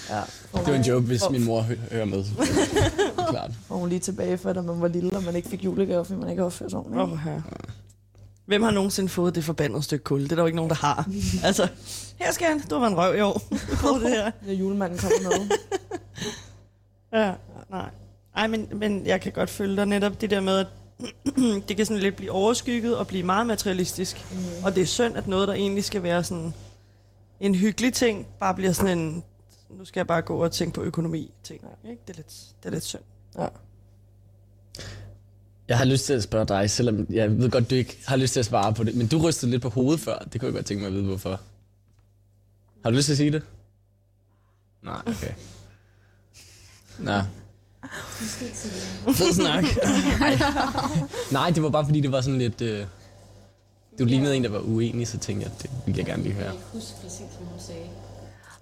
Ja, 0.09 0.21
Det 0.59 0.67
var 0.67 0.73
en 0.73 0.81
joke, 0.81 1.05
hvis 1.05 1.21
min 1.31 1.45
mor 1.45 1.61
hø- 1.61 1.75
hører 1.91 2.05
med. 2.05 2.23
Klart. 3.29 3.51
Og 3.69 3.79
hun 3.79 3.89
lige 3.89 3.99
tilbage 3.99 4.38
for, 4.38 4.53
da 4.53 4.61
man 4.61 4.81
var 4.81 4.88
lille, 4.88 5.17
og 5.17 5.23
man 5.23 5.35
ikke 5.35 5.49
fik 5.49 5.65
julegave, 5.65 6.05
fordi 6.05 6.19
man 6.19 6.29
ikke 6.29 6.43
opførte 6.43 6.69
sig 6.69 6.79
ordentligt. 6.79 7.03
Oh. 7.03 7.19
Hvem 8.45 8.63
har 8.63 8.71
nogensinde 8.71 9.09
fået 9.09 9.35
det 9.35 9.43
forbandede 9.43 9.83
stykke 9.83 10.03
kul? 10.03 10.23
Det 10.23 10.31
er 10.31 10.35
der 10.35 10.43
jo 10.43 10.47
ikke 10.47 10.55
nogen, 10.55 10.69
der 10.69 10.75
har. 10.75 11.07
altså, 11.43 11.67
her 12.15 12.32
skal 12.32 12.47
han. 12.47 12.60
Du 12.60 12.80
var 12.80 12.88
en 12.88 12.97
røv 12.97 13.17
i 13.17 13.21
år. 13.21 13.41
Det 13.99 14.10
her. 14.10 14.32
Når 14.41 14.54
julemanden 14.54 14.99
kommer 14.99 15.30
med. 15.30 15.49
Ja, 17.13 17.34
nej. 17.69 17.89
Ej, 18.36 18.47
men, 18.47 18.67
men 18.73 19.06
jeg 19.06 19.21
kan 19.21 19.32
godt 19.32 19.49
følge 19.49 19.75
dig 19.75 19.86
netop 19.86 20.21
det 20.21 20.30
der 20.30 20.39
med, 20.39 20.58
at 20.58 20.67
det 21.67 21.78
kan 21.78 21.86
sådan 21.86 22.01
lidt 22.01 22.15
blive 22.15 22.32
overskygget 22.32 22.97
og 22.97 23.08
blive 23.08 23.23
meget 23.23 23.47
materialistisk. 23.47 24.25
Mm. 24.32 24.63
Og 24.63 24.75
det 24.75 24.82
er 24.82 24.86
synd, 24.86 25.17
at 25.17 25.28
noget, 25.28 25.47
der 25.47 25.54
egentlig 25.54 25.84
skal 25.84 26.04
være 26.04 26.23
sådan 26.23 26.54
en 27.39 27.56
hyggelig 27.56 27.93
ting, 27.93 28.28
bare 28.39 28.54
bliver 28.56 28.71
sådan 28.71 28.97
en, 28.97 29.23
nu 29.69 29.86
skal 29.86 29.99
jeg 29.99 30.08
bare 30.08 30.21
gå 30.21 30.43
og 30.43 30.51
tænke 30.51 30.73
på 30.73 30.82
økonomi 30.82 31.32
ting. 31.43 31.62
Ikke? 31.89 32.01
Det, 32.08 32.13
er 32.13 32.17
lidt, 32.17 32.34
det 32.63 32.69
er 32.69 32.73
lidt 32.73 32.84
synd. 32.84 33.01
Ja. 33.38 33.47
Jeg 35.67 35.78
har 35.78 35.86
lyst 35.86 36.06
til 36.06 36.13
at 36.13 36.23
spørge 36.23 36.45
dig, 36.45 36.69
selvom 36.69 37.08
jeg 37.10 37.38
ved 37.38 37.51
godt, 37.51 37.69
du 37.69 37.75
ikke 37.75 37.97
har 38.06 38.15
lyst 38.15 38.34
til 38.34 38.39
at 38.39 38.45
svare 38.45 38.73
på 38.73 38.84
det, 38.84 38.95
men 38.95 39.08
du 39.08 39.17
rystede 39.17 39.51
lidt 39.51 39.62
på 39.62 39.69
hovedet 39.69 39.99
før. 39.99 40.17
Det 40.17 40.41
kunne 40.41 40.47
jeg 40.47 40.54
godt 40.54 40.65
tænke 40.65 40.82
mig 40.82 40.88
at 40.88 40.93
vide, 40.93 41.04
hvorfor. 41.04 41.39
Har 42.85 42.91
du 42.91 42.95
lyst 42.97 43.05
til 43.05 43.13
at 43.13 43.17
sige 43.17 43.31
det? 43.31 43.43
Nej, 44.81 45.01
okay. 45.07 45.31
Nå. 46.99 47.21
Fed 49.13 49.33
snak. 49.33 49.63
Nej. 50.19 50.37
Nej, 51.31 51.49
det 51.49 51.63
var 51.63 51.69
bare 51.69 51.85
fordi, 51.85 52.01
det 52.01 52.11
var 52.11 52.21
sådan 52.21 52.39
lidt... 52.39 52.61
Øh, 52.61 52.85
du 53.99 54.05
lignede 54.05 54.35
en, 54.35 54.43
der 54.43 54.49
var 54.49 54.59
uenig, 54.59 55.07
så 55.07 55.17
tænkte 55.17 55.47
jeg, 55.47 55.61
det 55.61 55.71
ville 55.85 55.97
jeg 55.97 56.05
gerne 56.05 56.23
lige 56.23 56.35
høre. 56.35 56.51
Husk 56.73 56.95
præcis, 57.01 57.17
hvad 57.17 57.47
hun 57.47 57.59
sagde. 57.59 57.85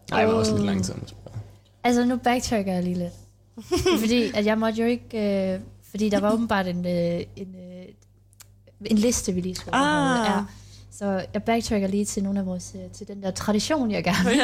Nej, 0.09 0.19
jeg 0.19 0.27
var 0.27 0.33
også 0.33 0.53
lidt 0.55 0.65
langsom 0.65 0.99
at 1.03 1.09
spørge. 1.09 1.37
Altså, 1.83 2.05
nu 2.05 2.17
backtracker 2.17 2.73
jeg 2.73 2.83
lige 2.83 2.97
lidt. 2.97 3.13
fordi 4.01 4.31
at 4.33 4.45
jeg 4.45 4.57
måtte 4.57 4.81
jo 4.81 4.87
ikke... 4.87 5.53
Øh, 5.53 5.59
fordi 5.91 6.09
der 6.09 6.19
var 6.19 6.33
åbenbart 6.33 6.67
en, 6.67 6.85
øh, 6.85 7.23
en, 7.35 7.55
øh, 7.55 7.85
en 8.85 8.97
liste, 8.97 9.33
vi 9.33 9.41
lige 9.41 9.55
skulle 9.55 9.75
Ah. 9.75 10.25
Ja. 10.25 10.43
Så 10.99 11.25
jeg 11.33 11.43
backtracker 11.43 11.87
lige 11.87 12.05
til 12.05 12.23
nogle 12.23 12.39
af 12.39 12.45
vores, 12.45 12.75
øh, 12.75 12.91
til 12.91 13.07
den 13.07 13.23
der 13.23 13.31
tradition, 13.31 13.91
jeg 13.91 14.03
gerne 14.03 14.29
vil. 14.29 14.41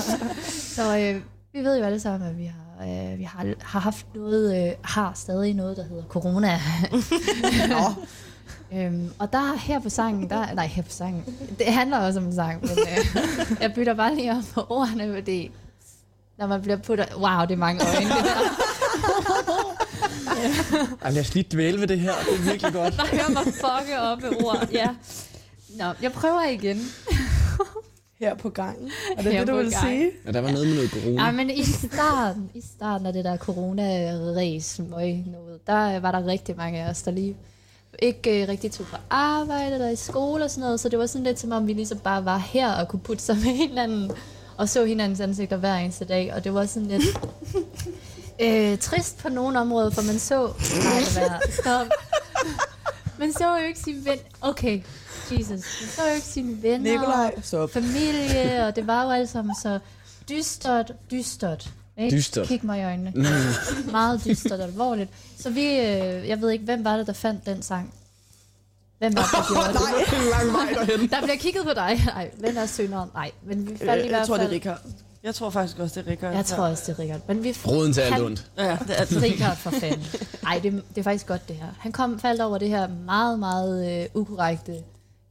Så 0.76 0.98
øh, 0.98 1.22
vi 1.52 1.58
ved 1.58 1.78
jo 1.78 1.84
alle 1.84 2.00
sammen, 2.00 2.30
at 2.30 2.38
vi 2.38 2.44
har, 2.44 2.86
øh, 2.86 3.18
vi 3.18 3.22
har, 3.22 3.54
har 3.60 3.80
haft 3.80 4.06
noget, 4.14 4.68
øh, 4.68 4.72
har 4.82 5.12
stadig 5.14 5.54
noget, 5.54 5.76
der 5.76 5.84
hedder 5.84 6.02
corona. 6.08 6.60
øhm, 8.74 9.10
og 9.18 9.32
der 9.32 9.56
her 9.58 9.80
på 9.80 9.88
sangen, 9.88 10.30
der, 10.30 10.54
nej 10.54 10.66
her 10.66 10.82
på 10.82 10.90
sangen, 10.90 11.24
det 11.58 11.66
handler 11.66 11.98
også 11.98 12.20
om 12.20 12.26
en 12.26 12.34
sang, 12.34 12.60
men 12.60 12.70
øh, 12.70 13.16
jeg 13.62 13.72
bytter 13.74 13.94
bare 13.94 14.14
lige 14.14 14.32
om 14.32 14.44
på 14.54 14.66
ordene, 14.68 15.14
fordi 15.14 15.50
når 16.38 16.46
man 16.46 16.62
bliver 16.62 16.76
puttet, 16.76 17.08
wow, 17.16 17.40
det 17.40 17.52
er 17.52 17.56
mange 17.56 17.84
øjne, 17.86 18.08
der. 18.08 18.68
Ej, 21.02 21.10
lad 21.10 21.20
os 21.20 21.34
lige 21.34 21.46
dvæle 21.52 21.80
ved 21.80 21.86
det 21.86 22.00
her. 22.00 22.12
Det 22.30 22.34
er 22.34 22.50
virkelig 22.50 22.72
godt. 22.72 22.96
Der 22.96 23.06
hører 23.06 23.30
mig 23.30 23.42
fucke 23.44 24.00
op 24.00 24.22
med 24.22 24.44
ord. 24.44 24.68
Ja. 24.72 24.88
Nå, 25.78 25.84
jeg 26.02 26.12
prøver 26.12 26.44
igen. 26.44 26.78
Her 28.20 28.34
på 28.34 28.48
gangen. 28.48 28.90
Er 29.16 29.22
det 29.22 29.32
Her 29.32 29.38
det, 29.38 29.48
du 29.48 29.52
på 29.52 29.58
vil 29.58 29.70
gang. 29.70 29.86
sige? 29.86 30.10
Ja, 30.26 30.32
der 30.32 30.40
var 30.40 30.50
noget 30.50 30.66
med 30.66 30.74
noget 30.74 30.90
corona. 30.90 31.24
Ja, 31.24 31.30
men 31.30 31.50
i 31.50 31.64
starten, 31.64 32.50
i 32.54 32.62
starten 32.76 33.06
af 33.06 33.12
det 33.12 33.24
der 33.24 33.36
corona-ræs, 33.36 34.78
noget, 34.78 35.66
der 35.66 36.00
var 36.00 36.12
der 36.12 36.26
rigtig 36.26 36.56
mange 36.56 36.82
af 36.84 36.90
os, 36.90 37.02
der 37.02 37.10
lige 37.10 37.36
ikke 37.98 38.42
øh, 38.42 38.48
rigtig 38.48 38.72
tog 38.72 38.86
på 38.86 38.96
arbejde 39.10 39.74
eller 39.74 39.88
i 39.88 39.96
skole 39.96 40.44
og 40.44 40.50
sådan 40.50 40.62
noget, 40.62 40.80
så 40.80 40.88
det 40.88 40.98
var 40.98 41.06
sådan 41.06 41.24
lidt 41.24 41.40
som 41.40 41.52
om, 41.52 41.66
vi 41.66 41.72
ligesom 41.72 41.98
bare 41.98 42.24
var 42.24 42.38
her 42.38 42.72
og 42.72 42.88
kunne 42.88 43.00
putte 43.00 43.22
sig 43.22 43.36
med 43.36 43.68
hinanden 43.68 44.10
og 44.56 44.68
så 44.68 44.84
hinandens 44.84 45.20
ansigter 45.20 45.56
hver 45.56 45.74
eneste 45.74 46.04
dag, 46.04 46.34
og 46.34 46.44
det 46.44 46.54
var 46.54 46.66
sådan 46.66 46.88
lidt 46.88 47.02
øh, 48.44 48.78
trist 48.78 49.18
på 49.18 49.28
nogle 49.28 49.60
områder, 49.60 49.90
for 49.90 50.02
man 50.02 50.18
så... 50.18 50.52
Nej, 50.84 51.40
stop. 51.50 51.86
Man 53.18 53.32
så 53.32 53.58
jo 53.60 53.66
ikke 53.66 53.78
sine 53.80 54.04
venner... 54.04 54.22
Okay, 54.40 54.80
Jesus. 55.32 55.48
Man 55.50 55.88
så 55.96 56.02
jo 56.08 56.14
ikke 56.14 56.26
sine 56.26 56.62
venner 56.62 56.92
Nikolaj, 56.92 57.34
stop. 57.42 57.70
familie, 57.70 58.66
og 58.66 58.76
det 58.76 58.86
var 58.86 59.04
jo 59.04 59.10
alt 59.10 59.28
sammen 59.28 59.54
så 59.62 59.78
dystert, 60.28 60.92
dystert. 61.10 61.70
Ikke? 61.98 62.16
Dystert. 62.16 62.46
Kig 62.46 62.60
mig 62.62 62.80
i 62.80 62.84
øjnene. 62.84 63.12
Meget 63.90 64.24
dystert 64.24 64.60
og 64.60 64.66
alvorligt. 64.66 65.10
Så 65.40 65.50
vi, 65.50 65.64
øh, 65.64 66.28
jeg 66.28 66.40
ved 66.40 66.50
ikke, 66.50 66.64
hvem 66.64 66.84
var 66.84 66.96
det, 66.96 67.06
der 67.06 67.12
fandt 67.12 67.46
den 67.46 67.62
sang? 67.62 67.94
Hvem 68.98 69.16
var 69.16 69.22
det, 69.22 69.30
der 69.32 69.54
gjorde 69.54 69.72
det? 70.00 70.10
Det 70.10 70.18
er 70.18 70.30
lang 70.38 70.52
vej 70.52 70.84
derhen. 70.86 71.08
Der 71.10 71.20
bliver 71.22 71.36
kigget 71.36 71.64
på 71.64 71.72
dig. 71.74 72.02
Nej, 72.06 72.30
hvem 72.38 72.56
er 72.56 72.66
synderen? 72.66 73.10
Nej, 73.14 73.30
men 73.44 73.68
vi 73.70 73.76
faldt 73.76 74.00
i 74.02 74.04
Øh, 74.04 74.08
hvert 74.08 74.18
jeg 74.18 74.26
tror, 74.26 74.34
det 74.36 74.42
er 74.44 74.46
fald... 74.48 74.52
Richard. 74.54 74.80
Jeg 75.22 75.34
tror 75.34 75.50
faktisk 75.50 75.78
også, 75.78 76.00
det 76.00 76.06
er 76.08 76.10
Rikard. 76.12 76.34
Jeg 76.34 76.44
tror 76.44 76.64
også, 76.64 76.82
det 76.86 76.98
er 76.98 77.02
Richard. 77.02 77.20
Men 77.28 77.44
vi 77.44 77.54
Roden 77.66 77.92
til 77.92 78.00
alt 78.00 78.14
Han- 78.14 78.22
ondt. 78.24 78.50
Ja, 78.58 78.78
det 78.88 79.00
er 79.00 79.04
det. 79.04 79.22
Richard 79.22 79.56
for 79.56 79.70
fanden. 79.70 80.06
Nej, 80.42 80.60
det, 80.62 80.72
det 80.72 80.98
er 80.98 81.02
faktisk 81.02 81.26
godt 81.26 81.48
det 81.48 81.56
her. 81.56 81.66
Han 81.78 81.92
kom 81.92 82.18
faldt 82.20 82.40
over 82.42 82.58
det 82.58 82.68
her 82.68 82.88
meget, 83.06 83.38
meget 83.38 84.00
øh, 84.02 84.06
ukorrekte 84.14 84.74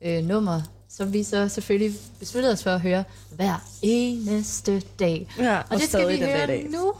øh, 0.01 0.23
nummer, 0.23 0.61
som 0.89 1.13
vi 1.13 1.23
så 1.23 1.49
selvfølgelig 1.49 1.99
besluttede 2.19 2.53
os 2.53 2.63
for 2.63 2.71
at 2.71 2.81
høre 2.81 3.03
hver 3.31 3.63
eneste 3.81 4.79
dag. 4.99 5.27
Ja, 5.39 5.57
Og, 5.69 5.79
det 5.79 5.81
skal 5.89 6.07
vi 6.07 6.17
høre 6.19 6.47
dag. 6.47 6.67
nu, 6.69 6.93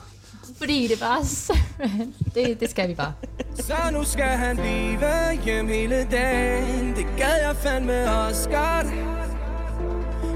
fordi 0.57 0.87
det 0.87 1.01
var 1.01 1.21
simpelthen... 1.23 2.15
Det, 2.35 2.59
det 2.59 2.69
skal 2.69 2.89
vi 2.89 2.93
bare. 2.93 3.13
Så 3.55 3.73
nu 3.93 4.03
skal 4.03 4.25
han 4.25 4.57
blive 4.57 5.43
hjem 5.45 5.67
hele 5.67 6.07
dagen 6.11 6.95
Det 6.95 7.05
gad 7.17 7.35
jeg 7.47 7.55
fandme 7.55 8.11
også 8.11 8.49
godt 8.49 8.87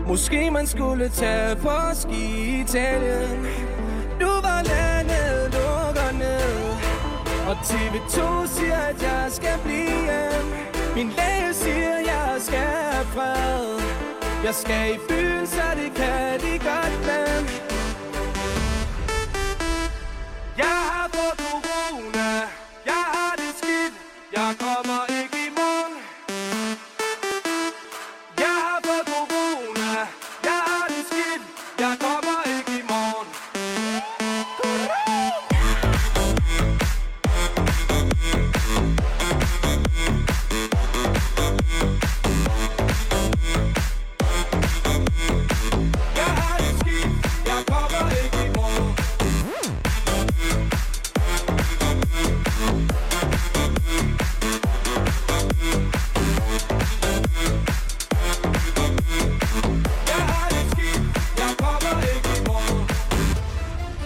Måske 0.08 0.52
man 0.52 0.68
skulle 0.68 1.10
tage 1.10 1.56
på 1.56 1.70
ski 1.94 2.26
i 2.58 2.62
Italien 2.62 3.46
Nu 4.20 4.28
var 4.28 4.64
landet 4.64 5.54
lukker 5.54 6.12
ned 6.12 6.72
Og 7.48 7.56
TV2 7.58 8.48
siger 8.60 8.78
at 8.78 9.02
jeg 9.02 9.28
skal 9.32 9.60
blive 9.64 10.04
hjem 10.06 10.81
min 10.96 11.10
læge 11.10 11.54
siger 11.54 11.98
jeg 11.98 12.36
skal 12.40 12.60
have 12.60 13.06
fred. 13.06 13.82
Jeg 14.44 14.56
skal 14.56 14.96
i 14.96 14.98
byen 15.10 15.48
så 15.48 15.62
det 15.76 15.94
kan 15.96 16.40
de 16.40 16.60
godt 16.70 16.96
men 17.08 17.42
Jeg 20.58 20.78
har 20.92 21.10
fået 21.14 21.38
corona. 21.40 22.30
Jeg 22.86 23.04
har 23.14 23.34
det 23.38 23.52
skidt. 23.60 23.94
Jeg 24.38 24.56
kommer 24.60 25.11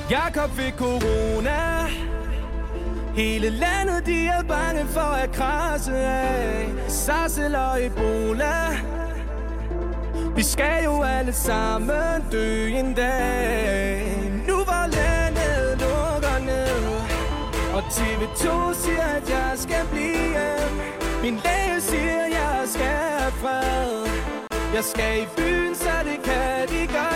Jakob 0.09 0.51
fik 0.51 0.73
corona. 0.77 1.87
Hele 3.15 3.49
landet, 3.49 4.05
de 4.05 4.27
er 4.27 4.43
bange 4.43 4.85
for 4.85 4.99
at 5.23 5.31
krasse 5.31 5.97
af. 5.97 6.69
Sarsel 6.87 7.55
og 7.55 7.85
Ebola. 7.85 8.77
Vi 10.35 10.43
skal 10.43 10.83
jo 10.83 11.03
alle 11.03 11.33
sammen 11.33 12.23
dø 12.31 12.67
en 12.67 12.93
dag. 12.93 14.03
Nu 14.47 14.55
hvor 14.55 14.87
landet 14.87 15.79
lukker 15.79 16.39
ned. 16.45 16.85
Og 17.73 17.83
TV2 17.83 18.73
siger, 18.73 19.03
at 19.03 19.29
jeg 19.29 19.51
skal 19.55 19.85
blive. 19.91 20.15
Hjem 21.23 21.33
Min 21.33 21.33
læge 21.43 21.81
siger, 21.81 22.21
at 22.25 22.31
jeg 22.31 22.61
skal 22.65 22.85
have 22.85 23.31
fred. 23.31 24.07
Jeg 24.73 24.83
skal 24.83 25.21
i 25.21 25.25
byen, 25.37 25.75
så 25.75 25.91
det 26.03 26.23
kan 26.23 26.67
de 26.69 26.87
gøre. 26.93 27.14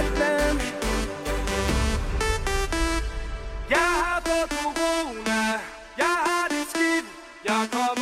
Jeg 3.70 3.78
har 3.80 4.22
fået 4.26 4.50
corona 4.52 5.40
Jeg 5.98 6.14
har 6.26 6.48
det 6.50 6.64
skidt. 6.72 7.06
Jeg 7.46 7.62
kommer 7.72 7.99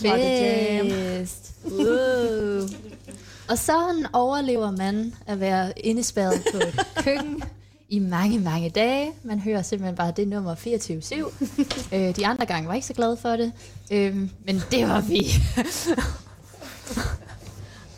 Fest. 0.00 1.52
Uh. 1.64 2.68
Og 3.48 3.58
sådan 3.58 4.06
overlever 4.12 4.70
man 4.70 5.14
at 5.26 5.40
være 5.40 5.78
indespærret 5.78 6.42
på 6.52 6.58
et 6.58 6.86
køkken 7.04 7.42
i 7.88 7.98
mange, 7.98 8.38
mange 8.38 8.70
dage. 8.70 9.12
Man 9.22 9.40
hører 9.40 9.62
simpelthen 9.62 9.96
bare 9.96 10.12
det 10.16 10.28
nummer 10.28 10.54
24-7. 10.54 11.96
øh, 11.96 12.16
de 12.16 12.26
andre 12.26 12.46
gange 12.46 12.68
var 12.68 12.74
ikke 12.74 12.86
så 12.86 12.92
glade 12.94 13.16
for 13.16 13.28
det. 13.28 13.52
Øh, 13.90 14.16
men 14.44 14.62
det 14.70 14.88
var 14.88 15.00
vi. 15.00 15.26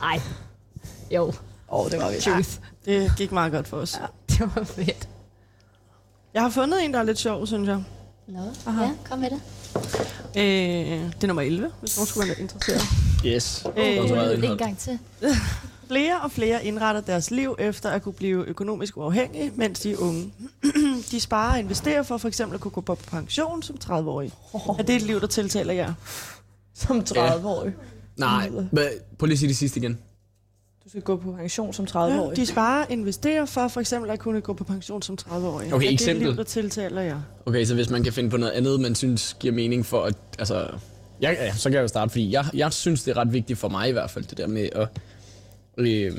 Ej. 0.03 0.21
Jo, 1.11 1.23
Åh, 1.27 1.33
oh, 1.69 1.91
det 1.91 1.99
var 2.01 2.11
vi. 2.11 2.21
truth. 2.21 2.51
Det 2.85 3.13
gik 3.17 3.33
meget 3.33 3.53
godt 3.53 3.69
for 3.69 3.77
os. 3.77 3.99
Ja. 4.01 4.07
Det 4.29 4.57
var 4.57 4.65
fedt. 4.65 5.09
Jeg 6.35 6.43
har 6.43 6.51
fundet 6.51 6.85
en, 6.85 6.93
der 6.93 6.99
er 6.99 7.03
lidt 7.03 7.19
sjov, 7.19 7.47
synes 7.47 7.69
jeg. 7.69 7.83
Nå, 8.27 8.41
ja, 8.67 8.91
kom 9.11 9.19
med 9.19 9.31
det. 9.31 9.41
Øh, 10.37 10.43
det 10.43 11.23
er 11.23 11.27
nummer 11.27 11.43
11, 11.43 11.71
hvis 11.81 11.97
nogen 11.97 12.07
skulle 12.07 12.29
være 12.29 12.41
interesseret. 12.41 12.83
Yes. 13.27 13.67
Øh, 13.77 14.45
En 14.51 14.59
gang 14.59 14.79
til. 14.79 14.99
Flere 15.89 16.21
og 16.21 16.31
flere 16.33 16.65
indretter 16.65 17.01
deres 17.01 17.31
liv 17.31 17.57
efter 17.59 17.91
at 17.91 18.03
kunne 18.03 18.13
blive 18.13 18.45
økonomisk 18.47 18.97
uafhængige, 18.97 19.53
mens 19.55 19.81
de 19.81 19.93
er 19.93 19.97
unge. 19.97 20.33
de 21.11 21.21
sparer 21.21 21.53
og 21.53 21.59
investerer 21.59 22.03
for 22.03 22.19
for 22.19 22.29
eksempel 22.29 22.55
at 22.55 22.61
kunne 22.61 22.71
gå 22.73 22.81
på 22.81 22.95
pension 22.95 23.63
som 23.63 23.77
30-årige. 23.85 24.33
Er 24.55 24.83
det 24.83 24.97
et 24.97 25.03
liv, 25.03 25.21
der 25.21 25.27
tiltaler 25.27 25.73
jer? 25.73 25.93
Som 26.75 26.99
30-årig. 27.09 27.73
Nej, 28.17 28.49
men 28.51 28.71
prøv 29.19 29.27
lige 29.27 29.33
at 29.35 29.39
sige 29.39 29.49
det 29.49 29.57
sidste 29.57 29.81
igen. 29.81 29.99
Du 30.91 30.93
skal 30.93 31.03
gå 31.03 31.17
på 31.17 31.33
pension 31.33 31.73
som 31.73 31.87
Ja, 31.95 32.19
30-årig. 32.19 32.37
de 32.37 32.47
sparer 32.47 32.85
og 32.85 32.93
investerer 32.93 33.45
for 33.47 33.69
for 33.69 33.81
eksempel 33.81 34.11
at 34.11 34.19
kunne 34.19 34.41
gå 34.41 34.53
på 34.53 34.65
pension 34.65 35.03
som 35.03 35.19
30-årige. 35.23 35.75
Okay, 35.75 35.87
er 35.87 35.91
det 35.91 35.93
eksempel. 35.93 36.23
et 36.27 36.29
liv, 36.29 36.37
der 36.37 36.45
tiltaler 36.45 37.03
jer? 37.03 37.21
Okay, 37.47 37.65
så 37.65 37.75
hvis 37.75 37.91
man 37.91 38.03
kan 38.03 38.13
finde 38.13 38.31
på 38.31 38.37
noget 38.37 38.53
andet, 38.53 38.81
man 38.81 38.95
synes 38.95 39.37
giver 39.41 39.55
mening 39.55 39.87
for 39.87 40.03
at... 40.03 40.15
Altså, 40.39 40.69
jeg, 41.21 41.37
ja, 41.41 41.55
så 41.55 41.69
kan 41.69 41.75
jeg 41.77 41.83
jo 41.83 41.89
starte, 41.89 42.11
fordi 42.11 42.33
jeg, 42.33 42.45
jeg 42.55 42.73
synes, 42.73 43.03
det 43.03 43.11
er 43.11 43.17
ret 43.17 43.33
vigtigt 43.33 43.59
for 43.59 43.69
mig 43.69 43.89
i 43.89 43.93
hvert 43.93 44.11
fald, 44.11 44.25
det 44.25 44.39
der 44.39 44.47
med 44.47 44.69
at... 44.73 44.89
Øh, 45.77 46.13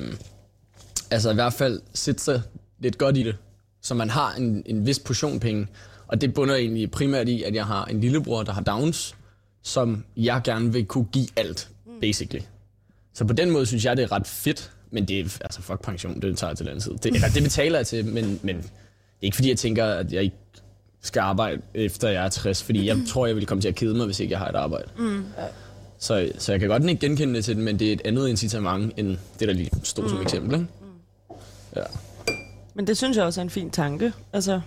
altså 1.12 1.32
i 1.32 1.34
hvert 1.34 1.54
fald 1.54 1.82
sætte 1.94 2.24
sig 2.24 2.42
lidt 2.80 2.98
godt 2.98 3.18
i 3.18 3.24
det, 3.24 3.36
så 3.82 3.94
man 3.94 4.10
har 4.10 4.34
en, 4.34 4.64
en 4.66 4.86
vis 4.86 5.00
portion 5.00 5.40
penge. 5.40 5.68
Og 6.08 6.22
det 6.22 6.34
bunder 6.34 6.56
egentlig 6.56 6.92
primært 6.92 7.30
i, 7.30 7.44
at 7.44 7.56
jeg 7.56 7.66
har 7.66 7.86
en 7.86 8.02
lillebror, 8.02 8.44
der 8.44 8.52
har 8.52 8.62
Downs, 8.62 9.16
som 9.64 10.04
jeg 10.18 10.42
gerne 10.44 10.74
vil 10.74 10.86
kunne 10.86 11.06
give 11.12 11.28
alt, 11.36 11.70
basically. 12.02 12.42
Så 13.14 13.26
på 13.26 13.34
den 13.34 13.52
måde 13.52 13.66
synes 13.66 13.86
jeg, 13.86 13.98
det 13.98 14.04
er 14.04 14.12
ret 14.12 14.28
fedt, 14.28 14.72
men 14.92 15.08
det 15.08 15.20
er, 15.20 15.38
altså 15.42 15.62
fuck 15.62 15.82
pension, 15.82 16.22
det 16.22 16.38
tager 16.38 16.52
jeg 16.52 16.58
til 16.58 16.66
den 16.66 16.72
anden 16.72 16.82
side. 16.82 16.98
Det, 17.04 17.06
eller, 17.06 17.28
det 17.30 17.44
betaler 17.44 17.80
jeg 17.80 17.88
til, 17.88 18.06
men, 18.06 18.40
men 18.44 18.56
det 18.58 18.64
er 19.22 19.26
ikke 19.26 19.36
fordi, 19.36 19.50
jeg 19.50 19.58
tænker, 19.58 19.86
at 19.86 20.14
jeg 20.14 20.24
ikke 20.24 20.36
skal 21.02 21.20
arbejde 21.20 21.62
efter 21.74 22.10
jeg 22.10 22.26
er 22.26 22.30
60, 22.30 22.64
fordi 22.64 22.88
jeg 22.88 22.98
tror, 23.08 23.26
jeg 23.26 23.36
vil 23.36 23.46
komme 23.46 23.62
til 23.62 23.68
at 23.68 23.76
kede 23.76 23.94
mig, 23.94 24.06
hvis 24.06 24.20
ikke 24.20 24.32
jeg 24.32 24.40
har 24.40 24.48
et 24.48 24.56
arbejde. 24.56 24.88
Mm. 24.98 25.26
Så, 26.00 26.32
så 26.38 26.52
jeg 26.52 26.60
kan 26.60 26.70
godt 26.70 26.90
ikke 26.90 27.08
genkende 27.08 27.36
det 27.36 27.46
til 27.46 27.56
det, 27.56 27.64
men 27.64 27.80
det 27.80 27.90
er 27.90 27.94
et 27.94 28.02
andet 28.06 28.28
incitament, 28.28 28.94
end 28.98 29.18
det, 29.40 29.48
der 29.48 29.54
lige 29.54 29.70
stod 29.84 30.04
mm. 30.04 30.10
som 30.10 30.22
eksempel. 30.22 30.54
Ikke? 30.54 30.68
Ja. 31.76 31.84
Men 32.74 32.88
det 32.88 32.98
synes 32.98 33.18
jeg 33.18 33.26
også 33.26 33.42
er 33.42 33.44
en 33.44 33.50
fin 33.50 33.70
tanke. 33.70 34.14
Altså, 34.34 34.62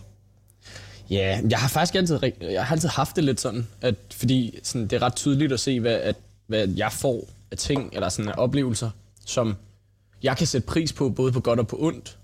Ja, 1.11 1.41
jeg 1.51 1.59
har 1.59 1.69
faktisk 1.69 1.95
altid, 1.95 2.19
jeg 2.41 2.65
har 2.65 2.75
altid 2.75 2.89
haft 2.89 3.17
det 3.17 3.25
lidt 3.25 3.41
sådan, 3.41 3.67
at, 3.81 3.95
fordi 4.11 4.59
sådan, 4.63 4.87
det 4.87 4.93
er 4.97 5.03
ret 5.03 5.15
tydeligt 5.15 5.53
at 5.53 5.61
se, 5.61 5.81
hvad, 5.81 5.93
at, 5.93 6.17
hvad 6.47 6.69
jeg 6.69 6.93
får 6.93 7.29
af 7.55 7.59
ting, 7.59 7.91
eller 7.93 8.09
sådan 8.09 8.29
af 8.29 8.35
oplevelser, 8.37 8.91
som 9.27 9.57
jeg 10.23 10.37
kan 10.37 10.47
sætte 10.47 10.67
pris 10.67 10.93
på, 10.93 11.09
både 11.09 11.33
på 11.33 11.41
godt 11.41 11.59
og 11.59 11.67
på 11.67 11.77
ondt, 11.81 12.19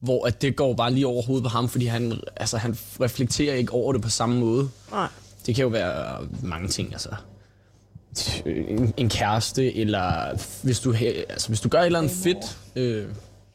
hvor 0.00 0.26
at 0.26 0.42
det 0.42 0.56
går 0.56 0.74
bare 0.74 0.92
lige 0.92 1.06
over 1.06 1.22
hovedet 1.22 1.42
på 1.42 1.48
ham, 1.48 1.68
fordi 1.68 1.86
han, 1.86 2.20
altså, 2.36 2.56
han 2.56 2.76
reflekterer 3.00 3.54
ikke 3.54 3.72
over 3.72 3.92
det 3.92 4.02
på 4.02 4.10
samme 4.10 4.40
måde. 4.40 4.68
nej. 4.90 5.08
Det 5.46 5.54
kan 5.54 5.62
jo 5.62 5.68
være 5.68 6.28
mange 6.42 6.68
ting, 6.68 6.92
altså. 6.92 7.08
en, 8.46 8.94
en 8.96 9.08
kæreste, 9.08 9.74
eller 9.74 10.38
hvis 10.62 10.80
du, 10.80 10.94
altså, 11.28 11.48
hvis 11.48 11.60
du 11.60 11.68
gør 11.68 11.80
et 11.80 11.86
eller 11.86 11.98
andet 11.98 12.12
fedt, 12.12 12.58
øh, 12.76 13.06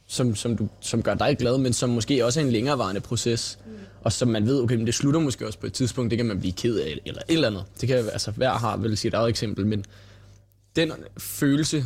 som, 0.07 0.35
som, 0.35 0.57
du, 0.57 0.67
som 0.79 1.03
gør 1.03 1.13
dig 1.13 1.37
glad, 1.37 1.57
men 1.57 1.73
som 1.73 1.89
måske 1.89 2.25
også 2.25 2.39
er 2.39 2.45
en 2.45 2.51
længerevarende 2.51 3.01
proces, 3.01 3.59
mm. 3.65 3.71
og 4.01 4.11
som 4.11 4.27
man 4.27 4.45
ved, 4.45 4.61
okay, 4.61 4.75
men 4.75 4.85
det 4.85 4.95
slutter 4.95 5.19
måske 5.19 5.47
også 5.47 5.59
på 5.59 5.65
et 5.65 5.73
tidspunkt, 5.73 6.11
det 6.11 6.17
kan 6.17 6.25
man 6.25 6.39
blive 6.39 6.53
ked 6.53 6.75
af, 6.75 6.99
eller 7.05 7.21
et 7.27 7.33
eller 7.33 7.47
andet. 7.47 7.63
Det 7.81 7.89
kan 7.89 7.97
altså, 7.97 8.31
hver 8.31 8.51
har 8.51 8.77
vel 8.77 8.97
sit 8.97 9.13
eget 9.13 9.29
eksempel, 9.29 9.65
men 9.65 9.85
den 10.75 10.91
følelse 11.17 11.85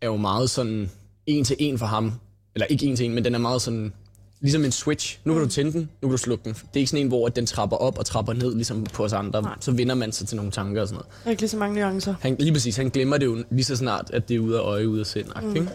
er 0.00 0.06
jo 0.06 0.16
meget 0.16 0.50
sådan 0.50 0.90
en 1.26 1.44
til 1.44 1.56
en 1.58 1.78
for 1.78 1.86
ham, 1.86 2.12
eller 2.54 2.66
ikke 2.66 2.86
en 2.86 2.96
til 2.96 3.06
en, 3.06 3.14
men 3.14 3.24
den 3.24 3.34
er 3.34 3.38
meget 3.38 3.62
sådan, 3.62 3.92
ligesom 4.40 4.64
en 4.64 4.72
switch. 4.72 5.18
Nu 5.24 5.32
kan 5.32 5.42
du 5.42 5.48
tænde 5.48 5.72
den, 5.72 5.80
nu 5.80 6.08
kan 6.08 6.10
du 6.10 6.16
slukke 6.16 6.44
den. 6.44 6.52
Det 6.52 6.60
er 6.74 6.78
ikke 6.78 6.90
sådan 6.90 7.04
en, 7.04 7.08
hvor 7.08 7.28
den 7.28 7.46
trapper 7.46 7.76
op 7.76 7.98
og 7.98 8.06
trapper 8.06 8.32
ned, 8.32 8.54
ligesom 8.54 8.84
på 8.84 9.04
os 9.04 9.12
andre. 9.12 9.42
Nej. 9.42 9.56
Så 9.60 9.72
vinder 9.72 9.94
man 9.94 10.12
sig 10.12 10.28
til 10.28 10.36
nogle 10.36 10.52
tanker 10.52 10.82
og 10.82 10.88
sådan 10.88 10.96
noget. 10.96 11.10
Der 11.22 11.26
er 11.26 11.30
ikke 11.30 11.42
lige 11.42 11.50
så 11.50 11.56
mange 11.56 11.80
nuancer. 11.80 12.14
Han, 12.20 12.36
lige 12.38 12.52
præcis, 12.52 12.76
han 12.76 12.88
glemmer 12.88 13.18
det 13.18 13.26
jo 13.26 13.44
lige 13.50 13.64
så 13.64 13.76
snart, 13.76 14.10
at 14.12 14.28
det 14.28 14.34
er 14.34 14.40
ude 14.40 14.58
af 14.58 14.62
øje, 14.62 14.88
ude 14.88 15.00
af 15.00 15.06
sind. 15.06 15.26
Mm. 15.42 15.56
Ikke? 15.56 15.68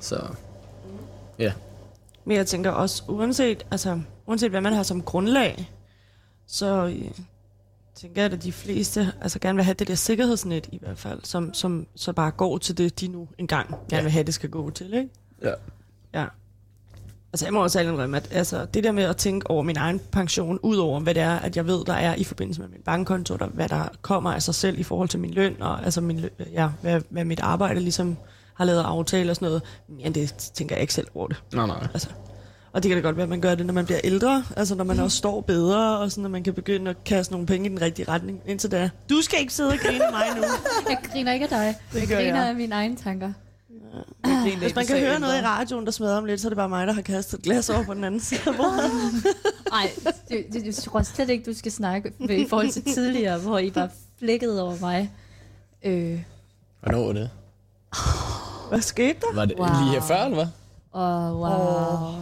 Så 0.00 0.26
ja, 1.38 1.52
Men 2.24 2.36
jeg 2.36 2.46
tænker 2.46 2.70
også, 2.70 3.02
uanset, 3.08 3.66
altså, 3.70 4.00
uanset 4.26 4.50
hvad 4.50 4.60
man 4.60 4.72
har 4.72 4.82
som 4.82 5.02
grundlag, 5.02 5.70
så 6.46 6.86
øh, 6.86 7.10
tænker 7.96 8.24
at 8.24 8.42
de 8.42 8.52
fleste 8.52 9.12
altså, 9.20 9.38
gerne 9.38 9.56
vil 9.56 9.64
have 9.64 9.74
det 9.74 9.88
der 9.88 9.94
sikkerhedsnet 9.94 10.68
i 10.72 10.78
hvert 10.82 10.98
fald, 10.98 11.20
som, 11.24 11.54
som 11.54 11.86
så 11.94 12.12
bare 12.12 12.30
går 12.30 12.58
til 12.58 12.78
det, 12.78 13.00
de 13.00 13.08
nu 13.08 13.28
engang 13.38 13.68
gerne 13.68 13.78
Ja. 13.92 14.02
vil 14.02 14.10
have, 14.10 14.24
det 14.24 14.34
skal 14.34 14.50
gå 14.50 14.70
til. 14.70 14.94
Ikke? 14.94 15.08
ja. 15.42 15.52
Ja. 16.14 16.26
Altså 17.32 17.46
jeg 17.46 17.52
må 17.52 17.62
også 17.62 17.80
indrømme, 17.80 18.16
at 18.16 18.28
altså, 18.30 18.64
det 18.74 18.84
der 18.84 18.92
med 18.92 19.04
at 19.04 19.16
tænke 19.16 19.50
over 19.50 19.62
min 19.62 19.76
egen 19.76 19.98
pension, 20.12 20.58
ud 20.62 20.76
over 20.76 21.00
hvad 21.00 21.14
det 21.14 21.22
er, 21.22 21.36
at 21.36 21.56
jeg 21.56 21.66
ved, 21.66 21.84
der 21.84 21.92
er 21.92 22.14
i 22.14 22.24
forbindelse 22.24 22.60
med 22.60 22.68
min 22.68 22.80
bankkonto, 22.84 23.36
der, 23.36 23.46
hvad 23.46 23.68
der 23.68 23.88
kommer 24.02 24.32
af 24.32 24.42
sig 24.42 24.54
selv 24.54 24.78
i 24.78 24.82
forhold 24.82 25.08
til 25.08 25.20
min 25.20 25.30
løn, 25.30 25.62
og 25.62 25.84
altså 25.84 26.00
min, 26.00 26.18
løn- 26.18 26.52
ja, 26.52 26.68
hvad, 26.82 27.00
hvad 27.10 27.24
mit 27.24 27.40
arbejde 27.40 27.80
ligesom 27.80 28.16
har 28.54 28.64
lavet 28.64 28.82
aftale 28.82 29.30
og 29.30 29.36
sådan 29.36 29.46
noget, 29.46 29.62
men 29.88 30.14
det 30.14 30.28
tænker 30.54 30.74
jeg 30.76 30.80
ikke 30.80 30.94
selv 30.94 31.06
over 31.14 31.28
det. 31.28 31.42
Nej, 31.54 31.66
nej. 31.66 31.86
Altså, 31.92 32.08
og 32.76 32.82
det 32.82 32.88
kan 32.88 32.96
da 32.96 33.02
godt 33.02 33.16
være, 33.16 33.22
at 33.22 33.28
man 33.28 33.40
gør 33.40 33.54
det, 33.54 33.66
når 33.66 33.74
man 33.74 33.84
bliver 33.84 34.00
ældre, 34.04 34.44
altså 34.56 34.74
når 34.74 34.84
man 34.84 34.98
også 34.98 35.16
står 35.16 35.40
bedre, 35.40 35.98
og 35.98 36.10
sådan, 36.10 36.22
når 36.22 36.28
man 36.30 36.42
kan 36.42 36.54
begynde 36.54 36.90
at 36.90 37.04
kaste 37.04 37.32
nogle 37.32 37.46
penge 37.46 37.66
i 37.66 37.68
den 37.68 37.80
rigtige 37.82 38.08
retning, 38.08 38.40
indtil 38.46 38.70
da. 38.70 38.90
Du 39.10 39.22
skal 39.22 39.40
ikke 39.40 39.52
sidde 39.54 39.68
og 39.70 39.78
grine 39.78 40.06
af 40.06 40.12
mig 40.12 40.24
nu. 40.36 40.42
Jeg 40.90 40.98
griner 41.12 41.32
ikke 41.32 41.42
af 41.44 41.48
dig. 41.48 41.74
Jeg 42.00 42.08
gør 42.08 42.16
griner 42.16 42.36
jeg. 42.40 42.48
af 42.48 42.54
mine 42.54 42.74
egne 42.74 42.96
tanker. 42.96 43.32
Hvis 44.58 44.74
man 44.74 44.86
kan 44.86 44.98
høre 45.00 45.20
noget 45.20 45.38
i 45.38 45.42
radioen, 45.42 45.84
der 45.86 45.92
smadrer 45.92 46.18
om 46.18 46.24
lidt, 46.24 46.40
så 46.40 46.46
er 46.48 46.50
det 46.50 46.56
bare 46.56 46.68
mig, 46.68 46.86
der 46.86 46.92
har 46.92 47.02
kastet 47.02 47.38
et 47.38 47.44
glas 47.44 47.70
over 47.70 47.84
på 47.84 47.94
den 47.94 48.04
anden 48.04 48.20
side 48.20 48.40
af 48.46 48.54
bordet. 48.56 48.90
Nej, 49.70 49.90
det, 50.28 50.46
det, 50.52 50.66
jeg 50.66 50.74
tror 50.74 51.02
slet 51.02 51.30
ikke, 51.30 51.44
du 51.50 51.56
skal 51.58 51.72
snakke 51.72 52.12
med, 52.18 52.30
i 52.38 52.48
forhold 52.48 52.70
til 52.70 52.82
tidligere, 52.94 53.38
hvor 53.38 53.58
I 53.58 53.70
bare 53.70 53.88
flækkede 54.18 54.62
over 54.62 54.76
mig. 54.80 55.10
Øh, 55.84 56.20
Hvornår 56.80 57.06
var 57.06 57.12
det? 57.12 57.30
Hvad 58.68 58.80
skete 58.80 59.18
der? 59.20 59.34
Var 59.34 59.44
det 59.44 59.56
Wow. 59.58 59.66
lige 59.66 59.90
her 59.92 60.02
før, 60.02 60.24
eller 60.24 60.36
hvad? 60.36 60.46
og 60.92 61.36
wow. 61.40 62.14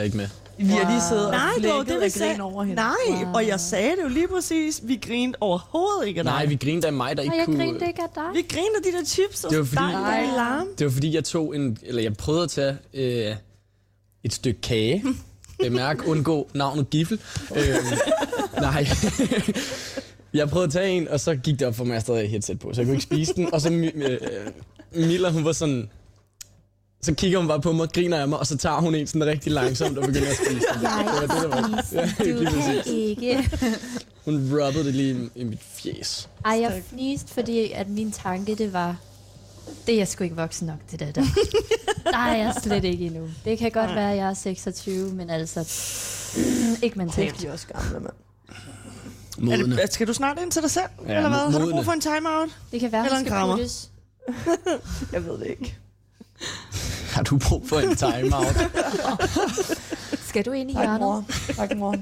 Jeg 0.00 0.04
er 0.04 0.06
ikke 0.06 0.16
med. 0.16 0.28
Vi 0.58 0.64
har 0.66 0.90
lige 0.90 1.02
siddet 1.08 1.26
og 1.26 1.32
Nej, 1.32 1.50
det 1.62 1.68
var 1.70 1.82
det, 1.82 2.00
vi 2.04 2.10
sagde. 2.10 2.40
over 2.40 2.62
hende. 2.64 2.74
Nej, 2.82 2.94
Wow. 3.24 3.34
og 3.34 3.46
jeg 3.46 3.60
sagde 3.60 3.90
det 3.90 4.02
jo 4.02 4.08
lige 4.08 4.28
præcis. 4.28 4.80
Vi 4.84 4.98
grinede 5.02 5.38
overhovedet 5.40 6.08
ikke 6.08 6.18
af 6.20 6.24
dig. 6.24 6.32
Nej, 6.32 6.46
vi 6.46 6.56
grinede 6.56 6.86
af 6.86 6.92
mig, 6.92 7.16
der 7.16 7.22
ikke 7.22 7.32
Og 7.34 7.38
jeg 7.38 7.44
kunne... 7.46 7.56
grinede 7.64 7.86
ikke 7.86 8.02
af 8.02 8.08
dig. 8.14 8.22
Vi 8.34 8.42
grinede 8.48 8.76
af 8.76 8.82
de 8.84 8.98
der 8.98 9.04
chips 9.04 9.44
og 9.44 9.50
Det 9.50 9.58
var 9.58 9.64
fordi- 9.64 9.76
der 9.82 10.18
i 10.22 10.26
larm. 10.36 10.66
Det 10.78 10.84
var 10.86 10.90
fordi, 10.92 11.14
jeg 11.14 11.24
tog 11.24 11.56
en... 11.56 11.78
Eller 11.82 12.02
jeg 12.02 12.14
prøvede 12.16 12.42
at 12.44 12.50
tage 12.50 12.76
øh, 12.94 13.34
et 14.24 14.32
stykke 14.32 14.60
kage. 14.60 15.04
Bemærk, 15.62 16.06
undgå 16.08 16.48
navnet 16.54 16.90
Giffel. 16.90 17.20
Øh, 17.56 17.62
nej. 18.60 18.86
jeg 20.34 20.48
prøvede 20.50 20.66
at 20.66 20.72
tage 20.72 20.90
en, 20.90 21.08
og 21.08 21.20
så 21.20 21.34
gik 21.34 21.58
det 21.58 21.68
op 21.68 21.74
for 21.74 21.84
mig, 21.84 21.90
at 21.92 21.94
jeg 21.94 22.02
stadig 22.02 22.18
havde 22.20 22.30
headset 22.30 22.58
på, 22.58 22.72
så 22.72 22.80
jeg 22.80 22.86
kunne 22.86 22.94
ikke 22.94 23.02
spise 23.02 23.34
den. 23.34 23.54
Og 23.54 23.60
så 23.60 23.72
øh, 23.72 24.18
Milla, 24.92 25.30
hun 25.30 25.44
var 25.44 25.52
sådan... 25.52 25.90
Så 27.02 27.14
kigger 27.14 27.38
hun 27.38 27.48
bare 27.48 27.60
på 27.60 27.72
mig, 27.72 27.88
griner 27.94 28.18
af 28.20 28.28
mig, 28.28 28.38
og 28.38 28.46
så 28.46 28.56
tager 28.56 28.80
hun 28.80 28.94
en 28.94 29.06
sådan 29.06 29.26
rigtig 29.26 29.52
langsomt 29.52 29.98
og 29.98 30.06
begynder 30.06 30.28
at 30.30 30.36
spise 30.36 30.50
den. 30.50 30.60
Det 30.80 30.82
var 30.82 31.20
det, 31.20 31.30
der 31.30 31.48
var. 31.48 31.84
Ja, 31.92 32.34
Du 32.34 32.50
kan 32.50 32.82
ikke. 32.86 33.50
Hun 34.24 34.34
rubbede 34.52 34.84
det 34.84 34.94
lige 34.94 35.14
i, 35.34 35.40
i 35.40 35.44
mit 35.44 35.60
fjes. 35.62 36.28
Ej, 36.44 36.58
jeg 36.60 36.82
fniste, 36.90 37.32
fordi 37.34 37.72
at 37.72 37.88
min 37.88 38.12
tanke, 38.12 38.54
det 38.54 38.72
var, 38.72 38.96
det 39.86 39.92
er 39.94 39.98
jeg 39.98 40.08
sgu 40.08 40.24
ikke 40.24 40.36
voksen 40.36 40.66
nok 40.66 40.76
til 40.88 40.98
det 41.00 41.14
der. 41.14 41.24
Der 42.04 42.18
er 42.18 42.36
jeg 42.36 42.54
slet 42.62 42.84
ikke 42.84 43.04
endnu. 43.06 43.28
Det 43.44 43.58
kan 43.58 43.70
godt 43.70 43.90
være, 43.94 44.10
at 44.10 44.16
jeg 44.16 44.28
er 44.30 44.34
26, 44.34 45.12
men 45.12 45.30
altså, 45.30 45.60
ikke 46.84 46.98
mentalt. 46.98 47.40
De 47.40 47.46
er 47.46 47.52
også 47.52 47.66
gamle, 47.66 48.00
mand. 48.00 48.12
Er 49.52 49.56
Modne. 49.58 49.76
det, 49.76 49.92
skal 49.92 50.06
du 50.06 50.12
snart 50.12 50.38
ind 50.42 50.50
til 50.50 50.62
dig 50.62 50.70
selv? 50.70 50.84
Ja, 51.08 51.16
eller 51.16 51.28
hvad? 51.28 51.38
Har 51.38 51.44
du 51.52 51.58
modne. 51.58 51.72
brug 51.72 51.84
for 51.84 51.92
en 51.92 52.00
timeout? 52.00 52.48
Det 52.72 52.80
kan 52.80 52.92
være, 52.92 53.04
Eller 53.04 53.18
en 53.18 53.24
skal 53.24 53.32
krammer. 53.32 53.58
Jeg 55.12 55.26
ved 55.26 55.38
det 55.38 55.46
ikke. 55.46 55.76
Har 57.14 57.22
du 57.22 57.38
brug 57.38 57.68
for 57.68 57.78
en 57.80 57.96
timeout? 57.96 58.56
Skal 60.28 60.44
du 60.44 60.52
ind 60.52 60.70
i 60.70 60.74
Tak, 60.74 60.82
hjørnet? 60.82 61.00
mor. 61.00 61.24
Tak, 61.56 61.76
mor. 61.76 61.96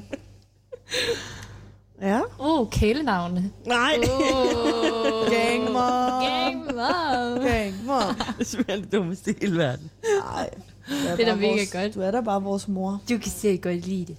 Ja. 2.03 2.21
Åh, 2.21 2.61
oh, 2.61 2.71
kælenavne. 2.71 3.51
Nej, 3.67 3.95
Oh, 4.03 5.31
Gang, 5.33 5.73
mor. 5.73 6.21
gang, 6.29 6.57
wow. 6.67 7.45
Gang, 7.49 7.85
mor. 7.85 8.17
det 8.19 8.41
er 8.41 8.45
simpelthen 8.45 8.83
det 8.85 8.93
dummeste 8.93 9.31
i 9.31 9.35
hele 9.41 9.59
verden. 9.59 9.91
Nej. 10.25 10.51
Det 10.89 11.21
er 11.21 11.25
da 11.25 11.35
mega 11.35 11.65
godt. 11.83 11.95
Du 11.95 12.01
er 12.01 12.11
da 12.11 12.21
bare 12.21 12.43
vores 12.43 12.69
mor. 12.69 13.01
Du 13.11 13.19
kan 13.19 13.31
sikkert 13.31 13.61
godt 13.75 13.87
lide 13.87 14.05
det. 14.07 14.17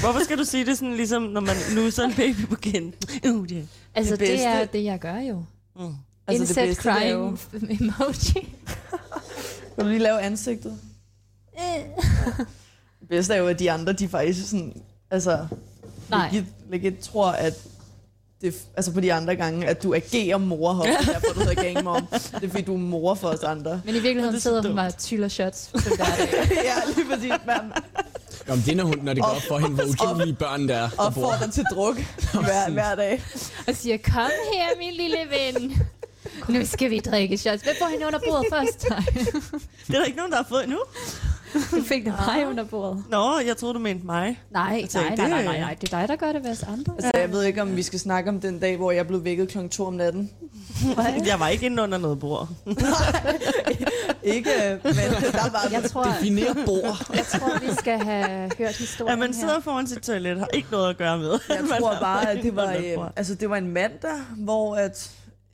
Hvorfor 0.00 0.24
skal 0.24 0.38
du 0.38 0.44
sige 0.44 0.66
det 0.66 0.78
sådan, 0.78 0.94
ligesom 0.96 1.22
når 1.22 1.40
man 1.40 1.56
nusser 1.74 2.04
en 2.04 2.14
baby 2.14 2.46
på 2.48 2.56
kinden? 2.56 2.94
Uh, 3.34 3.46
det. 3.48 3.68
Altså, 3.94 4.12
Det 4.16 4.20
det, 4.20 4.28
det 4.28 4.46
er 4.46 4.58
bedste- 4.58 4.78
det, 4.78 4.84
jeg 4.84 4.98
gør 4.98 5.18
jo. 5.18 5.42
Mm. 5.76 5.94
Altså, 6.26 6.54
bedste, 6.54 6.90
er 6.90 6.94
crying 6.94 7.38
emoji. 7.80 8.54
Kan 9.74 9.84
du 9.84 9.88
lige 9.90 9.98
lave 9.98 10.20
ansigtet? 10.20 10.78
Det 13.00 13.08
bedste 13.08 13.34
er 13.34 13.38
jo, 13.38 13.46
at 13.48 13.58
de 13.58 13.70
andre, 13.70 13.92
de 13.92 14.08
faktisk 14.08 14.50
sådan, 14.50 14.82
altså, 15.10 15.46
Nej. 16.10 16.28
legit, 16.32 16.44
legit 16.70 16.98
tror, 16.98 17.26
at 17.30 17.54
det, 18.40 18.54
altså 18.76 18.92
på 18.92 19.00
de 19.00 19.12
andre 19.12 19.36
gange, 19.36 19.66
at 19.66 19.82
du 19.82 19.94
agerer 19.94 20.38
mor 20.38 20.72
hos, 20.72 20.86
derfor 20.86 21.34
du 21.34 21.40
hedder 21.40 21.62
gang 21.62 21.84
mom. 21.84 22.06
Det 22.12 22.44
er 22.44 22.48
fordi, 22.48 22.62
du 22.62 22.74
er 22.74 22.78
mor 22.78 23.14
for 23.14 23.28
os 23.28 23.40
andre. 23.42 23.82
Men 23.84 23.94
i 23.94 23.98
virkeligheden 23.98 24.34
Det 24.34 24.34
er 24.34 24.38
så 24.38 24.42
sidder 24.42 24.56
hun 24.56 24.64
dumt. 24.64 24.76
bare 24.76 24.86
og 24.86 24.98
tyller 24.98 25.28
shots 25.28 25.70
på 25.74 25.78
hver 25.96 26.04
dag. 26.18 26.28
ja, 26.64 26.74
lige 26.96 27.06
præcis. 27.14 27.32
Man, 27.46 27.72
Jamen, 28.48 28.64
det 28.64 28.72
er, 28.72 28.76
når, 28.76 28.84
hun, 28.84 28.98
når 29.02 29.14
det 29.14 29.22
går 29.22 29.30
op 29.30 29.42
for 29.48 29.58
hende, 29.58 29.74
hvor 29.74 29.84
utrolige 29.84 30.34
børn 30.34 30.68
der 30.68 30.76
er, 30.76 30.88
der 30.88 30.98
og 30.98 31.14
bor. 31.14 31.20
får 31.22 31.44
dig 31.44 31.52
til 31.52 31.64
druk 31.72 31.96
hver, 32.32 32.70
hver 32.70 32.94
dag. 32.94 33.22
Og 33.68 33.74
siger, 33.76 33.96
kom 34.04 34.30
her, 34.54 34.78
min 34.78 34.92
lille 34.94 35.16
ven. 35.30 35.82
Nu 36.48 36.66
skal 36.66 36.90
vi 36.90 36.98
drikke 36.98 37.38
shots. 37.38 37.62
Hvem 37.62 37.74
får 37.78 37.86
hende 37.90 38.06
under 38.06 38.18
bordet 38.28 38.46
først? 38.52 38.86
Nej, 38.90 39.00
Det 39.86 39.94
er 39.94 39.98
der 39.98 40.04
ikke 40.04 40.16
nogen, 40.18 40.30
der 40.32 40.36
har 40.36 40.46
fået 40.48 40.62
endnu. 40.64 40.78
du 41.54 41.82
fik 41.82 42.04
det 42.04 42.14
mig 42.26 42.46
under 42.46 42.64
bordet. 42.64 43.04
Nå, 43.10 43.38
jeg 43.46 43.56
troede, 43.56 43.74
du 43.74 43.78
mente 43.78 44.06
mig. 44.06 44.40
Nej, 44.50 44.86
tænkte, 44.86 44.98
nej, 45.00 45.16
nej, 45.16 45.28
nej, 45.28 45.36
det- 45.38 45.44
nej, 45.46 45.60
nej. 45.60 45.76
Det 45.80 45.92
er 45.92 45.98
dig, 46.00 46.08
der 46.08 46.16
gør 46.16 46.32
det 46.32 46.42
ved 46.44 46.50
os 46.50 46.62
andre. 46.62 46.92
Altså, 46.98 47.10
jeg 47.14 47.32
ved 47.32 47.42
ikke, 47.44 47.62
om 47.62 47.76
vi 47.76 47.82
skal 47.82 47.98
snakke 47.98 48.30
om 48.30 48.40
den 48.40 48.58
dag, 48.58 48.76
hvor 48.76 48.90
jeg 48.90 49.06
blev 49.06 49.24
vækket 49.24 49.48
kl. 49.48 49.68
2 49.68 49.86
om 49.86 49.94
natten. 49.94 50.30
Jeg 51.26 51.40
var 51.40 51.48
ikke 51.48 51.66
inde 51.66 51.82
under 51.82 51.98
noget 51.98 52.20
bord. 52.20 52.48
Ikke, 54.22 54.50
øh, 54.50 54.70
men 54.84 54.94
der 54.94 55.50
var 55.50 55.68
Jeg 55.72 55.84
tror, 55.90 56.04
Definere 56.04 56.54
bord. 56.66 57.06
jeg 57.14 57.24
tror, 57.26 57.58
vi 57.60 57.74
skal 57.78 57.98
have 57.98 58.50
hørt 58.58 58.76
historien 58.76 59.10
Ja, 59.12 59.16
man 59.16 59.34
her. 59.34 59.40
sidder 59.40 59.60
foran 59.60 59.86
sit 59.86 59.98
toilet 60.02 60.38
har 60.38 60.48
ikke 60.54 60.68
noget 60.70 60.90
at 60.90 60.96
gøre 60.96 61.18
med. 61.18 61.38
Jeg 61.48 61.58
tror 61.80 61.96
bare, 62.00 62.30
at 62.30 62.42
det 62.42 62.56
var, 62.56 62.72
øh, 62.72 63.10
altså, 63.16 63.34
det 63.34 63.50
var 63.50 63.56
en 63.56 63.66
mandag, 63.68 64.10
hvor 64.36 64.76
at 64.76 65.10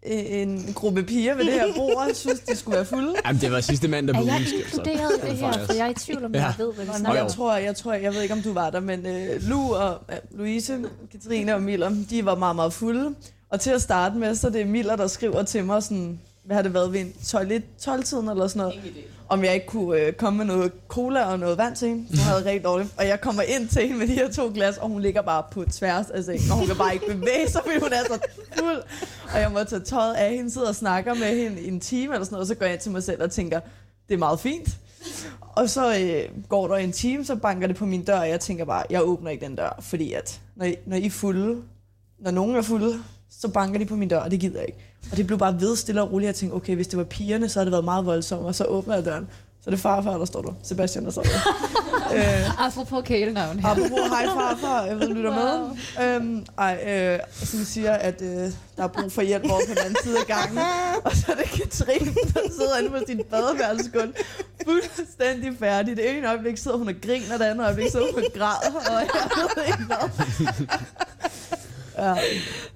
en 0.06 0.72
gruppe 0.74 1.02
piger 1.02 1.34
ved 1.34 1.44
det 1.44 1.52
her 1.52 1.66
bord 1.76 2.10
synes, 2.14 2.40
de 2.40 2.56
skulle 2.56 2.76
være 2.76 2.84
fulde. 2.86 3.14
Jamen, 3.26 3.40
det 3.40 3.52
var 3.52 3.60
sidste 3.60 3.88
mandag 3.88 4.14
Er 4.14 4.20
på 4.20 4.26
jeg 4.26 4.34
ugen, 4.34 4.46
så- 4.46 4.54
inkluderet 4.56 5.12
i 5.24 5.30
det 5.30 5.36
her? 5.36 5.66
For 5.66 5.72
jeg 5.72 5.86
er 5.86 5.90
i 5.90 5.94
tvivl 5.94 6.24
om, 6.24 6.34
Ja. 6.34 6.44
jeg 6.44 6.54
ved, 6.58 6.72
hvad 6.74 6.84
vi 6.84 6.90
snakker 6.96 7.14
jeg 7.14 7.22
om. 7.24 7.30
tror, 7.30 7.56
jeg 7.56 7.76
tror, 7.76 7.92
jeg 7.92 8.14
ved 8.14 8.22
ikke, 8.22 8.34
om 8.34 8.42
du 8.42 8.52
var 8.52 8.70
der, 8.70 8.80
men 8.80 9.06
øh, 9.06 9.42
Lu 9.42 9.74
og 9.74 9.98
øh, 10.10 10.16
Louise, 10.38 10.78
Katrine 11.12 11.54
og 11.54 11.62
Miller, 11.62 11.90
de 12.10 12.24
var 12.24 12.34
meget, 12.34 12.56
meget 12.56 12.72
fulde. 12.72 13.14
Og 13.50 13.60
til 13.60 13.70
at 13.70 13.82
starte 13.82 14.16
med, 14.18 14.34
så 14.34 14.46
er 14.46 14.50
det 14.50 14.66
Miller, 14.66 14.96
der 14.96 15.06
skriver 15.06 15.42
til 15.42 15.64
mig 15.64 15.82
sådan, 15.82 16.20
hvad 16.46 16.56
har 16.56 16.62
det 16.62 16.74
været 16.74 16.92
ved 16.92 17.00
en 17.00 17.12
toilet 17.26 17.62
12-tiden 17.80 18.28
eller 18.28 18.46
sådan 18.46 18.60
noget, 18.60 18.74
om 19.28 19.44
jeg 19.44 19.54
ikke 19.54 19.66
kunne 19.66 20.00
øh, 20.00 20.12
komme 20.12 20.36
med 20.36 20.44
noget 20.44 20.72
cola 20.88 21.24
og 21.24 21.38
noget 21.38 21.58
vand 21.58 21.76
til 21.76 21.88
hende. 21.88 22.06
Hun 22.08 22.18
havde 22.18 22.44
rigtig 22.44 22.64
dårligt. 22.64 22.94
Og 22.98 23.06
jeg 23.06 23.20
kommer 23.20 23.42
ind 23.42 23.68
til 23.68 23.82
hende 23.82 23.98
med 23.98 24.06
de 24.08 24.12
her 24.12 24.32
to 24.32 24.50
glas, 24.54 24.78
og 24.78 24.88
hun 24.88 25.02
ligger 25.02 25.22
bare 25.22 25.42
på 25.50 25.64
tværs 25.64 26.10
af 26.10 26.24
sengen, 26.24 26.50
og 26.50 26.56
hun 26.56 26.66
kan 26.66 26.76
bare 26.76 26.94
ikke 26.94 27.06
bevæge 27.06 27.48
sig, 27.48 27.60
fordi 27.64 27.78
hun 27.78 27.92
er 27.92 28.04
så 28.06 28.18
fuld. 28.58 28.82
Og 29.34 29.40
jeg 29.40 29.50
må 29.52 29.64
tage 29.64 29.82
tøjet 29.82 30.14
af 30.14 30.30
hende, 30.36 30.50
sidder 30.50 30.68
og 30.68 30.74
snakker 30.74 31.14
med 31.14 31.42
hende 31.42 31.62
i 31.62 31.68
en 31.68 31.80
time 31.80 32.14
eller 32.14 32.24
sådan 32.24 32.34
noget, 32.34 32.42
og 32.42 32.46
så 32.46 32.54
går 32.54 32.66
jeg 32.66 32.78
til 32.78 32.92
mig 32.92 33.02
selv 33.02 33.22
og 33.22 33.30
tænker, 33.30 33.60
det 34.08 34.14
er 34.14 34.18
meget 34.18 34.40
fint. 34.40 34.68
Og 35.40 35.70
så 35.70 35.98
øh, 35.98 36.42
går 36.48 36.68
der 36.68 36.76
en 36.76 36.92
time, 36.92 37.24
så 37.24 37.36
banker 37.36 37.66
det 37.66 37.76
på 37.76 37.86
min 37.86 38.04
dør, 38.04 38.20
og 38.20 38.28
jeg 38.28 38.40
tænker 38.40 38.64
bare, 38.64 38.84
jeg 38.90 39.02
åbner 39.02 39.30
ikke 39.30 39.46
den 39.46 39.56
dør, 39.56 39.78
fordi 39.80 40.12
at 40.12 40.40
når 40.56 40.66
I, 40.66 40.76
når 40.86 40.96
I 40.96 41.06
er 41.06 41.10
fulde, 41.10 41.62
når 42.18 42.30
nogen 42.30 42.56
er 42.56 42.62
fulde, 42.62 43.02
så 43.30 43.48
banker 43.48 43.78
de 43.78 43.86
på 43.86 43.96
min 43.96 44.08
dør, 44.08 44.18
og 44.18 44.30
det 44.30 44.40
gider 44.40 44.58
jeg 44.58 44.66
ikke. 44.66 44.78
Og 45.10 45.16
det 45.16 45.26
blev 45.26 45.38
bare 45.38 45.60
ved 45.60 45.76
stille 45.76 46.02
og 46.02 46.12
roligt, 46.12 46.26
jeg 46.26 46.34
tænkte, 46.34 46.54
okay, 46.54 46.74
hvis 46.74 46.86
det 46.88 46.96
var 46.98 47.04
pigerne, 47.04 47.48
så 47.48 47.58
havde 47.58 47.66
det 47.66 47.72
været 47.72 47.84
meget 47.84 48.06
voldsomt, 48.06 48.46
og 48.46 48.54
så 48.54 48.64
åbner 48.64 48.94
jeg 48.94 49.04
døren. 49.04 49.28
Så 49.64 49.70
det 49.70 49.76
er 49.76 49.80
farfar, 49.80 50.18
der 50.18 50.24
står 50.24 50.42
der. 50.42 50.52
Sebastian, 50.62 51.04
der 51.04 51.10
står 51.10 51.22
der. 51.22 51.30
øh, 52.16 52.66
Apropos 52.66 53.02
kælenavn 53.06 53.58
her. 53.58 53.68
apropos 53.68 53.98
hej 54.08 54.24
farfar, 54.26 54.82
jeg 54.84 55.00
ved, 55.00 55.08
du 55.08 55.14
lytter 55.14 55.30
Wow. 55.30 55.68
med. 55.98 56.14
Øhm, 56.14 56.46
ej, 56.58 56.78
øh, 56.86 57.18
som 57.32 57.64
siger, 57.64 57.92
at 57.92 58.22
øh, 58.22 58.28
der 58.76 58.82
er 58.82 58.86
brug 58.86 59.12
for 59.12 59.22
hjælp 59.22 59.44
over 59.44 59.60
på 59.68 59.74
den 59.74 59.78
anden 59.78 59.96
side 60.02 60.18
af 60.18 60.26
gangen. 60.26 60.58
Og 61.04 61.12
så 61.16 61.24
er 61.32 61.34
det 61.36 61.44
Katrine, 61.44 62.14
der 62.34 62.40
sidder 62.58 62.78
inde 62.78 62.90
på 62.90 62.96
sin 63.06 63.20
badeværelsesgulv. 63.30 64.14
Fuldstændig 64.64 65.52
færdig. 65.58 65.96
Det 65.96 66.16
ene 66.18 66.28
øjeblik 66.28 66.56
sidder 66.58 66.76
hun 66.76 66.88
og 66.88 66.94
griner, 67.02 67.38
det 67.38 67.44
andet 67.44 67.64
øjeblik 67.64 67.90
sidder 67.90 68.06
hun 68.14 68.24
og 68.24 68.30
græder. 68.38 68.74
Og 68.76 69.00
jeg 69.00 69.08
ved 69.56 69.64
ikke 69.66 69.84
hvad. 69.84 70.66
Ja, 71.98 72.14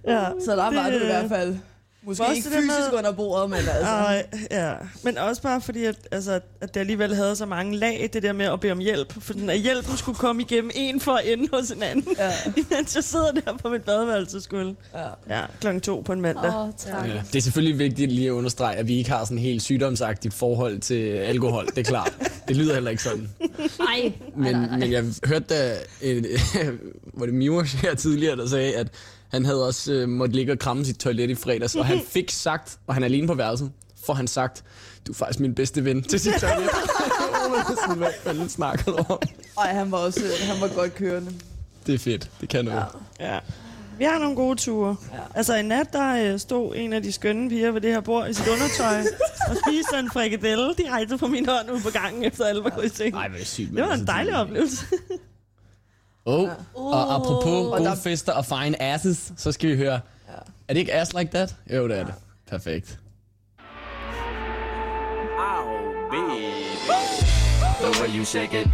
Ja. 0.07 0.25
så 0.45 0.57
der 0.57 0.65
var 0.75 0.85
Det- 0.85 0.93
det 0.93 1.03
i 1.03 1.05
hvert 1.07 1.29
fald. 1.29 1.57
Måske 2.03 2.23
Også 2.23 2.35
ikke 2.35 2.51
der 2.51 2.61
med- 2.61 2.69
fysisk 2.77 2.93
under 2.99 3.13
bordet, 3.13 3.51
men 3.51 3.59
altså. 3.59 3.73
Ej, 3.85 4.27
ja. 4.51 4.73
Men 5.03 5.19
også 5.19 5.43
bare 5.43 5.61
fordi, 5.61 5.85
at, 5.85 5.97
altså, 6.13 6.41
at 6.61 6.75
det 6.75 6.81
alligevel 6.81 7.15
havde 7.15 7.37
så 7.37 7.47
mange 7.47 7.77
lag, 7.77 8.11
det 8.13 8.23
der 8.23 8.33
med 8.33 8.47
at 8.47 8.61
bede 8.61 8.73
om 8.73 8.79
hjælp. 8.79 9.23
For 9.23 9.33
den, 9.33 9.51
at 9.51 9.59
hjælpen 9.59 9.97
skulle 9.97 10.19
komme 10.19 10.43
igennem 10.43 10.71
en 10.75 11.01
for 11.01 11.13
at 11.13 11.23
ende 11.33 11.49
hos 11.53 11.71
en 11.71 11.83
anden. 11.83 12.17
Ja. 12.19 12.31
Imens 12.71 12.95
jeg 12.97 13.05
sidder 13.05 13.33
der 13.33 13.57
på 13.57 13.69
mit 13.69 13.83
badeværelsesgulv. 13.83 14.75
Ja. 14.95 15.39
Ja, 15.41 15.45
klokken 15.61 15.81
to 15.81 16.01
på 16.01 16.13
en 16.13 16.21
mandag. 16.21 16.53
Tak. 16.79 17.07
Ja. 17.09 17.23
Det 17.33 17.37
er 17.37 17.43
selvfølgelig 17.43 17.79
vigtigt 17.79 18.13
lige 18.13 18.27
at 18.27 18.33
understrege, 18.33 18.77
at 18.77 18.89
vi 18.89 18.95
ikke 18.97 19.11
har 19.11 19.25
sådan 19.25 19.37
en 19.39 19.43
helt 19.45 19.63
sygdomsagtigt 19.63 20.35
forhold 20.35 20.81
til 20.81 21.09
alkohol. 21.09 21.67
Det 21.67 21.79
er 21.79 21.83
klart. 21.83 22.13
Det 22.49 22.57
lyder 22.57 22.75
heller 22.75 22.91
ikke 22.91 23.03
sådan. 23.03 23.29
Ej, 23.89 24.13
Men, 24.37 24.43
nej, 24.43 24.53
nej, 24.53 24.67
nej. 24.69 24.79
men 24.79 24.93
jeg 24.93 25.05
hørte 25.27 25.45
da, 25.49 25.75
øh, 26.03 26.25
var 27.19 27.27
det 27.27 27.35
Miwas 27.35 27.73
her 27.73 27.95
tidligere, 27.95 28.37
der 28.37 28.49
sagde, 28.49 28.77
at 28.77 28.87
han 29.31 29.45
havde 29.45 29.67
også 29.67 29.93
øh, 29.93 30.09
måtte 30.09 30.35
ligge 30.35 30.53
og 30.53 30.59
kramme 30.59 30.85
sit 30.85 30.97
toilet 30.97 31.31
i 31.31 31.35
fredags, 31.35 31.75
og 31.75 31.87
han 31.87 32.01
fik 32.15 32.31
sagt, 32.31 32.79
og 32.87 32.95
han 32.95 33.03
er 33.03 33.07
alene 33.07 33.27
på 33.27 33.35
værelset, 33.35 33.73
får 34.07 34.15
han 34.15 34.29
sagt, 34.29 34.65
du 35.07 35.13
er 35.13 35.17
faktisk 35.17 35.41
min 35.41 35.55
bedste 35.55 35.85
ven 35.85 36.03
til 36.03 36.21
sit 36.21 36.33
toilet. 36.41 36.71
det 37.69 37.77
er 37.77 37.83
sådan, 37.87 37.99
hvad 37.99 38.13
fanden 38.25 38.49
snakkede 38.49 38.97
om. 38.97 39.19
Ej, 39.59 39.73
han 39.73 39.91
var 39.93 39.99
også 39.99 40.21
han 40.41 40.61
var 40.61 40.69
godt 40.75 40.95
kørende. 40.95 41.33
Det 41.87 41.95
er 41.95 41.99
fedt. 41.99 42.31
Det 42.41 42.49
kan 42.49 42.65
noget. 42.65 42.85
Ja. 43.21 43.39
Vi 43.99 44.05
har 44.05 44.19
nogle 44.19 44.37
gode 44.37 44.57
ture. 44.57 44.97
Ja. 45.13 45.19
Altså 45.35 45.55
i 45.57 45.63
nat, 45.63 45.93
der 45.93 46.33
øh, 46.33 46.39
stod 46.39 46.75
en 46.77 46.93
af 46.93 47.03
de 47.03 47.13
skønne 47.13 47.49
piger 47.49 47.71
ved 47.71 47.81
det 47.81 47.91
her 47.91 48.01
bord 48.01 48.31
i 48.31 48.35
sit 48.35 48.49
undertøj 48.49 49.01
og 49.51 49.57
spiste 49.67 49.99
en 49.99 50.11
frikadelle 50.13 50.75
direkte 50.75 51.19
på 51.19 51.27
min 51.27 51.49
hånd 51.49 51.71
ude 51.71 51.81
på 51.81 51.91
gangen, 51.91 52.25
efter 52.25 52.45
alle 52.45 52.65
var 52.65 52.71
gået 52.71 52.85
i 52.85 52.89
seng. 52.89 53.15
Ej, 53.15 53.29
hvor 53.29 53.39
er 53.39 53.45
sygt. 53.45 53.71
Det 53.77 53.83
var 53.83 53.95
en 53.95 54.07
dejlig 54.07 54.37
oplevelse. 54.37 54.87
Oh, 56.25 56.49
og 56.75 57.15
apropos 57.15 57.47
Og 57.47 57.71
gode 57.79 57.85
der- 57.85 57.95
fester 57.95 58.33
og 58.33 58.45
fine 58.45 58.83
asses, 58.83 59.33
så 59.37 59.53
skal 59.53 59.71
vi 59.71 59.77
høre. 59.77 60.01
Er 60.69 60.75
det 60.75 60.77
ikke 60.81 60.93
ass 60.93 61.13
like 61.15 61.31
that? 61.31 61.55
Jo, 61.73 61.89
det 61.89 61.99
er 61.99 62.05
det. 62.05 62.15
Perfekt. 62.51 62.99
The 67.81 67.91
way 68.01 68.09
you 68.19 68.25
shake 68.25 68.55
it, 68.55 68.67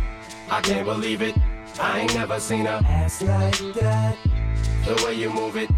I 0.51 0.61
can't 0.63 0.85
believe 0.85 1.23
it. 1.23 1.35
I 1.81 2.01
ain't 2.01 2.15
never 2.19 2.39
seen 2.39 2.67
a 2.67 2.81
ass 2.89 3.21
like 3.23 3.75
that. 3.81 4.15
The 4.87 4.95
way 5.05 5.15
you 5.23 5.31
move 5.31 5.57
it, 5.57 5.71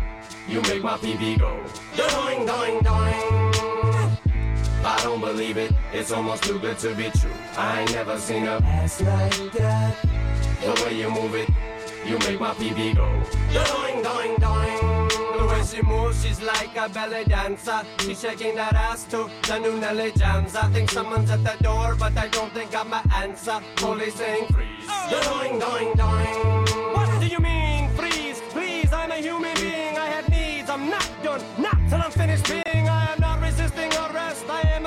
you 0.48 0.60
make 0.62 0.82
my 0.82 0.96
PB 0.96 1.38
go. 1.38 1.52
Doing, 1.96 2.46
doing, 2.46 2.82
doing. 2.84 3.77
I 4.84 5.00
don't 5.02 5.20
believe 5.20 5.56
it, 5.56 5.72
it's 5.92 6.12
almost 6.12 6.44
too 6.44 6.58
good 6.58 6.78
to 6.78 6.94
be 6.94 7.10
true. 7.10 7.30
I 7.56 7.80
ain't 7.80 7.92
never 7.92 8.18
seen 8.18 8.46
a 8.46 8.56
ass 8.64 9.00
like 9.00 9.52
that. 9.52 9.96
The 10.62 10.82
way 10.84 10.98
you 10.98 11.10
move 11.10 11.34
it, 11.34 11.48
you 12.06 12.18
make 12.18 12.40
my 12.40 12.54
PB 12.54 12.96
go. 12.96 13.08
Doing, 13.52 14.02
doing, 14.02 14.36
doing. 14.36 15.08
The 15.38 15.46
way 15.46 15.62
she 15.64 15.82
moves, 15.82 16.24
she's 16.24 16.40
like 16.40 16.76
a 16.76 16.88
belly 16.88 17.24
dancer. 17.24 17.82
She's 17.98 18.20
shaking 18.20 18.54
that 18.56 18.74
ass 18.74 19.04
to 19.06 19.28
the 19.46 19.58
new 19.58 19.78
Nelly 19.78 20.12
jams. 20.12 20.54
I 20.56 20.68
think 20.68 20.90
someone's 20.90 21.30
at 21.30 21.42
the 21.44 21.62
door, 21.62 21.96
but 21.98 22.16
I 22.16 22.28
don't 22.28 22.52
think 22.52 22.74
I'm 22.74 22.90
my 22.90 23.02
answer. 23.14 23.60
Police 23.76 24.14
saying 24.14 24.46
freeze. 24.46 24.86
Doing, 25.10 25.58
doing, 25.58 25.92
doing. 25.94 26.94
What 26.94 27.20
do 27.20 27.26
you 27.26 27.40
mean 27.40 27.90
freeze? 27.90 28.40
Please, 28.50 28.92
I'm 28.92 29.10
a 29.10 29.16
human 29.16 29.54
being. 29.56 29.96
I 29.96 30.06
have 30.06 30.28
needs. 30.28 30.70
I'm 30.70 30.88
not 30.88 31.08
done, 31.22 31.42
not 31.58 31.76
till 31.88 32.00
I'm 32.00 32.10
finished 32.10 32.48
being. 32.48 32.67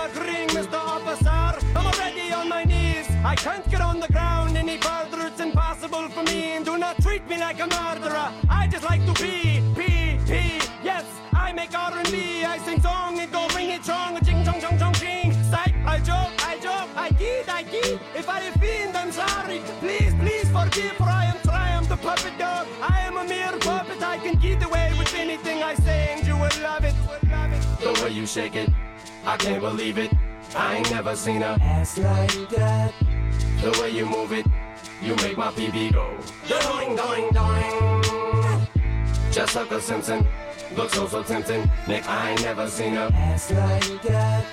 Am 0.01 0.11
agreeing, 0.11 0.49
Mr. 0.49 0.73
Officer. 0.73 1.65
I'm 1.75 1.85
already 1.85 2.31
on 2.33 2.49
my 2.49 2.63
knees. 2.63 3.07
I 3.23 3.35
can't 3.35 3.67
get 3.69 3.81
on 3.81 3.99
the 3.99 4.07
ground 4.07 4.57
any 4.57 4.77
further. 4.77 5.27
It's 5.27 5.39
impossible 5.39 6.09
for 6.09 6.23
me. 6.23 6.53
And 6.55 6.65
do 6.65 6.77
not 6.77 7.01
treat 7.01 7.27
me 7.27 7.37
like 7.37 7.59
a 7.59 7.67
murderer. 7.67 8.31
I 8.49 8.67
just 8.67 8.83
like 8.83 9.05
to 9.05 9.13
be, 9.21 9.59
be, 9.75 10.17
be. 10.27 10.59
Yes, 10.83 11.05
I 11.33 11.53
make 11.53 11.73
R&B. 11.77 12.43
I 12.43 12.57
sing 12.59 12.81
song 12.81 13.19
and 13.19 13.31
go 13.31 13.47
ring 13.55 13.69
it 13.69 13.83
strong. 13.83 14.19
Ching, 14.21 14.43
chong, 14.43 14.59
chong, 14.61 14.77
chong, 14.79 14.93
ching. 14.93 15.33
Psych, 15.51 15.75
I 15.85 15.99
joke, 15.99 16.31
I 16.51 16.57
joke. 16.59 16.89
I 16.95 17.09
kid, 17.11 17.49
I 17.49 17.63
kid. 17.63 17.99
If 18.15 18.29
I 18.29 18.39
offend, 18.41 18.95
I'm 18.95 19.11
sorry. 19.11 19.59
Please, 19.79 20.13
please 20.15 20.49
forgive. 20.49 20.95
For 20.97 21.03
I 21.03 21.25
am 21.25 21.39
Triumph, 21.43 21.89
the 21.89 21.97
puppet 21.97 22.37
dog. 22.37 22.67
I 22.81 23.01
am 23.01 23.17
a 23.17 23.23
mere 23.23 23.57
puppet. 23.59 24.01
I 24.01 24.17
can 24.17 24.35
get 24.35 24.63
away 24.63 24.93
with 24.97 25.13
anything 25.15 25.63
I 25.63 25.75
say, 25.75 26.15
and 26.15 26.25
you 26.25 26.35
will 26.35 26.57
love 26.61 26.83
it. 26.83 26.95
The 27.81 27.99
way 28.03 28.11
you 28.11 28.27
shake 28.27 28.55
it, 28.55 28.69
I 29.26 29.38
can't 29.38 29.61
believe 29.61 29.97
it. 29.97 30.11
I 30.55 30.78
ain't 30.78 30.91
never 30.91 31.15
seen 31.15 31.43
a 31.43 31.57
ass 31.61 31.97
like 31.97 32.49
that. 32.49 32.93
The 33.61 33.78
way 33.80 33.91
you 33.91 34.05
move 34.05 34.34
it, 34.34 34.45
you 35.01 35.15
make 35.17 35.38
my 35.38 35.51
PB 35.51 35.93
go. 35.93 36.17
Doing, 36.47 36.95
doing, 36.95 37.30
doing. 37.32 38.67
Just 39.32 39.55
like 39.55 39.72
a 39.72 39.80
Simpson, 39.80 40.26
looks 40.76 40.93
so 40.93 41.07
so 41.07 41.24
tempting. 41.24 41.69
Nick, 41.88 42.07
I 42.07 42.32
ain't 42.32 42.41
never 42.43 42.67
seen 42.67 42.95
a 42.95 43.11
ass 43.13 43.51
like 43.51 44.01
that. 44.03 44.45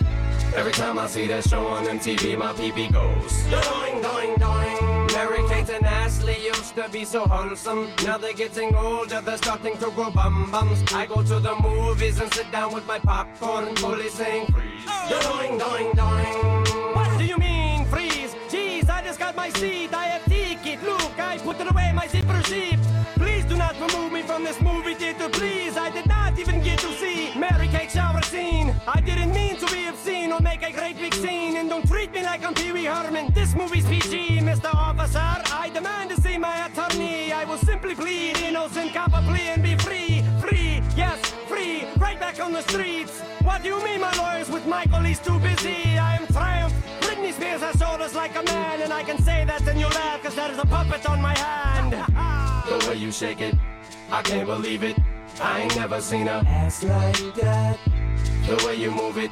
Every 0.56 0.72
time 0.72 0.98
I 0.98 1.06
see 1.06 1.26
that 1.26 1.44
show 1.44 1.66
on 1.66 1.84
MTV, 1.84 2.38
my 2.38 2.52
PP 2.52 2.92
goes. 2.92 3.32
Doing, 3.52 4.02
doing, 4.02 4.34
doing. 4.36 5.06
Mary 5.12 5.46
Kate 5.48 5.68
and 5.70 5.86
Ashley 5.86 6.36
used 6.42 6.74
to 6.74 6.88
be 6.88 7.04
so 7.04 7.26
wholesome. 7.26 7.90
Now 8.04 8.18
they're 8.18 8.32
getting 8.32 8.74
older, 8.74 9.20
they're 9.20 9.36
starting 9.36 9.76
to 9.78 9.90
grow 9.90 10.10
bum 10.10 10.50
bums. 10.50 10.82
I 10.92 11.06
go 11.06 11.22
to 11.22 11.38
the 11.38 11.54
movies 11.60 12.18
and 12.20 12.32
sit 12.32 12.50
down 12.50 12.72
with 12.72 12.86
my 12.86 12.98
popcorn, 12.98 13.76
fully 13.76 14.08
saying 14.08 14.46
freeze. 14.46 14.84
Doing, 15.08 15.58
doing, 15.58 15.92
doing. 15.92 16.94
What 16.94 17.18
do 17.18 17.24
you 17.24 17.36
mean 17.36 17.84
freeze? 17.86 18.34
Jeez, 18.48 18.88
I 18.88 19.02
just 19.02 19.18
got 19.18 19.36
my 19.36 19.50
seat. 19.50 19.92
I 19.92 20.06
have 20.06 20.24
ticket. 20.24 20.82
Look, 20.82 21.18
I 21.18 21.38
put 21.38 21.60
it 21.60 21.70
away, 21.70 21.92
my 21.94 22.06
zipper 22.06 22.42
sheep. 22.44 22.80
Please 23.16 23.44
do 23.44 23.56
not 23.56 23.74
remove 23.80 24.12
me 24.12 24.22
from 24.22 24.44
this 24.44 24.60
movie 24.60 24.67
like 32.88 33.06
I'm 33.06 33.12
Pee 33.12 33.12
Wee 33.12 33.20
Herman. 33.20 33.34
This 33.34 33.54
movie's 33.54 33.86
PG, 33.86 34.38
Mr. 34.40 34.74
Officer. 34.74 35.18
I 35.18 35.70
demand 35.72 36.10
to 36.10 36.20
see 36.20 36.38
my 36.38 36.66
attorney. 36.66 37.32
I 37.32 37.44
will 37.44 37.58
simply 37.58 37.94
plead 37.94 38.38
innocent, 38.38 38.92
cop 38.92 39.12
a 39.12 39.22
plea 39.22 39.48
and 39.48 39.62
be 39.62 39.76
free. 39.76 40.22
Free, 40.40 40.82
yes, 40.96 41.18
free. 41.48 41.84
Right 41.98 42.18
back 42.18 42.40
on 42.40 42.52
the 42.52 42.62
streets. 42.62 43.20
What 43.42 43.62
do 43.62 43.68
you 43.68 43.84
mean, 43.84 44.00
my 44.00 44.12
lawyers 44.16 44.50
with 44.50 44.66
Michael? 44.66 45.00
He's 45.00 45.20
too 45.20 45.38
busy. 45.38 45.98
I 45.98 46.16
am 46.16 46.26
triumph. 46.28 46.74
Britney 47.00 47.32
Spears 47.32 47.62
has 47.62 47.76
shoulders 47.76 48.14
like 48.14 48.36
a 48.36 48.42
man, 48.42 48.82
and 48.82 48.92
I 48.92 49.02
can 49.02 49.18
say 49.18 49.44
that 49.44 49.66
and 49.66 49.78
you 49.78 49.86
laugh, 49.86 50.22
cause 50.22 50.34
there 50.34 50.50
is 50.50 50.58
a 50.58 50.66
puppet 50.66 51.08
on 51.08 51.20
my 51.20 51.36
hand. 51.36 51.94
The 52.68 52.86
way 52.86 52.96
you 52.96 53.10
shake 53.10 53.40
it, 53.40 53.54
I 54.10 54.20
can't 54.20 54.46
believe 54.46 54.82
it. 54.82 54.94
I 55.40 55.62
ain't 55.62 55.74
never 55.74 56.02
seen 56.02 56.28
a 56.28 56.44
ass 56.46 56.84
like 56.84 57.34
that. 57.36 57.78
The 58.46 58.62
way 58.66 58.74
you 58.74 58.90
move 58.90 59.16
it, 59.16 59.30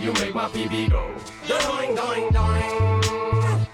you 0.00 0.12
make 0.14 0.34
my 0.34 0.48
PB 0.48 0.90
go. 0.90 1.14
Doing, 1.46 1.94
doing, 1.94 2.28
doing. 2.30 3.66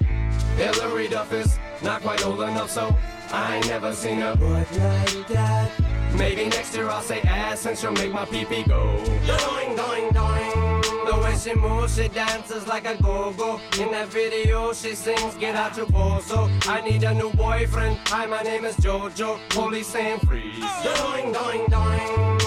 Hillary 0.57 1.09
Duff 1.09 1.33
is 1.33 1.59
not 1.83 2.03
quite 2.03 2.25
old 2.27 2.41
enough, 2.41 2.71
so 2.71 2.95
I 3.31 3.57
ain't 3.57 3.69
never 3.69 3.93
seen 3.93 4.23
a 4.23 4.35
butt 4.35 4.71
like 4.77 5.29
that. 5.29 5.71
Maybe 6.19 6.47
next 6.47 6.75
year 6.75 6.89
I'll 6.89 7.03
say 7.03 7.21
ass 7.23 7.67
and 7.67 7.79
she'll 7.79 7.93
make 7.93 8.13
my 8.13 8.25
PP 8.25 8.67
go. 8.67 8.97
Doing, 9.27 9.77
doing, 9.77 10.11
doing. 10.13 10.83
The 11.07 11.21
way 11.23 11.37
she 11.37 11.55
moves, 11.55 11.95
she 11.95 12.09
dances 12.09 12.67
like 12.67 12.87
a 12.87 13.01
go-go. 13.01 13.61
In 13.79 13.93
that 13.93 14.09
video, 14.09 14.73
she 14.73 14.95
sings, 14.95 15.35
get 15.35 15.55
out 15.55 15.77
your 15.77 15.87
bozo. 15.87 16.51
I 16.67 16.81
need 16.81 17.05
a 17.05 17.15
new 17.15 17.31
boyfriend. 17.33 17.99
Hi, 18.07 18.27
my 18.27 18.43
name 18.43 18.65
is 18.65 18.77
Jojo. 18.77 19.39
Police 19.51 19.89
saying 19.89 20.21
freeze. 20.21 20.65
Doing, 20.83 21.33
doing, 21.33 21.67
doing. 21.69 22.46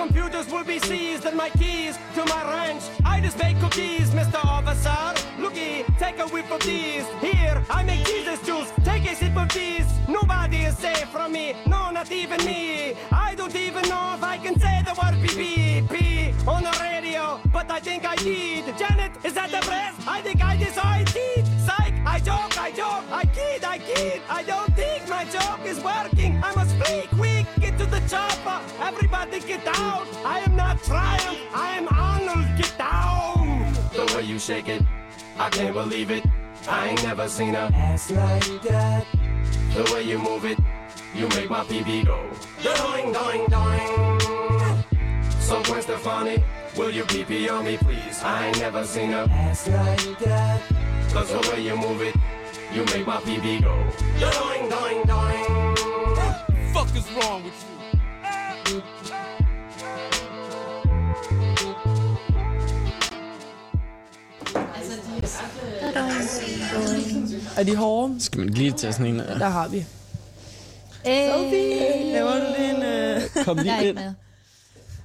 Computers 0.00 0.50
will 0.50 0.64
be 0.64 0.78
seized 0.78 1.26
and 1.26 1.36
my 1.36 1.50
keys 1.50 1.98
to 2.14 2.24
my 2.24 2.42
ranch. 2.54 2.84
I 3.04 3.20
just 3.20 3.36
bake 3.36 3.60
cookies, 3.60 4.08
Mr. 4.20 4.42
Officer. 4.56 5.02
Looky, 5.38 5.84
take 5.98 6.18
a 6.18 6.26
whiff 6.28 6.50
of 6.50 6.62
these. 6.62 7.06
Here, 7.20 7.62
I 7.68 7.82
make 7.82 8.02
Jesus 8.06 8.40
juice. 8.46 8.72
Take 8.82 9.04
a 9.10 9.14
sip 9.14 9.36
of 9.36 9.48
these. 9.50 9.86
Nobody 10.08 10.60
is 10.68 10.78
safe 10.78 11.08
from 11.10 11.32
me. 11.32 11.54
No, 11.66 11.90
not 11.90 12.10
even 12.10 12.42
me. 12.46 12.94
I 13.12 13.34
don't 13.34 13.54
even 13.54 13.82
know 13.90 14.14
if 14.16 14.22
I 14.24 14.38
can 14.38 14.58
say 14.58 14.76
the 14.88 14.94
word 15.00 15.16
pee 15.28 16.34
on 16.46 16.62
the 16.62 16.74
radio, 16.80 17.38
but 17.52 17.70
I 17.70 17.78
think 17.78 18.06
I 18.06 18.16
did. 18.16 18.64
Janet, 18.78 19.12
is 19.22 19.34
that 19.34 19.50
the 19.50 19.60
press? 19.68 19.94
I 20.06 20.22
think 20.22 20.42
I 20.42 20.56
did, 20.56 20.72
so 20.72 20.80
I 20.82 21.04
did. 21.04 21.44
Psych, 21.66 21.94
I 22.06 22.18
joke, 22.20 22.54
I 22.66 22.70
joke, 22.70 23.04
I 23.20 23.24
kid, 23.36 23.64
I 23.64 23.78
kid. 23.78 24.22
I 24.30 24.42
don't 24.44 24.74
think 24.74 25.08
my 25.10 25.24
joke 25.26 25.62
is 25.66 25.78
working. 25.84 26.40
I 26.42 26.54
must 26.54 26.74
flee 26.76 27.06
chopper. 28.10 28.60
Everybody 28.82 29.40
get 29.40 29.64
down. 29.64 30.06
I 30.24 30.40
am 30.40 30.56
not 30.56 30.82
Triumph, 30.82 31.38
I 31.54 31.76
am 31.78 31.86
Arnold. 31.88 32.46
Get 32.56 32.76
down. 32.76 33.72
The 33.94 34.12
way 34.14 34.24
you 34.24 34.38
shake 34.38 34.68
it. 34.68 34.82
I 35.38 35.48
can't 35.48 35.74
believe 35.74 36.10
it. 36.10 36.24
I 36.68 36.88
ain't 36.88 37.02
never 37.04 37.28
seen 37.28 37.54
a 37.54 37.70
ass 37.72 38.10
like 38.10 38.62
that. 38.62 39.06
The 39.74 39.84
way 39.94 40.02
you 40.02 40.18
move 40.18 40.44
it, 40.44 40.58
you 41.14 41.28
make 41.28 41.48
my 41.48 41.64
PB 41.64 42.06
go. 42.06 42.18
Doing, 42.62 43.12
doing, 43.12 43.46
doing. 43.54 44.82
So 45.40 45.62
Gwen 45.62 45.82
Stefani, 45.82 46.42
will 46.76 46.90
you 46.90 47.04
PP 47.04 47.50
on 47.50 47.64
me, 47.64 47.76
please? 47.78 48.22
I 48.22 48.48
ain't 48.48 48.58
never 48.58 48.84
seen 48.84 49.12
a 49.14 49.22
ass 49.30 49.68
like 49.68 50.18
that. 50.18 50.60
Cause 51.12 51.32
the 51.32 51.40
way 51.50 51.62
you 51.62 51.76
move 51.76 52.02
it, 52.02 52.14
you 52.72 52.84
make 52.86 53.06
my 53.06 53.18
PB 53.18 53.62
go. 53.62 53.74
Doing, 54.18 54.68
doing, 54.68 55.00
doing. 55.06 56.74
Fuck 56.74 56.94
is 56.94 57.10
wrong 57.12 57.42
with 57.44 57.64
you? 57.64 57.69
Er 67.56 67.62
de 67.64 67.76
hårde? 67.76 68.20
Skal 68.20 68.40
man 68.40 68.48
lige 68.48 68.72
tage 68.72 68.92
sådan 68.92 69.06
en? 69.06 69.18
Der 69.18 69.48
har 69.48 69.68
vi. 69.68 69.78
Øh, 69.78 69.84
Laver 72.12 72.32
du 72.32 72.46
lige 72.58 72.70
en... 72.76 72.82
Øh... 72.82 73.44
Kom 73.44 73.56
jeg 73.56 73.64
lige 73.64 73.76
er 73.76 73.80
ind. 73.80 73.98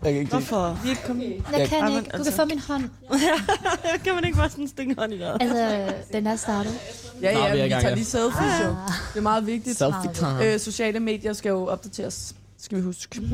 Jeg 0.04 0.14
kan 0.14 0.22
ikke. 0.22 0.32
Hvorfor? 0.32 0.80
Vi 0.84 0.88
er 0.88 0.92
ikke 0.92 1.04
kommet. 1.06 1.44
Jeg 1.58 1.70
kan 1.70 1.78
Jamen, 1.78 1.98
ikke. 1.98 2.06
Du 2.06 2.10
kan 2.10 2.20
altså. 2.20 2.32
få 2.32 2.46
min 2.46 2.60
hånd. 2.60 2.84
kan 4.04 4.16
man 4.16 4.26
ikke 4.26 4.38
bare 4.38 4.50
sådan 4.50 4.68
stikke 4.68 4.96
hånd 4.98 5.14
i 5.14 5.20
døren? 5.20 5.42
Altså, 5.42 5.94
den 6.14 6.28
er 6.28 6.36
startet. 6.36 6.74
Ja, 7.22 7.34
Nå, 7.34 7.40
vi 7.40 7.46
ja, 7.46 7.64
vi 7.64 7.70
gang, 7.70 7.82
tager 7.82 7.96
lige 7.96 8.06
selfies 8.06 8.60
jo. 8.64 8.70
Det 9.14 9.18
er 9.18 9.22
meget 9.22 9.48
vigtigt. 9.48 9.78
Selfie 9.78 10.14
time. 10.14 10.54
Øh, 10.54 10.60
sociale 10.60 11.00
medier 11.00 11.34
skal 11.34 11.50
jo 11.50 11.68
opdateres. 11.68 12.36
Skal 12.60 12.78
vi 12.78 12.84
huske. 12.84 13.22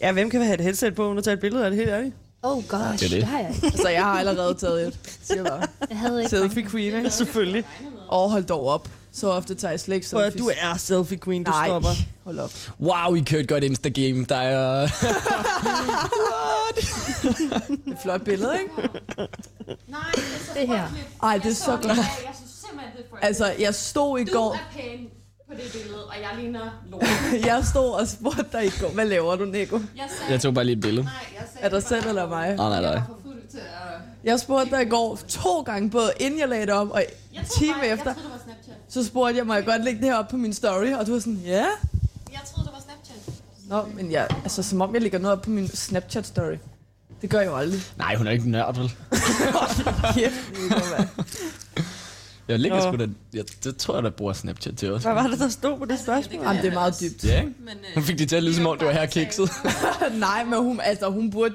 Ja, 0.00 0.12
hvem 0.12 0.30
kan 0.30 0.42
have 0.42 0.54
et 0.54 0.60
headset 0.60 0.94
på, 0.94 1.06
uden 1.06 1.18
at 1.18 1.24
tage 1.24 1.34
et 1.34 1.40
billede 1.40 1.64
af 1.64 1.70
det 1.70 1.78
helt 1.78 1.90
ærligt? 1.90 2.14
Oh 2.44 2.64
gosh, 2.68 2.82
Det 2.92 3.02
er 3.02 3.08
det. 3.08 3.10
det 3.10 3.24
har 3.24 3.38
jeg 3.38 3.50
ikke. 3.54 3.66
Altså, 3.66 3.88
jeg 3.88 4.02
har 4.04 4.18
allerede 4.18 4.54
taget 4.54 4.86
et. 4.88 4.98
Siger 5.22 5.42
jeg 5.42 5.44
bare. 5.52 5.62
Jeg 5.90 5.98
havde 5.98 6.18
ikke 6.20 6.30
Selfie 6.30 6.68
queen, 6.70 6.94
ikke? 6.96 7.10
Selvfølgelig. 7.10 7.64
Og 8.08 8.30
hold 8.30 8.44
dog 8.44 8.66
op. 8.66 8.88
Så 9.12 9.30
ofte 9.30 9.54
tager 9.54 9.72
jeg 9.72 9.80
slet 9.80 9.94
ikke 9.94 10.06
selfies. 10.06 10.34
du 10.42 10.50
er 10.60 10.76
selfie 10.76 11.18
queen, 11.18 11.44
du 11.44 11.50
Nej, 11.50 11.66
stopper. 11.68 11.88
hold 12.24 12.38
op. 12.38 12.52
Wow, 12.80 13.14
I 13.14 13.20
kørte 13.20 13.40
et 13.42 13.48
godt 13.48 13.64
Insta-game. 13.64 14.24
Der 14.28 14.36
er... 14.36 14.80
Det 14.80 14.90
er 17.86 17.92
et 17.92 17.98
flot 18.02 18.22
billede, 18.24 18.52
ikke? 18.60 18.88
det 20.54 20.66
her. 20.68 20.88
Ej, 21.22 21.38
det 21.38 21.50
er 21.50 21.54
så 21.54 21.70
godt. 21.70 21.86
Jeg 21.86 22.04
synes 22.36 22.50
simpelthen, 22.68 22.92
det 22.96 23.04
er 23.04 23.08
for 23.10 23.16
Altså, 23.22 23.52
jeg 23.58 23.74
stod 23.74 24.18
i 24.20 24.24
Du 24.24 24.32
går, 24.32 24.52
er 24.54 24.58
pæn 24.76 25.08
på 25.54 25.60
det 25.64 25.72
billede, 25.72 26.04
og 26.04 26.14
jeg 26.22 26.30
ligner 26.42 26.82
lort. 26.90 27.02
jeg 27.50 27.64
stod 27.64 27.90
og 28.00 28.08
spurgte 28.08 28.44
dig 28.52 28.66
i 28.66 28.70
går, 28.80 28.88
hvad 28.88 29.06
laver 29.06 29.36
du, 29.36 29.44
Nico? 29.44 29.76
Jeg 29.96 30.06
sagde, 30.18 30.32
Jeg 30.32 30.40
tog 30.40 30.54
bare 30.54 30.64
lige 30.64 30.76
et 30.76 30.80
billede. 30.80 31.04
nej, 31.04 31.12
jeg 31.34 31.42
sagde, 31.52 31.64
Er 31.66 31.68
der 31.68 31.80
selv 31.80 32.08
eller 32.08 32.28
mig? 32.28 32.46
Nej, 32.56 32.56
nej, 32.56 32.68
jeg 32.72 32.82
nej. 32.82 32.90
var 32.94 33.04
for 33.06 33.18
fuld 33.24 33.50
til 33.50 33.58
at... 33.58 33.64
Jeg 34.24 34.40
spurgte 34.40 34.70
dig 34.76 34.82
i 34.82 34.88
går 34.88 35.18
to 35.28 35.62
gange, 35.62 35.90
både 35.90 36.10
inden 36.20 36.40
jeg 36.40 36.48
lagde 36.48 36.66
det 36.66 36.74
op, 36.74 36.90
og 36.90 37.00
en 37.32 37.36
Jeg 37.38 37.46
time 37.58 37.74
bare, 37.74 37.88
efter. 37.88 38.04
Jeg 38.10 38.14
troede, 38.14 38.28
det 38.28 38.32
var 38.32 38.40
Snapchat. 38.44 38.74
Så 38.88 39.04
spurgte 39.04 39.36
jeg, 39.38 39.46
må 39.46 39.54
jeg 39.54 39.64
godt 39.64 39.84
lægge 39.84 40.00
det 40.00 40.08
her 40.08 40.16
op 40.16 40.28
på 40.28 40.36
min 40.36 40.52
story? 40.52 40.92
Og 40.92 41.06
du 41.06 41.12
var 41.12 41.18
sådan, 41.18 41.40
ja. 41.46 41.64
Jeg 42.32 42.40
troede, 42.54 42.66
det 42.68 42.72
var 42.74 42.82
Snapchat. 42.84 43.34
Nå, 43.68 43.82
men 44.02 44.12
jeg, 44.12 44.26
altså, 44.42 44.62
som 44.62 44.80
om 44.80 44.94
jeg 44.94 45.02
lægger 45.02 45.18
noget 45.18 45.36
op 45.36 45.42
på 45.42 45.50
min 45.50 45.66
Snapchat-story. 45.66 46.58
Det 47.22 47.30
gør 47.30 47.38
jeg 47.38 47.46
jo 47.46 47.56
aldrig. 47.56 47.80
Nej, 47.98 48.14
hun 48.16 48.26
er 48.26 48.30
ikke 48.30 48.50
nørd, 48.50 48.76
vel? 48.76 48.92
Kæft? 50.14 50.34
Jeg 52.48 52.58
ligger 52.58 52.80
sgu 52.80 52.96
da... 52.96 53.08
Jeg, 53.34 53.44
det 53.64 53.76
tror 53.76 53.94
jeg, 53.94 54.02
der 54.02 54.10
bruger 54.10 54.32
Snapchat 54.32 54.76
til 54.76 54.92
også. 54.92 55.12
Hvad 55.12 55.22
var 55.22 55.30
det, 55.30 55.38
der 55.38 55.48
stod 55.48 55.78
på 55.78 55.84
det 55.84 55.98
spørgsmål? 55.98 56.42
Jamen, 56.42 56.62
det 56.62 56.68
er 56.70 56.74
meget 56.74 56.94
dybt. 57.00 57.24
Ja, 57.24 57.40
ikke? 57.40 57.54
Men, 57.58 57.68
øh, 57.68 57.94
Hun 57.94 58.02
fik 58.02 58.18
det 58.18 58.28
til 58.28 58.36
at 58.36 58.42
lyde 58.42 58.54
som 58.54 58.66
om, 58.66 58.78
det 58.78 58.86
var 58.86 58.92
her 58.92 59.06
kikset. 59.06 59.50
Nej, 60.18 60.44
men 60.44 60.58
hun, 60.62 60.80
altså, 60.80 61.10
hun 61.10 61.30
burde, 61.30 61.54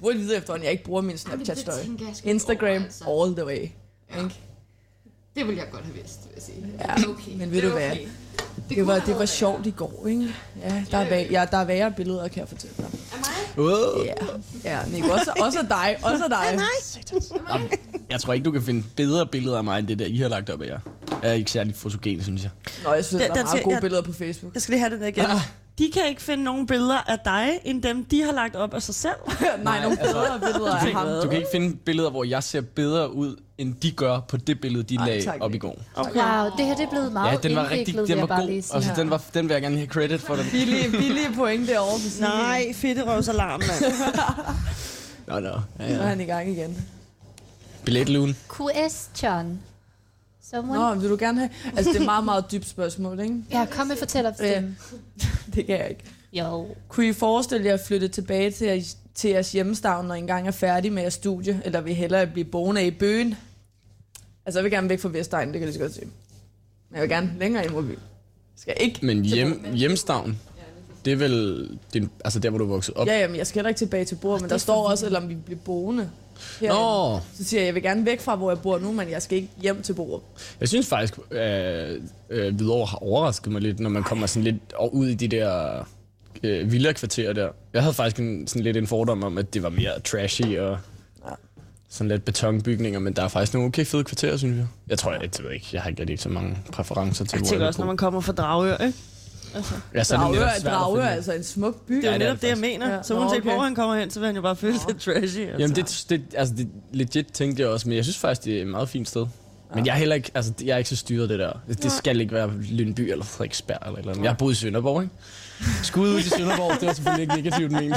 burde 0.00 0.18
vide 0.18 0.36
efterhånden, 0.36 0.62
at 0.62 0.64
jeg 0.64 0.72
ikke 0.72 0.84
bruger 0.84 1.02
min 1.02 1.16
Snapchat-story. 1.16 2.28
Instagram, 2.28 2.68
over, 2.68 2.84
altså. 2.84 3.04
all 3.04 3.36
the 3.36 3.46
way. 3.46 3.68
Ikke? 4.22 4.34
det 5.36 5.46
ville 5.46 5.62
jeg 5.62 5.70
godt 5.70 5.84
have 5.84 5.94
vidst, 5.94 6.20
vil 6.24 6.32
jeg 6.34 6.42
sige. 6.42 6.66
Ja, 6.78 7.08
okay. 7.10 7.32
men 7.36 7.50
ved 7.50 7.62
det 7.62 7.70
du 7.70 7.76
er 7.76 7.88
hvad? 7.88 7.96
Det 8.68 8.76
kunne 8.76 8.86
var, 8.86 8.98
det 8.98 9.18
var 9.18 9.24
sjovt 9.26 9.66
i 9.66 9.70
går, 9.70 10.06
ikke? 10.08 10.34
Ja, 10.62 10.84
der 10.90 10.98
er, 10.98 11.06
væ- 11.06 11.30
ja, 11.32 11.46
der 11.50 11.56
er 11.58 11.64
værre 11.64 11.92
billeder, 11.96 12.28
kan 12.28 12.40
jeg 12.40 12.48
fortælle 12.48 12.74
dig. 12.78 12.84
Af 13.12 13.18
mig? 13.56 13.66
Ja, 14.64 14.70
ja 14.70 14.78
Nico, 14.92 15.08
også, 15.12 15.32
også 15.40 15.58
af 15.58 15.66
dig, 15.68 15.96
også 16.02 16.24
af 16.24 16.30
dig. 16.30 16.58
Jamen, 17.52 17.68
Jeg 18.10 18.20
tror 18.20 18.32
ikke, 18.32 18.44
du 18.44 18.50
kan 18.50 18.62
finde 18.62 18.84
bedre 18.96 19.26
billeder 19.26 19.58
af 19.58 19.64
mig, 19.64 19.78
end 19.78 19.86
det 19.88 19.98
der, 19.98 20.06
I 20.06 20.16
har 20.16 20.28
lagt 20.28 20.50
op 20.50 20.62
af 20.62 20.66
jer. 20.66 20.78
Jeg 21.22 21.30
er 21.30 21.34
ikke 21.34 21.50
særlig 21.50 21.74
fotogen, 21.76 22.22
synes 22.22 22.42
jeg. 22.42 22.50
Nå, 22.84 22.92
jeg 22.92 23.04
synes, 23.04 23.20
Der- 23.22 23.28
der, 23.28 23.34
der 23.34 23.40
er 23.40 23.44
meget 23.44 23.64
gode 23.64 23.74
jeg- 23.74 23.80
billeder 23.82 24.02
på 24.02 24.12
Facebook. 24.12 24.54
Jeg 24.54 24.62
skal 24.62 24.72
lige 24.72 24.80
have 24.80 24.90
det 24.92 25.00
der 25.00 25.06
igen. 25.06 25.24
De 25.78 25.90
kan 25.94 26.02
ikke 26.08 26.22
finde 26.22 26.44
nogen 26.44 26.66
billeder 26.66 26.98
af 27.10 27.18
dig, 27.24 27.48
end 27.64 27.82
dem, 27.82 28.04
de 28.04 28.22
har 28.22 28.32
lagt 28.32 28.56
op 28.56 28.74
af 28.74 28.82
sig 28.82 28.94
selv. 28.94 29.14
Nej, 29.64 29.82
nogle 29.82 29.96
bedre 29.96 30.40
billeder 30.40 30.74
af 30.74 30.92
ham. 30.92 31.06
Du 31.22 31.28
kan 31.28 31.36
ikke 31.36 31.48
finde 31.52 31.76
billeder, 31.76 32.10
hvor 32.10 32.24
jeg 32.24 32.42
ser 32.42 32.60
bedre 32.60 33.14
ud, 33.14 33.36
end 33.58 33.74
de 33.74 33.90
gør 33.90 34.20
på 34.20 34.36
det 34.36 34.60
billede, 34.60 34.82
de 34.84 34.94
Ej, 34.96 35.06
lagde 35.06 35.24
tak, 35.24 35.36
op 35.40 35.50
i 35.50 35.52
Nick. 35.52 35.62
går. 35.62 35.78
Okay. 35.96 36.10
Wow, 36.14 36.50
det 36.56 36.66
her 36.66 36.74
det 36.76 36.84
er 36.84 36.90
blevet 36.90 37.12
meget 37.12 37.32
Ja, 37.32 37.48
den 37.48 37.56
var 37.56 37.70
rigtig, 37.70 37.94
den 38.08 38.20
var 38.20 38.26
god. 38.40 38.46
lige 38.46 38.62
sige 38.62 38.74
Altså, 38.76 38.90
den, 38.96 39.10
var, 39.10 39.22
den 39.34 39.48
vil 39.48 39.54
jeg 39.54 39.62
gerne 39.62 39.76
have 39.76 39.88
credit 39.88 40.20
for. 40.20 40.34
Den. 40.36 40.46
Billige, 40.52 40.90
billige 40.90 41.32
point 41.36 41.68
derovre. 41.68 41.98
Nej, 42.20 42.72
fedterøvsalarm, 42.74 43.60
mand. 43.60 43.92
Nå, 45.28 45.40
nå. 45.40 45.48
Ja, 45.48 45.88
Så 45.88 45.94
er 45.94 46.02
ja. 46.02 46.02
han 46.02 46.20
i 46.20 46.24
gang 46.24 46.48
igen. 46.50 46.86
Billetlugen. 47.84 48.36
Question. 48.56 49.60
Someone? 50.54 50.78
Nå, 50.80 50.94
vil 51.00 51.10
du 51.10 51.16
gerne 51.20 51.38
have... 51.38 51.50
Altså, 51.76 51.90
det 51.90 51.96
er 51.96 52.00
et 52.00 52.06
meget, 52.06 52.24
meget 52.24 52.44
dybt 52.52 52.68
spørgsmål, 52.68 53.20
ikke? 53.20 53.36
Ja, 53.50 53.66
kom 53.70 53.86
med 53.86 53.96
fortæller 53.96 54.32
Ja. 54.40 54.56
dem. 54.60 54.76
Det 55.54 55.66
kan 55.66 55.78
jeg 55.78 55.88
ikke. 55.90 56.02
Jo. 56.32 56.66
Kunne 56.88 57.08
I 57.08 57.12
forestille 57.12 57.66
jer 57.66 57.74
at 57.74 57.80
flytte 57.80 58.08
tilbage 58.08 58.50
til, 58.50 58.84
til 59.14 59.30
jeres 59.30 59.52
hjemstavn, 59.52 60.06
når 60.06 60.14
I 60.14 60.18
engang 60.18 60.46
er 60.46 60.50
færdig 60.50 60.92
med 60.92 61.02
jeres 61.02 61.14
studie? 61.14 61.60
Eller 61.64 61.80
vil 61.80 61.90
I 61.90 61.94
hellere 61.94 62.26
blive 62.26 62.44
boende 62.44 62.86
i 62.86 62.90
byen? 62.90 63.34
Altså, 64.46 64.58
jeg 64.60 64.64
vil 64.64 64.72
gerne 64.72 64.88
væk 64.88 65.00
fra 65.00 65.08
Vestegn, 65.08 65.46
det 65.48 65.52
kan 65.52 65.60
jeg 65.60 65.66
lige 65.68 65.74
så 65.74 65.80
godt 65.80 65.94
sige. 65.94 66.04
Men 66.90 66.94
jeg 66.94 67.02
vil 67.02 67.10
gerne 67.10 67.30
længere 67.38 67.64
ind 67.64 67.72
mod 67.72 67.82
byen. 67.82 67.98
Skal 68.56 68.74
jeg 68.78 68.86
ikke? 68.88 69.06
Men 69.06 69.24
hjem, 69.24 69.64
hjemstavn, 69.74 70.38
det 71.04 71.12
er 71.12 71.16
vel 71.16 71.68
din, 71.94 72.10
altså 72.24 72.38
der, 72.38 72.50
hvor 72.50 72.58
du 72.58 72.64
er 72.64 72.68
vokset 72.68 72.94
op? 72.94 73.06
Ja, 73.06 73.18
jamen, 73.20 73.36
jeg 73.36 73.46
skal 73.46 73.58
heller 73.58 73.68
ikke 73.68 73.78
tilbage 73.78 74.04
til 74.04 74.14
bord, 74.14 74.40
men 74.40 74.50
der 74.50 74.58
står 74.58 74.88
også, 74.88 75.06
eller 75.06 75.20
om 75.20 75.28
vi 75.28 75.34
bliver 75.34 75.60
boende. 75.64 76.10
Herinde. 76.60 76.80
Nå, 76.80 77.20
Så 77.36 77.44
siger 77.44 77.60
jeg, 77.60 77.66
jeg 77.66 77.74
vil 77.74 77.82
gerne 77.82 78.06
væk 78.06 78.20
fra, 78.20 78.36
hvor 78.36 78.50
jeg 78.50 78.58
bor 78.60 78.78
nu, 78.78 78.92
men 78.92 79.10
jeg 79.10 79.22
skal 79.22 79.36
ikke 79.36 79.48
hjem 79.62 79.82
til 79.82 79.92
bordet. 79.94 80.24
jeg 80.60 80.68
synes 80.68 80.86
faktisk, 80.86 81.18
øh, 81.30 82.00
øh, 82.30 82.54
Hvidovre 82.54 82.86
har 82.86 82.96
overrasket 82.98 83.52
mig 83.52 83.62
lidt, 83.62 83.80
når 83.80 83.90
man 83.90 84.02
kommer 84.02 84.26
sådan 84.26 84.44
lidt 84.44 84.56
ud 84.92 85.06
i 85.08 85.14
de 85.14 85.28
der 85.28 85.78
øh, 86.42 86.72
villa-kvarterer 86.72 87.32
der. 87.32 87.48
Jeg 87.72 87.82
havde 87.82 87.94
faktisk 87.94 88.18
en, 88.20 88.46
sådan 88.46 88.62
lidt 88.62 88.76
en 88.76 88.86
fordom 88.86 89.22
om, 89.24 89.38
at 89.38 89.54
det 89.54 89.62
var 89.62 89.68
mere 89.68 90.00
trashy 90.00 90.58
og 90.58 90.78
Ja. 91.24 91.30
sådan 91.88 92.08
lidt 92.08 92.24
betonbygninger, 92.24 93.00
men 93.00 93.12
der 93.12 93.22
er 93.22 93.28
faktisk 93.28 93.54
nogle 93.54 93.68
okay 93.68 93.84
fede 93.84 94.04
kvarterer, 94.04 94.36
synes 94.36 94.56
jeg. 94.58 94.66
Jeg 94.88 94.98
tror, 94.98 95.12
jeg, 95.12 95.20
jeg 95.22 95.30
ved 95.44 95.52
ikke, 95.52 95.66
jeg 95.72 95.82
har 95.82 95.90
ikke 95.90 96.00
rigtig 96.00 96.18
så 96.20 96.28
mange 96.28 96.58
præferencer 96.72 97.24
til, 97.24 97.36
Jeg 97.36 97.40
hvor 97.40 97.46
tænker 97.46 97.58
vil 97.58 97.66
også, 97.66 97.80
når 97.80 97.86
man 97.86 97.96
kommer 97.96 98.20
fra 98.20 98.32
Dragør, 98.32 98.76
ikke? 98.76 98.98
Ja, 99.94 100.04
så 100.04 100.14
er 100.14 100.18
det 100.18 100.26
Dragør, 100.26 100.46
at 100.46 100.62
Dragør 100.64 101.02
er 101.02 101.08
altså 101.08 101.32
en 101.32 101.44
smuk 101.44 101.86
by. 101.86 101.94
Det 101.94 102.04
er 102.04 102.08
jo 102.08 102.10
Ja, 102.10 102.14
er 102.14 102.18
netop 102.18 102.40
det, 102.40 102.48
jeg 102.48 102.58
mener. 102.58 102.94
Ja. 102.94 103.02
Så 103.02 103.14
uanset 103.14 103.38
okay. 103.38 103.50
hvor 103.50 103.62
han 103.62 103.74
kommer 103.74 103.96
hen, 103.96 104.10
så 104.10 104.20
vil 104.20 104.26
han 104.26 104.36
jo 104.36 104.42
bare 104.42 104.56
føle 104.56 104.78
sig 104.78 105.00
trashy. 105.00 105.38
Altså. 105.38 105.56
Jamen, 105.58 105.76
det, 105.76 106.04
det, 106.08 106.22
altså, 106.34 106.54
det, 106.54 106.68
legit 106.92 107.26
tænkte 107.26 107.62
jeg 107.62 107.70
også, 107.70 107.88
men 107.88 107.96
jeg 107.96 108.04
synes 108.04 108.18
faktisk, 108.18 108.44
det 108.44 108.56
er 108.56 108.60
et 108.60 108.66
meget 108.66 108.88
fint 108.88 109.08
sted. 109.08 109.26
Men 109.74 109.86
jeg 109.86 109.92
er 109.92 109.96
heller 109.96 110.14
ikke, 110.14 110.30
altså, 110.34 110.52
jeg 110.64 110.74
er 110.74 110.78
ikke 110.78 110.90
så 110.90 110.96
styret 110.96 111.28
det 111.28 111.38
der. 111.38 111.52
Det, 111.68 111.82
det 111.82 111.92
skal 111.92 112.20
ikke 112.20 112.34
være 112.34 112.50
Lyndby 112.70 113.00
eller 113.00 113.24
Frederiksberg 113.24 113.78
eller, 113.86 113.98
eller 113.98 114.10
andet. 114.12 114.22
Jeg 114.22 114.30
har 114.30 114.36
boet 114.36 114.52
i 114.52 114.56
Sønderborg, 114.56 115.02
ikke? 115.02 115.14
Skud 115.82 116.08
ud 116.08 116.18
i 116.18 116.22
Sønderborg, 116.22 116.80
det 116.80 116.86
var 116.86 116.94
selvfølgelig 116.94 117.22
ikke 117.22 117.34
negativt 117.34 117.72
ment. 117.72 117.94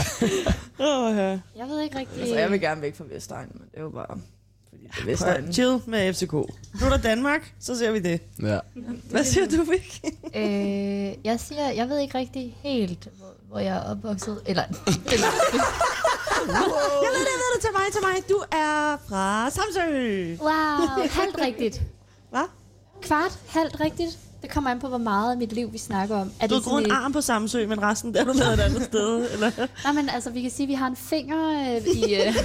Åh, 0.80 1.18
ja. 1.18 1.30
Jeg 1.58 1.68
ved 1.68 1.82
ikke 1.82 2.00
rigtig... 2.00 2.20
Altså, 2.20 2.36
jeg 2.36 2.52
vil 2.52 2.62
gerne 2.62 2.82
væk 2.82 2.96
fra 2.96 3.04
Vestegn, 3.14 3.48
men 3.54 3.62
det 3.72 3.78
er 3.78 3.82
jo 3.82 3.90
bare... 3.90 4.18
Er. 5.08 5.16
Prøv, 5.18 5.54
chill 5.54 5.82
med 5.86 6.14
FCK. 6.14 6.34
Nu 6.34 6.86
er 6.86 6.90
der 6.90 6.98
Danmark, 6.98 7.54
så 7.60 7.78
ser 7.78 7.92
vi 7.92 8.00
det. 8.00 8.22
Ja. 8.42 8.60
Hvad 9.10 9.24
siger 9.24 9.48
du, 9.48 9.64
Vic? 9.72 10.00
Øh, 10.36 11.26
jeg 11.26 11.40
siger, 11.40 11.70
jeg 11.70 11.90
ved 11.90 12.00
ikke 12.00 12.18
rigtig 12.18 12.58
helt, 12.64 13.08
hvor, 13.18 13.28
hvor 13.50 13.60
jeg 13.60 13.78
er 13.78 13.92
opvokset. 13.92 14.42
Eller, 14.46 14.64
eller 15.14 15.28
Jeg 16.48 17.10
ved 17.14 17.20
det, 17.20 17.34
jeg 17.34 17.40
ved 17.44 17.56
det 17.56 17.62
til 17.62 17.70
mig, 17.74 17.92
til 17.92 18.02
mig. 18.02 18.30
Du 18.30 18.44
er 18.52 18.98
fra 19.10 19.50
Samsø. 19.50 20.36
wow, 20.40 21.08
halvt 21.10 21.38
rigtigt. 21.42 21.82
Hvad? 22.30 22.44
Kvart, 23.02 23.40
halvt 23.48 23.80
rigtigt. 23.80 24.18
Det 24.42 24.50
kommer 24.50 24.70
an 24.72 24.80
på, 24.80 24.88
hvor 24.88 24.98
meget 24.98 25.32
af 25.32 25.38
mit 25.38 25.54
liv 25.54 25.74
vi 25.74 25.78
snakker 25.78 26.16
om. 26.16 26.32
Er 26.40 26.48
Du 26.48 26.54
har 26.56 26.60
det 26.62 26.70
groet 26.70 26.86
en 26.86 26.92
arm 26.92 27.14
på 27.14 27.22
Samsø, 27.22 27.68
men 27.68 27.82
resten 27.82 28.14
der 28.14 28.22
er 28.22 28.26
du 28.26 28.32
lavet 28.32 28.54
et 28.54 28.60
andet 28.60 28.84
sted. 28.84 29.28
Eller? 29.34 29.52
Nej, 29.84 29.94
men 29.94 30.10
altså, 30.10 30.30
vi 30.30 30.42
kan 30.42 30.52
sige, 30.52 30.64
at 30.64 30.70
vi 30.70 30.74
har 30.74 30.88
en 30.88 30.96
finger 30.96 31.50
øh, 31.76 31.88
i... 31.88 32.16
Øh, 32.16 32.36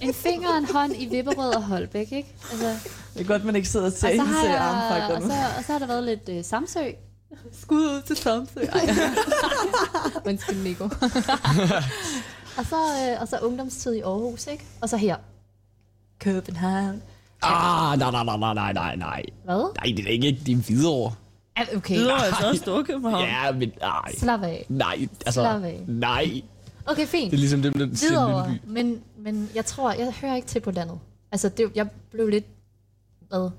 en 0.08 0.14
finger 0.14 0.48
og 0.48 0.58
en 0.58 0.66
hånd 0.72 0.92
i 0.98 1.06
Vipperød 1.06 1.54
og 1.54 1.62
Holbæk, 1.62 2.12
ikke? 2.12 2.34
Altså, 2.52 2.68
Det 3.14 3.20
er 3.20 3.24
godt, 3.24 3.44
man 3.44 3.56
ikke 3.56 3.68
sidder 3.68 3.86
og 3.86 3.92
ser 3.92 4.08
og, 4.08 4.14
så 4.14 4.22
hendes 4.22 4.40
har 4.40 4.46
jeg, 4.48 4.58
armfakter 4.58 5.16
og, 5.16 5.22
nu. 5.22 5.28
så, 5.28 5.34
og 5.58 5.64
så 5.64 5.72
har 5.72 5.78
der 5.78 5.86
været 5.86 6.04
lidt 6.04 6.28
øh, 6.28 6.44
Samsø. 6.44 6.80
Skud 7.62 7.80
ud 7.80 8.02
til 8.06 8.16
Samsø. 8.16 8.60
Undskyld, 10.28 10.62
Nico. 10.62 10.84
og, 12.58 12.64
så, 12.70 12.76
øh, 12.76 13.20
og 13.20 13.28
så 13.28 13.38
ungdomstid 13.42 13.92
i 13.94 14.00
Aarhus, 14.00 14.46
ikke? 14.46 14.64
Og 14.80 14.88
så 14.88 14.96
her. 14.96 15.16
København. 16.18 17.02
Ah, 17.42 17.98
nej, 17.98 18.10
nej, 18.10 18.24
nej, 18.24 18.36
nej, 18.36 18.54
nej, 18.54 18.72
nej, 18.72 18.96
nej. 18.96 19.22
Hvad? 19.44 19.72
Nej, 19.76 19.96
det 19.96 20.04
er 20.06 20.10
ikke, 20.10 20.38
det 20.46 20.52
er 20.52 20.56
Hvidovre. 20.56 21.14
Ah, 21.56 21.66
Okay, 21.76 22.00
Du 22.00 22.06
er 22.08 22.12
altså 22.14 22.48
også 22.48 23.00
ham. 23.10 23.20
Ja, 23.20 23.52
men 23.52 23.72
nej. 23.80 24.14
slap 24.18 24.42
af. 24.42 24.66
Nej, 24.68 25.08
altså, 25.26 25.40
Slap 25.40 25.62
af. 25.62 25.84
nej. 25.86 26.42
Okay, 26.86 27.06
fint. 27.06 27.30
Det 27.30 27.36
er 27.36 27.40
ligesom 27.40 27.62
dem, 27.62 27.72
der 27.72 27.88
siger. 27.96 28.48
Lyndby. 28.48 28.60
Men, 28.66 29.00
men 29.18 29.50
jeg 29.54 29.64
tror, 29.64 29.92
jeg 29.92 30.12
hører 30.20 30.34
ikke 30.36 30.48
til 30.48 30.60
på 30.60 30.70
landet. 30.70 30.98
Altså, 31.32 31.48
det, 31.48 31.70
jeg 31.74 31.90
blev 32.10 32.28
lidt... 32.28 32.44
Hvad? 33.28 33.50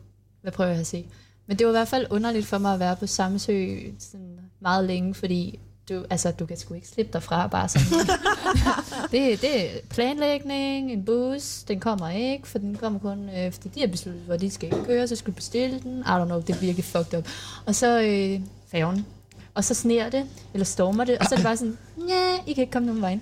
Hvad 0.41 0.51
prøver 0.51 0.69
jeg 0.69 0.80
at 0.80 0.88
sige? 0.88 1.05
Men 1.47 1.59
det 1.59 1.67
var 1.67 1.71
i 1.71 1.78
hvert 1.78 1.88
fald 1.88 2.07
underligt 2.09 2.45
for 2.45 2.57
mig 2.57 2.73
at 2.73 2.80
være 2.80 2.95
på 2.95 3.07
Samsø 3.07 3.78
sådan 3.99 4.39
meget 4.61 4.86
længe, 4.86 5.13
fordi 5.13 5.59
du, 5.89 6.05
altså, 6.09 6.31
du 6.31 6.45
kan 6.45 6.57
sgu 6.57 6.73
ikke 6.73 6.88
slippe 6.88 7.13
derfra 7.13 7.47
bare 7.47 7.69
sådan. 7.69 8.07
det, 9.11 9.41
det 9.41 9.65
er 9.65 9.79
planlægning, 9.89 10.91
en 10.91 11.05
bus, 11.05 11.63
den 11.67 11.79
kommer 11.79 12.09
ikke, 12.09 12.47
for 12.47 12.57
den 12.57 12.75
kommer 12.75 12.99
kun, 12.99 13.29
øh, 13.29 13.51
fordi 13.51 13.69
de 13.69 13.79
har 13.79 13.88
besluttet, 13.88 14.23
hvor 14.23 14.38
de 14.38 14.51
skal 14.51 14.85
køre, 14.85 15.07
så 15.07 15.15
skal 15.15 15.33
du 15.33 15.35
bestille 15.35 15.79
den. 15.79 15.99
I 15.99 16.09
don't 16.09 16.25
know, 16.25 16.41
det 16.41 16.55
er 16.55 16.59
virkelig 16.59 16.85
fucked 16.85 17.17
up. 17.17 17.27
Og 17.65 17.75
så 17.75 18.01
øh, 18.01 18.41
færgen. 18.71 19.05
Og 19.53 19.63
så 19.63 19.73
sner 19.73 20.09
det, 20.09 20.25
eller 20.53 20.65
stormer 20.65 21.03
det, 21.03 21.17
og 21.17 21.25
så 21.25 21.35
er 21.35 21.38
det 21.38 21.45
bare 21.45 21.57
sådan, 21.57 21.77
ja, 22.09 22.38
I 22.47 22.53
kan 22.53 22.61
ikke 22.61 22.71
komme 22.71 22.85
nogen 22.85 23.01
vej. 23.01 23.19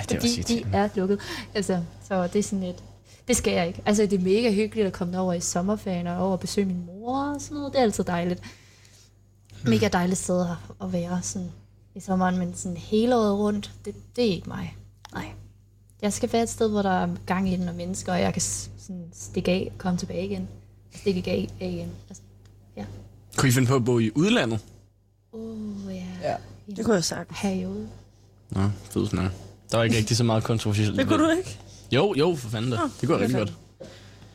fordi 0.00 0.42
de 0.42 0.64
er 0.72 0.88
lukket. 0.94 1.20
Altså, 1.54 1.82
så 2.08 2.26
det 2.26 2.38
er 2.38 2.42
sådan 2.42 2.60
lidt, 2.60 2.82
det 3.28 3.36
skal 3.36 3.52
jeg 3.52 3.66
ikke. 3.66 3.82
Altså, 3.86 4.02
det 4.02 4.12
er 4.12 4.24
mega 4.24 4.52
hyggeligt 4.52 4.86
at 4.86 4.92
komme 4.92 5.20
over 5.20 5.32
i 5.32 5.40
sommerferien 5.40 6.06
og 6.06 6.16
over 6.16 6.32
og 6.32 6.40
besøge 6.40 6.66
min 6.66 6.86
mor 6.86 7.18
og 7.34 7.40
sådan 7.40 7.56
noget. 7.56 7.72
Det 7.72 7.78
er 7.78 7.82
altid 7.82 8.04
dejligt. 8.04 8.42
Mega 9.64 9.88
dejligt 9.88 10.18
sted 10.18 10.46
at 10.80 10.92
være 10.92 11.20
sådan 11.22 11.50
i 11.94 12.00
sommeren, 12.00 12.38
men 12.38 12.54
sådan 12.54 12.76
hele 12.76 13.16
året 13.16 13.38
rundt, 13.38 13.72
det, 13.84 13.94
det 14.16 14.24
er 14.28 14.32
ikke 14.32 14.48
mig. 14.48 14.76
Nej. 15.14 15.26
Jeg 16.02 16.12
skal 16.12 16.32
være 16.32 16.42
et 16.42 16.48
sted, 16.48 16.68
hvor 16.70 16.82
der 16.82 16.90
er 16.90 17.08
gang 17.26 17.52
i 17.52 17.56
den 17.56 17.68
og 17.68 17.74
mennesker, 17.74 18.12
og 18.12 18.20
jeg 18.20 18.32
kan 18.32 18.42
sådan 18.42 19.08
stikke 19.12 19.50
af 19.50 19.68
og 19.72 19.78
komme 19.78 19.98
tilbage 19.98 20.24
igen. 20.26 20.48
Stikke 20.94 21.30
af, 21.30 21.48
af 21.60 21.66
igen. 21.66 21.88
Altså, 22.08 22.22
ja. 22.76 22.84
Kunne 23.36 23.48
I 23.48 23.52
finde 23.52 23.68
på 23.68 23.76
at 23.76 23.84
bo 23.84 23.98
i 23.98 24.10
udlandet? 24.14 24.60
Åh, 25.32 25.40
oh, 25.40 25.94
ja. 25.94 26.04
Ja. 26.30 26.36
Det 26.76 26.84
kunne 26.84 26.94
jeg 26.94 27.04
sagt. 27.04 27.28
Periode. 27.30 27.88
Nå, 28.50 28.60
fed 28.90 29.06
snak. 29.06 29.30
Der 29.70 29.76
var 29.76 29.84
ikke 29.84 29.96
rigtig 29.96 30.16
så 30.16 30.24
meget 30.24 30.44
kontroversielt. 30.44 30.96
Det 30.98 31.08
kunne 31.08 31.24
du 31.24 31.30
ikke? 31.38 31.58
Jo, 31.92 32.14
jo, 32.18 32.36
for 32.36 32.48
fanden 32.48 32.70
da. 32.70 32.76
Det 33.00 33.08
kunne 33.08 33.12
jeg 33.18 33.20
rigtig 33.20 33.38
godt. 33.38 33.52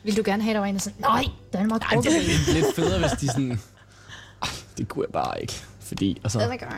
Vil 0.04 0.16
du 0.16 0.22
gerne 0.24 0.42
have, 0.42 0.54
der 0.54 0.60
var 0.60 0.66
en, 0.66 0.74
der 0.74 0.80
sådan, 0.80 1.00
nej, 1.00 1.24
Danmark 1.52 1.82
Ej, 1.82 2.00
det 2.00 2.06
er 2.16 2.20
lidt, 2.20 2.52
lidt 2.54 2.76
federe, 2.76 2.98
hvis 3.00 3.10
de 3.20 3.26
sådan... 3.26 3.60
"Ah, 4.42 4.48
Det 4.78 4.88
kunne 4.88 5.04
jeg 5.04 5.12
bare 5.12 5.40
ikke. 5.42 5.54
Fordi, 5.84 6.20
altså... 6.24 6.38
Oh 6.38 6.44
my 6.50 6.58
God. 6.60 6.68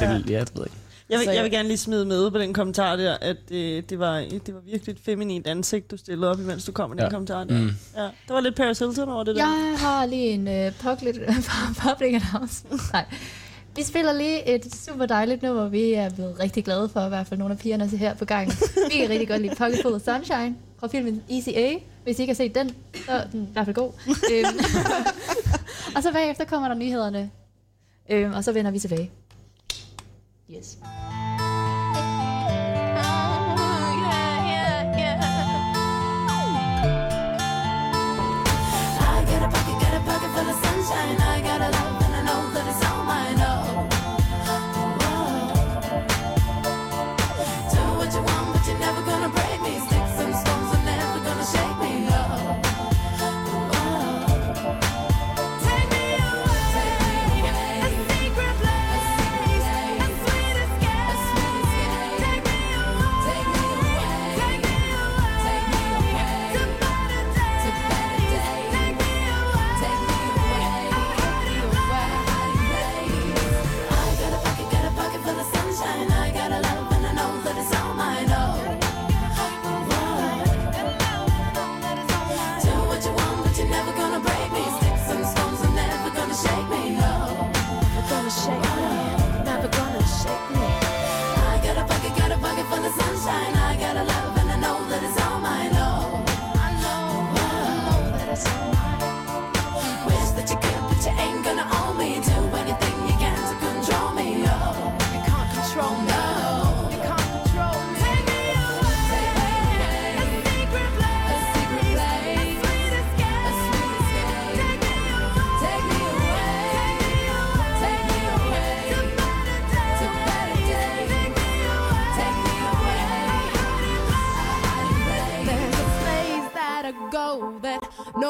Det, 0.00 0.08
vil- 0.08 0.30
ja, 0.34 0.40
det 0.40 0.50
ved 0.54 0.62
jeg 0.62 0.66
ikke. 0.66 0.76
Jeg 1.10 1.18
vil, 1.18 1.24
Så 1.26 1.32
jeg 1.32 1.42
vil 1.44 1.50
gerne 1.52 1.68
lige 1.68 1.78
smide 1.78 2.04
med 2.06 2.30
på 2.30 2.38
den 2.38 2.52
kommentar 2.54 2.96
der, 2.96 3.16
at 3.20 3.36
øh, 3.50 3.82
det, 3.90 3.98
var, 3.98 4.14
det 4.46 4.54
var 4.54 4.60
virkelig 4.70 4.92
et 4.92 4.98
feminint 5.04 5.46
ansigt, 5.46 5.90
du 5.90 5.96
stillede 5.96 6.30
op, 6.30 6.40
imens 6.40 6.64
du 6.64 6.72
kom 6.72 6.90
med 6.90 6.96
den 6.96 7.04
Ja. 7.04 7.10
kommentar 7.10 7.44
der. 7.44 7.58
Mm. 7.60 7.70
Ja, 7.96 8.02
der 8.02 8.32
var 8.32 8.40
lidt 8.40 8.56
Paris 8.56 8.78
Hilton 8.78 9.08
over 9.08 9.24
det 9.24 9.36
der. 9.36 9.40
Jeg 9.42 9.78
har 9.78 10.06
lige 10.06 10.26
en 10.30 10.48
uh, 10.48 10.72
public, 10.80 11.16
public 11.88 12.22
announcement. 12.32 12.82
Nej. 12.92 13.04
Vi 13.76 13.82
spiller 13.82 14.12
lige 14.12 14.54
et 14.54 14.74
super 14.74 15.06
dejligt 15.06 15.42
nummer, 15.42 15.68
vi 15.68 15.92
er 15.92 16.10
blevet 16.10 16.40
rigtig 16.40 16.64
glade 16.64 16.88
for, 16.88 17.06
i 17.06 17.08
hvert 17.08 17.26
fald 17.26 17.38
nogle 17.38 17.52
af 17.54 17.58
pigerne 17.58 17.86
her 17.88 18.14
på 18.14 18.24
gangen. 18.24 18.56
Vi 18.90 18.96
kan 18.98 19.10
rigtig 19.10 19.28
godt 19.28 19.42
lide 19.42 19.54
Pocket 19.56 19.78
Full 19.82 19.94
of 19.94 20.00
Sunshine 20.00 20.54
fra 20.80 20.88
filmen 20.88 21.22
Easy 21.30 21.48
A. 21.48 21.72
Hvis 22.04 22.18
I 22.18 22.22
ikke 22.22 22.30
har 22.32 22.36
set 22.36 22.54
den, 22.54 22.70
så 23.06 23.12
er 23.12 23.24
den 23.26 23.42
i 23.42 23.52
hvert 23.52 23.64
fald 23.64 23.76
god. 23.76 23.92
Øhm, 24.32 24.46
og 25.96 26.02
så 26.02 26.12
bagefter 26.12 26.44
kommer 26.44 26.68
der 26.68 26.74
nyhederne, 26.74 27.30
øhm, 28.10 28.32
og 28.32 28.44
så 28.44 28.52
vender 28.52 28.70
vi 28.70 28.78
tilbage. 28.78 29.10
Yes. 30.50 30.78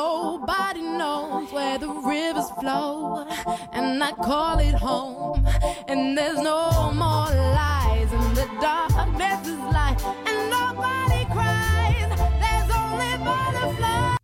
Nobody 0.00 0.82
knows 1.00 1.46
where 1.56 1.78
the 1.84 1.90
rivers 2.12 2.50
flow, 2.60 2.90
and 3.76 4.04
I 4.08 4.12
call 4.28 4.56
it 4.68 4.76
home. 4.88 5.40
And 5.90 6.00
there's 6.18 6.40
no 6.52 6.60
more 7.02 7.30
lies, 7.60 8.10
and 8.18 8.30
the 8.40 8.48
darkness 8.68 9.40
is 9.52 9.62
light, 9.76 9.98
and 10.28 10.38
nobody 10.58 11.22
cries. 11.36 12.10
There's 12.42 12.70
only 12.80 13.12
butterflies. 13.28 14.18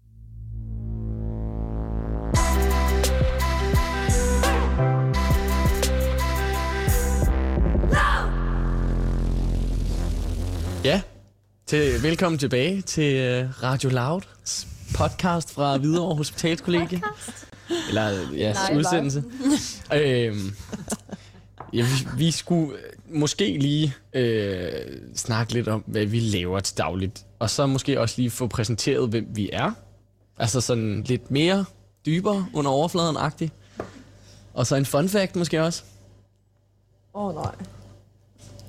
Ja, 10.85 11.01
til, 11.67 12.03
velkommen 12.03 12.39
tilbage 12.39 12.83
til 12.83 13.45
uh, 13.45 13.63
Radio 13.63 13.91
Loud 13.91 14.23
podcast 14.95 15.51
fra 15.55 15.77
Hvidovre 15.77 16.17
Hospitalskollegie. 16.17 17.03
Eller 17.89 18.33
ja, 18.37 18.53
Nej, 18.53 18.77
udsendelse. 18.79 19.25
øhm, 19.95 20.55
ja, 21.73 21.83
vi, 21.83 22.09
vi 22.17 22.31
skulle 22.31 22.73
øh, 22.73 22.83
måske 23.21 23.59
lige 23.59 23.95
øh, 24.13 24.73
snakke 25.15 25.53
lidt 25.53 25.69
om, 25.69 25.85
hvad 25.87 26.07
vi 26.07 26.21
laver 26.21 26.61
til 26.61 26.79
dagligt. 26.79 27.27
Og 27.39 27.51
så 27.51 27.67
måske 27.67 28.01
også 28.01 28.15
lige 28.19 28.31
få 28.31 28.47
præsenteret, 28.47 29.09
hvem 29.09 29.27
vi 29.35 29.51
er. 29.53 29.73
Altså 30.39 30.61
sådan 30.61 31.03
lidt 31.03 31.31
mere 31.31 31.65
dybere 32.07 32.47
under 32.53 32.71
overfladen-agtigt. 32.71 33.53
Og 34.55 34.67
så 34.67 34.77
en 34.77 34.87
fun 34.87 35.09
fact 35.09 35.37
måske 35.37 35.63
også. 35.63 35.83
Åh 37.15 37.25
oh, 37.25 37.35
nej. 37.35 37.55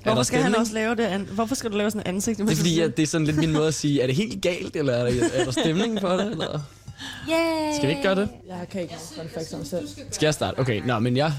Hvorfor 0.04 0.22
skal 0.22 0.38
han 0.42 0.44
stemning? 0.52 0.60
også 0.60 0.74
lave 0.74 0.94
det? 0.94 1.02
an- 1.02 1.28
Hvorfor 1.32 1.54
skal 1.54 1.72
du 1.72 1.76
lave 1.76 1.90
sådan 1.90 2.02
en 2.10 2.14
ansigt? 2.14 2.38
Det 2.38 2.50
er 2.50 2.56
fordi, 2.56 2.80
at 2.80 2.96
det 2.96 3.02
er 3.02 3.06
sådan 3.06 3.26
lidt 3.26 3.36
min 3.36 3.52
måde 3.52 3.66
at 3.68 3.74
sige, 3.74 4.02
er 4.02 4.06
det 4.06 4.16
helt 4.16 4.42
galt, 4.42 4.76
eller 4.76 4.92
er 4.92 5.04
der, 5.10 5.28
er 5.34 5.44
der 5.44 5.50
stemning 5.50 6.00
for 6.00 6.08
det? 6.08 6.30
Eller? 6.30 6.60
Yeah! 7.30 7.74
Skal 7.76 7.86
vi 7.86 7.90
ikke 7.92 8.02
gøre 8.02 8.14
det? 8.14 8.28
Jeg 8.48 8.66
kan 8.70 8.80
ikke 8.82 8.94
fun 9.16 9.24
facts 9.34 9.52
om 9.52 9.64
selv. 9.64 9.88
Skal 10.10 10.26
jeg 10.26 10.34
starte? 10.34 10.58
Okay, 10.58 10.82
nå, 10.86 10.98
men 10.98 11.16
jeg... 11.16 11.32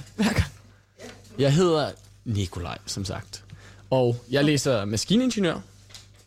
Jeg 1.39 1.53
hedder 1.53 1.89
Nikolaj, 2.25 2.77
som 2.85 3.05
sagt. 3.05 3.43
Og 3.89 4.17
jeg 4.31 4.45
læser 4.45 4.85
maskiningeniør, 4.85 5.59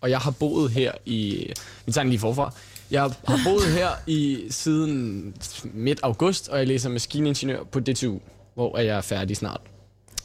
og 0.01 0.11
jeg 0.11 0.19
har 0.19 0.31
boet 0.31 0.71
her 0.71 0.93
i... 1.07 1.47
Vi 1.87 1.93
tager 1.93 2.03
den 2.03 2.11
lige 2.11 2.21
forfra. 2.21 2.53
Jeg 2.91 3.03
har 3.03 3.41
boet 3.45 3.67
her 3.67 3.89
i 4.07 4.47
siden 4.51 5.35
midt 5.65 6.01
august, 6.03 6.49
og 6.49 6.59
jeg 6.59 6.67
læser 6.67 6.89
maskiningeniør 6.89 7.65
på 7.65 7.81
DTU, 7.81 8.19
hvor 8.55 8.79
jeg 8.79 8.97
er 8.97 9.01
færdig 9.01 9.37
snart, 9.37 9.61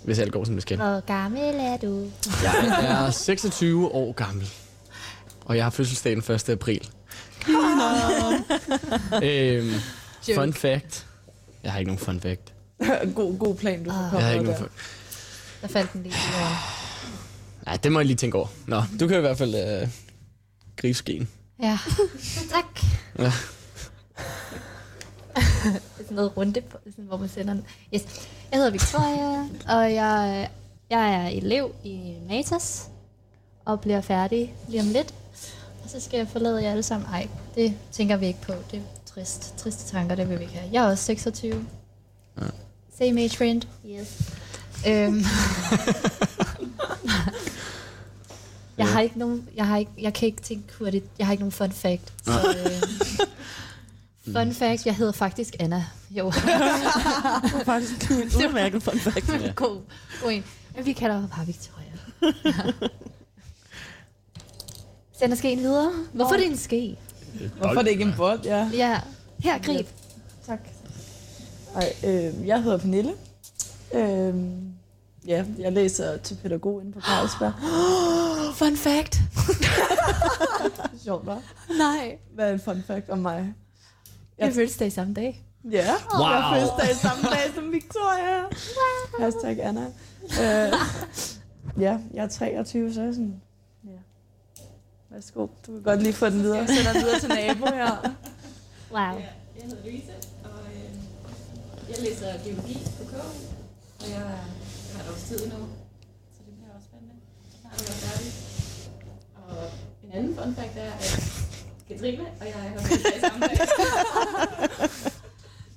hvis 0.03 0.19
alt 0.19 0.31
går 0.31 0.43
som 0.43 0.53
det 0.53 0.61
skal. 0.61 0.77
Hvor 0.77 0.99
gammel 1.05 1.41
er 1.41 1.77
du? 1.77 2.09
Jeg 2.43 3.05
er 3.05 3.11
26 3.11 3.91
år 3.91 4.11
gammel, 4.11 4.49
og 5.45 5.55
jeg 5.57 5.65
har 5.65 5.69
fødselsdag 5.69 6.11
den 6.15 6.33
1. 6.35 6.49
april. 6.49 6.89
øhm, 9.23 9.73
fun 10.35 10.53
fact. 10.53 11.05
Jeg 11.63 11.71
har 11.71 11.79
ikke 11.79 11.89
nogen 11.91 11.99
fun 12.05 12.19
fact. 12.19 12.53
god, 13.15 13.37
god 13.39 13.55
plan, 13.55 13.83
du 13.83 13.89
har 13.89 14.17
Jeg 14.17 14.25
har 14.25 14.31
ikke 14.31 14.43
nogen 14.45 14.61
der. 14.61 14.67
fun... 14.67 14.69
Der 15.61 15.67
faldt 15.67 15.93
den 15.93 16.03
lige. 16.03 16.15
Ja. 16.39 16.47
Nej, 17.65 17.77
det 17.83 17.91
må 17.91 17.99
jeg 17.99 18.05
lige 18.05 18.17
tænke 18.17 18.37
over. 18.37 18.47
Nå, 18.67 18.83
du 18.99 19.07
kan 19.07 19.17
i 19.17 19.21
hvert 19.21 19.37
fald 19.37 19.55
øh, 19.55 19.87
gribe 20.75 20.93
skeen. 20.93 21.27
Ja, 21.63 21.79
tak. 22.51 22.83
Ja. 23.19 23.31
Det 25.36 25.75
er 25.99 26.03
sådan 26.03 26.15
noget 26.15 26.38
runde, 26.38 26.61
sådan, 26.89 27.05
hvor 27.05 27.17
man 27.17 27.29
sender 27.29 27.53
den. 27.53 27.65
Yes. 27.95 28.03
Jeg 28.51 28.59
hedder 28.59 28.71
Victoria, 28.71 29.47
og 29.77 29.93
jeg, 29.93 30.49
jeg 30.89 31.13
er 31.13 31.27
elev 31.27 31.75
i 31.84 32.13
Matas, 32.29 32.89
og 33.65 33.81
bliver 33.81 34.01
færdig 34.01 34.53
lige 34.67 34.81
om 34.81 34.88
lidt. 34.88 35.13
Og 35.84 35.89
så 35.89 35.99
skal 35.99 36.17
jeg 36.17 36.27
forlade 36.27 36.63
jer 36.63 36.71
alle 36.71 36.84
sammen. 36.84 37.09
Ej, 37.09 37.27
det 37.55 37.73
tænker 37.91 38.17
vi 38.17 38.27
ikke 38.27 38.41
på. 38.41 38.53
Det 38.71 38.79
er 38.79 38.84
trist. 39.05 39.57
Triste 39.57 39.91
tanker, 39.91 40.15
det 40.15 40.29
vil 40.29 40.39
vi 40.39 40.43
ikke 40.43 40.55
have. 40.55 40.69
Jeg 40.73 40.86
er 40.86 40.89
også 40.89 41.03
26. 41.03 41.65
Ja. 42.41 42.45
Same 42.97 43.21
age 43.21 43.38
friend. 43.38 43.61
Yes. 43.86 44.21
Øhm. 44.88 45.23
jeg 48.77 48.88
har 48.88 49.01
ikke 49.01 49.19
nogen, 49.19 49.49
jeg 49.55 49.67
har 49.67 49.77
ikke, 49.77 49.91
jeg 49.97 50.13
kan 50.13 50.25
ikke 50.25 50.41
tænke 50.41 50.73
hurtigt, 50.79 51.05
jeg 51.19 51.27
har 51.27 51.31
ikke 51.31 51.41
nogen 51.41 51.51
fun 51.51 51.71
fact. 51.71 52.13
Så, 52.25 52.31
øh, 52.31 52.81
fun 54.32 54.53
fact, 54.53 54.86
jeg 54.86 54.95
hedder 54.95 55.11
faktisk 55.11 55.55
Anna. 55.59 55.86
Jo. 56.11 56.26
Det 56.32 56.34
er 57.59 57.63
faktisk 57.65 58.11
en 58.11 58.17
udmærket 58.17 58.84
fun 58.84 58.99
fact. 58.99 59.30
Ja. 59.30 59.51
god, 59.55 59.82
god 60.21 60.32
en. 60.32 60.43
Men 60.76 60.86
vi 60.86 60.93
kalder 60.93 61.19
her 61.19 61.28
bare 61.28 61.45
Victoria. 61.45 61.91
Sender 65.19 65.36
skeen 65.36 65.59
videre. 65.59 65.91
Hvorfor 66.13 66.34
er 66.34 66.38
det 66.38 66.47
en 66.47 66.57
ske? 66.57 66.97
Hvorfor 67.57 67.80
er 67.80 67.84
det 67.84 67.91
ikke 67.91 68.03
en 68.03 68.13
bold? 68.17 68.39
Ja. 68.43 68.69
Ja, 68.74 68.99
her, 69.39 69.59
grib. 69.59 69.88
Tak. 70.47 70.59
Ej, 71.76 71.93
øh, 72.03 72.47
jeg 72.47 72.63
hedder 72.63 72.78
Pernille. 72.78 73.13
Øh, 73.93 74.36
ja, 75.28 75.45
jeg 75.59 75.71
læser 75.71 76.17
til 76.17 76.36
pædagog 76.36 76.82
inde 76.82 76.91
på 76.91 77.01
Carlsberg. 77.01 77.53
Fun 78.59 78.78
fact. 78.78 79.21
Sjovt, 81.03 81.28
hva'? 81.28 81.74
Nej. 81.78 82.17
Hvad 82.34 82.49
er 82.49 82.53
en 82.53 82.59
fun 82.59 82.84
fact 82.88 83.09
om 83.09 83.17
mig? 83.17 83.53
Jeg 84.38 84.47
er 84.47 84.53
fødselsdag 84.53 84.91
samme 84.91 85.13
dag. 85.13 85.43
Ja, 85.71 85.93
Wow. 86.13 86.27
jeg 86.29 86.41
har 86.41 86.59
fødselsdag 86.59 86.95
samme 86.95 87.23
dag 87.23 87.53
som 87.55 87.71
Victoria. 87.71 88.43
Hashtag 89.23 89.63
Anna. 89.63 89.86
Øh, 90.23 90.73
ja, 91.79 91.97
jeg 92.13 92.23
er 92.23 92.27
23, 92.27 92.93
så 92.93 93.01
er 93.01 93.05
jeg 93.05 93.13
sådan... 93.13 93.41
Ja. 93.86 93.89
Værsgo, 95.09 95.41
du 95.67 95.71
kan 95.73 95.84
godt 95.84 96.01
lige 96.03 96.13
få 96.13 96.29
den 96.29 96.43
videre. 96.43 96.67
Send 96.67 96.77
den 96.93 97.03
videre 97.03 97.19
til 97.19 97.29
nabo 97.29 97.65
her. 97.65 97.91
Wow. 98.91 99.01
Jeg 99.01 99.29
hedder 99.63 99.84
Louise, 99.84 100.11
og 100.43 100.59
øh, 100.75 100.93
jeg 101.89 101.97
læser 101.99 102.43
biologi 102.43 102.77
på 102.97 103.03
KU, 103.11 103.17
og 103.99 104.09
jeg, 104.09 104.09
jeg 104.09 104.95
har 104.95 105.03
et 105.03 105.09
års 105.13 105.23
tid 105.27 105.39
nu, 105.45 105.59
så 106.36 106.39
det 106.45 106.53
bliver 106.57 106.73
også 106.75 106.88
spændende. 106.89 107.15
Snart 107.61 107.81
er 107.81 107.86
jeg 107.88 107.99
færdig. 108.05 108.31
Og 109.47 109.63
en 110.03 110.11
anden 110.17 110.36
fun 110.36 110.55
fact 110.55 110.77
er, 110.77 110.91
at 110.91 111.62
Katrine 111.93 112.23
og 112.39 112.45
jeg 112.45 112.53
har 112.53 112.81
fødselsdag 112.81 113.21
samme 113.21 113.47
dag. 113.47 113.57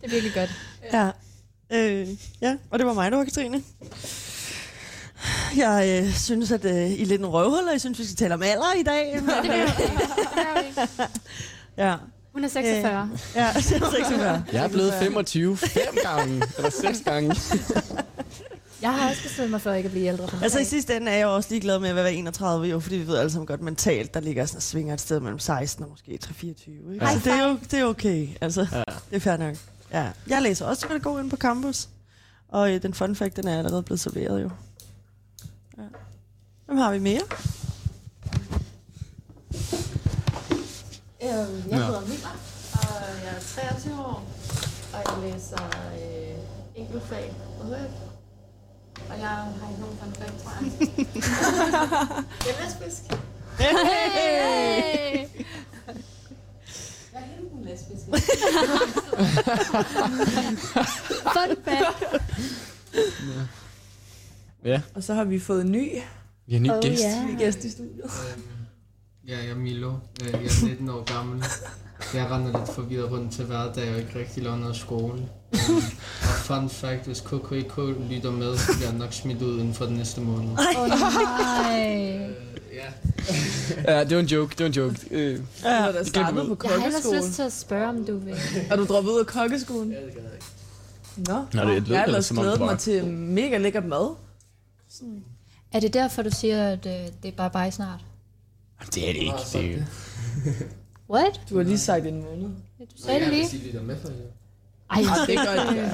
Det 0.00 0.04
er 0.04 0.10
virkelig 0.10 0.34
godt. 0.34 0.50
Ja. 0.92 1.10
Øh, 1.72 2.08
ja, 2.40 2.56
og 2.70 2.78
det 2.78 2.86
var 2.86 2.92
mig, 2.92 3.10
der 3.10 3.16
var 3.16 3.24
Katrine. 3.24 3.62
Jeg 5.56 6.02
øh, 6.04 6.14
synes, 6.14 6.52
at 6.52 6.64
øh, 6.64 6.90
I 6.90 7.02
er 7.02 7.06
lidt 7.06 7.20
en 7.20 7.26
røvhul, 7.26 7.64
og 7.64 7.72
jeg 7.72 7.80
synes, 7.80 7.98
vi 7.98 8.04
skal 8.04 8.16
tale 8.16 8.34
om 8.34 8.42
alder 8.42 8.72
i 8.80 8.82
dag. 8.82 9.20
Men, 9.22 9.50
øh, 9.50 9.68
ja, 11.84 11.94
Hun 12.32 12.44
er 12.44 12.48
46. 12.48 13.10
ja, 13.34 13.52
46. 13.60 14.44
Jeg 14.52 14.64
er 14.64 14.68
blevet 14.68 14.94
25 14.94 15.56
fem 15.56 15.96
gange, 16.02 16.42
eller 16.56 16.70
seks 16.70 17.00
gange. 17.04 17.36
Jeg 18.82 18.94
har 18.94 19.10
også 19.10 19.22
besluttet 19.22 19.50
mig 19.50 19.60
for 19.60 19.72
ikke 19.72 19.86
at 19.86 19.92
blive 19.92 20.06
ældre. 20.06 20.28
For 20.28 20.42
Altså 20.42 20.58
i 20.58 20.64
sidste 20.64 20.96
ende 20.96 21.10
er 21.12 21.16
jeg 21.16 21.26
også 21.26 21.48
ligeglad 21.50 21.78
med 21.78 21.88
at 21.88 21.96
være 21.96 22.14
31, 22.14 22.66
jo, 22.66 22.80
fordi 22.80 22.96
vi 22.96 23.06
ved 23.06 23.16
alle 23.16 23.30
sammen 23.30 23.46
godt 23.46 23.60
mentalt, 23.60 24.14
der 24.14 24.20
ligger 24.20 24.46
sådan 24.46 24.56
og 24.56 24.62
svinger 24.62 24.94
et 24.94 25.00
sted 25.00 25.20
mellem 25.20 25.38
16 25.38 25.84
og 25.84 25.90
måske 25.90 26.18
3-24. 26.24 26.44
Ikke? 26.46 26.64
Ja. 27.00 27.12
Så 27.12 27.20
det 27.24 27.32
er 27.32 27.48
jo 27.48 27.58
det 27.70 27.78
er 27.80 27.84
okay. 27.84 28.28
Altså, 28.40 28.66
Ja. 28.72 28.82
det 29.10 29.16
er 29.16 29.20
fair 29.20 29.36
nok. 29.36 29.56
Ja. 29.92 30.10
Jeg 30.26 30.42
læser 30.42 30.66
også 30.66 30.88
pædagog 30.88 31.18
inde 31.18 31.30
på 31.30 31.36
campus, 31.36 31.88
og 32.48 32.74
øh, 32.74 32.82
den 32.82 32.94
fun 32.94 33.16
fact, 33.16 33.36
den 33.36 33.48
er 33.48 33.58
allerede 33.58 33.82
blevet 33.82 34.00
serveret 34.00 34.42
jo. 34.42 34.50
Ja. 35.78 35.82
Hvem 36.66 36.78
har 36.78 36.92
vi 36.92 36.98
mere? 36.98 37.20
Øhm, 41.22 41.30
Ja. 41.70 41.76
jeg 41.76 41.86
hedder 41.86 42.00
Mila, 42.00 42.28
og 42.72 43.02
jeg 43.24 43.34
er 43.36 43.40
23 43.72 44.00
år, 44.00 44.24
og 44.92 45.22
jeg 45.24 45.32
læser 45.32 45.64
øh, 45.94 46.36
enkeltfag 46.82 47.34
på 47.60 47.66
HF. 47.66 48.15
Og 49.10 49.18
jeg 49.20 49.28
har 49.28 49.68
ikke 49.70 49.80
nogen 49.80 49.96
fun 49.98 50.12
fact, 50.14 50.42
tror 50.42 50.52
jeg. 50.60 50.72
jeg 52.46 52.54
er 52.54 52.64
lesbisk. 52.64 53.02
Hey! 53.58 55.26
Jeg 57.12 57.22
er 57.22 57.40
enten 57.40 57.64
lesbisk. 57.64 58.04
Fun 61.22 61.56
fact. 61.64 62.22
Ja, 64.64 64.80
Og 64.94 65.02
så 65.02 65.14
har 65.14 65.24
vi 65.24 65.38
fået 65.38 65.60
en 65.62 65.72
ny, 65.72 65.90
vi 66.46 66.52
har 66.52 66.56
en 66.56 66.62
ny 66.62 66.70
Oh, 66.70 66.80
gæst. 66.82 67.02
ja. 67.02 67.24
ny 67.26 67.38
gæst 67.38 67.64
i 67.64 67.70
studiet. 67.70 68.04
Øhm, 68.04 68.42
Ja, 69.28 69.38
jeg 69.38 69.48
er 69.50 69.54
Milo. 69.54 69.92
Øh, 70.22 70.28
Jeg 70.32 70.32
er 70.44 70.64
19 70.66 70.88
år 70.88 71.04
gammel. 71.14 71.44
Jeg 72.14 72.30
render 72.30 72.58
lidt 72.60 72.74
forvirret 72.74 73.10
rundt 73.10 73.32
til 73.32 73.44
hverdag 73.44 73.90
og 73.92 73.98
ikke 73.98 74.18
rigtig 74.18 74.42
laver 74.42 74.56
noget 74.56 74.76
skole. 74.76 75.28
Og 75.52 75.58
fun 76.44 76.68
fact, 76.70 77.06
hvis 77.06 77.20
KKIK 77.20 77.76
lytter 78.10 78.30
med, 78.30 78.58
så 78.58 78.72
bliver 78.76 78.88
jeg 78.90 78.98
nok 78.98 79.12
smidt 79.12 79.42
ud 79.42 79.58
inden 79.60 79.74
for 79.74 79.84
den 79.86 79.96
næste 79.96 80.20
måned. 80.20 80.50
Åh 80.50 80.82
oh, 80.82 80.88
nej. 80.88 82.30
Ja. 82.74 82.92
Ja, 83.92 84.04
det 84.04 84.16
var 84.16 84.22
en 84.22 84.26
joke, 84.28 84.50
det 84.58 84.60
var 84.60 84.66
en 84.66 84.72
joke. 84.72 84.96
Øh, 85.10 85.36
Du 85.38 85.42
har 85.62 85.92
da 85.92 86.04
startet 86.04 86.46
på 86.46 86.56
Jeg 86.64 86.78
har 86.80 86.86
ellers 86.86 87.04
lyst 87.24 87.34
til 87.34 87.42
at 87.42 87.52
spørge, 87.52 87.88
om 87.88 88.04
du 88.06 88.18
vil. 88.18 88.34
Er 88.70 88.76
du 88.76 88.84
droppet 88.84 89.10
ud 89.10 89.20
af 89.20 89.26
kokkeskolen? 89.26 89.92
Ja, 89.92 89.96
det 90.04 90.14
gør 90.14 90.20
jeg 90.22 90.30
ikke. 90.34 90.46
Nå, 91.30 91.44
Nå, 91.64 91.70
det 91.74 91.82
lød 91.82 91.90
jeg 91.90 91.98
har 91.98 92.04
ellers, 92.04 92.06
ellers 92.06 92.26
som 92.26 92.38
om 92.38 92.42
glædet 92.42 92.58
det 92.58 92.66
var- 92.66 92.72
mig 92.72 92.78
til 92.80 93.06
mega 93.06 93.58
lækker 93.58 93.80
mad. 93.80 94.14
Er 95.72 95.80
det 95.80 95.94
derfor, 95.94 96.22
du 96.22 96.30
siger, 96.30 96.68
at 96.68 96.86
øh, 96.86 96.92
det 97.22 97.28
er 97.28 97.36
bare 97.36 97.50
bare 97.50 97.72
snart? 97.72 98.00
det 98.94 99.08
er 99.08 99.12
det 99.12 99.20
ikke. 99.22 99.34
Det 99.52 99.64
er 99.64 99.76
jo... 99.76 99.82
What? 101.10 101.40
Du 101.50 101.56
har 101.56 101.62
lige 101.62 101.78
sagt 101.78 102.06
en 102.06 102.22
måned. 102.22 102.48
Ja, 102.80 102.84
Du 102.84 103.02
sagde 103.06 103.20
det 103.20 103.28
lige. 103.28 103.56
I 103.56 103.66
lytter 103.66 103.82
med 103.82 103.96
for 104.00 104.08
jer. 104.08 104.16
Ej, 104.90 105.02
Det 105.26 105.36
gør 105.38 105.70
ikke. 105.70 105.92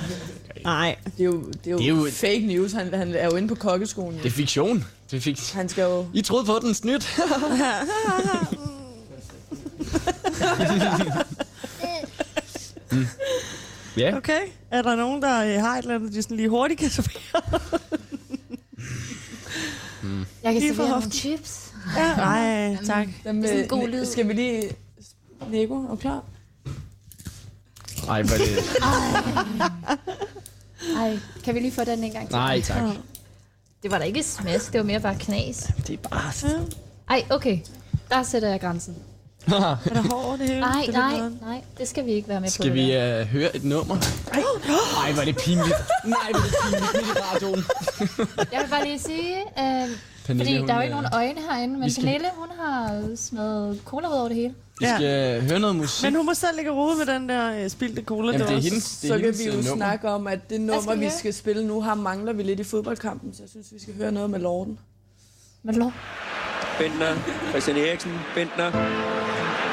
Nej. 0.65 0.97
Det 1.05 1.21
er 1.21 1.25
jo, 1.25 1.43
det 1.43 1.67
er 1.67 1.71
jo, 1.71 1.79
Det 1.79 1.85
er 1.85 1.89
jo- 1.89 2.09
fake 2.13 2.41
news. 2.47 2.73
Han, 2.73 2.95
han 2.95 3.15
er 3.15 3.25
jo 3.25 3.37
inde 3.37 3.49
på 3.49 3.55
kokkeskolen. 3.55 4.19
Det 4.19 4.27
er 4.27 4.31
fiktion. 4.31 4.85
Det 5.11 5.17
er 5.17 5.21
fik... 5.21 5.41
Han 5.53 5.69
skal 5.69 5.83
jo... 5.83 6.07
I 6.15 6.23
troede 6.23 6.45
på 6.45 6.59
den 6.63 6.75
snydt. 6.75 7.17
mm. 12.93 13.07
Ja, 13.97 14.17
Okay. 14.17 14.41
Er 14.71 14.83
der 14.83 14.97
nogen, 14.97 15.23
der 15.23 15.45
øh, 15.45 15.61
har 15.61 15.75
et 15.79 15.83
eller 15.83 15.95
andet, 15.95 16.13
de 16.13 16.23
sådan 16.23 16.37
lige 16.37 16.49
hurtigt 16.49 16.81
kan 16.81 16.91
servere? 16.91 17.43
jeg 20.45 20.53
kan 20.53 20.63
servere 20.63 20.89
nogle 20.89 21.11
chips. 21.11 21.73
Ja. 21.97 22.17
Nej, 22.17 22.77
tak. 22.87 23.09
Dem, 23.25 23.37
Det 23.43 23.45
er 23.45 23.49
sådan 23.49 23.63
en 23.63 23.69
god 23.69 23.89
lyd. 23.89 24.05
Skal 24.07 24.29
vi 24.29 24.33
lige... 24.33 24.71
Lego, 25.51 25.75
er 25.85 25.89
du 25.89 25.97
klar? 25.97 26.25
Ej, 28.09 28.23
hvor 28.23 28.35
er 28.35 28.39
det... 28.39 28.59
Ej, 30.99 31.19
kan 31.45 31.55
vi 31.55 31.61
lige 31.61 31.73
få 31.73 31.85
den 31.85 32.05
en 32.05 32.13
gang 32.13 32.27
til? 32.29 32.37
Nej, 32.37 32.61
tak. 32.61 32.83
Det 33.83 33.91
var 33.91 33.99
da 33.99 34.05
ikke 34.05 34.23
smask, 34.23 34.73
det 34.73 34.79
var 34.79 34.85
mere 34.87 35.01
bare 35.01 35.15
knas. 35.19 35.71
Det 35.87 35.91
er 36.05 36.09
bare... 36.09 36.33
Ej, 37.11 37.25
okay. 37.31 37.59
Der 38.11 38.23
sætter 38.23 38.49
jeg 38.49 38.61
grænsen. 38.61 38.97
Er 39.47 39.77
der 39.85 40.03
hår 40.03 40.25
over 40.27 40.37
det 40.37 40.47
hele? 40.49 40.61
Nej, 40.61 40.83
Det 40.87 40.95
nej, 40.95 41.19
nej. 41.43 41.61
Det 41.79 41.89
skal 41.89 42.07
vi 42.07 42.11
ikke 42.13 42.29
være 42.29 42.41
med 42.41 42.49
på. 42.49 42.53
Skal 42.53 42.75
vi 42.75 42.97
uh, 42.97 43.27
høre 43.29 43.57
et 43.57 43.65
nummer? 43.65 43.97
Ej, 44.33 45.13
hvor 45.13 45.21
er 45.21 45.25
det 45.25 45.37
pinligt. 45.37 45.75
Nej, 46.05 46.19
er 46.29 46.33
det 46.33 46.55
pinligt 46.63 46.93
midt 46.95 47.07
i 47.07 47.21
radioen. 47.21 47.65
Jeg 48.53 48.61
vil 48.63 48.71
bare 48.71 48.85
lige 48.85 48.99
sige, 48.99 49.37
øh, 49.41 49.89
Pernille, 50.27 50.45
fordi 50.45 50.59
hun, 50.59 50.69
der 50.69 50.75
er 50.75 50.79
jo 50.79 50.83
ikke 50.83 50.97
øh, 50.97 51.03
nogen 51.03 51.15
øjne 51.15 51.41
herinde, 51.51 51.79
men 51.79 51.91
skal- 51.91 52.05
Pernille, 52.05 52.29
hun 52.37 52.49
har 52.61 53.03
smadret 53.17 53.81
cola 53.85 54.09
ud 54.09 54.13
over 54.15 54.29
det 54.29 54.37
hele. 54.37 54.55
Vi 54.83 54.87
skal 54.97 55.43
høre 55.51 55.61
noget 55.61 55.77
musik. 55.77 56.05
Men 56.05 56.15
hun 56.17 56.27
må 56.27 56.35
selv 56.35 56.57
ligge 56.57 56.71
rode 56.71 56.97
med 56.99 57.07
den 57.07 57.29
der 57.29 57.63
øh, 57.65 57.71
spildte 57.71 58.03
cola. 58.03 58.27
Jamen, 58.33 58.41
det 58.47 58.53
er 58.53 58.57
også- 58.57 58.69
hendes, 58.69 58.99
det 58.99 59.11
er 59.11 59.15
Så 59.15 59.21
kan 59.23 59.39
vi 59.39 59.45
jo 59.45 59.51
øh, 59.51 59.57
nummer. 59.57 59.75
snakke 59.77 60.09
om, 60.11 60.27
at 60.27 60.39
det 60.39 60.47
skal 60.49 60.61
nummer, 60.61 60.93
vi 60.95 60.99
vi 60.99 61.05
høre? 61.05 61.19
skal 61.19 61.35
spille 61.35 61.67
nu, 61.67 61.81
har 61.81 61.95
mangler 61.95 62.33
vi 62.33 62.43
lidt 62.43 62.61
i 62.61 62.65
fodboldkampen. 62.65 63.35
Så 63.35 63.43
jeg 63.43 63.49
synes, 63.51 63.67
vi 63.73 63.81
skal 63.81 63.95
høre 63.95 64.13
noget 64.13 64.31
med 64.31 64.39
Lorden. 64.41 64.79
Men 65.63 65.75
lov. 65.75 65.93
Bentner, 66.79 67.15
Christian 67.51 67.77
Eriksen, 67.77 68.13
Bentner. 68.35 68.67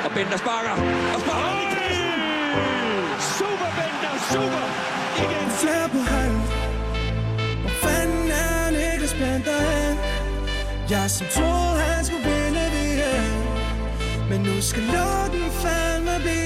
Og 0.05 0.11
Bentner 0.15 0.37
sparker. 0.37 0.71
Og 1.15 1.19
sparker. 1.21 1.59
Super 3.37 3.69
Bentner, 3.77 4.13
super. 4.33 4.63
Igen. 5.23 5.49
Flere 5.61 5.85
på 5.93 5.97
hold 6.11 6.37
Hvor 7.61 7.69
fanden 7.83 8.31
er 8.31 8.71
Niklas 8.71 9.13
Bender 9.13 9.59
hen? 9.71 9.97
Jeg 10.89 11.11
som 11.11 11.27
troede 11.35 11.75
han 11.83 12.05
skulle 12.05 12.23
vinde 12.23 12.38
men 14.29 14.41
nu 14.41 14.61
skal 14.61 14.83
lukken 14.83 15.51
fandme 15.51 16.19
blive 16.21 16.38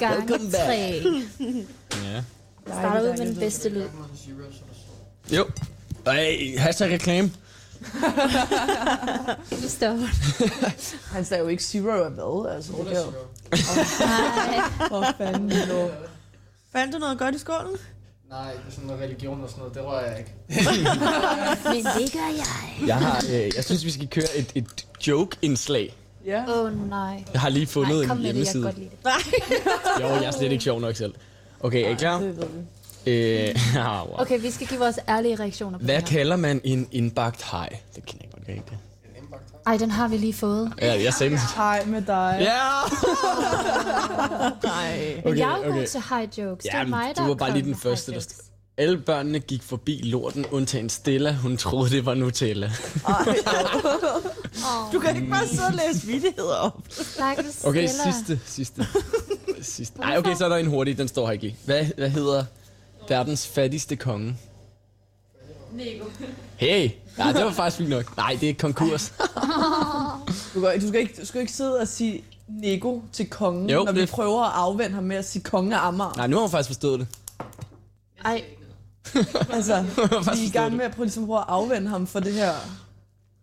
Dejligt. 0.00 0.28
Gang 0.28 0.30
Welcome 0.30 0.50
back. 0.50 0.64
tre. 0.64 1.02
Ja. 2.04 2.22
Starter 2.66 3.02
ud 3.02 3.18
med 3.18 3.26
den 3.26 3.36
bedste 3.36 3.68
lyd. 3.68 3.84
Jo. 5.32 5.46
Ej, 6.06 6.54
hashtag 6.58 6.90
reklame. 6.92 7.32
Nu 9.62 9.68
stopper 9.68 10.06
Han 11.14 11.24
sagde 11.24 11.42
jo 11.42 11.48
ikke 11.48 11.62
zero 11.62 11.90
af 11.90 12.10
hvad, 12.10 12.54
altså. 12.54 12.72
Det 12.72 12.86
kan 12.86 12.96
jo... 12.96 13.12
Nej. 14.06 14.88
Hvor 14.88 15.14
fanden. 15.18 15.52
Fandt 16.72 16.94
du 16.94 16.98
noget 16.98 17.18
godt 17.18 17.34
i 17.34 17.38
skålen? 17.38 17.76
Nej, 18.30 18.52
det 18.52 18.60
er 18.68 18.70
sådan 18.70 18.86
noget 18.86 19.02
religion 19.02 19.42
og 19.42 19.48
sådan 19.50 19.58
noget, 19.60 19.74
det 19.74 19.84
rører 19.84 20.10
jeg 20.10 20.18
ikke. 20.18 20.34
Men 21.64 21.84
det 21.84 22.12
gør 22.12 22.28
jeg. 22.36 22.86
Jeg, 22.86 22.96
har, 22.96 23.24
øh, 23.30 23.50
jeg 23.56 23.64
synes, 23.64 23.84
vi 23.84 23.90
skal 23.90 24.08
køre 24.08 24.36
et, 24.36 24.52
et 24.54 24.86
joke-indslag. 25.06 25.96
Ja. 26.26 26.44
Åh 26.48 26.64
oh, 26.64 26.88
nej. 26.90 27.24
Jeg 27.32 27.40
har 27.40 27.48
lige 27.48 27.66
fundet 27.66 27.96
Nej, 27.98 28.06
kom 28.06 28.16
en 28.16 28.22
med 28.22 28.32
det, 28.32 28.38
jeg 28.38 28.46
kan 28.46 28.60
hjemmeside. 28.62 28.62
godt 28.64 28.78
lide 28.78 28.90
det. 29.98 30.02
Jo, 30.02 30.06
jeg 30.08 30.24
er 30.24 30.30
slet 30.30 30.52
ikke 30.52 30.64
sjov 30.64 30.80
nok 30.80 30.96
selv. 30.96 31.14
Okay, 31.60 31.84
er 31.84 31.88
I 31.88 31.94
klar? 31.94 32.20
Det 32.20 32.36
ved 32.36 32.46
vi. 33.04 33.10
Øh, 33.10 33.76
ah, 34.00 34.06
wow. 34.08 34.14
Okay, 34.18 34.40
vi 34.40 34.50
skal 34.50 34.66
give 34.66 34.80
vores 34.80 34.98
ærlige 35.08 35.36
reaktioner 35.36 35.78
på 35.78 35.84
Hvad 35.84 35.94
det 35.94 36.08
her. 36.08 36.16
kalder 36.18 36.36
man 36.36 36.60
en 36.64 36.88
indbagt 36.92 37.42
hej? 37.50 37.68
Det 37.96 38.06
kender 38.06 38.24
jeg 38.24 38.32
godt 38.32 38.48
ikke. 38.48 38.78
Ej, 39.66 39.76
den 39.76 39.90
har 39.90 40.08
vi 40.08 40.16
lige 40.16 40.32
fået. 40.34 40.72
Ja, 40.80 41.02
jeg 41.04 41.14
sagde 41.14 41.32
det. 41.32 41.40
Hej 41.56 41.84
med 41.84 42.02
dig. 42.02 42.36
Ja! 42.40 42.58
Nej. 44.68 45.20
Men 45.24 45.38
jeg 45.38 45.52
er 45.52 45.56
jo 45.56 45.62
okay. 45.70 45.78
god 45.78 45.86
til 45.86 46.02
high 46.10 46.38
jokes. 46.38 46.62
Det 46.62 46.70
er 46.74 46.78
Ja, 46.78 46.84
mig, 46.84 47.12
der 47.16 47.22
du 47.22 47.28
var 47.28 47.34
bare 47.34 47.52
lige 47.52 47.62
den 47.64 47.76
første, 47.76 48.12
der... 48.12 48.20
Alle 48.80 48.98
børnene 48.98 49.38
gik 49.40 49.62
forbi 49.62 50.00
lorten, 50.04 50.46
undtagen 50.46 50.88
Stella. 50.88 51.32
Hun 51.32 51.56
troede, 51.56 51.90
det 51.90 52.06
var 52.06 52.14
Nutella. 52.14 52.70
Du 54.92 54.98
kan 55.00 55.16
ikke 55.16 55.28
bare 55.30 55.46
sidde 55.48 55.66
og 55.66 55.72
læse 55.86 56.06
vittigheder 56.06 56.54
op. 56.54 56.82
Stakkels 56.90 57.64
Okay, 57.68 57.86
Stella. 57.88 58.12
sidste, 58.12 58.40
sidste. 58.46 58.86
sidste. 59.62 60.02
Ej, 60.02 60.18
okay, 60.18 60.34
så 60.36 60.44
er 60.44 60.48
der 60.48 60.56
en 60.56 60.66
hurtig. 60.66 60.98
Den 60.98 61.08
står 61.08 61.26
her 61.26 61.32
ikke. 61.32 61.46
i. 61.46 61.54
Hvad, 61.64 61.84
hvad 61.96 62.08
hedder 62.10 62.44
verdens 63.08 63.46
fattigste 63.46 63.96
konge? 63.96 64.36
Nego. 65.72 66.04
Hey! 66.56 66.90
Nej, 67.18 67.32
det 67.32 67.44
var 67.44 67.50
faktisk 67.52 67.76
fint 67.78 67.88
nok. 67.90 68.16
Nej, 68.16 68.38
det 68.40 68.48
er 68.50 68.54
konkurs. 68.54 69.12
Du, 70.54 70.60
kan, 70.60 70.80
du, 70.80 70.88
skal 70.88 71.00
ikke, 71.00 71.14
du 71.20 71.26
skal 71.26 71.40
ikke 71.40 71.52
sidde 71.52 71.80
og 71.80 71.88
sige 71.88 72.24
nego 72.48 73.00
til 73.12 73.26
kongen, 73.30 73.70
Jo, 73.70 73.84
når 73.84 73.92
vi 73.92 74.00
det- 74.00 74.08
prøver 74.10 74.42
at 74.44 74.52
afvende 74.54 74.94
ham 74.94 75.04
med 75.04 75.16
at 75.16 75.24
sige 75.28 75.42
konge 75.42 75.76
af 75.76 75.86
Amager. 75.86 76.12
Nej, 76.16 76.26
nu 76.26 76.36
har 76.36 76.40
hun 76.40 76.50
faktisk 76.50 76.68
forstået 76.68 77.00
det. 77.00 77.08
Ej, 78.24 78.44
Altså, 79.52 79.82
vi 80.34 80.42
er 80.42 80.46
i 80.46 80.50
gang 80.50 80.76
med 80.76 80.84
at 80.84 80.90
prøve, 80.92 81.04
ligesom, 81.06 81.26
prøve 81.26 81.38
at 81.38 81.44
afvende 81.48 81.88
ham 81.88 82.06
for 82.06 82.20
det 82.20 82.32
her 82.32 82.52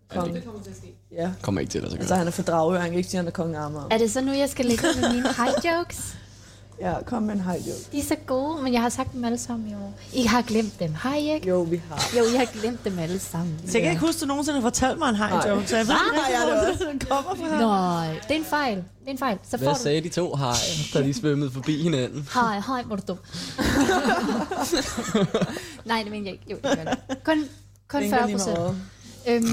konge. 0.09 0.33
Det 0.35 0.45
kommer 0.45 0.63
til 0.63 0.69
at 0.69 0.77
ske. 0.77 0.93
Ja. 1.11 1.31
Kommer 1.41 1.61
ikke 1.61 1.71
til 1.71 1.79
at 1.79 1.91
så 1.91 1.97
Altså, 1.97 2.15
han 2.15 2.27
er 2.27 2.31
for 2.31 2.41
Dragør, 2.41 2.79
han 2.79 2.89
kan 2.89 2.97
ikke 2.97 3.09
sige, 3.09 3.19
at 3.19 3.23
han 3.23 3.27
er 3.27 3.31
konge 3.31 3.57
Amager. 3.57 3.87
er 3.91 3.97
det 3.97 4.11
så 4.11 4.21
nu, 4.21 4.31
jeg 4.31 4.49
skal 4.49 4.65
lægge 4.65 4.83
med 5.01 5.09
mine 5.13 5.33
high 5.33 5.55
jokes? 5.65 6.17
Ja, 6.81 6.93
kom 7.05 7.23
med 7.23 7.33
en 7.33 7.41
high 7.41 7.67
joke. 7.67 7.79
De 7.91 7.99
er 7.99 8.03
så 8.03 8.15
gode, 8.25 8.63
men 8.63 8.73
jeg 8.73 8.81
har 8.81 8.89
sagt 8.89 9.13
dem 9.13 9.23
alle 9.23 9.37
sammen 9.37 9.71
jo. 9.71 9.77
I 10.13 10.23
har 10.25 10.41
glemt 10.41 10.79
dem, 10.79 10.93
har 10.93 11.15
I 11.15 11.33
ikke? 11.33 11.47
Jo, 11.47 11.61
vi 11.61 11.81
har. 11.89 12.09
Jo, 12.17 12.23
I 12.23 12.35
har 12.37 12.45
glemt 12.45 12.85
dem 12.85 12.99
alle 12.99 13.19
sammen. 13.19 13.59
Så 13.67 13.71
jeg 13.73 13.81
kan 13.81 13.91
ikke 13.91 14.05
huske, 14.05 14.17
at 14.17 14.21
du 14.21 14.25
nogensinde 14.27 14.61
har 14.61 14.69
fortalt 14.69 14.99
mig 14.99 15.09
en 15.09 15.15
Nej. 15.15 15.47
joke, 15.49 15.67
så 15.67 15.77
jeg 15.77 15.87
ved 15.87 15.95
ikke, 15.95 16.31
jeg 16.31 16.45
hvor 16.77 16.85
det 16.85 16.91
den 16.91 16.99
kommer 17.09 17.35
fra. 17.35 17.59
Nej, 17.59 18.13
det 18.27 18.31
er 18.31 18.35
en 18.39 18.45
fejl. 18.45 18.75
Det 18.77 18.83
er 19.07 19.11
en 19.11 19.17
fejl. 19.17 19.37
Så 19.43 19.57
får 19.57 19.65
Hvad 19.65 19.73
du... 19.73 19.79
sagde 19.81 20.01
de 20.01 20.09
to 20.09 20.35
hej, 20.35 20.53
da 20.93 21.01
de 21.03 21.13
svømmede 21.13 21.51
forbi 21.51 21.83
hinanden? 21.83 22.29
Hej, 22.33 22.59
hej, 22.67 22.83
hvor 22.83 22.95
du 22.95 23.01
dum. 23.07 23.17
Nej, 25.85 26.01
det 26.03 26.11
mener 26.11 26.25
jeg 26.25 26.33
ikke. 26.33 26.45
Jo, 26.51 26.55
det 26.55 26.63
gør 26.77 26.83
jeg. 26.83 26.97
Kun, 27.23 27.43
kun 27.87 28.01
Vinker 28.01 28.17
40 28.17 28.27
lige 28.27 28.37
procent. 28.37 28.57
Øhm, 29.27 29.45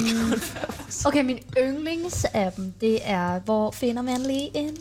okay, 1.07 1.25
min 1.25 1.39
yndlingsappen, 1.59 2.75
det 2.81 2.99
er, 3.05 3.39
hvor 3.41 3.71
finder 3.71 4.03
man 4.03 4.21
lige 4.21 4.51
en 4.57 4.77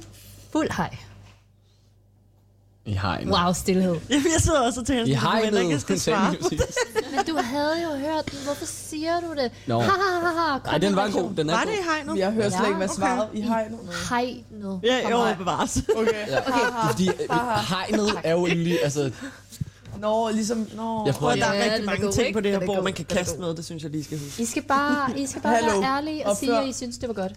fuld 0.51 0.69
hej. 0.77 0.97
I 2.85 2.91
hegnet. 2.93 3.33
Wow, 3.33 3.53
stillhed. 3.53 3.95
Jamen, 4.09 4.25
jeg 4.33 4.41
sidder 4.41 4.59
også 4.61 4.79
og 4.79 4.85
tænker, 4.87 5.03
I 5.05 5.13
sådan, 5.15 5.53
du 5.53 5.59
ikke, 5.59 5.79
skal 5.79 5.99
svare. 5.99 6.31
det 6.31 6.39
jo 6.43 6.49
sidst. 6.49 6.77
Men 7.15 7.25
du 7.35 7.41
havde 7.41 7.83
jo 7.83 7.89
hørt 7.89 8.31
den. 8.31 8.39
Hvorfor 8.45 8.65
siger 8.65 9.19
du 9.19 9.41
det? 9.41 9.51
Nå. 9.67 9.79
Ha, 9.79 9.89
ha, 9.89 10.19
ha, 10.27 10.51
ha. 10.51 10.57
Nej, 10.65 10.77
den 10.77 10.95
var 10.95 11.09
god. 11.11 11.33
Den 11.37 11.49
er 11.49 11.53
Var 11.53 11.63
det 11.63 11.71
i 11.71 11.83
hegnet? 11.83 12.19
Jeg 12.19 12.31
hører 12.31 12.49
slet 12.49 12.59
Ja, 12.59 12.65
ikke, 12.65 12.77
hvad 12.77 12.89
okay. 12.89 12.95
svaret 12.99 13.27
i 13.33 13.41
hegnet. 13.41 13.79
Hegnet. 14.09 14.79
Ja, 14.83 15.09
jo, 15.09 15.35
bevares. 15.37 15.81
Okay. 15.95 16.11
Ja. 16.27 16.89
Fordi 16.89 17.07
øh, 17.07 17.15
hegnet 17.69 18.09
er 18.23 18.31
jo 18.31 18.45
lige, 18.45 18.83
altså, 18.83 19.11
Nå, 19.99 20.29
ligesom... 20.29 20.67
Nå. 20.75 21.05
jeg 21.05 21.13
prøver 21.15 21.35
der 21.35 21.45
er 21.45 21.63
rigtig 21.63 21.81
er 21.81 21.85
mange 21.85 22.11
ting 22.11 22.27
ikke? 22.27 22.37
på 22.37 22.41
det 22.41 22.51
her 22.51 22.59
er 22.59 22.65
bord, 22.65 22.83
man 22.83 22.93
kan 22.93 23.05
kaste 23.05 23.39
med. 23.39 23.55
Det 23.55 23.65
synes 23.65 23.83
jeg 23.83 23.91
lige 23.91 24.03
skal 24.03 24.19
huske. 24.19 24.41
I 24.43 24.45
skal 24.45 24.61
bare, 24.63 25.19
I 25.19 25.25
skal 25.25 25.41
bare 25.41 25.55
Hallo. 25.55 25.79
være 25.79 25.97
ærlige 25.97 26.25
og 26.25 26.31
Opfør. 26.31 26.39
sige, 26.45 26.57
at 26.61 26.67
I 26.67 26.73
synes, 26.73 26.97
det 26.97 27.07
var 27.07 27.13
godt. 27.13 27.31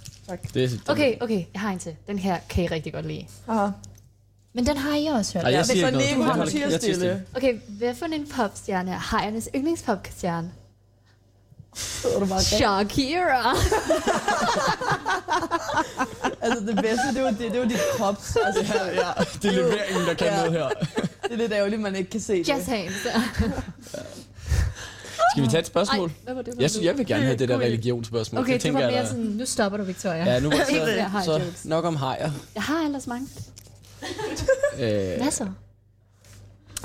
det, 0.55 0.65
er- 0.65 0.93
Okay, 0.93 1.15
okay, 1.21 1.45
jeg 1.55 1.61
har 1.61 1.71
en 1.73 1.79
til. 1.79 1.95
Den 2.07 2.19
her 2.19 2.39
kan 2.51 2.65
I 2.65 2.67
rigtig 2.67 2.93
godt 2.93 3.07
lide. 3.07 3.27
Aha. 3.49 3.67
Men 4.57 4.67
den 4.67 4.77
har 4.77 4.97
I 4.97 5.07
også 5.07 5.33
hørt. 5.35 5.45
Ej, 5.45 5.53
jeg 5.53 5.67
siger 5.67 5.91
så 5.91 5.99
ikke 5.99 6.19
noget. 6.23 6.37
Du 6.47 6.51
tiger 6.51 6.69
jeg 6.69 6.81
tiger 6.81 6.95
stille. 6.95 7.23
Okay, 7.37 7.55
hvad 7.69 7.95
for 7.95 8.07
en 8.07 8.27
popstjerne 8.35 8.91
er 8.91 8.99
hajernes 8.99 9.49
yndlingspopstjerne? 9.55 10.51
Shakira. 12.41 13.55
Altså, 16.43 16.61
det 16.67 16.77
bedste, 16.77 17.15
det 17.15 17.23
var, 17.23 17.31
det, 17.31 17.53
det 17.53 17.61
var 17.61 17.67
dit 17.67 17.81
krops. 17.99 18.37
Altså, 18.45 18.75
Ja, 18.75 18.85
ja, 18.87 19.13
det 19.43 19.45
er 19.49 19.53
leveringen, 19.53 20.07
der 20.07 20.15
kan 20.15 20.27
Ja. 20.27 20.37
noget 20.37 20.53
her. 20.53 20.69
det 21.23 21.33
er 21.33 21.37
lidt 21.37 21.53
ærgerligt, 21.53 21.81
man 21.83 21.97
ikke 21.97 22.11
kan 22.11 22.21
se 22.21 22.33
det. 22.39 22.49
Jazz 22.49 22.67
hands. 22.67 22.95
Skal 25.33 25.43
vi 25.43 25.49
tage 25.49 25.59
et 25.61 25.67
spørgsmål? 25.67 26.09
Ej, 26.09 26.15
hvad 26.25 26.35
var 26.35 26.43
det? 26.43 26.55
Jeg 26.61 26.71
synes, 26.71 26.85
jeg 26.87 26.99
vil 26.99 27.07
gerne 27.07 27.25
have 27.25 27.37
det 27.37 27.49
der 27.49 27.59
religionsspørgsmål. 27.59 28.41
Okay, 28.43 28.53
det 28.53 28.61
du 28.61 28.63
tænker 28.63 28.81
var 28.81 28.89
jeg, 28.89 28.97
mere 28.99 29.07
sådan, 29.07 29.25
nu 29.25 29.47
stopper 29.47 29.79
du, 29.79 29.85
Victoria. 29.85 30.25
Ja, 30.33 30.41
nu 30.41 30.49
var 30.51 31.23
så, 31.25 31.41
så 31.57 31.69
nok 31.69 31.85
om 31.85 31.97
hajer. 31.97 32.31
Jeg 32.55 32.63
har 32.63 32.85
ellers 32.85 33.07
mange. 33.07 33.29
Øh, 34.81 35.25
Masser. 35.25 35.47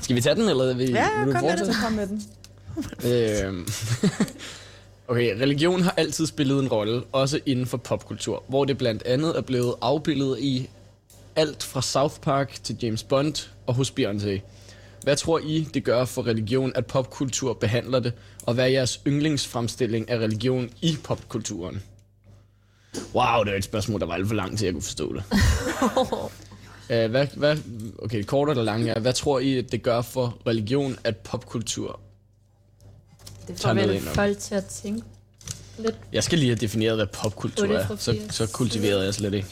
skal 0.02 0.16
vi 0.16 0.22
tage 0.22 0.36
den, 0.36 0.50
eller 0.50 0.74
vil, 0.74 0.90
Ja, 0.90 1.08
vil 1.20 1.28
du 1.28 1.32
kom 1.40 1.42
fortsætte? 1.50 1.74
Kom 1.84 1.92
med 1.94 2.08
den. 2.08 2.24
Øhm, 3.06 3.68
okay, 5.08 5.42
religion 5.42 5.82
har 5.82 5.94
altid 5.98 6.26
spillet 6.26 6.60
en 6.60 6.68
rolle, 6.68 7.04
også 7.12 7.40
inden 7.46 7.66
for 7.66 7.78
popkultur, 7.78 8.44
hvor 8.48 8.66
det 8.66 8.78
blandt 8.78 9.04
andet 9.04 9.38
er 9.38 9.42
blevet 9.42 9.76
afbildet 9.82 10.40
i 10.40 10.70
alt 11.36 11.64
fra 11.64 11.82
South 11.82 12.16
Park 12.20 12.60
til 12.64 12.78
James 12.82 13.04
Bond 13.04 13.50
og 13.68 13.74
hos 13.74 13.94
Beyoncé. 14.00 14.40
Hvad 15.04 15.16
tror 15.16 15.40
I, 15.40 15.68
det 15.74 15.84
gør 15.84 16.06
for 16.06 16.28
religion, 16.28 16.72
at 16.76 16.86
popkultur 16.86 17.54
behandler 17.54 18.00
det, 18.00 18.14
og 18.44 18.54
hvad 18.54 18.64
er 18.66 18.70
jeres 18.70 19.02
yndlingsfremstilling 19.08 20.10
af 20.10 20.18
religion 20.18 20.70
i 20.82 20.98
popkulturen? 21.04 21.84
Wow, 23.16 23.44
det 23.44 23.54
er 23.54 23.58
et 23.58 23.64
spørgsmål, 23.64 24.00
der 24.00 24.06
var 24.06 24.14
alt 24.14 24.28
for 24.28 24.36
langt 24.36 24.58
til, 24.58 24.66
at 24.66 24.68
jeg 24.68 24.74
kunne 24.74 24.82
forstå 24.84 25.14
det. 25.14 25.24
uh, 26.92 27.12
hvad, 27.12 27.28
hvad, 27.28 27.58
okay, 28.00 28.24
kort 28.24 28.50
eller 28.50 28.64
langt 28.64 28.90
er, 28.90 29.00
hvad 29.00 29.14
tror 29.14 29.40
I, 29.40 29.58
at 29.58 29.72
det 29.72 29.84
gør 29.84 30.02
for 30.02 30.38
religion, 30.48 30.98
at 31.04 31.18
popkultur... 31.18 32.00
Det 33.48 33.56
Tager 33.56 33.70
får 33.70 33.74
noget 33.74 33.90
vel 33.90 33.96
ind 33.98 34.06
folk 34.06 34.38
til 34.38 34.56
at 34.56 34.66
tænke 34.66 35.04
lidt. 35.78 35.96
Jeg 36.14 36.24
skal 36.24 36.38
lige 36.40 36.50
have 36.50 36.56
defineret, 36.60 36.96
hvad 36.96 37.08
popkultur 37.08 37.64
Otte 37.64 37.76
er. 37.76 37.88
fra 37.88 37.98
Så, 37.98 38.12
firs. 38.12 38.36
så 38.36 38.48
kultiverede 38.54 39.06
jeg 39.06 39.14
slet 39.14 39.34
ikke. 39.34 39.48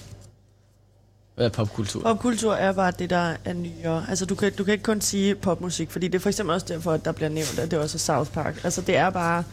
Hvad 1.36 1.46
er 1.46 1.50
popkultur? 1.50 2.02
Popkultur 2.02 2.54
er 2.54 2.72
bare 2.72 2.92
det, 3.00 3.10
der 3.10 3.36
er 3.46 3.54
nyere. 3.54 4.06
Altså, 4.10 4.26
du 4.26 4.36
kan, 4.36 4.54
du 4.54 4.64
kan 4.64 4.72
ikke 4.72 4.84
kun 4.84 5.02
sige 5.02 5.36
popmusik, 5.36 5.92
fordi 5.92 6.08
det 6.08 6.16
er 6.16 6.20
for 6.20 6.30
eksempel 6.30 6.54
også 6.54 6.66
derfor, 6.70 6.92
at 6.92 7.06
der 7.06 7.12
bliver 7.12 7.30
nævnt, 7.30 7.60
at 7.60 7.72
det 7.72 7.80
også 7.80 7.96
er 7.98 8.00
South 8.00 8.32
Park. 8.32 8.64
Altså, 8.64 8.82
det 8.82 8.96
er 8.96 9.10
bare 9.10 9.44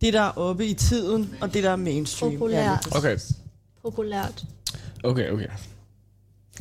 det, 0.00 0.12
der 0.12 0.20
er 0.22 0.38
oppe 0.38 0.66
i 0.66 0.74
tiden, 0.74 1.34
og 1.40 1.54
det, 1.54 1.62
der 1.62 1.70
er 1.70 1.76
mainstream. 1.76 2.32
Populær. 2.32 2.58
Ja, 2.62 2.78
lige 2.84 3.00
præcis. 3.00 3.30
Okay, 3.30 3.38
Populært. 3.82 4.44
okay, 5.04 5.30
okay. 5.30 5.46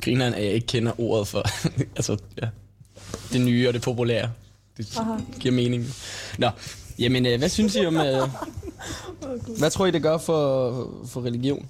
Grineren 0.02 0.34
er, 0.34 0.38
at 0.38 0.44
jeg 0.46 0.52
ikke 0.54 0.68
kender 0.68 0.92
ordet 1.02 1.28
for... 1.28 1.44
altså, 1.98 2.18
ja. 2.42 2.48
Det 3.34 3.42
nye 3.42 3.68
og 3.68 3.74
det 3.74 3.82
populære. 3.82 4.30
Det 4.78 4.88
giver 5.40 5.54
mening. 5.56 5.86
Nå, 6.38 6.50
jamen, 7.00 7.26
øh, 7.26 7.38
hvad 7.40 7.50
synes 7.50 7.76
I 7.76 7.86
om... 7.86 7.98
Øh, 7.98 8.30
hvad 9.60 9.70
tror 9.70 9.86
I, 9.86 9.92
det 9.92 10.02
gør 10.02 10.18
for, 10.18 10.72
for 11.08 11.22
religion? 11.26 11.68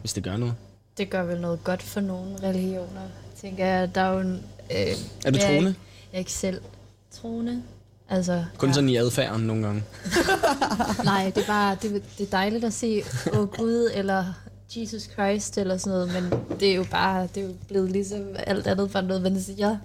Hvis 0.00 0.12
det 0.12 0.22
gør 0.22 0.36
noget. 0.36 0.54
Det 0.98 1.10
gør 1.10 1.22
vel 1.24 1.40
noget 1.40 1.64
godt 1.64 1.82
for 1.82 2.00
nogle 2.00 2.36
religioner. 2.42 3.00
Tænker 3.40 3.66
jeg, 3.66 3.94
der 3.94 4.00
er 4.00 4.12
jo 4.12 4.20
en... 4.20 4.42
Øh, 4.70 4.76
Er 5.24 5.30
du 5.30 5.36
jeg 5.38 5.40
troende? 5.46 5.68
ikke- 5.68 5.80
Jeg 6.12 6.16
er 6.16 6.18
ikke 6.18 6.32
selv 6.32 6.60
troende. 7.22 7.62
Altså, 8.10 8.44
Kun 8.58 8.74
sådan 8.74 8.88
i 8.90 8.96
adfærden 8.96 9.42
nogle 9.46 9.66
gange. 9.66 9.82
nej, 11.04 11.32
det 11.34 11.42
er 11.42 11.46
bare 11.46 11.76
det, 11.82 12.02
det 12.18 12.26
er 12.26 12.30
dejligt 12.30 12.64
at 12.64 12.72
se, 12.72 13.02
åh 13.32 13.38
oh, 13.38 13.48
Gud, 13.48 13.90
eller 13.94 14.24
Jesus 14.76 15.02
Christ, 15.02 15.58
eller 15.58 15.76
sådan 15.76 16.08
noget, 16.08 16.22
men 16.22 16.40
det 16.60 16.70
er 16.70 16.74
jo 16.74 16.86
bare, 16.90 17.28
det 17.34 17.42
er 17.42 17.46
jo 17.46 17.54
blevet 17.68 17.90
ligesom 17.90 18.26
alt 18.46 18.66
andet, 18.66 18.90
bare 18.92 19.02
noget, 19.02 19.22
man 19.22 19.42
siger. 19.42 19.78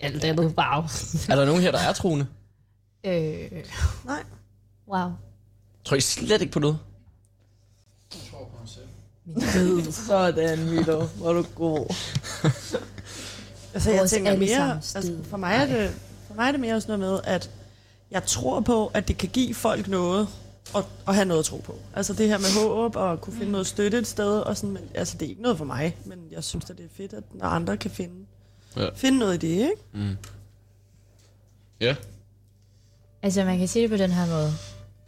Alt 0.00 0.24
andet, 0.24 0.44
wow. 0.44 0.82
Er 1.28 1.36
der 1.36 1.44
nogen 1.44 1.62
her, 1.62 1.70
der 1.70 1.78
er 1.78 1.92
troende? 1.92 2.26
øh, 3.04 3.50
Nej. 4.04 4.22
wow. 4.88 5.10
Tror 5.84 5.96
I 5.96 6.00
slet 6.00 6.40
ikke 6.40 6.52
på 6.52 6.58
noget? 6.58 6.78
Sådan, 9.90 10.64
Milo. 10.64 11.06
Hvor 11.06 11.28
er 11.28 11.32
du 11.32 11.44
god. 11.54 11.94
Altså, 13.74 13.90
jeg 13.90 13.98
Vores 13.98 14.10
tænker 14.10 14.36
mere, 14.36 14.72
altså, 14.72 15.16
for, 15.24 15.36
mig 15.36 15.54
er 15.54 15.66
det, 15.66 15.90
for 16.26 16.34
mig 16.34 16.46
er 16.46 16.50
det 16.50 16.60
mere 16.60 16.80
sådan 16.80 16.98
noget 16.98 17.12
med, 17.24 17.32
at 17.34 17.50
jeg 18.10 18.24
tror 18.24 18.60
på, 18.60 18.86
at 18.86 19.08
det 19.08 19.18
kan 19.18 19.28
give 19.28 19.54
folk 19.54 19.88
noget, 19.88 20.28
og, 20.74 20.84
og 21.06 21.14
have 21.14 21.24
noget 21.24 21.38
at 21.38 21.44
tro 21.44 21.56
på. 21.56 21.74
Altså 21.94 22.12
det 22.12 22.28
her 22.28 22.38
med 22.38 22.64
håb, 22.68 22.96
og 22.96 23.20
kunne 23.20 23.36
finde 23.36 23.52
noget 23.52 23.66
støtte 23.66 23.98
et 23.98 24.06
sted, 24.06 24.40
og 24.40 24.56
sådan, 24.56 24.70
men, 24.70 24.82
altså 24.94 25.16
det 25.18 25.26
er 25.26 25.30
ikke 25.30 25.42
noget 25.42 25.58
for 25.58 25.64
mig, 25.64 25.96
men 26.04 26.18
jeg 26.30 26.44
synes 26.44 26.70
at 26.70 26.76
det 26.78 26.84
er 26.84 26.88
fedt, 26.96 27.12
at 27.12 27.24
når 27.34 27.46
andre 27.46 27.76
kan 27.76 27.90
finde, 27.90 28.14
Ja. 28.76 28.88
finde 28.94 29.18
noget 29.18 29.34
i 29.34 29.46
det, 29.46 29.48
ikke? 29.62 29.72
Mm. 29.92 30.16
Ja. 31.80 31.96
Altså, 33.22 33.44
man 33.44 33.58
kan 33.58 33.68
sige 33.68 33.82
det 33.82 33.90
på 33.90 33.96
den 33.96 34.10
her 34.10 34.26
måde. 34.26 34.52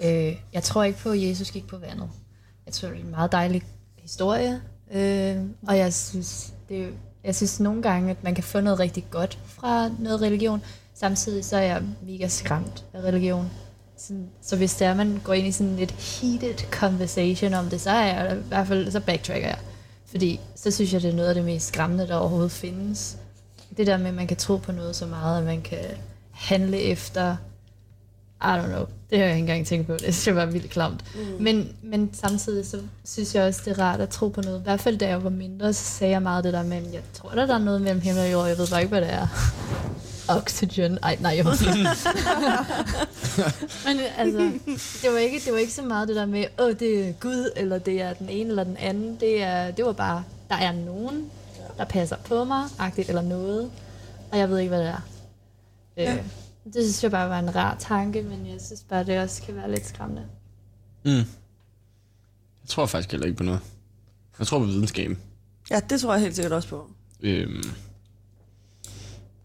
Øh, 0.00 0.36
jeg 0.52 0.62
tror 0.62 0.82
ikke 0.84 0.98
på, 0.98 1.10
at 1.10 1.22
Jesus 1.22 1.50
gik 1.50 1.66
på 1.66 1.76
vandet. 1.76 2.10
Jeg 2.66 2.74
tror, 2.74 2.88
det 2.88 2.98
er 2.98 3.04
en 3.04 3.10
meget 3.10 3.32
dejlig 3.32 3.62
historie. 3.98 4.62
Øh, 4.92 5.36
og 5.68 5.78
jeg 5.78 5.94
synes, 5.94 6.52
det 6.68 6.82
er, 6.82 6.88
jeg 7.24 7.36
synes 7.36 7.60
nogle 7.60 7.82
gange, 7.82 8.10
at 8.10 8.24
man 8.24 8.34
kan 8.34 8.44
få 8.44 8.60
noget 8.60 8.78
rigtig 8.78 9.04
godt 9.10 9.38
fra 9.46 9.90
noget 9.98 10.20
religion. 10.22 10.62
Samtidig 10.94 11.44
så 11.44 11.56
er 11.56 11.60
jeg 11.62 11.82
mega 12.02 12.28
skræmt 12.28 12.84
af 12.92 13.00
religion. 13.00 13.50
Sådan, 14.08 14.28
så 14.42 14.56
hvis 14.56 14.74
det 14.74 14.86
er, 14.86 14.94
man 14.94 15.20
går 15.24 15.32
ind 15.32 15.46
i 15.46 15.52
sådan 15.52 15.78
et 15.78 15.90
heated 15.90 16.70
conversation 16.70 17.54
om 17.54 17.70
det, 17.70 17.80
så 17.80 17.90
er 17.90 18.06
jeg 18.06 18.36
i 18.36 18.48
hvert 18.48 18.66
fald, 18.66 18.90
så 18.90 19.00
backtracker 19.00 19.48
jeg. 19.48 19.58
Fordi 20.06 20.40
så 20.56 20.70
synes 20.70 20.92
jeg, 20.92 21.02
det 21.02 21.10
er 21.10 21.14
noget 21.14 21.28
af 21.28 21.34
det 21.34 21.44
mest 21.44 21.66
skræmmende, 21.66 22.08
der 22.08 22.14
overhovedet 22.14 22.52
findes. 22.52 23.16
Det 23.76 23.86
der 23.86 23.96
med, 23.96 24.06
at 24.06 24.14
man 24.14 24.26
kan 24.26 24.36
tro 24.36 24.56
på 24.56 24.72
noget 24.72 24.96
så 24.96 25.06
meget, 25.06 25.38
at 25.38 25.44
man 25.44 25.62
kan 25.62 25.78
handle 26.30 26.80
efter 26.80 27.36
i 28.42 28.44
don't 28.44 28.66
know. 28.66 28.86
Det 29.10 29.18
har 29.18 29.24
jeg 29.24 29.28
ikke 29.28 29.38
engang 29.38 29.66
tænkt 29.66 29.86
på. 29.86 29.92
Det 29.92 30.00
synes 30.00 30.26
jeg 30.26 30.36
var 30.36 30.46
vildt 30.46 30.70
klamt. 30.70 31.04
Mm. 31.14 31.42
Men, 31.42 31.68
men 31.82 32.10
samtidig 32.12 32.66
så 32.66 32.80
synes 33.04 33.34
jeg 33.34 33.44
også, 33.44 33.60
det 33.64 33.70
er 33.70 33.78
rart 33.78 34.00
at 34.00 34.08
tro 34.08 34.28
på 34.28 34.40
noget. 34.40 34.60
I 34.60 34.62
hvert 34.62 34.80
fald 34.80 34.98
da 34.98 35.08
jeg 35.08 35.24
var 35.24 35.30
mindre, 35.30 35.72
så 35.72 35.84
sagde 35.84 36.12
jeg 36.12 36.22
meget 36.22 36.44
det 36.44 36.52
der 36.52 36.62
med, 36.62 36.82
jeg 36.92 37.02
tror, 37.12 37.30
der 37.30 37.54
er 37.54 37.58
noget 37.58 37.82
mellem 37.82 38.00
himmel 38.00 38.22
og 38.22 38.32
jord. 38.32 38.48
Jeg 38.48 38.58
ved 38.58 38.68
bare 38.70 38.80
ikke, 38.80 38.90
hvad 38.90 39.00
det 39.00 39.12
er. 39.12 39.26
Oxygen. 40.28 40.98
Ej, 41.02 41.18
nej, 41.20 41.36
jeg 41.36 41.44
Men 43.86 43.98
altså, 44.16 44.52
det 45.02 45.12
var, 45.12 45.18
ikke, 45.18 45.40
det 45.44 45.52
var 45.52 45.58
ikke 45.58 45.72
så 45.72 45.82
meget 45.82 46.08
det 46.08 46.16
der 46.16 46.26
med, 46.26 46.44
åh, 46.58 46.72
det 46.78 47.08
er 47.08 47.12
Gud, 47.12 47.50
eller 47.56 47.78
det 47.78 48.00
er 48.00 48.12
den 48.12 48.28
ene 48.28 48.48
eller 48.48 48.64
den 48.64 48.76
anden. 48.76 49.16
Det, 49.20 49.42
er, 49.42 49.70
det 49.70 49.84
var 49.84 49.92
bare, 49.92 50.24
der 50.48 50.56
er 50.56 50.72
nogen, 50.72 51.30
der 51.78 51.84
passer 51.84 52.16
på 52.16 52.44
mig, 52.44 52.64
agtigt 52.78 53.08
eller 53.08 53.22
noget. 53.22 53.70
Og 54.32 54.38
jeg 54.38 54.50
ved 54.50 54.58
ikke, 54.58 54.68
hvad 54.68 54.80
det 54.80 54.88
er. 54.88 55.00
Ja. 55.96 56.12
Øh, 56.12 56.24
det 56.64 56.74
synes 56.74 57.02
jeg 57.02 57.10
bare 57.10 57.28
var 57.28 57.38
en 57.38 57.54
rar 57.54 57.76
tanke, 57.78 58.22
men 58.22 58.46
jeg 58.46 58.60
synes 58.60 58.84
bare, 58.88 59.04
det 59.04 59.18
også 59.18 59.42
kan 59.42 59.56
være 59.56 59.70
lidt 59.70 59.86
skræmmende. 59.86 60.22
Mm. 61.04 61.10
Jeg 61.12 61.24
tror 62.68 62.86
faktisk 62.86 63.10
heller 63.10 63.26
ikke 63.26 63.36
på 63.36 63.44
noget. 63.44 63.60
Jeg 64.38 64.46
tror 64.46 64.58
på 64.58 64.64
videnskaben. 64.64 65.18
Ja, 65.70 65.80
det 65.90 66.00
tror 66.00 66.12
jeg 66.12 66.22
helt 66.22 66.34
sikkert 66.34 66.52
også 66.52 66.68
på. 66.68 66.90
Øhm. 67.20 67.62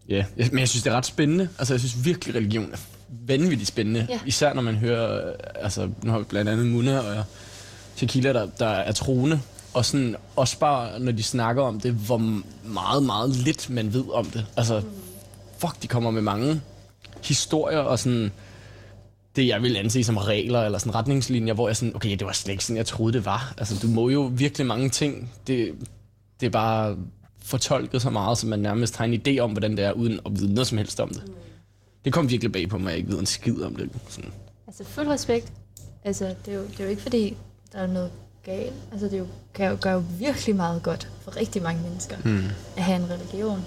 Ja, 0.08 0.24
jeg- 0.36 0.48
men 0.52 0.58
jeg 0.58 0.68
synes, 0.68 0.82
det 0.82 0.92
er 0.92 0.96
ret 0.96 1.06
spændende. 1.06 1.48
Altså, 1.58 1.74
jeg 1.74 1.80
synes 1.80 2.04
virkelig, 2.04 2.34
religion 2.34 2.72
er 2.72 2.76
vanvittigt 3.10 3.68
spændende. 3.68 4.06
Ja. 4.10 4.20
Især 4.26 4.54
når 4.54 4.62
man 4.62 4.74
hører, 4.76 5.28
øh, 5.28 5.34
altså, 5.54 5.88
nu 6.02 6.10
har 6.10 6.18
vi 6.18 6.24
blandt 6.24 6.50
andet 6.50 6.66
Muna 6.66 6.98
og 6.98 7.24
Tequila, 7.96 8.32
der, 8.32 8.46
der 8.58 8.66
er 8.68 8.92
troende. 8.92 9.40
Og 9.74 9.84
sådan, 9.84 10.16
også 10.36 10.58
bare, 10.58 11.00
når 11.00 11.12
de 11.12 11.22
snakker 11.22 11.62
om 11.62 11.80
det, 11.80 11.92
hvor 11.92 12.18
meget, 12.64 13.02
meget 13.02 13.30
lidt 13.30 13.70
man 13.70 13.92
ved 13.92 14.04
om 14.12 14.24
det. 14.24 14.46
Altså, 14.56 14.82
fuck, 15.58 15.82
de 15.82 15.86
kommer 15.88 16.10
med 16.10 16.22
mange 16.22 16.60
historier 17.24 17.78
og 17.78 17.98
sådan 17.98 18.32
det, 19.36 19.46
jeg 19.46 19.62
vil 19.62 19.76
anse 19.76 20.04
som 20.04 20.16
regler 20.16 20.62
eller 20.64 20.78
sådan 20.78 20.94
retningslinjer, 20.94 21.54
hvor 21.54 21.68
jeg 21.68 21.76
sådan, 21.76 21.96
okay, 21.96 22.10
det 22.10 22.26
var 22.26 22.32
slet 22.32 22.52
ikke 22.52 22.64
sådan, 22.64 22.76
jeg 22.76 22.86
troede, 22.86 23.12
det 23.12 23.24
var. 23.24 23.54
Altså, 23.58 23.74
du 23.82 23.86
må 23.88 24.08
jo 24.08 24.30
virkelig 24.34 24.66
mange 24.66 24.88
ting. 24.88 25.32
Det, 25.46 25.72
det 26.40 26.46
er 26.46 26.50
bare 26.50 26.96
fortolket 27.48 28.02
så 28.02 28.10
meget, 28.10 28.38
så 28.38 28.46
man 28.46 28.58
nærmest 28.58 28.96
har 28.96 29.04
en 29.04 29.14
idé 29.26 29.38
om, 29.38 29.50
hvordan 29.50 29.76
det 29.76 29.84
er, 29.84 29.92
uden 29.92 30.20
at 30.26 30.32
vide 30.40 30.54
noget 30.54 30.66
som 30.66 30.78
helst 30.78 31.00
om 31.00 31.08
det. 31.08 31.22
Det 32.04 32.12
kom 32.12 32.30
virkelig 32.30 32.52
bag 32.52 32.68
på 32.68 32.78
mig, 32.78 32.86
at 32.86 32.90
jeg 32.90 32.98
ikke 32.98 33.10
ved 33.12 33.18
en 33.18 33.26
skid 33.26 33.62
om 33.62 33.76
det. 33.76 33.90
Sådan. 34.08 34.30
Altså 34.66 34.84
fuld 34.84 35.08
respekt. 35.08 35.52
Altså, 36.04 36.34
det 36.46 36.52
er 36.54 36.56
jo, 36.58 36.62
det 36.62 36.80
er 36.80 36.84
jo 36.84 36.90
ikke 36.90 37.02
fordi, 37.02 37.36
der 37.72 37.78
er 37.78 37.86
noget 37.86 38.10
galt. 38.44 38.74
Altså, 38.92 39.06
det 39.06 39.14
er 39.14 39.18
jo, 39.18 39.26
kan 39.54 39.70
jo 39.70 39.78
gøre 39.80 39.92
jo 39.94 40.02
virkelig 40.18 40.56
meget 40.56 40.82
godt 40.82 41.08
for 41.20 41.36
rigtig 41.36 41.62
mange 41.62 41.82
mennesker 41.82 42.16
Hmm. 42.16 42.44
at 42.76 42.82
have 42.82 42.96
en 43.04 43.10
religion. 43.10 43.64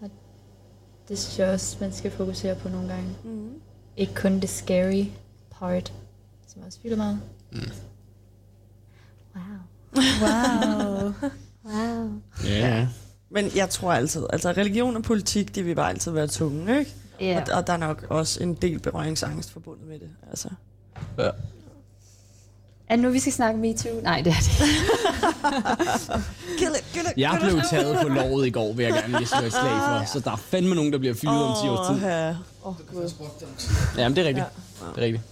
Og 0.00 0.10
det 1.08 1.18
synes 1.18 1.38
jeg 1.38 1.48
også, 1.48 1.76
man 1.80 1.92
skal 1.92 2.10
fokusere 2.10 2.54
på 2.54 2.68
nogle 2.68 2.88
gange. 2.88 3.08
Mm. 3.24 3.50
Ikke 3.96 4.14
kun 4.14 4.40
det 4.40 4.48
scary 4.48 5.04
part, 5.50 5.92
som 6.48 6.62
også 6.66 6.78
fylder 6.82 6.96
meget. 6.96 7.20
Mm. 7.52 7.58
Wow. 9.34 9.42
Wow. 10.22 11.12
wow. 11.64 12.10
Ja. 12.44 12.88
Men 13.30 13.50
jeg 13.56 13.70
tror 13.70 13.92
altid, 13.92 14.26
altså 14.32 14.48
religion 14.52 14.96
og 14.96 15.02
politik, 15.02 15.54
det 15.54 15.66
vil 15.66 15.74
bare 15.74 15.90
altid 15.90 16.12
være 16.12 16.26
tunge, 16.26 16.78
ikke? 16.78 16.94
Ja. 17.20 17.42
Og, 17.48 17.56
og 17.56 17.66
der 17.66 17.72
er 17.72 17.76
nok 17.76 18.06
også 18.10 18.42
en 18.42 18.54
del 18.54 18.78
berøringsangst 18.78 19.52
forbundet 19.52 19.88
med 19.88 19.98
det, 19.98 20.10
altså. 20.30 20.48
ja. 21.18 21.30
Er 22.88 22.96
det 22.96 23.02
nu, 23.02 23.10
vi 23.10 23.18
skal 23.18 23.32
snakke 23.32 23.60
MeToo? 23.60 24.00
Nej, 24.02 24.20
det 24.22 24.30
er 24.30 24.36
det 24.36 24.60
ikke. 24.60 24.74
Kill 26.58 26.70
it, 26.70 26.84
kill 26.92 27.06
it, 27.06 27.12
Jeg 27.16 27.38
blev 27.42 27.60
taget 27.70 27.98
på 28.02 28.08
lovet 28.08 28.46
i 28.46 28.50
går, 28.50 28.72
vil 28.72 28.84
jeg 28.84 28.92
gerne 28.92 29.18
lige 29.18 29.28
slå 29.28 29.46
et 29.46 29.52
slag 29.52 29.72
for. 29.88 30.12
Så 30.12 30.20
der 30.20 30.30
er 30.30 30.36
fandme 30.36 30.74
nogen, 30.74 30.92
der 30.92 30.98
bliver 30.98 31.14
fyret 31.14 31.44
om 31.44 31.56
10 31.62 31.68
års 31.68 31.86
tid. 31.88 31.96
Åh, 31.96 32.02
ja. 32.02 32.36
Åh, 32.64 32.74
Gud. 32.92 33.10
Jamen, 33.98 34.16
det 34.16 34.22
er 34.24 34.28
rigtigt. 34.28 34.46
Det 34.96 35.02
er 35.02 35.04
rigtigt. 35.04 35.22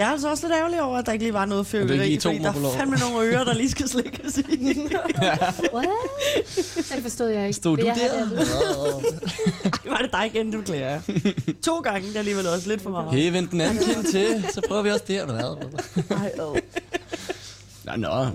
Jeg 0.00 0.06
er 0.08 0.12
altså 0.12 0.30
også 0.30 0.46
lidt 0.46 0.56
ærgerlig 0.56 0.82
over, 0.82 0.98
at 0.98 1.06
der 1.06 1.12
ikke 1.12 1.24
lige 1.24 1.34
var 1.34 1.44
noget 1.44 1.66
fyrværkeri, 1.66 2.18
fordi 2.20 2.38
der 2.38 2.48
er 2.48 2.72
fandme 2.78 2.96
nogle 2.96 3.28
ører, 3.28 3.44
der 3.44 3.54
lige 3.54 3.70
skal 3.70 3.88
slikkes 3.88 4.38
i. 4.38 4.42
What? 5.74 5.88
Det 6.76 7.02
forstod 7.02 7.28
jeg 7.28 7.46
ikke. 7.46 7.56
Stod 7.56 7.76
du 7.76 7.82
der? 7.86 7.94
det 9.82 9.90
var 9.90 9.96
det 9.96 10.12
dig 10.12 10.30
igen, 10.34 10.50
du 10.50 10.62
klæder. 10.62 11.00
To 11.64 11.80
gange, 11.80 12.08
det 12.08 12.14
er 12.14 12.18
alligevel 12.18 12.46
også 12.46 12.68
lidt 12.68 12.82
for 12.82 12.90
meget. 12.90 13.10
Hey, 13.10 13.32
vent 13.32 13.50
den 13.50 13.60
anden 13.60 13.84
kind 13.84 14.04
til, 14.04 14.44
så 14.54 14.60
prøver 14.68 14.82
vi 14.82 14.90
også 14.90 15.04
det 15.08 15.16
her. 15.16 15.26
Ej, 16.10 16.30
ad. 16.38 16.60
Nå, 17.84 17.92
nå. 17.96 18.24
Det, 18.24 18.32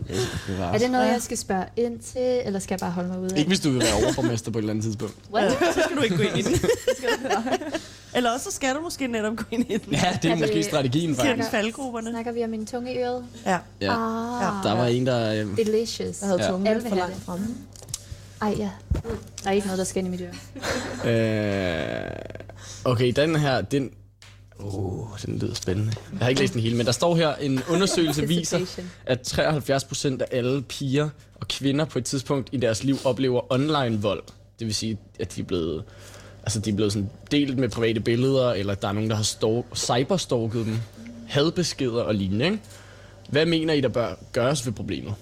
det 0.48 0.60
var... 0.60 0.74
Er 0.74 0.78
det 0.78 0.92
noget, 0.92 1.08
jeg 1.08 1.22
skal 1.22 1.38
spørge 1.38 1.66
ind 1.78 2.00
til, 2.00 2.42
eller 2.46 2.60
skal 2.60 2.74
jeg 2.74 2.80
bare 2.80 2.92
holde 2.92 3.10
mig 3.10 3.20
ude 3.20 3.34
af? 3.34 3.38
Ikke 3.38 3.48
hvis 3.48 3.60
du 3.60 3.70
vil 3.70 3.82
være 3.82 3.94
overborgmester 4.04 4.52
på 4.52 4.58
et 4.58 4.62
eller 4.62 4.72
andet 4.74 4.86
tidspunkt. 4.86 5.16
What? 5.34 5.52
Så 5.52 5.82
skal 5.86 5.98
du 5.98 6.02
ikke 6.02 6.18
gå 6.18 6.24
ind 6.24 6.38
i 6.38 6.42
den. 6.42 6.54
Eller 8.16 8.32
også 8.32 8.44
så 8.50 8.56
skal 8.56 8.76
du 8.76 8.82
måske 8.82 9.08
netop 9.08 9.36
gå 9.38 9.44
ind 9.52 9.72
i 9.72 9.78
den. 9.78 9.94
Ja, 9.94 10.18
det 10.22 10.30
er 10.30 10.36
Er 10.36 10.40
måske 10.40 10.54
det- 10.56 10.66
strategien 10.66 11.16
faktisk. 11.16 11.50
faldgrupperne. 11.50 12.10
Snakker 12.10 12.32
vi 12.32 12.44
om 12.44 12.50
min 12.50 12.66
tunge 12.66 12.94
i 12.94 12.98
øret? 12.98 13.26
Ja. 13.46 13.58
Ja. 13.82 13.92
Ah, 13.92 14.64
Der 14.64 14.74
var 14.76 14.86
en, 14.86 15.06
der... 15.06 15.34
Øh, 15.46 15.58
delicious. 15.58 16.22
Jeg 16.22 16.30
havde 16.30 16.44
Ja. 16.44 16.50
tungen 16.52 16.82
for 16.90 16.96
langt 16.96 17.16
det. 17.16 17.24
fremme. 17.24 17.48
Ej, 18.42 18.54
ja. 18.58 18.70
Der 19.44 19.50
er 19.50 19.52
ikke 19.52 19.68
noget, 19.68 19.78
der 19.78 19.84
skal 19.84 20.06
ind 20.06 20.16
i 20.16 20.18
mit 20.18 20.22
øre. 20.22 22.06
øh, 22.06 22.12
okay, 22.86 23.12
den 23.16 23.36
her, 23.36 23.62
den... 23.62 23.90
Oh, 24.60 25.08
den 25.26 25.40
lyder 25.40 25.54
spændende. 25.54 25.94
Jeg 26.12 26.20
har 26.20 26.30
ikke 26.30 26.42
læst 26.42 26.54
den 26.54 26.62
hele, 26.62 26.78
men 26.78 26.86
der 26.86 26.92
står 26.92 27.16
her, 27.16 27.36
en 27.36 27.62
undersøgelse 27.70 28.28
viser, 28.36 28.82
at 29.06 29.22
73 29.22 29.84
procent 29.84 30.22
af 30.22 30.28
alle 30.32 30.62
piger 30.62 31.10
og 31.36 31.48
kvinder 31.48 31.86
på 31.86 32.00
et 32.00 32.06
tidspunkt 32.06 32.50
i 32.52 32.58
deres 32.58 32.84
liv 32.84 32.96
oplever 33.06 33.54
online 33.54 34.02
vold. 34.02 34.24
Det 34.60 34.68
vil 34.68 34.76
sige, 34.76 34.98
at 35.20 35.36
de 35.36 35.42
er 35.42 35.46
blevet, 35.46 35.84
altså 36.44 36.60
de 36.60 36.70
er 36.70 36.76
blevet 36.76 36.94
sådan 36.94 37.10
delt 37.32 37.58
med 37.58 37.70
private 37.70 38.00
billeder, 38.00 38.52
eller 38.52 38.76
der 38.76 38.88
er 38.88 38.92
nogen, 38.92 39.10
der 39.10 39.16
har 39.16 39.24
stalk, 39.24 39.66
cyberstalket 39.76 40.66
dem, 40.66 40.78
hadbeskeder 41.28 42.04
og 42.04 42.16
lignende. 42.16 42.46
Ikke? 42.46 42.60
Hvad 43.30 43.46
mener 43.46 43.74
I, 43.74 43.82
der 43.82 43.90
bør 43.90 44.16
gøres 44.32 44.66
ved 44.66 44.74
problemet? 44.74 45.16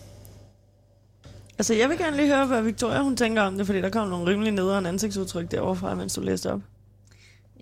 Altså, 1.58 1.74
jeg 1.74 1.90
vil 1.90 1.98
gerne 1.98 2.18
lige 2.18 2.36
høre, 2.36 2.46
hvad 2.46 2.62
Victoria 2.62 3.02
hun 3.02 3.18
tænker 3.18 3.42
om 3.42 3.58
det, 3.58 3.66
fordi 3.66 3.82
der 3.82 3.90
kom 3.90 4.08
nogle 4.08 4.32
rimelig 4.32 4.52
nederen 4.52 4.86
ansigtsudtryk 4.86 5.52
derovre 5.52 5.76
fra, 5.76 5.96
mens 5.96 6.16
du 6.16 6.22
læste 6.22 6.52
op. 6.52 6.62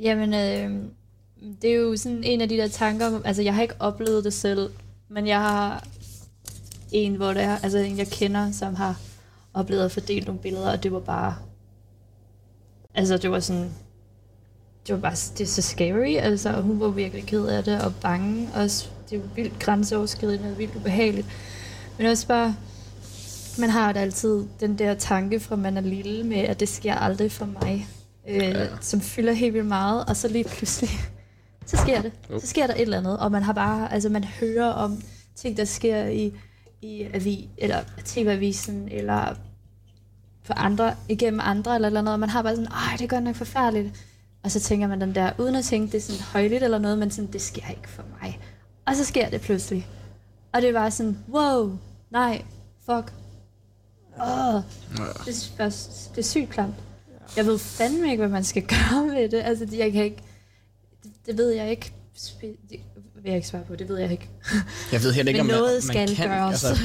Jamen, 0.02 0.34
øh, 0.34 0.84
det 1.62 1.70
er 1.70 1.76
jo 1.76 1.98
sådan 1.98 2.24
en 2.24 2.42
af 2.42 2.50
de 2.50 2.58
der 2.58 2.68
tanker, 2.68 3.22
altså 3.26 3.42
jeg 3.42 3.56
har 3.56 3.62
ikke 3.62 3.76
oplevet 3.80 4.24
det 4.24 4.34
selv, 4.34 4.70
men 5.10 5.28
jeg 5.28 5.40
har 5.40 5.88
en, 6.92 7.16
hvor 7.16 7.34
det 7.34 7.44
er, 7.44 7.58
altså 7.64 7.78
en 7.78 7.98
jeg 7.98 8.08
kender, 8.08 8.52
som 8.52 8.76
har 8.76 9.00
oplevet 9.54 9.86
at 9.86 9.92
fordele 9.92 10.26
nogle 10.26 10.42
billeder, 10.42 10.72
og 10.72 10.84
det 10.84 10.92
var 10.92 11.00
bare, 11.00 11.36
altså 12.94 13.18
det 13.18 13.32
var 13.32 13.40
sådan, 13.40 13.72
det 14.88 14.96
var 14.96 15.02
bare, 15.02 15.16
det 15.38 15.42
er 15.42 15.46
så 15.46 15.62
scary, 15.62 16.16
altså, 16.16 16.50
og 16.50 16.62
hun 16.62 16.80
var 16.80 16.88
virkelig 16.88 17.26
ked 17.26 17.46
af 17.46 17.64
det, 17.64 17.82
og 17.82 17.94
bange 18.02 18.50
også, 18.56 18.90
det 19.10 19.20
var 19.20 19.28
vildt 19.36 19.60
grænseoverskridende 19.60 20.52
og 20.52 20.58
vildt 20.58 20.76
ubehageligt, 20.76 21.28
men 21.98 22.08
også 22.08 22.28
bare, 22.28 22.56
man 23.60 23.70
har 23.70 23.94
da 23.94 24.00
altid 24.00 24.46
den 24.60 24.80
der 24.80 24.94
tanke 24.94 25.40
fra 25.40 25.56
man 25.56 25.78
er 25.78 25.82
lille 25.82 26.24
med, 26.24 26.38
at 26.38 26.60
det 26.60 26.70
sker 26.70 26.96
aldrig 26.96 27.32
for 27.32 27.46
mig, 27.46 27.88
øh, 28.28 28.38
ja. 28.38 28.68
som 28.82 29.02
fylder 29.02 29.34
helt 29.34 29.54
vildt 29.54 29.68
meget, 29.68 30.06
og 30.06 30.18
så 30.18 30.28
lige 30.28 30.44
pludselig, 30.44 30.90
så 31.66 31.78
sker 31.78 32.02
det. 32.02 32.12
Så 32.42 32.48
sker 32.48 32.68
der 32.68 32.74
et 32.74 32.82
eller 32.82 32.98
andet, 32.98 33.20
og 33.20 33.32
man 33.32 33.44
har 33.44 33.54
bare, 33.54 33.94
altså 33.94 34.10
man 34.10 34.24
hører 34.24 34.70
om 34.70 35.02
ting, 35.36 35.58
der 35.58 35.66
sker 35.66 36.06
i, 36.06 36.34
i 36.82 37.04
avi, 37.14 37.50
eller 37.58 37.84
TV-avisen, 38.06 38.90
eller 38.92 39.36
for 40.44 40.54
andre, 40.54 40.96
igennem 41.10 41.40
andre, 41.44 41.76
eller 41.76 41.88
eller 41.88 42.00
andet, 42.00 42.14
og 42.14 42.20
man 42.20 42.30
har 42.30 42.42
bare 42.42 42.56
sådan, 42.56 42.72
ej, 42.72 42.96
det 42.98 43.04
er 43.04 43.08
godt 43.08 43.24
nok 43.24 43.36
forfærdeligt. 43.36 44.06
Og 44.44 44.52
så 44.52 44.60
tænker 44.60 44.88
man 44.88 45.02
den 45.02 45.16
der, 45.16 45.32
uden 45.38 45.56
at 45.56 45.66
tænke, 45.66 45.92
det 45.92 45.98
er 45.98 46.02
sådan 46.02 46.22
højligt 46.22 46.64
eller 46.64 46.78
noget, 46.78 46.98
men 46.98 47.12
sådan, 47.12 47.32
det 47.32 47.42
sker 47.42 47.70
ikke 47.70 47.90
for 47.90 48.04
mig. 48.22 48.40
Og 48.86 48.96
så 48.96 49.06
sker 49.06 49.30
det 49.30 49.42
pludselig. 49.42 49.88
Og 50.54 50.62
det 50.62 50.70
er 50.70 50.74
bare 50.74 50.92
sådan, 50.92 51.18
wow, 51.30 51.78
nej, 52.12 52.44
fuck. 52.86 53.14
Åh, 54.22 54.62
det, 55.26 55.52
er 55.60 55.70
det 56.10 56.18
er 56.18 56.22
sygt 56.22 56.50
klamt. 56.50 56.76
Jeg 57.38 57.46
ved 57.46 57.60
fandme 57.60 58.12
ikke, 58.12 58.22
hvad 58.22 58.30
man 58.30 58.44
skal 58.44 58.64
gøre 58.76 59.06
med 59.06 59.30
det. 59.30 59.42
Altså, 59.44 59.68
jeg 59.76 59.92
kan 59.92 60.04
ikke... 60.04 60.24
Det, 61.26 61.38
ved 61.38 61.50
jeg 61.52 61.70
ikke. 61.70 61.94
Det 62.70 62.80
vil 63.16 63.24
jeg 63.26 63.36
ikke 63.36 63.48
svare 63.48 63.64
på, 63.68 63.76
det 63.76 63.90
ved 63.90 63.98
jeg 63.98 64.12
ikke. 64.12 64.30
Jeg 64.92 65.04
ved 65.04 65.14
heller 65.14 65.30
ikke, 65.30 65.44
Men 65.44 65.52
om 65.52 65.58
noget 65.58 65.84
man, 65.88 65.98
man 65.98 66.08
skal 66.08 66.16
kan, 66.16 66.30
gøres. 66.30 66.64
Altså, 66.64 66.84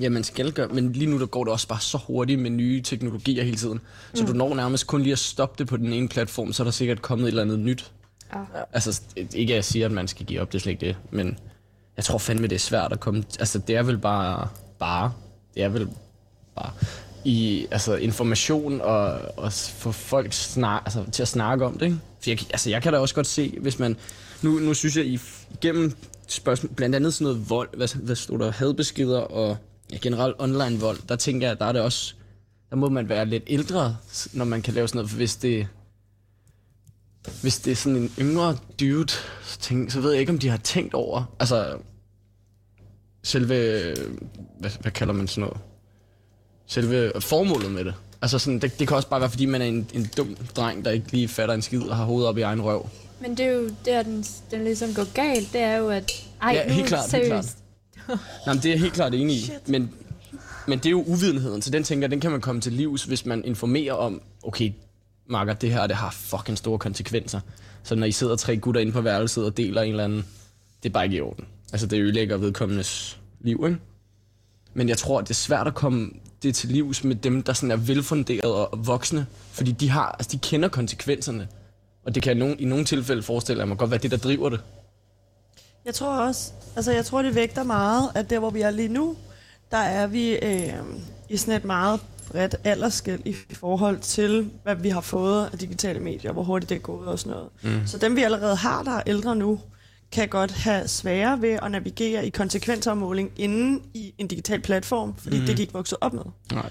ja, 0.00 0.08
man 0.08 0.24
skal 0.24 0.52
gøre, 0.52 0.68
men 0.68 0.92
lige 0.92 1.06
nu 1.10 1.20
der 1.20 1.26
går 1.26 1.44
det 1.44 1.52
også 1.52 1.68
bare 1.68 1.80
så 1.80 1.98
hurtigt 1.98 2.40
med 2.40 2.50
nye 2.50 2.82
teknologier 2.82 3.44
hele 3.44 3.56
tiden. 3.56 3.80
Så 4.14 4.22
Mm. 4.22 4.26
du 4.26 4.32
når 4.32 4.54
nærmest 4.54 4.86
kun 4.86 5.02
lige 5.02 5.12
at 5.12 5.18
stoppe 5.18 5.54
det 5.58 5.66
på 5.68 5.76
den 5.76 5.92
ene 5.92 6.08
platform, 6.08 6.52
så 6.52 6.62
er 6.62 6.64
der 6.64 6.72
sikkert 6.72 7.02
kommet 7.02 7.24
et 7.24 7.28
eller 7.28 7.42
andet 7.42 7.58
nyt. 7.58 7.92
Ja. 8.34 8.38
Altså, 8.72 9.00
ikke 9.34 9.52
at 9.52 9.56
jeg 9.56 9.64
siger, 9.64 9.86
at 9.86 9.92
man 9.92 10.08
skal 10.08 10.26
give 10.26 10.40
op, 10.40 10.52
det 10.52 10.58
er 10.58 10.62
slet 10.62 10.72
ikke 10.72 10.86
det, 10.86 10.96
men 11.10 11.38
jeg 11.96 12.04
tror 12.04 12.18
fandme, 12.18 12.46
det 12.46 12.54
er 12.54 12.60
svært 12.60 12.92
at 12.92 13.00
komme... 13.00 13.24
Altså, 13.38 13.58
det 13.58 13.76
er 13.76 13.82
vel 13.82 13.98
bare... 13.98 14.48
Bare. 14.78 15.12
Det 15.54 15.62
er 15.62 15.68
vel 15.68 15.88
bare 16.56 16.70
i 17.24 17.66
altså, 17.70 17.96
information 17.96 18.80
og, 18.80 19.20
og 19.36 19.52
få 19.52 19.92
folk 19.92 20.32
snak, 20.32 20.82
altså, 20.84 21.04
til 21.12 21.22
at 21.22 21.28
snakke 21.28 21.64
om 21.64 21.78
det. 21.78 21.86
Ikke? 21.86 21.98
For 22.20 22.30
jeg, 22.30 22.38
altså, 22.50 22.70
jeg 22.70 22.82
kan 22.82 22.92
da 22.92 22.98
også 22.98 23.14
godt 23.14 23.26
se, 23.26 23.54
hvis 23.60 23.78
man... 23.78 23.96
Nu, 24.42 24.50
nu 24.50 24.74
synes 24.74 24.96
jeg, 24.96 25.20
igennem 25.50 25.92
spørgsmål, 26.28 26.72
blandt 26.74 26.94
andet 26.94 27.14
sådan 27.14 27.24
noget 27.24 27.50
vold, 27.50 27.68
hvad, 27.76 27.96
hvad 27.96 28.16
stod 28.16 28.38
der, 28.38 28.52
hadbeskeder 28.52 29.20
og 29.20 29.56
ja, 29.92 29.96
generelt 29.96 30.36
online 30.38 30.80
vold, 30.80 30.98
der 31.08 31.16
tænker 31.16 31.48
jeg, 31.48 31.58
der 31.58 31.64
er 31.64 31.72
det 31.72 31.82
også... 31.82 32.14
Der 32.70 32.76
må 32.76 32.88
man 32.88 33.08
være 33.08 33.26
lidt 33.26 33.42
ældre, 33.46 33.96
når 34.32 34.44
man 34.44 34.62
kan 34.62 34.74
lave 34.74 34.88
sådan 34.88 34.98
noget, 34.98 35.10
for 35.10 35.16
hvis 35.16 35.36
det, 35.36 35.68
hvis 37.42 37.60
det 37.60 37.70
er 37.70 37.76
sådan 37.76 37.96
en 37.96 38.12
yngre 38.18 38.56
dude, 38.80 39.12
så, 39.42 39.58
tænk, 39.60 39.90
så 39.90 40.00
ved 40.00 40.10
jeg 40.10 40.20
ikke, 40.20 40.32
om 40.32 40.38
de 40.38 40.48
har 40.48 40.56
tænkt 40.56 40.94
over, 40.94 41.34
altså, 41.40 41.78
selve, 43.22 43.54
hvad, 44.60 44.70
hvad 44.80 44.92
kalder 44.92 45.14
man 45.14 45.28
sådan 45.28 45.40
noget? 45.40 45.73
Selve 46.66 47.12
formålet 47.20 47.70
med 47.70 47.84
det. 47.84 47.94
Altså 48.22 48.38
sådan, 48.38 48.58
det, 48.58 48.78
det 48.78 48.88
kan 48.88 48.96
også 48.96 49.08
bare 49.08 49.20
være, 49.20 49.30
fordi 49.30 49.46
man 49.46 49.62
er 49.62 49.66
en, 49.66 49.90
en 49.94 50.10
dum 50.16 50.36
dreng, 50.56 50.84
der 50.84 50.90
ikke 50.90 51.12
lige 51.12 51.28
fatter 51.28 51.54
en 51.54 51.62
skid 51.62 51.82
og 51.82 51.96
har 51.96 52.04
hovedet 52.04 52.28
op 52.28 52.38
i 52.38 52.40
egen 52.40 52.62
røv. 52.62 52.88
Men 53.20 53.30
det 53.36 53.46
er 53.46 53.50
jo 53.50 53.70
der, 53.84 54.02
den, 54.02 54.24
den 54.50 54.64
ligesom 54.64 54.94
går 54.94 55.12
galt. 55.14 55.52
Det 55.52 55.60
er 55.60 55.76
jo, 55.76 55.88
at... 55.88 56.12
Ej, 56.42 56.52
Ja, 56.52 56.68
nu 56.68 56.74
helt 56.74 56.86
klart, 56.88 57.12
helt 57.12 57.26
seriøst. 57.26 57.58
Nej, 58.08 58.54
men 58.54 58.56
det 58.56 58.64
er 58.64 58.70
jeg 58.70 58.80
helt 58.80 58.92
klart 58.92 59.14
enig 59.14 59.36
i. 59.36 59.50
Men, 59.66 59.90
men 60.68 60.78
det 60.78 60.86
er 60.86 60.90
jo 60.90 61.02
uvidenheden, 61.02 61.62
så 61.62 61.70
den 61.70 61.84
tænker 61.84 62.08
den 62.08 62.20
kan 62.20 62.30
man 62.30 62.40
komme 62.40 62.60
til 62.60 62.72
livs, 62.72 63.04
hvis 63.04 63.26
man 63.26 63.44
informerer 63.44 63.92
om, 63.92 64.22
okay, 64.42 64.72
Marker, 65.26 65.52
det 65.52 65.70
her 65.72 65.86
det 65.86 65.96
har 65.96 66.10
fucking 66.10 66.58
store 66.58 66.78
konsekvenser. 66.78 67.40
Så 67.82 67.94
når 67.94 68.06
I 68.06 68.12
sidder 68.12 68.36
tre 68.36 68.56
gutter 68.56 68.80
inde 68.80 68.92
på 68.92 69.00
værelset 69.00 69.44
og 69.44 69.56
deler 69.56 69.82
en 69.82 69.90
eller 69.90 70.04
anden, 70.04 70.26
det 70.82 70.88
er 70.88 70.92
bare 70.92 71.04
ikke 71.04 71.16
i 71.16 71.20
orden. 71.20 71.44
Altså 71.72 71.86
det 71.86 72.00
ødelægger 72.00 72.36
vedkommendes 72.36 73.18
liv, 73.40 73.64
ikke? 73.66 73.78
Men 74.74 74.88
jeg 74.88 74.98
tror, 74.98 75.20
det 75.20 75.30
er 75.30 75.34
svært 75.34 75.66
at 75.66 75.74
komme 75.74 76.10
det 76.44 76.54
til 76.54 76.68
livs 76.68 77.04
med 77.04 77.16
dem, 77.16 77.42
der 77.42 77.52
sådan 77.52 77.70
er 77.70 77.76
velfunderet 77.76 78.54
og 78.54 78.86
voksne. 78.86 79.26
Fordi 79.52 79.72
de, 79.72 79.90
har, 79.90 80.06
altså 80.18 80.30
de 80.32 80.38
kender 80.38 80.68
konsekvenserne. 80.68 81.48
Og 82.04 82.14
det 82.14 82.22
kan 82.22 82.36
i 82.36 82.38
nogle, 82.38 82.56
i 82.56 82.64
nogle 82.64 82.84
tilfælde 82.84 83.22
forestille 83.22 83.66
mig 83.66 83.78
godt 83.78 83.90
være 83.90 84.00
det, 84.00 84.10
der 84.10 84.16
driver 84.16 84.48
det. 84.48 84.60
Jeg 85.84 85.94
tror 85.94 86.26
også, 86.26 86.52
altså 86.76 86.92
jeg 86.92 87.04
tror, 87.04 87.22
det 87.22 87.34
vægter 87.34 87.62
meget, 87.62 88.10
at 88.14 88.30
der, 88.30 88.38
hvor 88.38 88.50
vi 88.50 88.60
er 88.60 88.70
lige 88.70 88.88
nu, 88.88 89.16
der 89.70 89.76
er 89.76 90.06
vi 90.06 90.32
øh, 90.32 90.72
i 91.28 91.36
sådan 91.36 91.54
et 91.54 91.64
meget 91.64 92.00
bredt 92.30 92.56
aldersskæld 92.64 93.20
i, 93.24 93.36
i 93.50 93.54
forhold 93.54 93.98
til, 93.98 94.50
hvad 94.62 94.74
vi 94.74 94.88
har 94.88 95.00
fået 95.00 95.48
af 95.52 95.58
digitale 95.58 96.00
medier, 96.00 96.32
hvor 96.32 96.42
hurtigt 96.42 96.70
det 96.70 96.76
er 96.76 96.80
gået 96.80 97.08
og 97.08 97.18
sådan 97.18 97.30
noget. 97.30 97.48
Mm. 97.62 97.86
Så 97.86 97.98
dem, 97.98 98.16
vi 98.16 98.22
allerede 98.22 98.56
har, 98.56 98.82
der 98.82 98.92
er 98.92 99.02
ældre 99.06 99.36
nu, 99.36 99.60
kan 100.12 100.28
godt 100.28 100.50
have 100.52 100.88
sværere 100.88 101.42
ved 101.42 101.58
at 101.62 101.70
navigere 101.70 102.26
i 102.26 102.30
konsekvensafmåling 102.30 103.30
inden 103.36 103.82
i 103.94 104.14
en 104.18 104.26
digital 104.28 104.60
platform, 104.60 105.14
fordi 105.18 105.36
Mhm. 105.36 105.40
mm. 105.42 105.46
det 105.46 105.52
er 105.52 105.56
de 105.56 105.62
ikke 105.62 105.72
vokset 105.74 105.98
op 106.00 106.12
med. 106.12 106.22
Nej. 106.52 106.70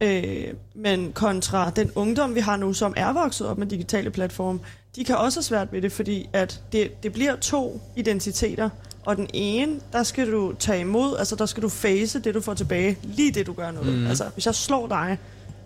Øh, 0.00 0.54
men 0.74 1.12
kontra 1.12 1.70
den 1.70 1.90
ungdom, 1.94 2.34
vi 2.34 2.40
har 2.40 2.56
nu, 2.56 2.72
som 2.72 2.94
er 2.96 3.12
vokset 3.12 3.46
op 3.46 3.58
med 3.58 3.66
digitale 3.66 4.10
platforme, 4.10 4.60
de 4.96 5.04
kan 5.04 5.16
også 5.16 5.38
have 5.38 5.44
svært 5.44 5.72
ved 5.72 5.82
det, 5.82 5.92
fordi 5.92 6.28
at 6.32 6.60
det, 6.72 7.02
det 7.02 7.12
bliver 7.12 7.36
to 7.36 7.80
identiteter, 7.96 8.70
og 9.06 9.16
den 9.16 9.28
ene, 9.34 9.80
der 9.92 10.02
skal 10.02 10.32
du 10.32 10.54
tage 10.58 10.80
imod, 10.80 11.16
altså 11.18 11.36
der 11.36 11.46
skal 11.46 11.62
du 11.62 11.68
face 11.68 12.18
det, 12.20 12.34
du 12.34 12.40
får 12.40 12.54
tilbage, 12.54 12.98
lige 13.02 13.32
det, 13.32 13.46
du 13.46 13.52
gør 13.52 13.70
noget. 13.70 13.88
Mhm. 13.92 13.98
Mm. 14.00 14.06
Altså, 14.06 14.24
hvis 14.34 14.46
jeg 14.46 14.54
slår 14.54 14.86
dig, 14.86 15.18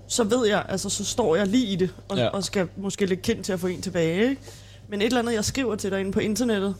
så 0.09 0.24
ved 0.24 0.47
jeg, 0.47 0.65
altså 0.69 0.89
så 0.91 1.05
står 1.05 1.36
jeg 1.36 1.47
lige 1.47 1.66
i 1.66 1.77
det, 1.77 1.91
og, 2.09 2.16
Ja. 2.16 2.27
og 2.28 2.45
skal 2.45 2.69
måske 2.77 3.07
lidt 3.07 3.23
kendt 3.23 3.45
til 3.45 3.53
at 3.53 3.61
få 3.61 3.66
en 3.66 3.82
tilbage, 3.82 4.28
ikke? 4.31 4.43
Men 4.89 5.01
et 5.03 5.07
eller 5.07 5.19
andet, 5.19 5.35
jeg 5.35 5.45
skriver 5.45 5.74
til 5.77 5.91
dig 5.91 6.01
inde 6.01 6.12
på 6.12 6.20
internettet, 6.20 6.74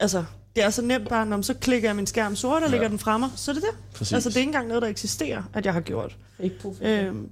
altså, 0.00 0.24
det 0.56 0.64
er 0.64 0.70
så 0.70 0.82
nemt 0.82 1.08
bare, 1.08 1.26
når 1.26 1.42
så 1.42 1.54
klikker 1.54 1.88
jeg 1.88 1.96
min 1.96 2.06
skærm 2.06 2.36
sort, 2.36 2.62
og 2.62 2.68
Ja. 2.68 2.70
lægger 2.70 2.88
den 2.88 2.98
fremme, 2.98 3.26
så 3.36 3.50
er 3.50 3.54
det 3.54 3.62
det. 3.62 3.70
Præcis. 3.94 4.12
Altså, 4.12 4.28
det 4.28 4.36
er 4.36 4.40
ikke 4.40 4.48
engang 4.48 4.68
noget, 4.68 4.82
der 4.82 4.88
eksisterer, 4.88 5.42
at 5.54 5.66
jeg 5.66 5.72
har 5.72 5.80
gjort. 5.80 6.16
Profil. 6.60 6.86
Øhm, 6.86 7.28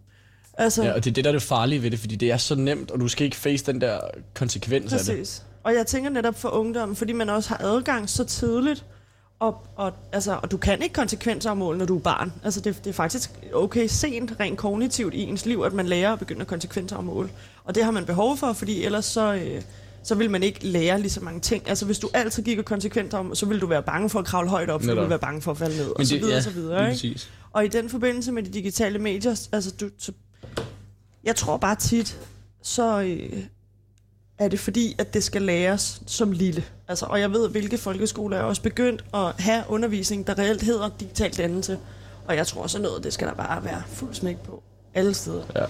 altså, 0.58 0.82
Ja, 0.84 0.92
og 0.92 1.04
det 1.04 1.10
er 1.10 1.14
det, 1.14 1.24
der 1.24 1.30
er 1.30 1.34
det 1.34 1.42
farlige 1.42 1.82
ved 1.82 1.90
det, 1.90 1.98
fordi 1.98 2.16
det 2.16 2.30
er 2.30 2.36
så 2.36 2.54
nemt, 2.54 2.90
og 2.90 3.00
du 3.00 3.08
skal 3.08 3.24
ikke 3.24 3.36
face 3.36 3.66
den 3.66 3.80
der 3.80 4.00
konsekvens 4.34 4.92
af 4.92 4.98
det. 4.98 5.08
Præcis. 5.16 5.42
Og 5.64 5.74
jeg 5.74 5.86
tænker 5.86 6.10
netop 6.10 6.38
for 6.40 6.48
ungdommen, 6.48 6.96
fordi 6.96 7.12
man 7.12 7.28
også 7.28 7.48
har 7.48 7.58
adgang 7.64 8.10
så 8.10 8.24
tidligt, 8.24 8.84
og, 9.38 9.56
og, 9.76 9.92
altså, 10.12 10.38
og 10.42 10.50
du 10.50 10.56
kan 10.56 10.82
ikke 10.82 10.92
konsekvensafmåle, 10.92 11.78
når 11.78 11.84
du 11.86 11.96
er 11.96 12.00
barn. 12.00 12.32
Altså 12.44 12.60
det, 12.60 12.84
det 12.84 12.90
er 12.90 12.94
faktisk 12.94 13.30
okay 13.54 13.86
sent, 13.86 14.32
rent 14.40 14.58
kognitivt 14.58 15.14
i 15.14 15.18
ens 15.22 15.46
liv, 15.46 15.62
at 15.66 15.72
man 15.72 15.86
lærer 15.86 16.12
at 16.12 16.18
begynde 16.18 16.40
at 16.40 16.46
konsekvensafmåle. 16.46 17.28
Og 17.64 17.74
det 17.74 17.84
har 17.84 17.90
man 17.90 18.04
behov 18.04 18.36
for, 18.36 18.52
fordi 18.52 18.84
ellers 18.84 19.04
så, 19.04 19.34
øh, 19.34 19.62
så 20.02 20.14
vil 20.14 20.30
man 20.30 20.42
ikke 20.42 20.66
lære 20.66 21.00
lige 21.00 21.10
så 21.10 21.20
mange 21.20 21.40
ting. 21.40 21.68
Altså 21.68 21.86
hvis 21.86 21.98
du 21.98 22.08
altid 22.14 22.42
gik 22.42 22.58
og 22.58 22.64
konsekvensafmåle, 22.64 23.36
så 23.36 23.46
vil 23.46 23.60
du 23.60 23.66
være 23.66 23.82
bange 23.82 24.10
for 24.10 24.18
at 24.18 24.24
kravle 24.24 24.50
højt 24.50 24.70
op, 24.70 24.80
for 24.80 24.86
du 24.86 24.90
Netop. 24.94 25.02
vil 25.02 25.10
være 25.10 25.18
bange 25.18 25.42
for 25.42 25.50
at 25.50 25.58
falde 25.58 25.76
ned, 25.76 25.86
og 25.88 25.94
Men 25.98 26.06
så 26.06 26.14
det- 26.14 26.20
videre, 26.22 26.32
ja, 26.34 26.38
og 26.38 26.44
så 26.44 26.50
videre. 26.50 26.92
Ikke? 26.92 27.20
Og 27.52 27.64
i 27.64 27.68
den 27.68 27.88
forbindelse 27.90 28.32
med 28.32 28.42
de 28.42 28.50
digitale 28.50 28.98
medier, 28.98 29.48
altså 29.52 29.70
du, 29.80 29.90
så, 29.98 30.12
jeg 31.24 31.36
tror 31.36 31.56
bare 31.56 31.76
tit, 31.76 32.18
så 32.62 33.00
øh, 33.00 33.42
er 34.38 34.48
det 34.48 34.60
fordi, 34.60 34.94
at 34.98 35.14
det 35.14 35.24
skal 35.24 35.42
læres 35.42 36.02
som 36.06 36.32
lille. 36.32 36.64
Altså, 36.88 37.06
og 37.06 37.20
jeg 37.20 37.32
ved, 37.32 37.48
hvilke 37.48 37.78
folkeskoler 37.78 38.36
er 38.36 38.42
også 38.42 38.62
begyndt 38.62 39.04
at 39.14 39.32
have 39.38 39.64
undervisning, 39.68 40.26
der 40.26 40.38
reelt 40.38 40.62
hedder 40.62 40.90
digital 41.00 41.32
dannelse. 41.36 41.78
Og 42.28 42.36
jeg 42.36 42.46
tror 42.46 42.66
sådan 42.66 42.82
noget, 42.82 43.04
det 43.04 43.12
skal 43.12 43.28
der 43.28 43.34
bare 43.34 43.64
være 43.64 43.82
fuld 43.88 44.14
smæk 44.14 44.36
på. 44.38 44.62
Alle 44.94 45.14
steder. 45.14 45.42
Ja. 45.56 45.64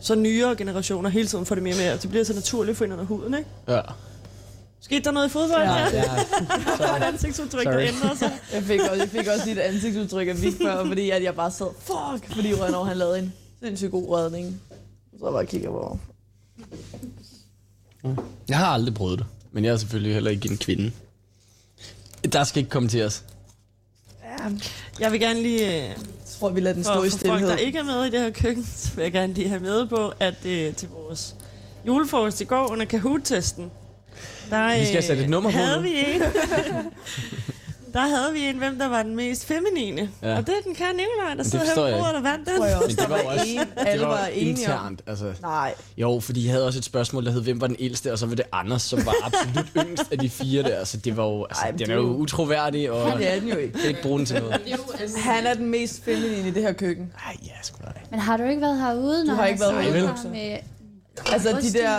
Så 0.00 0.14
nyere 0.14 0.56
generationer 0.56 1.10
hele 1.10 1.28
tiden 1.28 1.46
får 1.46 1.54
det 1.54 1.64
mere 1.64 1.76
med, 1.76 1.98
det 1.98 2.10
bliver 2.10 2.24
så 2.24 2.34
naturligt 2.34 2.78
for 2.78 2.84
ind 2.84 2.92
under 2.92 3.04
huden, 3.04 3.34
ikke? 3.34 3.50
Ja. 3.68 3.80
Skete 4.80 5.04
der 5.04 5.10
noget 5.10 5.26
i 5.28 5.30
fodbold? 5.30 5.62
Ja, 5.62 5.74
Ja, 5.74 5.88
ja. 5.92 6.96
Et 6.96 7.02
ansigtsudtryk, 7.02 7.64
der 7.66 7.72
Sorry. 7.72 7.82
ændrede 7.94 8.18
sig. 8.18 8.32
Jeg 8.54 8.62
fik 8.62 8.80
også, 8.80 8.94
jeg 8.94 9.08
fik 9.08 9.26
også 9.26 9.46
lidt 9.46 9.58
ansigtsudtryk 9.58 10.28
af 10.28 10.42
Vic 10.42 10.54
før, 10.62 10.86
fordi 10.86 11.10
at 11.10 11.22
jeg 11.22 11.34
bare 11.34 11.50
sad, 11.50 11.66
fuck, 11.80 12.34
fordi 12.34 12.54
Rønner 12.54 12.84
han 12.84 12.96
lavede 12.96 13.18
en 13.18 13.32
sindssygt 13.62 13.90
god 13.90 14.16
redning. 14.16 14.60
Så 15.18 15.24
jeg 15.26 15.32
bare 15.32 15.46
kigger 15.46 15.70
på. 15.70 15.98
Jeg 18.48 18.58
har 18.58 18.66
aldrig 18.66 18.94
prøvet 18.94 19.18
det. 19.18 19.26
Men 19.52 19.64
jeg 19.64 19.72
er 19.72 19.76
selvfølgelig 19.76 20.14
heller 20.14 20.30
ikke 20.30 20.50
en 20.50 20.56
kvinde. 20.56 20.92
Der 22.32 22.44
skal 22.44 22.58
ikke 22.60 22.70
kommenteres. 22.70 23.24
Jeg 25.00 25.12
vil 25.12 25.20
gerne 25.20 25.42
lige... 25.42 25.94
øh, 26.38 26.42
Jeg 26.42 26.50
tror, 26.50 26.50
vi 26.50 26.60
lader 26.60 26.74
den 26.74 26.84
For, 26.84 26.92
stå 26.92 27.02
i 27.04 27.10
for 27.10 27.18
folk, 27.18 27.20
stillhed. 27.20 27.48
der 27.48 27.56
ikke 27.56 27.78
er 27.78 27.82
med 27.82 28.04
i 28.04 28.10
det 28.10 28.20
her 28.20 28.30
køkken, 28.30 28.66
så 28.76 28.92
vil 28.94 29.02
jeg 29.02 29.12
gerne 29.12 29.32
lige 29.32 29.48
have 29.48 29.60
med 29.60 29.86
på, 29.86 30.12
at 30.20 30.34
øh, 30.46 30.74
til 30.74 30.88
vores 30.88 31.34
julefrokost 31.86 32.40
i 32.40 32.44
går 32.44 32.66
under 32.72 32.84
Kahoot-testen, 32.86 33.70
der 34.50 34.78
Vi 34.80 34.86
skal 34.86 35.02
sat 35.02 35.18
et 35.18 35.28
nummer 35.30 35.50
på 35.50 35.56
havde 35.56 35.76
nu. 35.76 35.82
vi 35.82 35.94
en. 36.14 36.22
der 37.92 38.00
havde 38.00 38.32
vi 38.32 38.44
en, 38.44 38.58
hvem 38.58 38.78
der 38.78 38.88
var 38.88 39.02
den 39.02 39.16
mest 39.16 39.46
feminine. 39.46 40.10
Ja. 40.22 40.36
Og 40.36 40.46
det 40.46 40.54
er 40.58 40.62
den 40.64 40.74
kære 40.74 40.92
Nikolaj, 40.92 41.34
der 41.34 41.42
sidder 41.42 41.64
her 41.64 41.74
på 41.74 41.84
jeg 41.86 41.98
bordet 41.98 42.14
og 42.16 42.22
vandt 42.22 42.48
den. 42.48 42.56
tror 42.56 42.66
jeg 42.66 42.76
også, 42.76 42.96
det 42.96 43.10
var 43.10 43.22
var 43.22 43.32
også 43.32 43.44
en, 43.46 43.60
alle 43.76 44.02
var 44.02 44.08
var 44.08 44.26
internt. 44.26 45.02
Altså, 45.06 45.32
Nej, 45.42 45.74
jo, 45.96 46.20
fordi 46.20 46.42
de 46.42 46.48
havde 46.48 46.66
også 46.66 46.78
et 46.78 46.84
spørgsmål, 46.84 47.24
der 47.24 47.30
hed, 47.30 47.42
hvem 47.42 47.60
var 47.60 47.66
den 47.66 47.76
ældste, 47.78 48.12
og 48.12 48.18
så 48.18 48.26
var 48.26 48.34
det 48.34 48.44
Anders, 48.52 48.82
som 48.82 49.06
var 49.06 49.14
absolut 49.22 49.66
yngst 49.86 50.12
af 50.12 50.18
de 50.18 50.28
fire 50.30 50.62
der. 50.62 50.84
Så 50.84 50.96
det 50.96 51.16
var 51.16 51.24
jo, 51.24 51.44
altså, 51.44 51.62
Ej, 51.62 51.70
den 51.70 51.78
det 51.78 51.90
er 51.90 51.94
jo 51.94 52.16
utroværdig, 52.16 52.90
og 52.90 53.18
det 53.18 53.34
er 53.34 53.40
den 53.40 53.48
jo 53.48 53.56
ikke. 53.56 53.78
ikke 53.88 54.02
bruge 54.02 54.18
den 54.18 54.26
til 54.26 54.40
noget. 54.40 54.54
Er 54.54 54.76
altså, 55.00 55.18
Han 55.18 55.46
er 55.46 55.54
den 55.54 55.66
mest 55.66 56.04
feminine 56.04 56.48
i 56.48 56.50
det 56.50 56.62
her 56.62 56.72
køkken. 56.72 57.12
Ej, 57.26 57.36
ja, 57.46 57.52
sgu 57.62 57.78
da. 57.84 57.90
Men 58.10 58.20
har 58.20 58.36
du 58.36 58.44
ikke 58.44 58.62
været 58.62 58.78
herude, 58.80 59.24
når 59.24 59.34
har 59.34 59.42
han 59.42 59.50
ikke 59.50 59.60
været 59.60 59.84
herude, 59.84 60.58
Altså 61.32 61.48
de 61.62 61.78
der, 61.78 61.98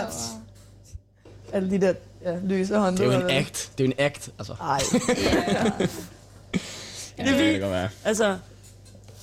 alle 1.52 1.70
de 1.70 1.80
der 1.80 1.94
ja, 2.24 2.36
løse 2.44 2.72
Det 2.72 2.78
er 2.78 2.82
håndleder. 2.84 3.20
jo 3.20 3.24
en 3.26 3.30
act. 3.30 3.72
Det 3.78 3.84
er 3.84 3.88
jo 3.88 3.92
en 3.98 4.04
act, 4.06 4.30
altså. 4.38 4.54
Nej, 4.60 4.80
Det 7.16 7.28
er 7.28 7.36
vildt. 7.36 7.60
godt 7.60 7.72
være. 7.72 7.88
Altså, 8.04 8.38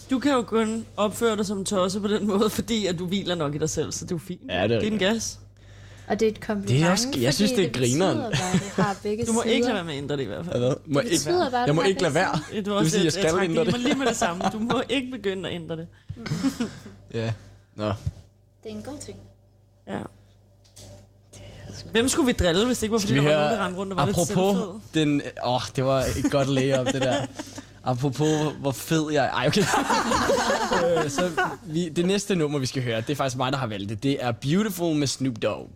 du 0.10 0.20
kan 0.20 0.32
jo 0.32 0.42
kun 0.42 0.86
opføre 0.98 1.38
dig 1.38 1.46
som 1.46 1.66
tosse 1.66 2.00
på 2.00 2.08
den 2.08 2.28
måde, 2.32 2.50
fordi 2.50 2.86
at 2.86 3.00
du 3.00 3.06
hviler 3.08 3.36
nok 3.36 3.56
i 3.56 3.58
dig 3.58 3.70
selv, 3.70 3.92
så 3.92 4.06
det 4.06 4.12
er 4.12 4.16
jo 4.16 4.20
fint. 4.20 4.42
Ja, 4.50 4.64
det 4.68 4.76
er 4.76 4.82
Giv 4.82 4.92
den 4.92 4.94
rigtigt. 4.94 5.00
gas. 5.14 5.40
Og 6.08 6.20
det 6.20 6.26
er 6.28 6.32
et 6.32 6.42
kompliment, 6.42 6.70
Det 6.80 6.88
er 6.88 6.92
også- 6.92 7.10
jeg 7.20 7.34
synes, 7.34 7.52
det 7.52 7.66
er 7.66 7.70
grineren. 7.72 8.18
betyder 8.18 8.30
bare, 8.38 8.54
at 8.54 8.62
det 8.62 8.70
har 8.84 8.98
begge 9.04 9.26
Du 9.26 9.32
må 9.34 9.42
sider. 9.42 9.54
ikke 9.56 9.66
lade 9.66 9.76
være 9.76 9.84
med 9.84 9.94
at 9.94 9.98
ændre 9.98 10.18
det 10.18 10.24
i 10.24 10.26
hvert 10.26 10.46
fald. 10.46 10.60
Hvad? 10.60 10.74
Må 10.86 11.00
jeg, 11.00 11.06
Det 11.06 11.12
ikke, 11.12 11.24
betyder 11.26 11.50
bare, 11.50 11.60
jeg 11.62 11.76
må 11.76 11.82
du 11.82 11.88
ikke 11.88 12.02
lade 12.02 12.14
være. 12.14 12.40
Det 12.54 12.66
Det 12.66 12.74
vil 12.74 12.92
sige, 12.92 13.04
jeg 13.04 13.14
skal 13.14 13.26
ændre 13.44 13.66
det. 13.66 13.72
mig 13.72 13.80
lige 13.82 13.96
med 13.96 14.08
det 14.08 14.16
samme. 14.16 14.44
Du 14.54 14.60
må 14.60 14.82
ikke 14.90 15.12
begynde 15.12 15.50
at 15.50 15.56
ændre 15.56 15.76
det. 15.78 15.88
Ja. 17.14 17.34
Nå. 17.76 17.86
Det 18.64 18.72
er 18.72 18.76
en 18.76 18.82
god 18.82 18.98
ting. 19.06 19.18
Ja. 19.88 20.00
Hvem 21.92 22.10
skulle 22.10 22.26
vi 22.26 22.32
drille, 22.34 22.66
hvis 22.66 22.78
det 22.78 22.84
ikke 22.84 22.94
var 22.94 23.00
fordi, 23.00 23.16
der 23.16 23.22
var 23.22 23.30
nogen, 23.30 23.52
der 23.52 23.66
rendte 23.66 23.80
rundt 23.80 23.94
og 23.94 23.98
var 23.98 24.04
apropos 24.04 24.56
lidt 24.56 24.94
den... 24.94 25.22
Åh, 25.46 25.56
oh, 25.56 25.62
det 25.76 25.86
var 25.86 26.00
et 26.00 26.32
godt 26.32 26.50
om 26.80 26.86
det 26.86 27.02
der. 27.02 27.26
Apropos, 27.84 28.54
hvor 28.60 28.72
fed 28.72 29.12
jeg 29.12 29.26
er. 29.26 29.32
Ej, 29.32 29.48
okay. 29.48 29.62
Øh, 31.04 31.10
så 31.10 31.32
vi, 31.64 31.90
det 31.90 32.06
næste 32.06 32.36
nummer, 32.36 32.60
vi 32.60 32.66
skal 32.66 32.84
høre, 32.84 33.02
det 33.02 33.10
er 33.10 33.16
faktisk 33.16 33.38
mig, 33.38 33.52
der 33.52 33.58
har 33.58 33.68
valgt 33.68 33.90
det. 33.90 34.04
Det 34.04 34.24
er 34.24 34.32
Beautiful 34.32 34.96
med 34.96 35.08
Snoop 35.08 35.36
Dogg. 35.42 35.70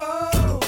I 0.00 0.38
know 0.38 0.67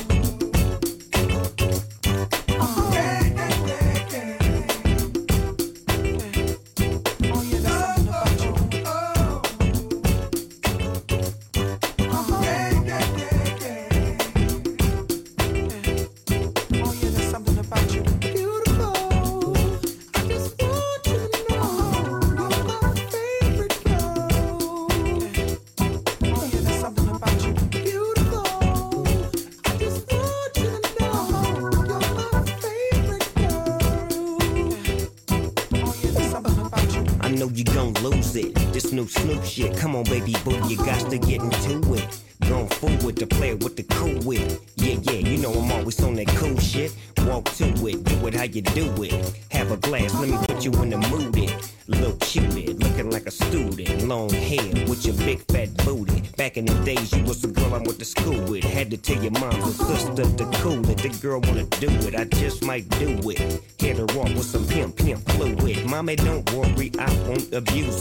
new 39.40 39.46
shit. 39.46 39.76
Come 39.76 39.96
on, 39.96 40.04
baby 40.04 40.34
boo, 40.44 40.60
you 40.68 40.76
got 40.76 41.10
to 41.10 41.18
get 41.18 41.42
into 41.42 41.94
it. 41.94 42.20
Going 42.48 42.68
forward 42.68 43.16
to 43.16 43.26
play 43.26 43.54
with 43.54 43.76
the 43.76 43.82
cool 43.84 44.18
wit. 44.24 44.60
Yeah, 44.76 44.96
yeah, 45.02 45.28
you 45.28 45.38
know 45.38 45.52
I'm 45.52 45.70
always 45.72 46.02
on 46.02 46.14
that 46.14 46.28
cool 46.28 46.58
shit. 46.58 46.94
Walk 47.26 47.44
to 47.56 47.64
it, 47.86 48.02
do 48.04 48.26
it 48.26 48.34
how 48.34 48.44
you 48.44 48.62
do 48.62 49.02
it. 49.02 49.34
Have 49.50 49.70
a 49.70 49.76
glass, 49.76 50.14
let 50.14 50.30
me 50.30 50.38
put 50.46 50.64
you 50.64 50.72
in 50.82 50.90
the 50.90 50.98
mood. 50.98 51.36
It. 51.36 51.72
Little 51.86 52.12
cutie, 52.14 52.72
looking 52.72 53.10
like 53.10 53.26
a 53.26 53.30
student. 53.30 54.06
Long 54.06 54.30
hair 54.30 54.86
with 54.88 55.04
your 55.04 55.14
big 55.16 55.40
fat 55.52 55.76
booty. 55.84 56.22
Back 56.36 56.56
in 56.56 56.64
the 56.64 56.74
days, 56.84 57.12
you 57.12 57.22
was 57.24 57.42
the 57.42 57.48
girl 57.48 57.74
I 57.74 57.78
went 57.78 57.98
to 57.98 58.04
school 58.04 58.40
with. 58.48 58.64
Had 58.64 58.90
to 58.90 58.96
tell 58.96 59.22
your 59.22 59.32
mom 59.32 59.54
and 59.54 59.72
sister 59.72 60.24
to 60.24 60.50
cool 60.60 60.88
it. 60.88 60.98
The 60.98 61.08
girl 61.20 61.40
wanna 61.40 61.64
do 61.64 61.88
it, 62.08 62.14
I 62.14 62.24
just 62.24 62.64
might 62.64 62.88
do 62.98 63.18
it. 63.30 63.59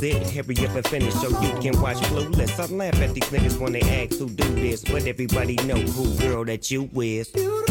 It. 0.03 0.30
Hurry 0.31 0.67
up 0.67 0.76
and 0.76 0.88
finish 0.88 1.13
so 1.13 1.30
you 1.41 1.51
can 1.59 1.81
watch 1.81 1.97
Clueless. 1.97 2.59
I 2.59 2.73
laugh 2.73 2.95
at 3.01 3.13
these 3.13 3.23
niggas 3.26 3.59
when 3.59 3.73
they 3.73 3.81
ask 3.81 4.17
who 4.17 4.30
do 4.30 4.43
this, 4.55 4.84
but 4.84 5.05
everybody 5.07 5.55
know 5.67 5.76
who 5.76 6.17
girl 6.17 6.45
that 6.45 6.71
you 6.71 6.89
is. 6.93 7.31
When 7.34 7.69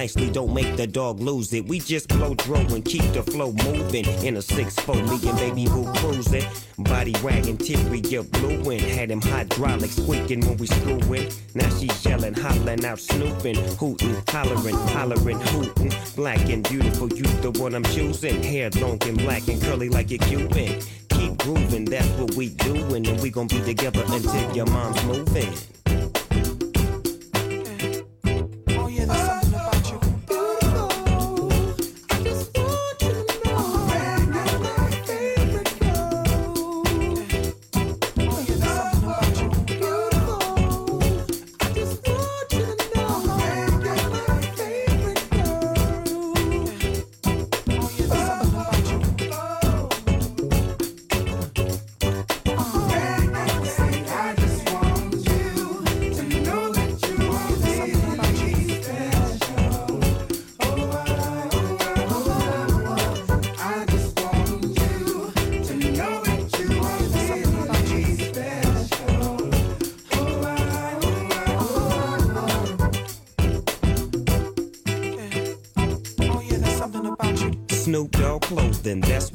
nicely, 0.00 0.30
don't 0.30 0.54
make 0.54 0.78
the 0.78 0.86
dog 0.86 1.20
lose 1.20 1.52
it. 1.52 1.66
We 1.66 1.78
just 1.78 2.08
blow 2.08 2.34
dro 2.34 2.60
and 2.60 2.82
keep 2.82 3.02
the 3.12 3.22
flow 3.22 3.52
moving. 3.52 4.06
In 4.24 4.36
a 4.36 4.40
6-4, 4.40 4.96
me 5.10 5.28
and 5.28 5.38
baby 5.38 5.66
boo 5.66 5.92
cruising. 5.96 6.46
Body 6.78 7.14
wagging, 7.22 7.58
teary, 7.58 8.00
get 8.00 8.30
blueing. 8.32 8.80
Had 8.80 9.10
him 9.10 9.20
hydraulic 9.20 9.90
squeaking 9.90 10.40
when 10.46 10.56
we 10.56 10.66
screwing. 10.68 11.30
Now 11.54 11.68
she 11.76 11.90
yelling, 12.08 12.32
hollering 12.32 12.82
out, 12.86 12.98
snooping, 12.98 13.56
hooting, 13.76 14.16
hollering, 14.28 14.78
hollering, 14.94 15.40
hooting. 15.52 15.92
Black 16.16 16.48
and 16.48 16.66
beautiful, 16.66 17.12
you 17.12 17.24
the 17.44 17.50
one 17.60 17.74
I'm 17.74 17.84
choosing. 17.84 18.42
Hair 18.42 18.70
long 18.76 18.98
and 19.02 19.18
black 19.18 19.48
and 19.48 19.60
curly 19.60 19.90
like 19.90 20.10
a 20.12 20.18
Cuban. 20.18 20.80
Keep 21.10 21.36
grooving, 21.44 21.84
that's 21.84 22.08
what 22.18 22.34
we 22.36 22.48
doing. 22.48 23.06
And 23.06 23.20
we 23.20 23.28
gon' 23.28 23.48
be 23.48 23.60
together 23.60 24.02
until 24.06 24.56
your 24.56 24.66
mom's 24.66 25.04
moving. 25.04 25.79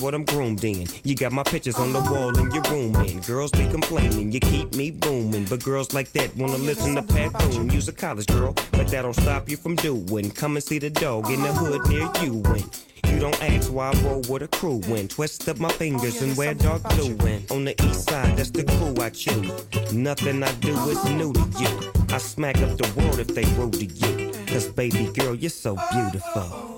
What 0.06 0.14
I'm 0.14 0.24
groomed 0.24 0.64
in. 0.64 0.86
You 1.04 1.16
got 1.16 1.32
my 1.32 1.42
pictures 1.42 1.80
on 1.80 1.92
the 1.92 2.00
wall 2.00 2.38
in 2.38 2.52
your 2.52 2.62
room, 2.70 2.96
and 2.96 3.26
girls 3.26 3.50
be 3.50 3.68
complaining, 3.68 4.32
you 4.32 4.40
keep 4.40 4.76
me 4.76 4.92
booming. 4.92 5.46
But 5.46 5.64
girls 5.64 5.96
like 5.96 6.12
that 6.12 6.36
wanna 6.38 6.60
listen 6.60 6.94
to 6.94 7.02
Pat 7.02 7.34
Boone. 7.34 7.72
Use 7.72 7.88
a 7.88 7.92
college 7.92 8.28
girl, 8.28 8.54
but 8.72 8.88
that 8.90 9.02
don't 9.02 9.16
stop 9.16 9.50
you 9.50 9.58
from 9.58 9.76
doing. 9.78 10.30
Come 10.30 10.58
and 10.58 10.64
see 10.64 10.78
the 10.78 10.92
dog 10.92 11.32
in 11.32 11.42
the 11.42 11.52
hood 11.52 11.90
near 11.90 12.08
you. 12.22 12.44
And 12.46 13.12
you 13.12 13.20
don't 13.20 13.42
ask 13.42 13.74
why 13.74 13.94
I 13.94 14.02
roll 14.04 14.22
with 14.30 14.44
a 14.44 14.48
crew 14.48 14.80
when 14.86 15.08
twist 15.08 15.50
up 15.50 15.60
my 15.60 15.70
fingers 15.70 16.22
and 16.22 16.38
wear 16.38 16.54
dark 16.54 16.84
blue. 16.90 17.18
And 17.26 17.52
on 17.52 17.66
the 17.66 17.74
east 17.88 18.08
side, 18.08 18.38
that's 18.38 18.52
the 18.52 18.64
crew 18.64 18.96
I 19.04 19.10
choose. 19.10 19.92
Nothing 19.92 20.44
I 20.44 20.52
do 20.60 20.74
is 20.88 21.04
new 21.06 21.34
to 21.34 21.46
you. 21.60 21.92
I 22.10 22.20
smack 22.20 22.58
up 22.60 22.78
the 22.78 22.88
world 22.96 23.18
if 23.18 23.30
they 23.30 23.46
rude 23.58 23.74
to 23.74 23.86
you. 23.86 24.32
Cause 24.46 24.68
baby 24.68 25.12
girl, 25.14 25.34
you're 25.34 25.50
so 25.50 25.76
beautiful. 25.92 26.75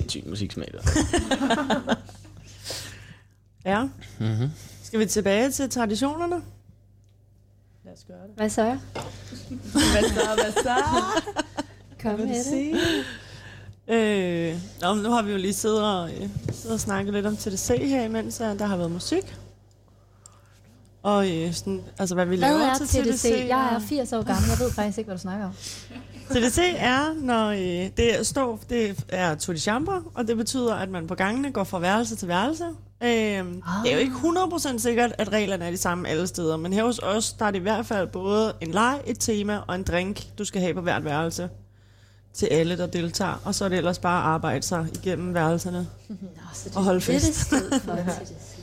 Sindssyg 0.00 0.22
musiksmag. 0.26 0.68
Der. 0.72 1.94
Ja. 3.64 3.82
Mm-hmm. 4.18 4.50
Skal 4.82 5.00
vi 5.00 5.06
tilbage 5.06 5.50
til 5.50 5.70
traditionerne? 5.70 6.42
Lad 7.84 7.92
os 7.92 8.04
gøre 8.08 8.16
det. 8.26 8.30
Hvad 8.36 8.50
så? 8.50 8.78
Hvad 9.72 10.02
så, 10.02 10.42
hvad 10.42 10.52
så? 10.52 10.76
Kom 12.02 12.14
Hvad 12.14 12.26
med 12.26 12.34
det. 12.36 12.44
sige? 12.44 12.76
Øh, 13.88 14.58
nå, 14.80 14.94
nu 14.94 15.10
har 15.10 15.22
vi 15.22 15.30
jo 15.32 15.36
lige 15.38 15.52
siddet 15.54 15.82
og, 15.84 16.10
øh, 16.10 16.28
siddet 16.52 16.72
og 16.74 16.80
snakket 16.80 17.14
lidt 17.14 17.26
om 17.26 17.36
TDC 17.36 17.68
her, 17.68 18.02
imens 18.04 18.40
øh, 18.40 18.58
der 18.58 18.66
har 18.66 18.76
været 18.76 18.90
musik. 18.90 19.36
Og 21.02 21.30
øh, 21.36 21.52
sådan, 21.52 21.82
altså, 21.98 22.14
hvad 22.14 22.26
vi 22.26 22.36
Hvad 22.36 22.48
laver 22.48 22.60
er 22.64 22.78
til 22.78 22.86
TDC? 22.86 23.24
Jeg 23.48 23.68
er 23.72 23.76
og- 23.76 23.82
80 23.82 24.12
år 24.12 24.22
gammel. 24.22 24.48
Jeg 24.50 24.58
ved 24.58 24.70
faktisk 24.72 24.98
ikke, 24.98 25.08
hvad 25.08 25.16
du 25.16 25.20
snakker 25.22 25.46
om. 25.46 25.52
TDC 26.30 26.58
er, 26.76 27.14
når 27.20 27.48
øh, 27.48 27.90
det, 27.96 28.26
står, 28.26 28.60
det 28.70 29.04
er 29.08 29.34
tout 29.34 29.56
de 29.56 29.60
chambre, 29.60 30.02
og 30.14 30.28
det 30.28 30.36
betyder, 30.36 30.74
at 30.74 30.90
man 30.90 31.06
på 31.06 31.14
gangene 31.14 31.50
går 31.52 31.64
fra 31.64 31.78
værelse 31.78 32.16
til 32.16 32.28
værelse. 32.28 32.64
Øh, 33.02 33.08
Det 33.10 33.44
er 33.86 33.92
jo 33.92 33.98
ikke 33.98 34.12
100% 34.14 34.78
sikkert, 34.78 35.12
at 35.18 35.32
reglerne 35.32 35.64
er 35.64 35.70
de 35.70 35.76
samme 35.76 36.08
alle 36.08 36.26
steder, 36.26 36.56
men 36.56 36.72
her 36.72 36.84
hos 36.84 36.98
os, 36.98 37.32
der 37.32 37.44
er 37.44 37.50
det 37.50 37.58
i 37.58 37.62
hvert 37.62 37.86
fald 37.86 38.08
både 38.08 38.52
en 38.60 38.70
leg, 38.70 39.00
et 39.06 39.18
tema 39.20 39.58
og 39.68 39.74
en 39.74 39.82
drink, 39.82 40.22
du 40.38 40.44
skal 40.44 40.60
have 40.60 40.74
på 40.74 40.80
hvert 40.80 41.04
værelse 41.04 41.48
til 42.34 42.46
alle, 42.46 42.78
der 42.78 42.86
deltager. 42.86 43.40
Og 43.44 43.54
så 43.54 43.64
er 43.64 43.68
det 43.68 43.78
ellers 43.78 43.98
bare 43.98 44.18
at 44.22 44.24
arbejde 44.28 44.62
sig 44.66 44.86
igennem 44.94 45.34
værelserne 45.34 45.86
og 46.74 46.84
holde 46.84 47.00
Det 47.00 47.08
er 47.08 47.12
det 47.12 47.22
fest. 47.22 47.40
sted 47.40 47.80
for 47.80 47.92
TDC. 47.94 48.56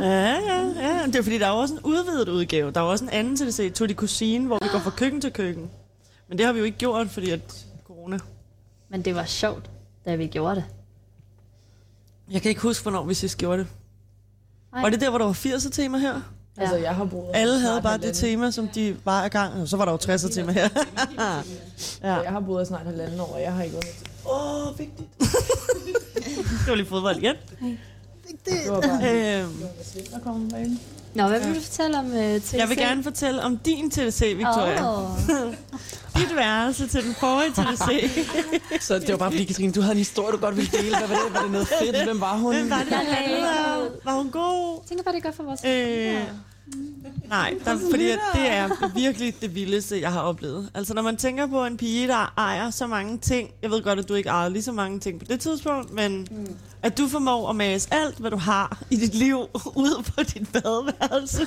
Ja, 0.00 0.34
ja, 0.34 0.64
ja. 0.80 1.06
Det 1.06 1.16
er 1.16 1.22
fordi, 1.22 1.38
der 1.38 1.46
er 1.46 1.50
også 1.50 1.74
en 1.74 1.80
udvidet 1.84 2.28
udgave. 2.28 2.70
Der 2.70 2.80
er 2.80 2.84
også 2.84 3.04
en 3.04 3.10
anden 3.10 3.36
til 3.36 3.46
det, 3.56 3.74
Tutti 3.74 3.94
Cuisine, 3.94 4.46
hvor 4.46 4.58
vi 4.62 4.68
går 4.72 4.78
fra 4.78 4.90
køkken 4.90 5.20
til 5.20 5.32
køkken. 5.32 5.70
Men 6.30 6.38
det 6.38 6.46
har 6.46 6.52
vi 6.52 6.58
jo 6.58 6.64
ikke 6.64 6.78
gjort, 6.78 7.08
fordi 7.10 7.30
at 7.30 7.66
corona. 7.86 8.18
Men 8.88 9.02
det 9.02 9.14
var 9.14 9.24
sjovt, 9.24 9.70
da 10.04 10.14
vi 10.14 10.26
gjorde 10.26 10.56
det. 10.56 10.64
Jeg 12.30 12.42
kan 12.42 12.48
ikke 12.48 12.60
huske, 12.60 12.82
hvornår 12.82 13.04
vi 13.04 13.14
sidst 13.14 13.38
gjorde 13.38 13.58
det. 13.58 13.66
Nej. 14.72 14.82
Var 14.82 14.90
det 14.90 15.00
der, 15.00 15.08
hvor 15.10 15.18
der 15.18 15.24
var 15.24 15.32
80'er 15.32 15.70
tema 15.70 15.98
her? 15.98 16.20
Altså, 16.56 16.76
jeg 16.76 16.94
har 16.94 17.04
brugt 17.04 17.28
Alle 17.34 17.58
havde 17.58 17.82
bare 17.82 17.98
det 17.98 18.16
tema, 18.16 18.50
som 18.50 18.68
de 18.68 18.96
var 19.04 19.24
i 19.24 19.28
gang. 19.28 19.60
Og 19.62 19.68
så 19.68 19.76
var 19.76 19.84
der 19.84 19.92
jo 19.92 19.98
60'er 19.98 20.32
tema 20.34 20.52
her. 20.52 20.68
Ja. 22.02 22.14
Jeg 22.14 22.32
har 22.32 22.40
boet 22.40 22.66
snart 22.66 22.86
halvanden 22.86 23.20
år, 23.20 23.34
og 23.34 23.42
jeg 23.42 23.54
har 23.54 23.62
ikke 23.62 23.74
vundet. 23.74 24.10
Åh, 24.26 24.66
oh, 24.66 24.78
vigtigt. 24.78 25.08
det 26.64 26.68
var 26.68 26.74
lige 26.74 26.86
fodbold 26.86 27.16
igen. 27.16 27.36
Det 28.44 28.54
var 28.68 28.80
bare 28.80 29.40
Øhm, 29.42 29.52
der 30.12 30.18
kommer 30.22 30.58
med. 30.58 30.76
Nå, 31.14 31.28
hvad 31.28 31.40
vil 31.40 31.54
du 31.54 31.60
fortælle 31.60 31.98
om 31.98 32.06
uh, 32.06 32.12
TDC? 32.12 32.52
jeg 32.54 32.68
vil 32.68 32.76
gerne 32.76 33.02
fortælle 33.02 33.42
om 33.42 33.56
din 33.58 33.90
TDC, 33.90 34.20
Victoria. 34.36 34.98
Åh. 34.98 35.08
Dit 36.16 36.36
værelse 36.36 36.88
til 36.88 37.04
den 37.04 37.14
forrige 37.14 37.50
TDC. 37.56 38.82
Så 38.82 38.98
det 38.98 39.08
var 39.08 39.16
bare 39.16 39.30
fordi, 39.30 39.44
Katrine, 39.44 39.72
du 39.72 39.80
havde 39.80 39.92
en 39.92 39.98
historie, 39.98 40.32
du 40.32 40.36
godt 40.36 40.56
ville 40.56 40.70
dele. 40.70 40.98
Hvad 40.98 41.08
var 41.08 41.16
det? 41.26 41.34
Var 41.34 41.42
det 41.42 41.50
noget 41.50 41.68
fedt? 41.68 42.04
Hvem 42.04 42.20
var 42.20 42.36
hun? 42.36 42.54
Hvem 42.54 42.70
var 42.70 42.78
det, 42.78 42.90
der 42.90 42.96
handlede? 42.96 43.90
Var 44.04 44.12
hun 44.12 44.30
god? 44.30 44.80
Jeg 44.82 44.88
tænker 44.88 45.04
bare, 45.04 45.14
det 45.14 45.22
godt 45.22 45.36
for 45.36 45.42
vores... 45.42 45.60
Øh, 45.64 46.16
nej, 47.28 47.54
der, 47.64 47.78
fordi 47.90 48.10
at 48.10 48.18
det 48.34 48.50
er 48.50 48.94
virkelig 48.94 49.34
det 49.40 49.54
vildeste, 49.54 50.00
jeg 50.00 50.12
har 50.12 50.20
oplevet. 50.20 50.70
Altså, 50.74 50.94
når 50.94 51.02
man 51.02 51.16
tænker 51.16 51.46
på 51.46 51.64
en 51.64 51.76
pige, 51.76 52.08
der 52.08 52.34
ejer 52.36 52.70
så 52.70 52.86
mange 52.86 53.18
ting. 53.18 53.50
Jeg 53.62 53.70
ved 53.70 53.82
godt, 53.82 53.98
at 53.98 54.08
du 54.08 54.14
ikke 54.14 54.28
ejede 54.28 54.52
lige 54.52 54.62
så 54.62 54.72
mange 54.72 55.00
ting 55.00 55.18
på 55.18 55.24
det 55.24 55.40
tidspunkt, 55.40 55.92
men 55.92 56.28
mm. 56.30 56.56
at 56.82 56.98
du 56.98 57.08
formår 57.08 57.50
at 57.50 57.56
mase 57.56 57.88
alt, 57.94 58.18
hvad 58.18 58.30
du 58.30 58.36
har 58.36 58.82
i 58.90 58.96
dit 58.96 59.14
liv, 59.14 59.36
ud 59.84 60.02
på 60.02 60.22
dit 60.22 60.52
badeværelse. 60.52 61.46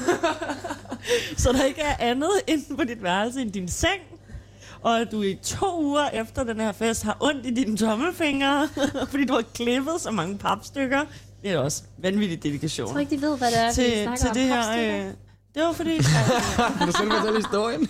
så 1.42 1.52
der 1.52 1.64
ikke 1.64 1.82
er 1.82 1.96
andet 2.00 2.32
end 2.48 2.78
på 2.78 2.84
dit 2.84 3.04
værelse 3.04 3.42
end 3.42 3.52
din 3.52 3.68
seng. 3.68 4.02
Og 4.82 5.02
at 5.02 5.12
du 5.12 5.22
i 5.22 5.36
to 5.44 5.84
uger 5.84 6.10
efter 6.10 6.44
den 6.44 6.60
her 6.60 6.72
fest 6.72 7.04
har 7.04 7.18
ondt 7.20 7.46
i 7.46 7.54
dine 7.54 7.78
tommelfingre, 7.78 8.70
fordi 9.12 9.26
du 9.26 9.34
har 9.34 9.42
klippet 9.54 9.94
så 10.02 10.12
mange 10.12 10.38
papstykker. 10.38 11.02
Det 11.44 11.52
er 11.52 11.58
også 11.58 11.84
vanvittig 11.98 12.44
dedikation 12.44 12.88
Jeg 12.88 12.92
tror 12.94 13.00
ikke, 13.00 13.16
de 13.16 13.22
ved, 13.22 13.38
hvad 13.38 13.52
det 13.52 13.60
er, 13.60 13.68
vi 13.68 13.74
til, 13.74 14.04
snakker 14.04 14.18
til 14.18 14.30
om. 14.30 14.34
det 14.36 14.44
her. 14.44 15.06
Øh, 15.08 15.14
det 15.56 15.64
var 15.64 15.72
fordi, 15.74 15.96
at, 15.98 16.04
Kan 16.78 16.88
du 16.88 16.92
selv 16.94 17.12
fortælle 17.12 17.38
historien? 17.38 17.90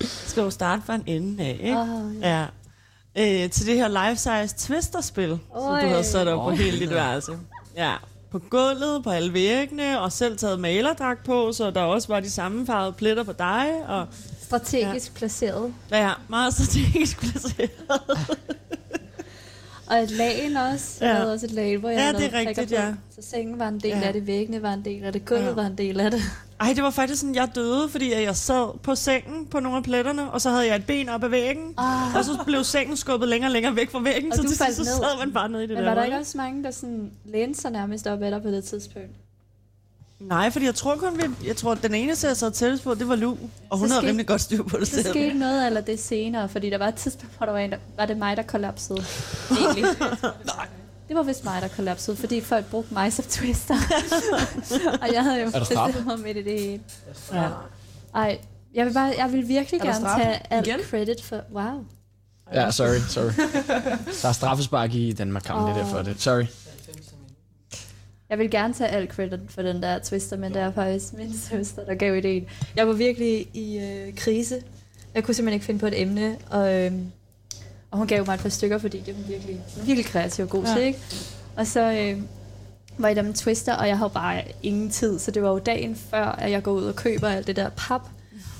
skal 0.00 0.40
jo 0.42 0.50
starte 0.50 0.82
fra 0.86 0.94
en 0.94 1.02
ende 1.06 1.44
af, 1.44 1.58
ikke? 1.62 1.78
Åh, 1.78 2.20
Ja. 2.20 2.46
Øh, 3.18 3.50
til 3.50 3.66
det 3.66 3.76
her 3.76 3.88
life-size 3.88 4.54
twister-spil, 4.58 5.38
som 5.54 5.62
Oj. 5.62 5.80
du 5.82 5.86
havde 5.86 6.04
sat 6.04 6.28
op 6.28 6.38
på 6.44 6.46
Åh. 6.50 6.58
hele 6.58 6.78
dit 6.80 6.90
værelse. 6.90 7.32
Ja, 7.76 7.92
på 8.30 8.38
gulvet, 8.38 9.04
på 9.04 9.10
alle 9.10 9.32
væggene, 9.32 10.00
og 10.00 10.12
selv 10.12 10.36
taget 10.38 10.60
malerdragt 10.60 11.24
på, 11.24 11.52
så 11.52 11.70
der 11.70 11.80
også 11.80 12.08
var 12.08 12.20
de 12.20 12.30
samme 12.30 12.66
farvede 12.66 12.92
pletter 12.92 13.22
på 13.22 13.32
dig, 13.32 13.66
og 13.88 14.06
Strategisk 14.42 15.14
placeret. 15.14 15.74
ja, 15.90 16.12
meget 16.28 16.54
strategisk 16.54 17.20
placeret. 17.30 18.28
Og 19.92 19.98
et 20.02 20.10
lagen 20.10 20.56
også. 20.56 20.96
Jeg 21.00 21.08
Ja. 21.08 21.14
havde 21.14 21.32
også 21.32 21.46
et 21.46 21.52
lag, 21.52 21.76
hvor 21.76 21.88
jeg 21.88 21.98
Ja, 21.98 22.18
det 22.18 22.34
er 22.34 22.38
rigtigt, 22.38 22.68
på. 22.68 22.74
ja. 22.74 22.94
Så 23.20 23.28
sengen 23.30 23.58
var 23.58 23.68
en 23.68 23.80
del 23.80 23.90
Ja. 23.90 24.00
af 24.00 24.12
det, 24.12 24.26
væggene 24.26 24.62
var 24.62 24.72
en 24.72 24.84
del 24.84 25.04
af 25.04 25.12
det, 25.12 25.24
gulvet 25.24 25.44
Ja. 25.44 25.50
var 25.50 25.66
en 25.66 25.78
del 25.78 26.00
af 26.00 26.10
det. 26.10 26.20
Ej, 26.60 26.72
det 26.74 26.82
var 26.82 26.90
faktisk 26.90 27.20
sådan, 27.20 27.34
jeg 27.34 27.48
døde, 27.54 27.88
fordi 27.88 28.12
jeg 28.12 28.36
sad 28.36 28.78
på 28.82 28.94
sengen 28.94 29.46
på 29.46 29.60
nogle 29.60 29.76
af 29.78 29.82
pletterne, 29.84 30.30
og 30.30 30.40
så 30.40 30.50
havde 30.50 30.66
jeg 30.66 30.76
et 30.76 30.86
ben 30.86 31.08
op 31.08 31.24
ad 31.24 31.28
væggen, 31.28 31.74
Ah. 31.76 32.16
og 32.16 32.24
så 32.24 32.38
blev 32.46 32.64
sengen 32.64 32.96
skubbet 32.96 33.28
længere 33.28 33.48
og 33.48 33.52
længere 33.52 33.76
væk 33.76 33.90
fra 33.90 34.00
væggen, 34.00 34.32
Og 34.32 34.36
så 34.36 34.42
til 34.42 34.56
så 34.56 34.84
sad 34.84 35.18
man 35.18 35.32
bare 35.32 35.48
nede 35.48 35.64
i 35.64 35.66
det 35.66 35.76
Men 35.76 35.84
der 35.84 35.90
var 35.90 35.94
der 35.94 36.04
ikke 36.04 36.16
også 36.18 36.36
mange, 36.38 36.64
der 36.64 36.70
sådan 36.70 37.10
lænede 37.24 37.60
sig 37.60 37.70
nærmest 37.70 38.06
op 38.06 38.22
ad 38.22 38.30
dig 38.30 38.42
på 38.42 38.48
det 38.48 38.64
tidspunkt? 38.64 39.08
Nej, 40.28 40.50
fordi 40.50 40.64
jeg 40.64 40.74
tror 40.74 40.96
kun, 40.96 41.18
vi, 41.18 41.46
jeg 41.46 41.56
tror, 41.56 41.74
den 41.74 41.94
eneste, 41.94 42.26
jeg 42.26 42.36
sad 42.36 42.50
tættest 42.50 42.84
på, 42.84 42.94
det 42.94 43.08
var 43.08 43.16
Lu. 43.16 43.36
Og 43.70 43.78
hun 43.78 43.88
Så 43.88 43.94
havde 43.94 44.00
skete- 44.02 44.08
rimelig 44.10 44.26
godt 44.26 44.40
styr 44.40 44.62
på 44.62 44.76
det 44.78 44.88
Så 44.88 44.94
selv. 44.94 45.08
skete 45.08 45.38
noget 45.38 45.66
eller 45.66 45.80
det 45.80 46.00
senere, 46.00 46.48
fordi 46.48 46.70
der 46.70 46.78
var 46.78 46.88
et 46.88 46.94
tidspunkt, 46.94 47.36
hvor 47.36 47.46
der 47.46 47.52
var 47.52 47.58
en, 47.60 47.70
der, 47.70 47.76
var 47.96 48.06
det 48.06 48.16
mig, 48.16 48.36
der 48.36 48.42
kollapsede. 48.42 49.04
Egentlig. 49.50 49.84
Det 51.08 51.16
var 51.16 51.22
vist 51.22 51.44
mig, 51.44 51.62
der 51.62 51.68
kollapsede, 51.68 52.16
fordi 52.16 52.40
folk 52.40 52.66
brugte 52.70 52.94
mig 52.94 53.12
som 53.12 53.24
twister. 53.28 53.74
og 55.02 55.12
jeg 55.12 55.22
havde 55.22 55.40
jo 55.42 55.50
der 55.50 55.58
bestemt 55.58 56.06
mig 56.06 56.18
midt 56.20 56.36
i 56.36 56.42
det 56.42 56.60
hele. 56.60 56.80
Ja. 57.32 57.48
Ej, 58.14 58.38
jeg 58.74 58.86
vil, 58.86 58.92
bare, 58.94 59.14
jeg 59.18 59.32
vil 59.32 59.48
virkelig 59.48 59.80
Er 59.80 59.84
der 59.84 59.92
gerne 59.92 60.22
tage 60.24 60.40
alt 60.52 60.66
Igen? 60.66 60.78
credit 60.90 61.24
for... 61.24 61.40
Wow. 61.54 61.84
Ja, 62.54 62.70
sorry, 62.70 62.98
sorry. 63.08 63.32
Der 64.22 64.28
er 64.28 64.32
straffespark 64.32 64.94
i 64.94 65.12
Danmark, 65.12 65.42
kamp, 65.42 65.68
det 65.68 65.76
er 65.76 65.84
derfor 65.84 66.02
det. 66.02 66.20
Sorry. 66.22 66.44
Jeg 68.32 68.38
vil 68.40 68.50
gerne 68.50 68.74
tage 68.74 68.90
alt 68.90 69.10
credit 69.10 69.40
for 69.48 69.62
den 69.62 69.82
der 69.82 69.98
twister, 69.98 70.36
men 70.36 70.54
det 70.54 70.60
er 70.62 70.72
faktisk 70.72 71.12
min 71.12 71.38
søster, 71.50 71.84
der 71.84 71.94
gav 71.94 72.18
idéen. 72.20 72.50
Jeg 72.76 72.86
var 72.88 72.92
virkelig 72.92 73.46
i 73.54 73.78
øh, 73.78 74.14
krise. 74.16 74.62
Jeg 75.14 75.24
kunne 75.24 75.34
simpelthen 75.34 75.54
ikke 75.54 75.66
finde 75.66 75.80
på 75.80 75.86
et 75.86 76.00
emne, 76.00 76.36
og, 76.50 76.74
øh, 76.74 76.92
og 77.90 77.98
hun 77.98 78.06
gav 78.06 78.26
mig 78.26 78.34
et 78.34 78.40
par 78.40 78.48
stykker, 78.48 78.78
fordi 78.78 79.00
det 79.06 79.14
var 79.16 79.22
virkelig, 79.28 79.60
virkelig 79.84 80.04
kreativ 80.06 80.42
og 80.44 80.50
god 80.50 80.64
til, 80.64 80.80
Ja. 80.80 80.86
ikke? 80.86 80.98
Og 81.56 81.66
så 81.66 81.80
øh, 81.80 82.22
var 82.98 83.08
jeg 83.08 83.16
der 83.16 83.22
med 83.22 83.34
twister, 83.34 83.74
og 83.74 83.88
jeg 83.88 83.98
havde 83.98 84.10
bare 84.14 84.42
ingen 84.62 84.90
tid, 84.90 85.18
så 85.18 85.30
det 85.30 85.42
var 85.42 85.48
jo 85.50 85.58
dagen 85.58 85.96
før, 85.96 86.24
at 86.24 86.50
jeg 86.50 86.62
går 86.62 86.72
ud 86.72 86.84
og 86.84 86.96
køber 86.96 87.28
alt 87.28 87.46
det 87.46 87.56
der 87.56 87.68
pap. 87.76 88.02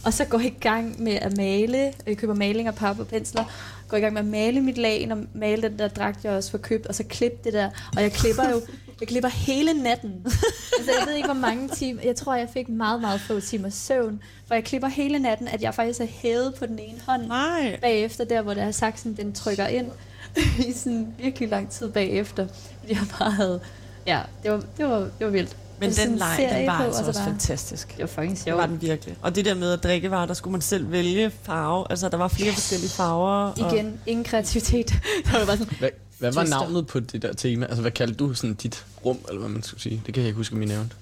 Og 0.05 0.13
så 0.13 0.25
går 0.25 0.39
jeg 0.39 0.47
i 0.47 0.55
gang 0.61 1.03
med 1.03 1.13
at 1.13 1.37
male. 1.37 1.93
Jeg 2.07 2.17
køber 2.17 2.35
maling 2.35 2.69
og 2.69 2.75
pap 2.75 2.99
og 3.01 3.07
pensler. 3.07 3.45
Går 3.89 3.97
i 3.97 4.01
gang 4.01 4.13
med 4.13 4.21
at 4.23 4.27
male 4.29 4.61
mit 4.61 4.79
lagen 4.79 5.13
og 5.13 5.19
male 5.35 5.63
den 5.69 5.79
der 5.79 5.89
dragt, 5.89 6.25
jeg 6.25 6.33
også 6.33 6.51
får 6.51 6.59
købt. 6.59 6.87
Og 6.87 6.95
så 6.95 7.05
klippe 7.05 7.37
det 7.45 7.53
der. 7.53 7.71
Og 7.97 8.03
jeg 8.03 8.13
klipper 8.13 8.51
jo 8.51 8.61
jeg 9.03 9.09
klipper 9.09 9.29
hele 9.29 9.73
natten. 9.83 10.11
altså, 10.79 10.93
jeg 10.99 11.07
ved 11.07 11.15
ikke, 11.15 11.27
hvor 11.29 11.41
mange 11.41 11.69
timer. 11.69 12.03
Jeg 12.05 12.17
tror, 12.17 12.35
jeg 12.35 12.49
fik 12.53 12.69
meget, 12.69 13.01
meget 13.01 13.21
få 13.21 13.41
timer 13.41 13.71
søvn. 13.71 14.21
For 14.47 14.55
jeg 14.55 14.65
klipper 14.65 14.89
hele 14.89 15.19
natten, 15.19 15.49
at 15.49 15.63
jeg 15.63 15.75
faktisk 15.75 16.01
er 16.01 16.07
hævet 16.23 16.55
på 16.59 16.67
den 16.67 16.79
ene 16.79 16.99
hånd. 17.07 17.27
Nej. 17.27 17.79
Bagefter 17.81 18.25
der, 18.25 18.43
hvor 18.43 18.55
der 18.55 18.63
er 18.63 18.71
saksen, 18.71 19.17
den 19.17 19.33
trykker 19.33 19.67
ind. 19.67 19.87
I 20.69 20.73
sådan 20.73 21.15
virkelig 21.19 21.49
lang 21.49 21.71
tid 21.71 21.89
bagefter. 21.91 22.47
Jeg 22.89 22.99
bare 23.19 23.31
havde... 23.31 23.61
Ja, 24.07 24.21
det 24.43 24.51
var, 24.51 24.63
det 24.77 24.87
var, 24.87 24.99
det 24.99 25.11
var 25.21 25.31
vildt. 25.31 25.57
Men 25.81 25.91
den 25.91 26.09
en 26.11 26.19
leg, 26.19 26.49
den 26.59 26.67
var 26.67 26.77
på, 26.79 26.83
altså 26.85 26.99
og 26.99 27.05
så 27.05 27.09
også 27.09 27.21
bare- 27.21 27.31
fantastisk. 27.31 27.89
Det 27.89 28.01
var 28.01 28.07
fucking 28.07 28.31
Det 28.37 28.45
sjovt. 28.45 28.59
var 28.59 28.67
den 28.67 28.83
virkelig. 28.83 29.17
Og 29.23 29.35
det 29.35 29.45
der 29.45 29.55
med 29.55 29.73
at 29.73 29.83
drikkevarer, 29.83 30.27
der 30.27 30.35
skulle 30.35 30.53
man 30.53 30.61
selv 30.61 30.93
vælge 30.93 31.33
farve. 31.43 31.87
Altså, 31.91 32.09
der 32.09 32.17
var 32.17 32.29
flere 32.29 32.49
yes. 32.49 32.55
forskellige 32.55 32.91
farver. 32.91 33.53
Og 33.63 33.73
Igen, 33.75 34.01
ingen 34.07 34.25
kreativitet. 34.25 34.89
det 35.25 35.33
var 35.33 35.47
bare 35.47 35.57
sådan, 35.59 35.91
Hvad, 36.23 36.33
var 36.33 36.45
navnet 36.47 36.87
på 36.87 37.01
det 37.01 37.23
der 37.23 37.33
tema? 37.33 37.67
Altså, 37.67 37.81
hvad 37.81 37.91
kaldte 37.91 38.15
du 38.15 38.35
sådan 38.35 38.55
dit 38.55 38.85
rum, 39.05 39.19
eller 39.29 39.41
hvad 39.41 39.49
man 39.51 39.63
skulle 39.63 39.81
sige? 39.81 40.03
Det 40.07 40.15
kan 40.15 40.23
jeg 40.23 40.29
ikke 40.29 40.37
huske, 40.37 40.55
om 40.57 40.63
I 40.63 40.67
nævnte. 40.67 40.97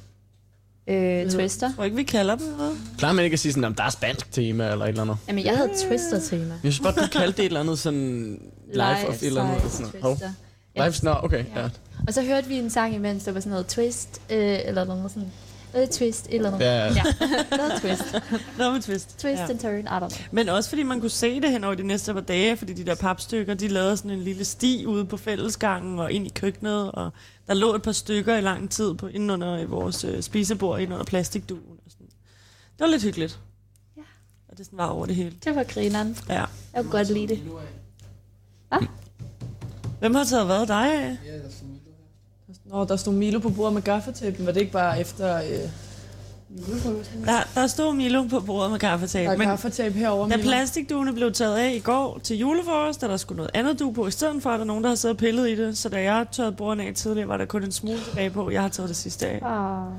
øh, 0.87 1.31
twister. 1.31 1.67
Jeg 1.67 1.75
tror 1.77 1.85
ikke, 1.85 1.97
vi 1.97 2.03
kalder 2.03 2.37
dem 2.37 2.47
noget. 2.47 2.77
Plejer 2.99 3.15
man 3.15 3.25
ikke 3.25 3.35
at 3.35 3.41
sige 3.41 3.53
sådan, 3.53 3.65
om 3.65 3.75
der 3.75 3.85
er 3.85 3.91
spansk 3.91 4.33
tema, 4.33 4.71
eller 4.71 4.85
et 4.85 4.89
eller 4.89 5.03
andet? 5.03 5.17
Jamen, 5.29 5.45
jeg 5.45 5.57
havde 5.57 5.71
twister-tema. 5.89 6.55
Jeg 6.65 6.73
synes 6.73 6.81
bare, 6.81 6.93
du 6.93 7.09
kaldte 7.13 7.37
det 7.37 7.39
et 7.39 7.47
eller 7.47 7.61
andet 7.61 7.79
sådan... 7.79 8.39
Life 8.73 9.09
of 9.09 9.15
et 9.15 9.27
eller 9.27 9.43
andet. 9.43 9.73
Sådan, 9.73 9.93
noget. 10.03 10.23
oh, 10.77 10.87
Life, 10.87 11.05
nå, 11.05 11.15
okay, 11.23 11.45
ja. 11.57 11.69
Og 12.07 12.15
så 12.15 12.23
hørte 12.23 12.49
vi 12.49 12.55
en 12.55 12.71
sang 12.71 12.95
imens, 12.95 13.25
der 13.25 13.33
var 13.33 13.41
sådan 13.41 13.51
noget 13.51 13.67
twist, 13.67 14.21
øh, 14.31 14.59
eller 14.65 14.85
noget 14.85 15.11
sådan, 15.11 15.29
noget 15.73 15.91
twist, 15.91 16.27
et 16.27 16.35
eller 16.35 16.51
noget. 16.51 16.65
Ja, 16.65 16.87
ja. 16.87 17.03
noget 17.57 17.73
twist. 17.81 18.15
Noget 18.59 18.73
med 18.73 18.83
twist. 18.83 19.19
Twist 19.19 19.41
Ja. 19.41 19.49
and 19.51 19.59
turn, 19.59 19.81
I 19.81 19.83
don't 19.87 19.99
know. 19.99 20.11
Men 20.33 20.49
også 20.49 20.69
fordi 20.69 20.83
man 20.83 21.01
kunne 21.01 21.11
se 21.11 21.41
det 21.41 21.51
hen 21.51 21.65
over 21.65 21.75
de 21.75 21.83
næste 21.83 22.15
par 22.15 22.21
dage, 22.21 22.57
fordi 22.57 22.73
de 22.73 22.87
der 22.87 22.95
papstykker, 22.95 23.55
de 23.55 23.69
lavede 23.69 23.97
sådan 23.97 24.11
en 24.11 24.21
lille 24.23 24.45
sti 24.45 24.87
ude 24.87 25.05
på 25.05 25.17
fællesgangen 25.17 25.99
og 25.99 26.13
ind 26.13 26.27
i 26.27 26.31
køkkenet, 26.31 26.93
og 26.93 27.11
der 27.47 27.55
lå 27.55 27.75
et 27.75 27.83
par 27.83 27.93
stykker 27.93 28.37
i 28.37 28.41
lang 28.41 28.71
tid 28.71 28.95
på, 28.95 29.07
inden 29.07 29.31
under 29.31 29.67
vores 29.67 30.05
øh, 30.05 30.23
spisebord, 30.23 30.81
inden 30.81 30.93
under 30.93 31.05
plastikduen. 31.05 31.63
Og 31.87 31.91
sådan. 31.91 32.07
Det 32.73 32.81
var 32.81 32.87
lidt 32.87 33.03
hyggeligt. 33.03 33.39
Ja. 33.97 34.03
Og 34.49 34.59
det 34.59 34.67
sådan 34.67 34.79
var 34.79 34.87
over 34.87 35.07
det 35.07 35.15
hele. 35.15 35.37
Det 35.45 35.55
var 35.55 35.65
grineren. 35.65 36.19
Ja. 36.29 36.35
Jeg 36.35 36.49
kunne 36.83 36.91
godt 36.91 37.11
lide 37.11 37.29
det. 37.29 37.43
Hvem 40.01 40.15
har 40.15 40.25
taget 40.25 40.47
hvad 40.47 40.67
dig 40.67 40.93
af? 41.05 41.17
Ja, 41.27 41.33
der 41.35 41.43
Milo. 41.63 41.70
Nå, 42.71 42.85
der 42.85 42.97
stod 42.97 43.13
Milo 43.13 43.39
på 43.39 43.49
bordet 43.49 43.75
med 43.75 43.83
gaffatapen. 43.83 44.47
Var 44.47 44.53
det 44.53 44.61
ikke 44.61 44.73
bare 44.73 45.01
efter 45.01 45.37
øh? 45.37 45.69
Der, 47.25 47.43
der 47.55 47.67
stod 47.67 47.95
Milo 47.95 48.23
på 48.31 48.41
bordet 48.41 48.71
med 48.71 48.79
kaffetape. 48.79 49.25
Der 49.25 49.33
er 49.33 49.37
Men 49.37 49.49
gaffatape 49.49 49.99
herovre, 49.99 50.31
da 50.31 50.37
Milo. 50.37 50.49
plastikduene 50.49 51.13
blev 51.13 51.33
taget 51.33 51.57
af 51.59 51.73
i 51.75 51.79
går 51.79 52.21
til 52.25 52.37
julefrokost, 52.39 53.01
da 53.01 53.09
der 53.09 53.17
skulle 53.17 53.37
noget 53.37 53.51
andet 53.55 53.79
du 53.79 53.93
på 53.93 54.07
i 54.07 54.11
stedet 54.11 54.43
for, 54.43 54.51
er 54.51 54.57
der 54.57 54.65
nogen, 54.65 54.85
der 54.85 54.91
har 54.91 54.97
siddet 54.97 55.15
og 55.15 55.19
pillet 55.19 55.49
i 55.49 55.57
det. 55.57 55.79
Så 55.79 55.89
da 55.89 56.03
jeg 56.03 56.27
tørrede 56.33 56.53
bordene 56.53 56.85
af 56.85 56.95
tidligere, 56.95 57.29
var 57.29 57.37
der 57.37 57.45
kun 57.45 57.65
en 57.65 57.73
smule 57.73 57.99
tilbage 58.05 58.31
på. 58.31 58.51
Jeg 58.51 58.63
har 58.63 58.69
taget 58.69 58.89
det 58.89 58.97
sidste 58.97 59.27
af. 59.27 59.41
Ah. 59.43 59.93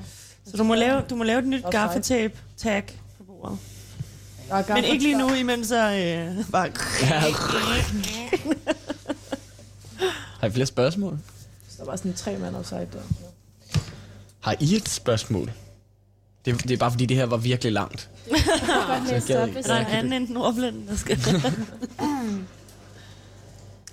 Så 0.45 0.57
du 0.57 0.64
må 0.64 0.76
lave, 0.76 1.02
du 1.10 1.15
må 1.15 1.23
lave 1.23 1.39
et 1.39 1.48
nyt 1.48 1.64
gaffatape 1.72 2.34
tag 2.57 2.84
på 3.18 3.23
bordet. 3.23 3.57
Er 4.49 4.73
Men 4.76 4.84
ikke 4.84 5.03
lige 5.03 5.18
nu, 5.18 5.34
imens 5.34 5.72
jeg 5.72 6.27
øh, 6.39 6.45
bare... 6.52 6.69
Har 10.39 10.48
I 10.48 10.52
flere 10.52 10.65
spørgsmål? 10.65 11.18
Der 11.81 11.87
var 11.87 11.95
sådan 11.95 12.13
tre 12.13 12.37
mand 12.37 12.55
offside 12.55 12.87
der. 12.93 13.01
Har 14.39 14.55
I 14.59 14.75
et 14.75 14.89
spørgsmål? 14.89 15.51
Det, 16.45 16.63
det 16.63 16.71
er 16.71 16.77
bare 16.77 16.91
fordi, 16.91 17.05
det 17.05 17.17
her 17.17 17.25
var 17.25 17.37
virkelig 17.37 17.73
langt. 17.73 18.09
Jeg 19.11 19.21
gad 19.27 19.47
ikke. 19.47 19.59
Er 19.65 19.99
en 19.99 20.13
anden 20.13 20.37
end 20.37 20.87
der 20.87 20.95
skal... 20.95 21.19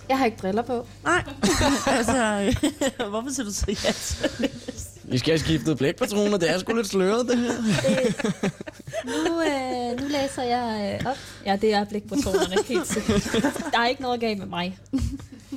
Jeg 0.09 0.17
har 0.17 0.25
ikke 0.25 0.37
briller 0.37 0.61
på. 0.61 0.87
Nej, 1.03 1.23
altså, 1.97 2.53
hvorfor 3.09 3.29
siger 3.29 3.45
du 3.45 3.53
så 3.53 3.65
ja 3.67 3.91
til 3.91 4.37
det? 4.37 5.13
I 5.13 5.17
skal 5.17 5.31
have 5.31 5.39
skiftet 5.39 5.77
blækpatroner, 5.77 6.37
det 6.37 6.49
er 6.49 6.57
sgu 6.57 6.75
lidt 6.75 6.87
sløret, 6.87 7.27
det 7.27 7.37
her. 7.37 7.53
Nu, 9.05 9.41
øh, 9.41 10.01
nu 10.01 10.07
læser 10.07 10.43
jeg 10.43 10.99
øh, 11.01 11.11
op. 11.11 11.17
Ja, 11.45 11.55
det 11.55 11.73
er 11.73 11.83
blikpatronerne, 11.83 12.63
helt 12.67 12.87
sikkert. 12.87 13.43
Der 13.71 13.79
er 13.79 13.87
ikke 13.87 14.01
noget 14.01 14.19
galt 14.19 14.39
med 14.39 14.47
mig. 14.47 14.79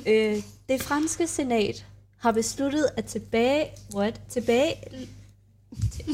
Øh, 0.05 0.43
det 0.69 0.81
franske 0.81 1.27
senat 1.27 1.85
har 2.23 2.31
besluttet 2.31 2.89
at 2.97 3.05
tilbage... 3.05 3.71
What? 3.95 4.21
Tilbage... 4.29 4.75
Til, 5.91 6.05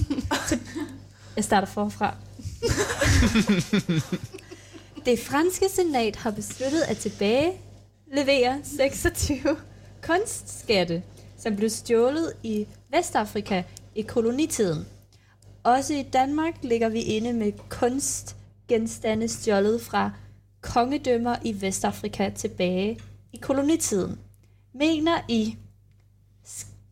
til, 0.47 0.59
jeg 1.35 1.43
starter 1.43 1.67
forfra. 1.67 2.15
Det 5.05 5.19
franske 5.19 5.65
senat 5.69 6.15
har 6.15 6.31
besluttet 6.31 6.81
at 6.81 6.97
tilbage 6.97 7.53
levere 8.13 8.59
26 8.63 9.57
kunstskatte, 10.01 11.03
som 11.37 11.55
blev 11.55 11.69
stjålet 11.69 12.33
i 12.43 12.67
Vestafrika 12.91 13.63
i 13.95 14.01
kolonitiden. 14.01 14.87
Også 15.63 15.93
i 15.93 16.03
Danmark 16.13 16.53
ligger 16.61 16.89
vi 16.89 17.01
inde 17.01 17.33
med 17.33 17.51
kunstgenstande 17.69 19.27
stjålet 19.27 19.81
fra 19.81 20.11
kongedømmer 20.61 21.35
i 21.43 21.61
Vestafrika 21.61 22.29
tilbage 22.29 22.99
i 23.33 23.37
kolonitiden. 23.37 24.19
Mener 24.73 25.17
I, 25.27 25.57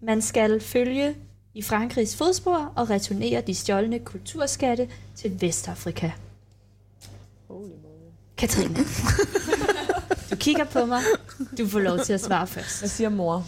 man 0.01 0.21
skal 0.21 0.61
følge 0.61 1.15
i 1.53 1.61
Frankrigs 1.61 2.15
fodspor 2.15 2.71
og 2.75 2.89
returnere 2.89 3.41
de 3.41 3.55
stjålne 3.55 3.99
kulturskatte 3.99 4.87
til 5.15 5.41
Vestafrika? 5.41 6.11
Katrine. 8.37 8.75
Du 10.31 10.35
kigger 10.35 10.63
på 10.63 10.85
mig. 10.85 11.01
Du 11.57 11.67
får 11.67 11.79
lov 11.79 11.99
til 11.99 12.13
at 12.13 12.21
svare 12.21 12.47
først. 12.47 12.79
Hvad 12.79 12.89
siger 12.89 13.09
mor? 13.09 13.45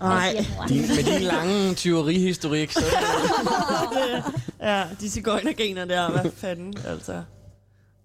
Nej. 0.00 0.44
Din, 0.68 0.80
med 0.80 1.18
din 1.18 1.22
lange 1.22 1.74
tyverihistorik, 1.74 2.72
så... 2.72 2.84
Ja, 4.60 4.84
de 5.00 5.10
cigøjnergener 5.10 5.84
der, 5.84 6.10
hvad 6.10 6.30
fanden, 6.36 6.74
altså. 6.86 7.22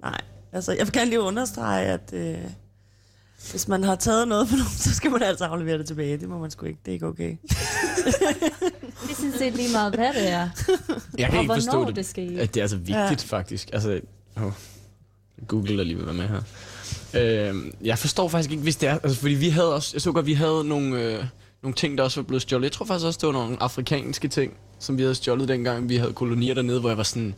Nej, 0.01 0.21
altså, 0.51 0.71
jeg 0.71 0.87
gerne 0.87 1.09
lige 1.09 1.21
understrege, 1.21 1.85
at 1.85 2.13
øh, 2.13 2.37
hvis 3.51 3.67
man 3.67 3.83
har 3.83 3.95
taget 3.95 4.27
noget 4.27 4.49
for 4.49 4.55
nogen, 4.55 4.71
så 4.85 4.93
skal 4.93 5.11
man 5.11 5.23
altså 5.23 5.45
aflevere 5.45 5.77
det 5.77 5.85
tilbage. 5.87 6.17
Det 6.17 6.29
må 6.29 6.37
man 6.37 6.51
sgu 6.51 6.65
ikke, 6.65 6.79
det 6.85 6.91
er 6.91 6.93
ikke 6.93 7.07
okay. 7.07 7.35
Det 9.03 9.11
er 9.11 9.15
sådan 9.15 9.33
set 9.37 9.55
lige 9.55 9.71
meget, 9.71 9.95
hvad 9.95 10.13
det 10.13 10.29
er. 10.29 10.49
Jeg 11.17 11.29
kan 11.29 11.37
Og 11.37 11.43
ikke 11.43 11.53
forstå 11.53 11.71
hvornår 11.71 11.91
det. 11.91 12.11
det. 12.15 12.39
At 12.39 12.53
det 12.53 12.63
er 12.63 12.67
så 12.67 12.75
vigtigt, 12.75 13.31
ja. 13.31 13.37
faktisk. 13.37 13.69
Altså, 13.73 14.01
oh, 14.35 14.51
Google 15.47 15.79
er 15.79 15.83
lige 15.83 15.97
ved 16.05 16.13
med 16.13 16.27
her. 16.27 16.41
Øh, 17.13 17.55
jeg 17.83 17.97
forstår 17.99 18.27
faktisk 18.27 18.51
ikke, 18.51 18.63
hvis 18.63 18.75
det 18.75 18.89
er... 18.89 18.99
Altså, 19.03 19.19
fordi 19.19 19.33
vi 19.33 19.49
havde 19.49 19.73
også... 19.73 19.91
Jeg 19.93 20.01
så 20.01 20.11
godt, 20.11 20.25
vi 20.25 20.33
havde 20.33 20.63
nogle, 20.65 21.01
øh, 21.01 21.23
nogle 21.63 21.75
ting, 21.75 21.97
der 21.97 22.03
også 22.03 22.21
var 22.21 22.25
blevet 22.27 22.41
stjålet. 22.41 22.63
Jeg 22.63 22.71
tror 22.71 22.85
faktisk 22.85 23.05
også, 23.05 23.17
det 23.21 23.27
var 23.27 23.33
nogle 23.33 23.57
afrikanske 23.63 24.27
ting, 24.27 24.53
som 24.79 24.97
vi 24.97 25.01
havde 25.03 25.15
stjålet 25.15 25.47
dengang, 25.47 25.89
vi 25.89 25.95
havde 25.97 26.13
kolonier 26.13 26.53
dernede, 26.53 26.79
hvor 26.79 26.89
jeg 26.89 26.97
var 26.97 27.03
sådan... 27.03 27.35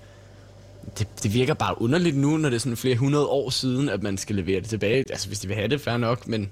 Det, 0.98 1.08
det 1.24 1.34
virker 1.34 1.54
bare 1.54 1.82
underligt 1.82 2.18
nu, 2.18 2.38
når 2.38 2.50
det 2.50 2.56
er 2.56 2.60
sådan 2.60 2.78
flere 2.78 2.98
hundrede 2.98 3.28
år 3.28 3.50
siden, 3.50 3.90
at 3.90 4.04
man 4.04 4.18
skal 4.18 4.36
levere 4.36 4.62
det 4.62 4.70
tilbage. 4.70 4.98
Altså, 5.10 5.28
hvis 5.28 5.40
de 5.40 5.48
vil 5.48 5.56
have 5.56 5.68
det, 5.68 5.82
fair 5.82 5.98
nok, 5.98 6.28
men 6.28 6.52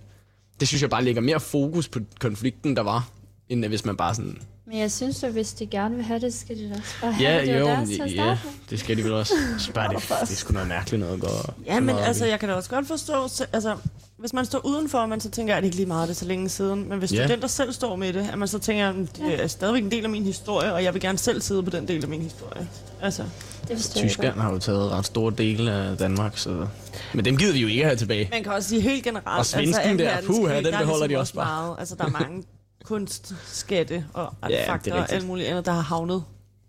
det 0.59 0.67
synes 0.67 0.81
jeg 0.81 0.89
bare 0.89 1.03
lægger 1.03 1.21
mere 1.21 1.39
fokus 1.39 1.87
på 1.87 1.99
konflikten, 2.19 2.75
der 2.75 2.81
var, 2.81 3.09
end 3.49 3.65
hvis 3.65 3.85
man 3.85 3.97
bare 3.97 4.15
sådan... 4.15 4.41
Men 4.69 4.79
jeg 4.79 4.91
synes 4.91 5.23
at 5.23 5.31
hvis 5.31 5.53
de 5.53 5.65
gerne 5.67 5.95
vil 5.95 6.05
have 6.05 6.19
det, 6.19 6.33
skal 6.33 6.57
de 6.57 6.69
da 6.69 6.73
også 6.75 6.93
bare 7.01 7.11
have 7.11 7.31
Ja, 7.31 7.39
det. 7.39 7.47
Det 7.47 7.59
jo, 7.59 7.65
deres 7.65 7.89
at 7.99 8.15
ja, 8.15 8.37
det 8.69 8.79
skal 8.79 8.97
de 8.97 9.03
vel 9.03 9.13
også. 9.13 9.33
Bare, 9.73 9.93
det, 9.93 10.03
det 10.09 10.31
er 10.31 10.35
sgu 10.35 10.53
noget 10.53 10.67
mærkeligt 10.67 10.99
noget 10.99 11.13
at 11.13 11.19
gå 11.19 11.27
Ja, 11.65 11.79
men 11.79 11.95
altså, 11.95 12.25
jeg 12.25 12.39
kan 12.39 12.49
da 12.49 12.55
også 12.55 12.69
godt 12.69 12.87
forstå, 12.87 13.27
så, 13.27 13.45
altså, 13.53 13.75
hvis 14.17 14.33
man 14.33 14.45
står 14.45 14.65
udenfor, 14.65 15.05
man 15.05 15.19
så 15.21 15.29
tænker, 15.29 15.55
at 15.55 15.63
det 15.63 15.67
ikke 15.67 15.75
lige 15.75 15.85
meget, 15.85 16.07
det 16.07 16.15
er 16.15 16.19
så 16.19 16.25
længe 16.25 16.49
siden. 16.49 16.89
Men 16.89 16.99
hvis 16.99 17.09
det 17.09 17.19
er 17.19 17.27
den, 17.27 17.41
der 17.41 17.47
selv 17.47 17.73
står 17.73 17.95
med 17.95 18.13
det, 18.13 18.29
at 18.31 18.37
man 18.39 18.47
så 18.47 18.59
tænker, 18.59 18.89
at 18.89 18.95
det 18.95 19.43
er 19.43 19.47
stadigvæk 19.47 19.83
en 19.83 19.91
del 19.91 20.03
af 20.03 20.09
min 20.09 20.23
historie, 20.23 20.73
og 20.73 20.83
jeg 20.83 20.93
vil 20.93 21.01
gerne 21.01 21.17
selv 21.17 21.41
sidde 21.41 21.63
på 21.63 21.69
den 21.69 21.87
del 21.87 22.03
af 22.03 22.09
min 22.09 22.21
historie. 22.21 22.67
Altså, 23.01 23.23
Det 23.67 23.91
Tyskland 23.95 24.39
har 24.39 24.51
jo 24.51 24.59
taget 24.59 24.91
ret 24.91 25.05
store 25.05 25.33
dele 25.37 25.71
af 25.71 25.97
Danmark, 25.97 26.37
så... 26.37 26.67
Men 27.13 27.25
dem 27.25 27.37
gider 27.37 27.53
vi 27.53 27.59
jo 27.59 27.67
ikke 27.67 27.83
have 27.83 27.95
tilbage. 27.95 28.29
man 28.31 28.43
kan 28.43 28.51
også 28.51 28.69
sige 28.69 28.81
helt 28.81 29.03
generelt, 29.03 29.39
Og 29.39 29.45
svensken 29.45 29.85
anden 29.85 29.99
der, 29.99 30.21
puha, 30.21 30.55
den 30.57 30.65
der 30.65 30.71
er 30.71 30.79
beholder 30.79 31.07
de 31.07 31.07
ligesom 31.07 31.19
også 31.19 31.33
bare. 31.33 31.61
Meget, 31.65 31.75
altså, 31.79 31.95
der 31.95 32.05
er 32.05 32.09
mange 32.09 32.43
kunstskatte 32.87 34.05
og 34.13 34.33
det 34.47 34.55
er 34.55 34.59
artefakter 34.59 34.93
og 34.93 34.99
rigtigt. 34.99 35.15
alt 35.15 35.27
muligt 35.27 35.47
andet, 35.47 35.65
der 35.65 35.71
har 35.71 35.81
havnet 35.81 36.23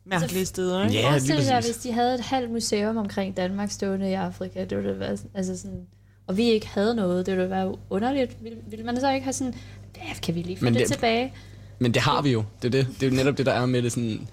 mærkelige 0.06 0.46
steder. 0.46 0.84
Ikke? 0.84 0.94
Ja, 1.00 1.10
Forestil 1.10 1.34
lige 1.34 1.48
dig, 1.48 1.60
hvis 1.64 1.76
de 1.76 1.92
havde 1.92 2.14
et 2.14 2.20
halvt 2.20 2.50
museum 2.50 2.96
omkring 2.96 3.36
Danmark 3.36 3.70
stående 3.70 4.10
i 4.10 4.12
Afrika. 4.14 4.64
Det 4.64 4.78
ville 4.78 4.98
være, 5.00 5.16
sådan- 5.16 5.30
altså 5.34 5.56
sådan, 5.58 5.86
og 6.26 6.36
vi 6.36 6.42
ikke 6.50 6.66
havde 6.68 6.94
noget. 6.94 7.26
Det 7.26 7.36
ville 7.36 7.50
være 7.50 7.74
underligt. 7.90 8.36
Vil, 8.42 8.52
vil 8.70 8.84
man 8.84 9.00
så 9.00 9.10
ikke 9.10 9.24
have 9.24 9.32
sådan, 9.32 9.54
ja, 9.96 10.14
kan 10.22 10.34
vi 10.34 10.42
lige 10.42 10.56
få 10.56 10.64
Men 10.64 10.74
det, 10.74 10.80
det- 10.80 10.92
tilbage? 10.92 11.32
Men 11.78 11.94
det 11.94 12.02
har 12.02 12.22
vi 12.22 12.30
jo. 12.32 12.44
Det 12.62 12.74
er, 12.74 12.82
det. 12.82 12.88
det 13.00 13.06
er 13.06 13.10
jo 13.10 13.16
netop 13.16 13.38
det, 13.38 13.46
der 13.46 13.52
er 13.52 13.66
med 13.66 13.82
det 13.82 13.92
sådan... 13.92 14.28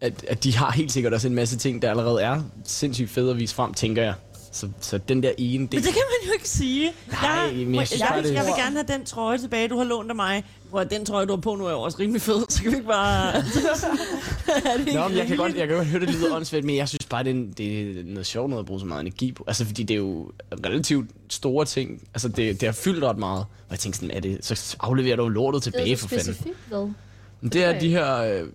At, 0.00 0.24
at 0.28 0.44
de 0.44 0.56
har 0.56 0.70
helt 0.72 0.92
sikkert 0.92 1.14
også 1.14 1.28
en 1.28 1.34
masse 1.34 1.56
ting, 1.58 1.82
der 1.82 1.90
allerede 1.90 2.22
er 2.22 2.42
sindssygt 2.64 3.10
fede 3.10 3.30
at 3.30 3.38
vise 3.38 3.54
frem, 3.54 3.74
tænker 3.74 4.02
jeg. 4.02 4.14
Så, 4.52 4.68
så 4.80 4.98
den 4.98 5.22
der 5.22 5.30
ene 5.38 5.66
del... 5.66 5.74
Men 5.76 5.84
det 5.84 5.92
kan 5.92 6.02
man 6.22 6.26
jo 6.28 6.32
ikke 6.32 6.48
sige. 6.48 6.92
Nej, 7.10 7.20
jeg, 7.30 7.52
men 7.54 7.74
jeg 7.74 7.88
jeg, 7.92 8.00
jeg, 8.00 8.24
det- 8.24 8.34
jeg 8.34 8.44
vil 8.44 8.52
gerne 8.56 8.76
have 8.76 8.98
den 8.98 9.04
trøje 9.04 9.38
tilbage, 9.38 9.68
du 9.68 9.76
har 9.76 9.84
lånt 9.84 10.10
af 10.10 10.16
mig. 10.16 10.44
Hvor 10.70 10.84
den 10.84 11.04
trøje, 11.04 11.26
du 11.26 11.32
har 11.32 11.40
på 11.40 11.54
nu, 11.56 11.66
er 11.66 11.70
jo 11.70 11.80
også 11.80 11.98
rimelig 11.98 12.22
fed. 12.22 12.44
Så 12.48 12.62
kan 12.62 12.70
vi 12.70 12.76
ikke 12.76 12.88
bare... 12.88 13.28
er 13.36 13.42
det 14.76 14.80
ikke 14.80 14.92
Nå, 14.92 15.08
men 15.08 15.16
jeg 15.18 15.26
kan, 15.26 15.36
godt, 15.36 15.56
jeg 15.56 15.68
kan 15.68 15.76
godt 15.76 15.86
høre, 15.88 16.00
det 16.00 16.10
lyder 16.14 16.36
åndssvagt, 16.36 16.64
men 16.64 16.76
jeg 16.76 16.88
synes 16.88 17.06
bare, 17.06 17.24
det 17.24 17.30
er, 17.30 17.34
en- 17.34 17.52
det 17.58 17.80
er 18.00 18.04
noget 18.04 18.26
sjovt 18.26 18.50
noget 18.50 18.62
at 18.62 18.66
bruge 18.66 18.80
så 18.80 18.86
meget 18.86 19.00
energi 19.00 19.32
på. 19.32 19.44
Altså, 19.46 19.64
fordi 19.64 19.82
det 19.82 19.94
er 19.94 19.98
jo 19.98 20.30
relativt 20.66 21.10
store 21.28 21.64
ting. 21.64 22.02
Altså, 22.14 22.28
det, 22.28 22.60
det 22.60 22.62
har 22.66 22.72
fyldt 22.72 23.04
ret 23.04 23.18
meget. 23.18 23.40
Og 23.40 23.70
jeg 23.70 23.78
tænkte 23.78 23.98
sådan, 24.00 24.16
er 24.16 24.20
det, 24.20 24.38
så 24.44 24.76
afleverer 24.80 25.16
du 25.16 25.28
lortet 25.28 25.64
Det 25.64 25.72
tilbage 25.72 25.92
er 25.92 25.96
for 25.96 26.08
fanden. 26.08 26.24
specifikt, 26.24 26.56
hvad? 26.68 26.88
Men 27.40 27.52
det 27.52 27.64
er 27.64 27.78
de 27.78 27.88
her... 27.88 28.16
Øh, 28.16 28.48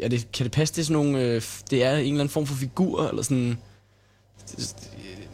er 0.00 0.08
det, 0.08 0.32
kan 0.32 0.44
det 0.44 0.52
passe, 0.52 0.74
det 0.74 0.80
er 0.80 0.84
sådan 0.84 1.02
nogle... 1.04 1.20
Øh, 1.24 1.42
det 1.70 1.84
er 1.84 1.92
en 1.92 1.98
eller 1.98 2.10
anden 2.14 2.28
form 2.28 2.46
for 2.46 2.54
figur, 2.54 3.08
eller 3.08 3.22
sådan... 3.22 3.58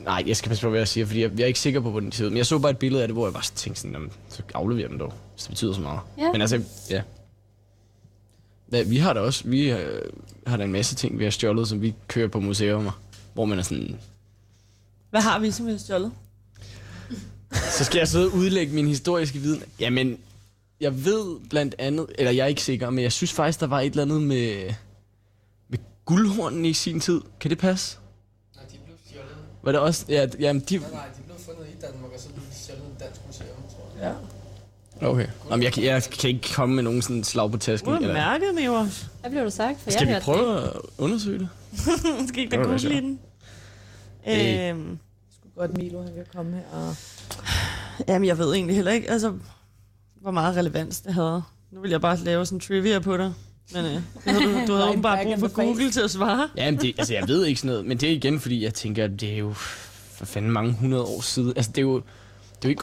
Nej, 0.05 0.25
jeg 0.27 0.37
skal 0.37 0.49
passe 0.49 0.63
på, 0.63 0.71
hvad 0.71 0.81
jeg 0.81 0.89
siger, 0.89 1.07
fordi 1.07 1.21
jeg, 1.23 1.31
jeg 1.37 1.43
er 1.43 1.47
ikke 1.47 1.61
sikker 1.61 1.81
på, 1.81 1.91
ud. 1.91 2.31
Men 2.31 2.37
jeg 2.37 2.47
så 2.47 2.59
bare 2.59 2.71
et 2.71 2.79
billede 2.79 3.03
af 3.03 3.09
det, 3.09 3.15
hvor 3.15 3.27
jeg 3.27 3.33
bare 3.33 3.43
tænkte 3.55 3.81
sådan, 3.81 3.93
jamen, 3.93 4.11
så 4.29 4.43
aflever 4.55 4.89
dem 4.89 4.99
dog, 4.99 5.13
hvis 5.35 5.43
det 5.43 5.51
betyder 5.51 5.73
så 5.73 5.81
meget. 5.81 6.01
Ja. 6.19 6.33
Men 6.33 6.41
altså, 6.41 6.63
ja. 6.91 7.03
ja. 8.73 8.83
Vi 8.83 8.97
har 8.97 9.13
da 9.13 9.21
også, 9.21 9.49
vi 9.49 9.71
øh, 9.71 10.03
har 10.47 10.57
da 10.57 10.65
en 10.65 10.73
masse 10.73 10.95
ting, 10.95 11.19
vi 11.19 11.25
har 11.25 11.31
stjålet, 11.31 11.69
som 11.69 11.83
vi 11.83 11.95
kører 12.09 12.29
på 12.29 12.41
museumer, 12.41 13.01
hvor 13.35 13.45
man 13.45 13.59
er 13.59 13.63
sådan, 13.63 13.99
Hvad 15.11 15.21
har 15.21 15.39
vi, 15.39 15.51
som 15.51 15.67
vi 15.67 15.71
har 15.71 15.79
stjålet? 15.79 16.13
så 17.79 17.85
skal 17.85 17.99
jeg 17.99 18.09
sidde 18.09 18.27
og 18.27 18.35
udlægge 18.35 18.75
min 18.75 18.87
historiske 18.87 19.39
viden. 19.39 19.63
Jamen, 19.81 20.19
jeg 20.81 21.05
ved 21.05 21.37
blandt 21.51 21.75
andet, 21.79 22.07
eller 22.19 22.33
jeg 22.33 22.43
er 22.45 22.47
ikke 22.47 22.63
sikker, 22.63 22.91
men 22.91 23.05
jeg 23.05 23.13
synes 23.13 23.33
faktisk, 23.33 23.61
der 23.61 23.67
var 23.67 23.81
et 23.81 23.91
eller 23.91 24.03
andet 24.03 24.23
med, 24.23 24.75
med 25.69 25.79
guldhornen 26.05 26.65
i 26.65 26.73
sin 26.73 27.01
tid. 27.01 27.21
Kan 27.41 27.51
det 27.51 27.59
passe? 27.59 27.99
Nej, 28.57 28.65
de 28.65 28.77
blev 28.85 28.97
stjålet. 29.07 29.37
Var 29.65 29.73
det 29.73 29.81
også? 29.81 30.05
Ja, 30.09 30.27
jamen, 30.41 30.63
de... 30.69 30.79
Nej, 30.79 30.91
nej, 30.93 31.05
de 31.17 31.23
blev 31.23 31.37
fundet 31.47 31.67
i 31.67 31.81
Danmark, 31.81 32.11
og 32.15 32.21
så 32.21 32.29
blev 32.29 32.45
de 32.51 32.55
stjålet 32.55 32.83
et 32.83 33.01
dansk 33.01 33.21
museum, 33.27 33.49
tror 33.49 34.01
jeg. 34.03 34.15
Ja. 35.03 35.09
Okay. 35.09 35.27
Jamen, 35.51 35.63
jeg, 35.63 35.73
kan- 35.73 35.85
jeg 35.85 36.03
kan 36.03 36.31
ikke 36.31 36.53
komme 36.55 36.75
med 36.75 36.83
nogen 36.83 37.03
sådan 37.03 37.25
slag 37.25 37.51
på 37.51 37.57
tasken. 37.57 37.91
Nu 37.91 37.97
er 37.97 38.13
mærket, 38.13 38.55
Mivers. 38.55 39.07
Hvad 39.21 39.31
blev 39.31 39.45
du 39.45 39.51
sagt? 39.51 39.81
For 39.81 39.91
Skal 39.91 40.07
jeg 40.09 40.17
vi 40.17 40.21
prøve 40.23 40.63
at 40.63 40.71
undersøge 40.99 41.39
det? 41.39 41.49
Skal 42.29 42.39
ikke 42.43 42.57
da 42.57 42.63
Det 42.63 42.67
google 42.67 42.93
i 42.97 43.01
den? 43.01 43.19
Hey. 44.21 44.71
Øhm, 44.71 44.99
Skulle 45.39 45.53
godt 45.57 45.77
Milo, 45.79 46.03
han 46.03 46.15
kan 46.15 46.25
komme 46.37 46.53
her 46.53 46.63
og... 46.79 46.97
jamen, 48.09 48.29
jeg 48.29 48.39
ved 48.39 48.55
egentlig 48.55 48.77
heller 48.77 48.93
ikke, 48.93 49.11
altså, 49.11 49.35
hvor 50.21 50.31
meget 50.31 50.57
relevans 50.57 51.01
det 51.01 51.15
havde. 51.15 51.43
Nu 51.71 51.81
vil 51.81 51.91
jeg 51.91 52.01
bare 52.01 52.17
lave 52.17 52.47
sådan 52.47 52.57
en 52.57 52.61
trivia 52.61 52.99
på 52.99 53.17
dig. 53.17 53.33
Men 53.73 53.85
øh, 53.85 53.93
du, 53.93 54.67
du 54.67 54.73
havde 54.75 54.89
åbenbart 54.91 55.27
brug 55.27 55.51
for. 55.51 55.63
Google 55.65 55.91
til 55.91 56.01
at 56.01 56.11
svare. 56.11 56.49
Ja, 56.57 56.71
men 56.71 56.81
det, 56.81 56.95
altså, 56.99 57.15
jeg 57.15 57.29
ved 57.29 57.45
ikke 57.45 57.61
sådan 57.61 57.71
noget, 57.71 57.87
men 57.87 57.99
det 57.99 58.09
er 58.09 58.13
igen, 58.13 58.41
fordi 58.41 58.65
jeg 58.65 58.75
tænker, 58.75 59.05
at 59.05 59.11
det 59.21 59.33
er 59.33 59.37
jo 59.39 59.53
for 60.15 60.25
fanden 60.25 60.51
mange 60.51 60.73
hundrede 60.73 61.03
år 61.05 61.21
siden. 61.21 61.53
Altså, 61.57 61.71
det 61.71 61.79
er 61.79 61.83
jo, 61.83 61.95
det 61.97 62.03
er 62.65 62.65
jo 62.65 62.69
ikke 62.69 62.83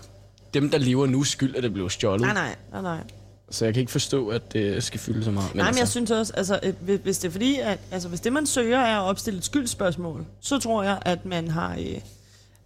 dem, 0.54 0.70
der 0.70 0.78
lever 0.78 1.08
nu, 1.08 1.24
skyld, 1.24 1.56
at 1.56 1.64
det 1.64 1.74
blev 1.74 1.90
stjålet. 1.90 2.22
Nej, 2.22 2.34
nej, 2.34 2.56
nej, 2.72 2.82
nej. 2.82 3.04
Så 3.50 3.66
jeg 3.66 3.74
kan 3.74 3.80
ikke 3.82 3.92
forstå, 3.92 4.28
at 4.28 4.54
det 4.54 4.84
skal 4.84 5.00
fylde 5.00 5.24
så 5.24 5.32
meget. 5.32 5.50
Men 5.56 5.58
Nej, 5.58 5.66
men 5.72 5.76
jeg 5.76 5.80
altså, 5.82 5.92
synes 5.92 6.12
også, 6.12 6.34
altså, 6.38 6.60
øh, 6.64 6.74
hvis- 6.82 7.00
hvis 7.04 7.18
det 7.18 7.28
er 7.28 7.32
fordi, 7.32 7.60
at, 7.60 7.80
altså, 7.92 8.10
hvis 8.10 8.20
det 8.20 8.34
man 8.34 8.46
søger 8.48 8.80
er 8.80 9.00
at 9.00 9.04
opstille 9.10 9.38
et 9.38 9.46
skyldspørgsmål, 9.46 10.26
så 10.40 10.60
tror 10.60 10.84
jeg, 10.84 11.00
at 11.02 11.26
man 11.26 11.48
har, 11.48 11.76
øh, 11.80 12.02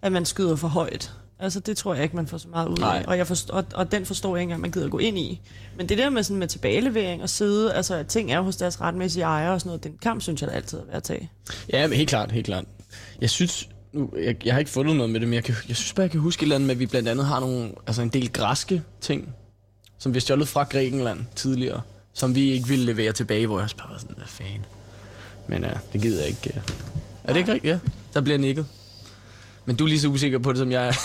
at 0.01 0.11
man 0.11 0.25
skyder 0.25 0.55
for 0.55 0.67
højt. 0.67 1.11
Altså, 1.39 1.59
det 1.59 1.77
tror 1.77 1.93
jeg 1.93 2.03
ikke, 2.03 2.15
man 2.15 2.27
får 2.27 2.37
så 2.37 2.47
meget 2.47 2.67
ud 2.67 2.77
Nej. 2.77 2.97
af. 2.97 3.03
Og, 3.07 3.17
jeg 3.17 3.27
forstår, 3.27 3.53
og, 3.53 3.65
og 3.73 3.91
den 3.91 4.05
forstår 4.05 4.35
jeg 4.35 4.41
ikke 4.41 4.43
engang, 4.43 4.61
man 4.61 4.71
gider 4.71 4.89
gå 4.89 4.97
ind 4.97 5.17
i. 5.17 5.41
Men 5.77 5.89
det 5.89 5.97
der 5.97 6.09
med, 6.09 6.23
sådan, 6.23 6.37
med 6.37 6.47
tilbagelevering 6.47 7.21
og 7.21 7.29
sidde, 7.29 7.73
altså, 7.73 7.95
at 7.95 8.07
ting 8.07 8.31
er 8.31 8.41
hos 8.41 8.55
deres 8.55 8.81
retmæssige 8.81 9.23
ejere 9.23 9.53
og 9.53 9.61
sådan 9.61 9.69
noget, 9.69 9.83
den 9.83 9.97
kamp, 10.01 10.21
synes 10.21 10.41
jeg 10.41 10.49
da 10.49 10.55
altid 10.55 10.77
er 10.79 10.83
værd 10.85 10.95
at 10.95 11.03
tage. 11.03 11.29
Ja, 11.73 11.87
men 11.87 11.97
helt 11.97 12.09
klart, 12.09 12.31
helt 12.31 12.45
klart. 12.45 12.65
Jeg 13.21 13.29
synes, 13.29 13.69
nu, 13.93 14.09
jeg, 14.23 14.45
jeg 14.45 14.53
har 14.53 14.59
ikke 14.59 14.71
fundet 14.71 14.95
noget 14.95 15.09
med 15.09 15.19
det, 15.19 15.27
men 15.29 15.33
jeg, 15.33 15.43
kan, 15.43 15.55
jeg 15.67 15.75
synes 15.75 15.93
bare, 15.93 16.03
jeg 16.03 16.11
kan 16.11 16.19
huske 16.19 16.39
et 16.39 16.43
eller 16.43 16.55
andet 16.55 16.67
med, 16.67 16.75
at 16.75 16.79
vi 16.79 16.85
blandt 16.85 17.09
andet 17.09 17.25
har 17.25 17.39
nogle, 17.39 17.71
altså 17.87 18.01
en 18.01 18.09
del 18.09 18.31
græske 18.33 18.81
ting, 19.01 19.33
som 19.99 20.13
vi 20.13 20.17
har 20.17 20.21
stjålet 20.21 20.47
fra 20.47 20.63
Grækenland 20.63 21.19
tidligere, 21.35 21.81
som 22.13 22.35
vi 22.35 22.51
ikke 22.51 22.67
ville 22.67 22.85
levere 22.85 23.11
tilbage, 23.11 23.47
hvor 23.47 23.57
jeg 23.57 23.63
også 23.63 23.77
bare 23.77 23.89
var 23.91 23.97
sådan, 23.97 24.15
hvad 24.17 24.27
fanden. 24.27 24.65
Men 25.47 25.63
ja, 25.63 25.71
det 25.93 26.01
gider 26.01 26.19
jeg 26.19 26.27
ikke. 26.29 26.51
øh. 26.55 26.61
Er 27.23 27.33
det 27.33 27.39
ikke 27.39 27.53
rigtigt? 27.53 27.71
Ja, 27.71 27.79
der 28.13 28.21
bliver 28.21 28.37
nikket. 28.37 28.65
Men 29.65 29.75
du 29.75 29.83
er 29.83 29.87
lige 29.87 29.99
så 29.99 30.07
usikker 30.07 30.39
på 30.39 30.51
det, 30.51 30.57
som 30.59 30.71
jeg 30.71 30.87
er. 30.87 30.91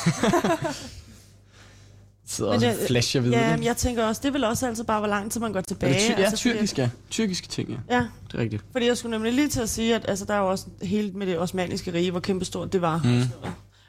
Sidder 2.26 2.50
og 2.52 2.60
det- 2.60 2.76
flasher 2.86 3.20
videre. 3.20 3.40
Ja, 3.40 3.56
men 3.56 3.64
jeg 3.64 3.76
tænker 3.76 4.04
også, 4.06 4.20
det 4.22 4.28
er 4.28 4.32
vel 4.32 4.44
også 4.44 4.66
altid 4.66 4.84
bare, 4.84 4.98
hvor 4.98 5.08
lang 5.08 5.32
tid 5.32 5.40
man 5.40 5.52
går 5.52 5.58
Er 5.58 5.62
tilbage. 5.64 5.94
det 5.94 6.00
ty- 6.00 6.10
ja, 6.10 6.14
altså, 6.16 6.36
tyrkisk, 6.36 6.78
ja. 6.78 6.88
Tyrkiske 7.10 7.48
ting, 7.48 7.70
ja. 7.70 7.96
Ja, 7.96 8.06
Det 8.26 8.34
er 8.34 8.38
rigtigt. 8.38 8.62
Fordi 8.72 8.86
jeg 8.86 8.96
skulle 8.96 9.10
nemlig 9.10 9.32
lige 9.32 9.48
til 9.48 9.60
at 9.60 9.68
sige, 9.68 9.94
at 9.94 10.04
altså, 10.08 10.24
der 10.24 10.34
er 10.34 10.38
jo 10.38 10.50
også 10.50 10.66
helt 10.82 11.14
med 11.14 11.26
det 11.26 11.38
osmaniske 11.38 11.92
rige, 11.92 12.10
hvor 12.10 12.20
kæmpestort 12.20 12.72
det 12.72 12.80
var. 12.82 13.00
Mm. 13.04 13.22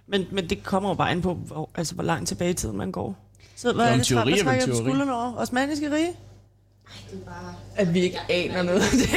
Men, 0.08 0.26
men 0.32 0.50
det 0.50 0.64
kommer 0.64 0.90
jo 0.90 0.96
bare 0.96 1.12
an 1.12 1.22
på, 1.22 1.34
hvor, 1.34 1.70
altså, 1.76 1.94
hvor 1.96 2.04
langt 2.04 2.28
tilbage 2.28 2.52
i 2.52 2.54
tiden 2.54 2.78
man 2.78 2.92
går. 2.92 3.30
Så 3.56 3.74
hvad 3.74 3.74
Nå, 3.76 3.82
er 3.84 3.90
men 3.90 4.00
det, 4.00 4.08
teori 4.08 4.22
er 4.22 4.26
vel 4.36 4.44
trækker 4.44 4.52
jeg 4.68 4.76
teori. 4.76 4.90
skuldrene 4.90 5.16
over? 5.16 5.34
Osmaniske 5.38 5.92
rige? 5.96 6.10
At 7.76 7.94
vi 7.94 8.00
ikke 8.02 8.20
aner 8.30 8.62
noget 8.64 8.80
af 8.82 8.88
det. 8.92 9.10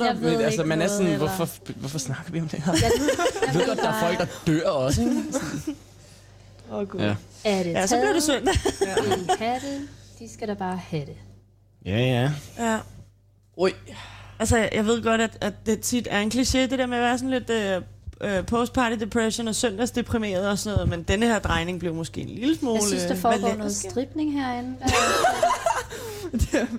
Netop, 0.00 0.20
ved 0.22 0.42
altså, 0.42 0.64
man 0.64 0.72
er 0.72 0.76
noget, 0.76 0.90
sådan, 0.90 1.06
eller- 1.06 1.18
hvorfor, 1.18 1.48
hvorfor 1.76 1.98
snakker 1.98 2.32
vi 2.32 2.40
om 2.40 2.48
det 2.48 2.62
her? 2.62 2.72
Jeg 2.72 2.90
ved, 3.00 3.08
Jeg 3.46 3.54
ved 3.54 3.66
godt, 3.66 3.78
der 3.78 3.88
er 3.88 4.00
folk, 4.00 4.18
der 4.18 4.26
dør 4.46 4.68
også. 4.70 5.00
ikke? 5.00 5.14
Åh, 6.70 6.76
oh, 6.78 6.88
gud. 6.88 7.00
Ja. 7.00 7.14
Er 7.44 7.62
det 7.62 7.70
Ja, 7.72 7.86
så 7.86 7.96
bliver 7.96 8.12
det 8.12 8.22
søndag. 8.22 8.54
En 9.18 9.26
katte, 9.38 9.66
de 10.18 10.32
skal 10.34 10.48
da 10.48 10.54
bare 10.54 10.76
have 10.76 11.06
det. 11.06 11.16
Ja, 11.86 11.98
ja. 11.98 12.30
ja. 12.58 12.78
Ui. 13.56 13.70
Altså, 14.38 14.56
jeg- 14.56 14.70
jeg 14.74 14.86
ved 14.86 15.02
godt, 15.02 15.20
at, 15.20 15.38
at 15.40 15.52
det 15.66 15.80
tit 15.80 16.08
er 16.10 16.20
en 16.20 16.30
kliché, 16.34 16.58
det 16.58 16.70
der 16.78 16.86
med 16.86 16.96
at 16.96 17.02
være 17.02 17.18
sådan 17.18 17.30
lidt 17.30 17.50
øh, 17.50 17.82
øh, 18.20 18.46
postparty 18.46 18.96
depression 19.00 19.48
og 19.48 19.54
søndagsdeprimeret 19.54 20.48
og 20.48 20.58
sådan 20.58 20.74
noget, 20.76 20.88
men 20.90 21.02
denne 21.02 21.26
her 21.26 21.38
drejning 21.38 21.80
blev 21.80 21.94
måske 21.94 22.20
en 22.20 22.28
lille 22.28 22.56
smule... 22.56 22.74
Jeg 22.74 22.82
synes, 22.88 23.02
der 23.02 23.12
øh, 23.12 23.18
foregår 23.18 23.54
noget 23.54 23.76
stripning 23.76 24.32
herinde. 24.42 24.76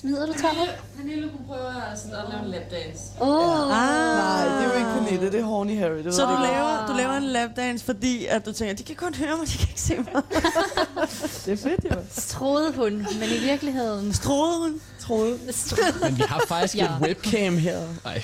Smider 0.00 0.26
du 0.26 0.32
tøjet? 0.32 0.68
Pernille 0.96 1.28
kunne 1.30 1.46
prøve 1.46 1.66
at, 1.92 1.98
sådan, 1.98 2.16
at 2.16 2.24
lave 2.30 2.42
en 2.44 2.50
lapdance. 2.50 3.00
Åh, 3.20 3.28
oh, 3.62 3.68
Nej, 3.68 4.44
det 4.44 4.64
er 4.66 4.72
jo 4.72 4.78
ikke 4.78 4.90
Pernille, 4.98 5.32
det 5.32 5.40
er 5.40 5.44
Horny 5.44 5.78
Harry. 5.78 6.04
Det 6.04 6.14
Så 6.14 6.22
du 6.22 6.42
laver, 6.42 6.86
du 6.86 6.92
laver 6.92 7.12
en 7.16 7.22
lapdance, 7.22 7.84
fordi 7.84 8.26
at 8.26 8.46
du 8.46 8.52
tænker, 8.52 8.74
de 8.74 8.82
kan 8.82 8.96
kun 8.96 9.14
høre 9.14 9.36
mig, 9.36 9.46
de 9.46 9.52
kan 9.58 9.68
ikke 9.68 9.80
se 9.80 9.96
mig. 9.96 10.06
Det 11.46 11.52
er 11.52 11.56
fedt, 11.56 11.84
jo. 11.84 11.96
troede 12.16 12.72
hun, 12.72 12.92
men 12.92 13.28
i 13.36 13.38
virkeligheden... 13.44 14.12
Troede 14.12 14.58
hun? 14.58 14.80
Troede. 15.00 15.38
Men 16.02 16.16
vi 16.16 16.22
har 16.28 16.42
faktisk 16.48 16.76
Ja. 16.76 16.84
et 16.84 16.90
webcam 17.00 17.56
her. 17.56 17.80
Nej. 18.04 18.22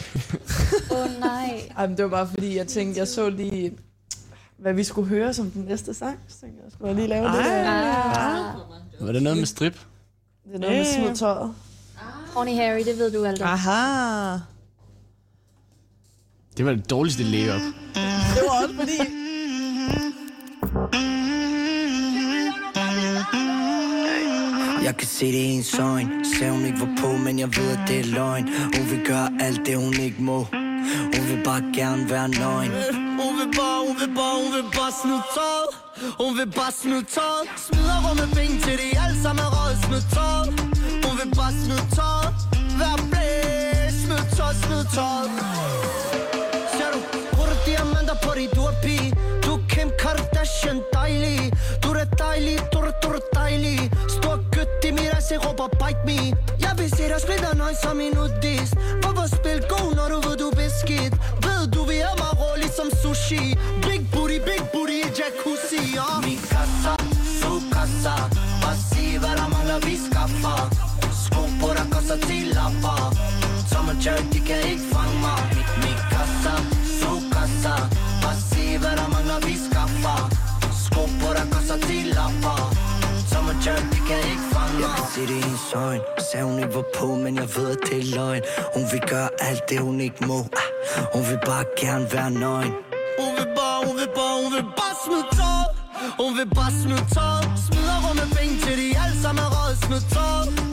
Åh 0.91 0.99
oh, 1.01 1.21
nej. 1.21 1.71
Ej, 1.79 1.87
men 1.87 1.97
det 1.97 2.05
var 2.05 2.11
bare 2.11 2.29
fordi, 2.29 2.57
jeg 2.57 2.67
tænkte, 2.69 2.99
jeg 2.99 3.09
så 3.09 3.29
lige, 3.31 3.73
hvad 4.59 4.73
vi 4.73 4.85
skulle 4.85 5.09
høre 5.09 5.35
som 5.35 5.51
den 5.51 5.63
næste 5.63 5.95
sang. 5.95 6.19
Så 6.29 6.41
tænkte 6.41 6.61
jeg, 6.65 6.73
skulle 6.73 6.89
jeg 6.89 6.97
lige 6.97 7.09
lave 7.09 7.27
det 7.27 7.35
der. 7.35 7.71
Ah. 7.71 8.55
Var 9.01 9.13
det 9.13 9.23
noget 9.23 9.39
med 9.39 9.47
strip? 9.47 9.79
Det 10.45 10.55
er 10.55 10.59
noget 10.59 10.77
med 10.77 10.85
Ja. 10.85 10.95
smid 11.07 11.17
tøjet. 11.17 11.55
Horny 12.35 12.55
Harry, 12.55 12.79
det 12.85 12.99
ved 12.99 13.11
du 13.13 13.25
alt 13.25 13.43
om. 13.43 13.49
Aha. 13.49 14.39
Det 16.57 16.67
var 16.67 16.73
det 16.73 16.91
dårligste 16.91 17.23
layup. 17.23 17.61
Det 18.35 18.43
var 18.49 18.63
også 18.63 18.75
fordi... 18.75 18.99
Jeg 24.85 24.97
kan 24.97 25.07
se 25.09 25.27
det 25.27 25.35
i 25.35 25.43
hendes 25.47 25.79
øjne 25.79 26.25
Sagde 26.39 26.53
hun 26.53 26.65
ikke 26.67 26.81
var 26.81 26.89
på, 27.01 27.17
men 27.17 27.39
jeg 27.39 27.49
ved, 27.57 27.71
at 27.79 27.89
det 27.89 27.99
er 28.01 28.05
løgn 28.05 28.49
Hun 28.77 28.91
vil 28.91 29.07
gøre 29.07 29.29
alt 29.41 29.67
det, 29.67 29.77
hun 29.77 29.95
ikke 30.01 30.23
må 30.23 30.39
Hun 31.15 31.25
vil 31.31 31.41
bare 31.45 31.63
gerne 31.75 32.11
være 32.11 32.29
nøgen 32.29 32.71
Hun 33.23 33.33
vil 33.41 33.51
bare, 33.59 33.87
hun 33.87 33.97
vil 34.01 34.15
bare, 34.17 34.37
hun 34.45 34.53
vil 34.57 34.63
bare 34.79 34.93
smide 35.03 35.23
tøjet 35.37 35.71
hun 36.03 36.39
vil 36.39 36.51
bare 36.59 36.73
smide 36.73 37.05
tøjet 37.15 37.49
Smider 37.65 37.99
rummet 38.07 38.29
penge 38.37 38.57
til 38.65 38.77
de 38.83 38.89
alle 39.03 39.19
sammen 39.23 39.45
er 39.47 39.51
røget 39.57 39.79
Smid 39.85 40.03
tøjet 40.15 40.49
Hun 41.05 41.15
vil 41.21 41.31
bare 41.39 41.53
smide 41.63 41.87
tøjet 41.97 42.35
Vær 42.81 42.97
blæs. 43.11 43.95
Smid 44.03 44.25
tøjet, 44.37 44.57
smid 44.65 44.85
tøjet 44.95 45.31
Ser 46.75 46.91
du, 46.95 46.99
bruger 47.35 47.59
diamanter 47.67 48.17
på 48.25 48.31
dit 48.39 48.59
urpige 48.65 49.09
Du 49.45 49.51
er 49.57 49.63
Kim 49.73 49.91
Kardashian 50.03 50.79
dejlig. 50.95 51.53
Du 51.83 51.89
er 52.03 52.09
dejlig, 52.25 52.59
du 52.73 52.79
er, 52.79 52.93
du 53.03 53.09
er 53.19 53.25
dejlig. 53.35 53.79
Stor 54.09 54.37
gødt 54.55 54.85
i 54.89 54.91
mit 54.91 55.11
ass, 55.17 55.33
råber 55.45 55.69
bite 55.81 56.03
me. 56.07 56.19
Jeg 56.65 56.73
vil 56.79 56.91
se 56.97 57.05
dig 57.13 57.21
splitter 57.25 57.55
nøgen 57.55 57.77
som 57.83 58.01
en 58.01 58.13
nudist 58.19 58.75
Hvorfor 59.03 59.27
spil 59.37 59.61
god, 59.73 59.89
når 59.99 60.07
du 60.13 60.19
ved, 60.29 60.37
koster 72.13 72.29
10 72.29 72.53
lapper 72.55 73.13
Tom 73.71 73.89
og 73.89 73.97
Jerry, 74.05 74.25
de 74.33 74.41
kan 74.49 74.61
ikke 74.71 74.85
fange 74.93 75.17
mig. 75.21 75.41
Min, 75.55 75.67
min 75.83 75.99
kassa, 76.13 76.55
su 77.01 77.13
kassa 77.35 77.75
Bare 78.23 78.37
sig, 78.51 78.79
hvad 78.83 78.95
der 79.01 79.09
mangler, 79.15 79.39
vi 79.47 79.55
skaffer. 79.67 80.19
Sko 80.85 81.03
på 81.21 81.29
dig 81.37 81.47
koster 81.53 81.79
10 81.87 81.93
lapper. 82.17 82.59
Tom 83.31 83.45
og 83.53 83.57
Jerry, 83.65 83.85
de 83.95 84.01
kan 84.09 84.21
ikke 84.33 84.47
fange 84.55 84.75
mig. 84.75 84.83
Jeg 84.85 84.91
kan 84.97 85.07
se 85.15 85.21
det 85.31 85.37
i 85.41 85.43
hendes 85.47 85.73
øjne. 85.75 86.05
Sagde 86.29 86.45
hun 86.51 86.59
ikke 86.63 86.75
var 86.75 86.87
på, 86.99 87.07
men 87.25 87.33
jeg 87.43 87.49
ved, 87.57 87.67
at 87.77 87.81
det 87.89 87.99
er 88.03 88.07
løgn. 88.17 88.43
Hun 88.75 88.85
vil 88.93 89.03
gøre 89.13 89.29
alt 89.49 89.63
det, 89.71 89.79
hun 89.89 90.01
ikke 90.01 90.21
må. 90.31 90.39
Ah, 90.63 90.69
Hun 91.15 91.23
vil 91.31 91.41
bare 91.51 91.65
gerne 91.83 92.07
være 92.15 92.31
nøgen. 92.31 92.73
Hun 93.21 93.31
vil 93.39 93.49
bare, 93.59 93.79
hun 93.87 93.95
vil 94.01 94.11
bare, 94.19 94.35
hun 94.43 94.51
vil 94.57 94.67
bare 94.81 94.95
smide 95.05 95.27
tøjet 95.39 95.69
Hun 96.21 96.31
vil 96.39 96.49
bare 96.59 96.73
smide 96.83 97.05
tøjet 97.15 97.47
Smider 97.67 97.97
rummet 98.05 98.29
penge 98.37 98.55
til 98.65 98.75
de 98.81 98.87
alle 99.03 99.17
sammen 99.23 99.41
er 99.47 99.51
røget. 99.57 99.77
Smid 99.85 100.03
tøjet 100.15 100.72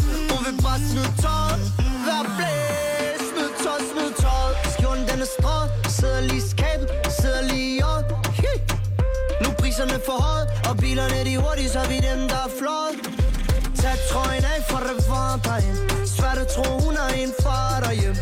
vil 0.51 0.61
bare 0.63 0.80
smide 0.89 1.11
tøjet 1.23 1.61
Vær 2.05 2.23
blæs 2.38 3.21
Smid 3.30 3.49
tøjet, 3.63 3.84
smid 3.91 4.11
tøjet 4.21 4.55
Skjorten 4.73 5.03
den 5.09 5.19
er 5.26 5.30
strøget. 5.35 5.69
Sidder 5.97 6.21
lige 6.30 6.41
i 6.43 6.49
skabet 6.53 6.88
Sidder 7.19 7.43
lige 7.51 7.69
i 7.77 7.81
år 7.91 8.01
Nu 9.43 9.49
priserne 9.59 9.97
for 10.07 10.17
højt, 10.27 10.47
Og 10.69 10.73
bilerne 10.84 11.19
de 11.27 11.34
hurtige 11.43 11.69
Så 11.76 11.81
vi 11.91 11.97
dem 12.07 12.19
der 12.31 12.41
er 12.47 12.51
flot 12.59 12.95
Tag 13.80 13.95
trøjen 14.09 14.45
af 14.53 14.59
for 14.69 14.80
det 14.88 14.97
var 15.11 15.31
derhjem 15.47 15.77
Svært 16.15 16.38
at 16.43 16.47
tro 16.55 16.67
hun 16.84 16.93
er 17.03 17.09
en 17.23 17.31
far 17.43 17.73
derhjem 17.85 18.15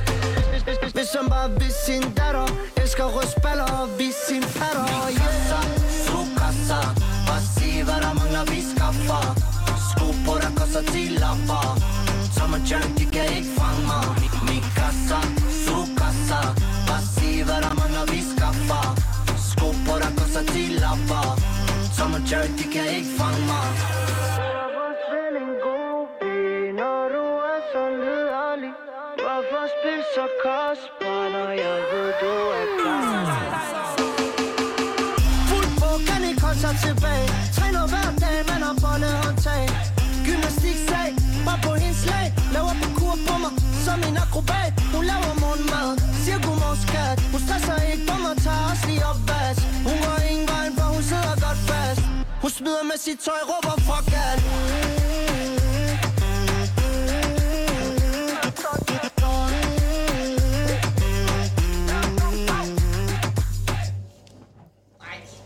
Hvis 0.95 1.09
han 1.17 1.27
bare 1.33 1.49
vil 1.59 1.73
sin 1.85 2.03
datter 2.17 2.47
Elsker 2.81 3.07
rødspiller 3.15 3.69
og 3.81 3.87
vis 3.99 4.17
sin 4.27 4.43
fatter 4.57 4.85
patter 4.89 5.31
så, 5.49 5.59
Su 6.05 6.19
kasser 6.39 6.85
Bare 7.27 7.41
sig 7.53 7.83
hvad 7.87 7.99
der 8.05 8.13
mangler 8.19 8.45
vi 8.51 8.59
skaffer. 8.71 9.23
Sko 9.89 10.05
på 10.25 10.33
der 10.43 10.51
koster 10.59 10.81
10 10.91 10.97
lapper. 11.21 11.96
Jerry 12.69 12.91
de 12.97 13.05
kan 13.15 13.25
ikke 13.37 13.51
fange 13.57 13.81
mig. 13.91 14.05
Mi, 14.21 14.27
mi 14.47 14.57
kassa, 14.77 15.19
su 15.63 15.77
kassa 15.99 16.39
Bare 16.87 17.03
sig 17.15 17.43
hvad 17.47 17.59
der 17.65 17.73
mangler 17.79 18.05
vi 18.11 18.19
skaffer. 18.31 18.85
Sko 19.49 19.67
på 19.85 19.93
der 20.01 20.11
koster 20.17 20.43
10 20.53 20.59
lapper. 20.83 21.27
Jerry 22.29 22.51
de 22.59 22.65
kan 22.73 22.87
ikke 22.97 23.11
fange 23.19 23.41
mig. 23.51 23.67
Hvorfor 29.23 29.63
spil 29.73 30.01
så 30.15 30.25
kostbar, 30.43 31.29
når 31.29 31.49
jeg 31.63 31.79
ved, 31.91 32.09
du 32.21 32.33
er 32.59 32.67
klar? 32.79 33.25
Fuld 35.49 35.69
på, 35.79 35.89
kan 36.07 36.29
ikke 36.29 36.41
holde 36.41 36.59
sig 36.59 36.75
tilbage. 36.85 37.27
Træner 37.55 37.87
hver 37.87 38.16
som 43.97 44.09
en 44.09 44.17
akrobat 44.17 44.73
Hun 44.95 45.05
laver 45.05 45.33
morgenmad, 45.43 45.89
siger 46.23 46.39
godmorgen 46.45 46.79
skat 46.87 47.17
Hun 47.31 47.41
stresser 47.45 47.77
ikke 47.91 48.05
på 48.09 48.15
mig, 48.25 48.35
tager 48.45 48.65
os 48.71 48.81
lige 48.87 49.03
op 49.11 49.19
vask 49.29 49.61
Hun 49.87 49.97
går 50.05 50.17
ingen 50.31 50.47
vejen, 50.53 50.73
for 50.77 50.87
hun 50.95 51.03
sidder 51.03 51.35
godt 51.45 51.61
fast 51.69 52.01
Hun 52.43 52.51
smider 52.57 52.83
med 52.91 52.97
sit 53.05 53.19
tøj, 53.25 53.41
råber 53.51 53.75
fuck 53.87 54.07
alt 54.27 54.43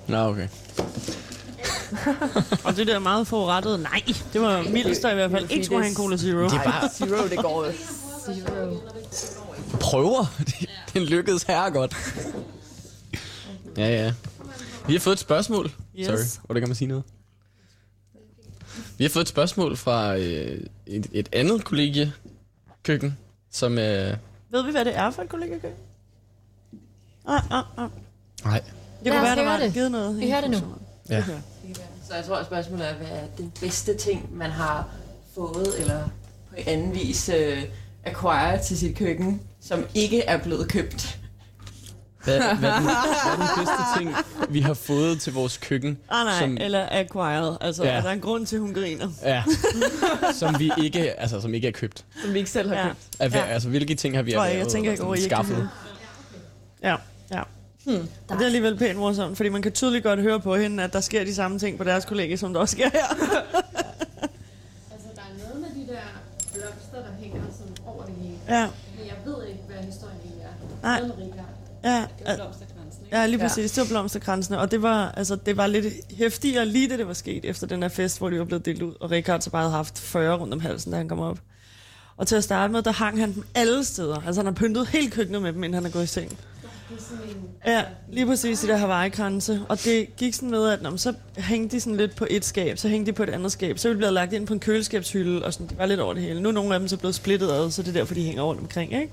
Nå, 0.08 0.18
okay. 0.18 0.48
Og 2.66 2.76
det 2.76 2.88
der 2.88 3.00
meget 3.00 3.28
forurettede, 3.28 3.78
nej, 3.78 4.02
det 4.34 4.42
var 4.42 4.64
mildest, 4.64 5.02
i 5.12 5.14
hvert 5.14 5.32
fald 5.32 5.52
ikke 5.52 5.66
skulle 5.66 5.82
have 5.84 5.90
en 5.90 5.96
Cola 5.96 6.18
Zero. 6.18 6.44
Det 6.44 6.54
er 6.54 6.64
bare 6.64 6.90
Zero, 6.90 7.28
det 7.30 7.38
går. 7.38 8.01
Zero. 8.26 8.78
prøver. 9.80 10.26
Den 10.94 11.04
lykkedes 11.04 11.44
her 11.44 11.70
godt. 11.70 11.96
Ja, 13.78 13.88
ja. 13.88 14.14
Vi 14.88 14.94
har 14.94 15.00
fået 15.00 15.14
et 15.14 15.20
spørgsmål. 15.20 15.72
Yes. 16.00 16.06
Sorry, 16.08 16.46
hvor 16.46 16.54
det 16.54 16.62
kan 16.62 16.70
man 16.70 16.76
sige 16.76 16.88
noget? 16.88 17.04
Vi 18.98 19.04
har 19.04 19.10
fået 19.10 19.22
et 19.24 19.28
spørgsmål 19.30 19.78
fra 19.78 20.16
øh, 20.18 20.62
et, 20.86 21.08
et 21.12 21.30
andet 21.34 21.64
kollegiekøkken, 21.64 23.18
som 23.52 23.78
er... 23.78 24.16
Ved 24.52 24.64
vi, 24.66 24.72
hvad 24.72 24.86
det 24.86 24.98
er 24.98 25.12
for 25.12 25.22
et 25.22 25.30
kollega 25.30 25.56
Nej, 27.26 27.42
nej, 27.50 27.64
nej. 27.78 27.88
Nej. 28.44 28.64
Det 29.04 29.12
kunne 29.12 29.22
være, 29.22 29.36
der 29.36 29.44
var 29.44 29.58
det. 29.58 29.74
givet 29.74 29.92
noget. 29.92 30.20
Vi 30.20 30.30
hører 30.30 30.42
det 30.42 30.52
nu. 30.52 30.58
Ja. 31.10 31.24
Så 32.08 32.16
jeg 32.16 32.26
tror, 32.26 32.36
at 32.36 32.46
spørgsmålet 32.46 32.90
er, 32.90 32.94
hvad 32.94 33.08
er 33.08 33.24
den 33.38 33.52
bedste 33.62 33.98
ting, 33.98 34.38
man 34.38 34.52
har 34.52 34.90
fået, 35.36 35.80
eller 35.80 36.10
på 36.50 36.56
anden 36.68 36.94
vis 36.94 37.30
øh, 37.30 37.64
acquire 38.06 38.62
til 38.64 38.78
sit 38.78 38.98
køkken, 38.98 39.42
som 39.62 39.86
ikke 39.94 40.22
er 40.24 40.38
blevet 40.38 40.70
købt? 40.70 41.18
Hvad, 42.24 42.38
hvad, 42.38 42.46
er 42.50 42.56
den, 42.56 42.62
hvad 42.84 43.32
er 43.32 43.36
den 43.36 43.48
bedste 43.58 43.98
ting, 44.00 44.16
vi 44.50 44.60
har 44.62 44.74
fået 44.74 45.22
til 45.22 45.34
vores 45.34 45.58
køkken? 45.58 45.98
Ah, 46.10 46.26
nej, 46.26 46.40
som, 46.40 46.58
eller 46.62 46.88
acquired. 46.92 47.58
Altså, 47.62 47.84
Ja. 47.84 47.90
er 47.92 48.02
der 48.02 48.10
en 48.10 48.20
grund 48.22 48.46
til, 48.46 48.56
at 48.56 48.62
hun 48.62 48.74
griner? 48.74 49.10
Ja, 49.24 49.44
som 50.34 50.60
vi 50.60 50.72
ikke, 50.78 51.20
altså, 51.20 51.42
som 51.42 51.54
ikke 51.54 51.68
er 51.68 51.72
købt. 51.72 52.06
Som 52.24 52.34
vi 52.34 52.38
ikke 52.40 52.52
selv 52.52 52.70
har 52.70 52.76
Ja. 52.76 52.88
købt. 52.88 52.98
Altså, 53.20 53.40
Ja. 53.40 53.46
altså 53.46 53.70
hvilke 53.70 53.96
ting 53.96 54.16
har 54.16 54.22
vi 54.24 54.34
erhvervet 54.34 54.58
jeg 54.58 54.68
tænker 54.68 54.92
ikke 54.92 55.04
over 55.04 55.16
skaffet? 55.16 55.70
Ja, 56.84 56.96
ja. 57.32 57.42
Hmm. 57.86 58.08
Det 58.30 58.42
er 58.42 58.46
alligevel 58.46 58.78
pænt 58.78 58.98
morsomt, 59.00 59.38
fordi 59.38 59.50
man 59.50 59.62
kan 59.62 59.72
tydeligt 59.72 60.04
godt 60.04 60.20
høre 60.22 60.40
på 60.40 60.56
hende, 60.56 60.84
at 60.84 60.94
der 60.94 61.02
sker 61.02 61.24
de 61.24 61.36
samme 61.36 61.60
ting 61.60 61.78
på 61.78 61.84
deres 61.84 62.06
kollega, 62.06 62.36
som 62.36 62.54
der 62.54 62.60
også 62.60 62.72
sker 62.72 62.90
her. 62.90 63.06
Altså, 64.92 65.08
der 65.16 65.22
er 65.22 65.48
noget 65.48 65.62
med 65.62 65.70
de 65.86 65.92
der 65.92 66.00
blomster, 66.54 66.98
der 66.98 67.14
hænger 67.24 67.42
sådan 67.60 67.76
over 67.88 68.06
det 68.06 68.14
hele. 68.22 68.36
Ja. 68.52 68.68
Men 68.98 69.06
jeg 69.08 69.16
ved 69.26 69.48
ikke, 69.48 69.60
hvad 69.68 69.78
historien 69.84 70.18
egentlig 70.26 70.44
er. 70.44 70.82
Nej. 70.84 71.02
Richard. 71.02 71.46
Ja, 71.84 71.96
Det 72.20 72.28
var 72.28 72.36
blomsterkransen, 72.36 73.06
ikke? 73.06 73.18
Ja, 73.18 73.26
lige 73.26 73.38
Ja. 73.42 73.48
præcis. 73.48 73.72
Det 73.72 73.82
var 73.82 73.88
blomsterkransene, 73.88 74.60
og 74.60 74.72
det 74.72 74.82
var, 74.82 75.12
altså, 75.12 75.36
det 75.36 75.58
var 75.58 75.68
lidt 75.68 75.94
hæftigere 76.18 76.66
lige 76.66 76.90
da 76.90 76.98
det 76.98 77.08
var 77.08 77.14
sket 77.14 77.46
efter 77.46 77.68
den 77.68 77.82
her 77.82 77.90
fest, 77.90 78.18
hvor 78.18 78.30
de 78.30 78.40
var 78.40 78.46
blevet 78.46 78.66
delt 78.66 78.82
ud, 78.82 78.94
og 79.00 79.12
Richard 79.12 79.42
så 79.42 79.50
bare 79.50 79.62
havde 79.62 79.74
haft 79.76 80.00
40 80.00 80.38
rundt 80.38 80.54
om 80.54 80.60
halsen, 80.60 80.92
da 80.92 80.98
han 80.98 81.08
kom 81.10 81.20
op. 81.20 81.40
Og 82.18 82.28
til 82.28 82.36
at 82.36 82.44
starte 82.44 82.74
med, 82.74 82.82
der 82.82 82.92
hang 82.92 83.20
han 83.20 83.34
dem 83.34 83.44
alle 83.56 83.86
steder. 83.86 84.16
Altså 84.26 84.40
han 84.42 84.46
har 84.46 84.54
pyntet 84.54 84.88
hele 84.88 85.10
køkkenet 85.12 85.42
med 85.42 85.54
dem, 85.54 85.64
inden 85.64 85.74
han 85.74 85.86
er 85.86 85.90
gået 85.90 86.04
i 86.04 86.08
seng. 86.08 86.40
Det. 86.92 87.72
Ja, 87.72 87.84
lige 88.10 88.26
præcis 88.26 88.60
de 88.60 88.68
der 88.68 88.78
Hawaii-kranse. 88.78 89.62
Og 89.70 89.84
det 89.84 90.16
gik 90.18 90.34
sådan 90.34 90.52
med, 90.52 90.70
at 90.70 90.82
når, 90.82 90.96
så 90.96 91.14
hængte 91.38 91.76
de 91.76 91.82
sådan 91.82 91.98
lidt 91.98 92.16
på 92.16 92.28
et 92.30 92.46
skab, 92.46 92.78
så 92.78 92.88
hængte 92.88 93.12
de 93.12 93.16
på 93.16 93.24
et 93.24 93.30
andet 93.30 93.52
skab. 93.52 93.80
Så 93.80 93.88
er 93.88 93.94
de 93.94 93.98
blevet 93.98 94.14
lagt 94.14 94.34
ind 94.34 94.48
på 94.48 94.54
en 94.54 94.60
køleskabshylde, 94.60 95.46
og 95.46 95.54
sådan, 95.54 95.68
de 95.68 95.78
var 95.78 95.86
lidt 95.86 96.00
over 96.00 96.14
det 96.14 96.24
hele. 96.24 96.42
Nu 96.42 96.50
er 96.50 96.54
nogle 96.54 96.74
af 96.74 96.80
dem 96.80 96.88
så 96.88 96.98
blevet 96.98 97.16
splittet 97.16 97.52
ad, 97.52 97.72
så 97.72 97.82
det 97.82 97.90
er 97.90 97.94
derfor, 97.94 98.14
de 98.14 98.24
hænger 98.24 98.44
rundt 98.44 98.62
omkring, 98.62 98.94
ikke? 98.94 99.10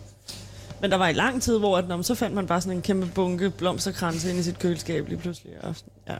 Men 0.80 0.90
der 0.90 0.96
var 0.96 1.08
i 1.08 1.12
lang 1.12 1.42
tid, 1.42 1.58
hvor 1.58 1.78
at, 1.78 1.88
når, 1.88 2.02
så 2.02 2.14
fandt 2.14 2.34
man 2.34 2.46
bare 2.46 2.60
sådan 2.60 2.76
en 2.76 2.82
kæmpe 2.82 3.06
bunke 3.14 3.50
blomsterkranse 3.50 4.30
ind 4.30 4.38
i 4.38 4.42
sit 4.42 4.58
køleskab 4.58 5.08
lige 5.08 5.18
pludselig. 5.18 5.52
Og 5.62 5.76
sådan, 5.76 5.92
ja. 6.08 6.16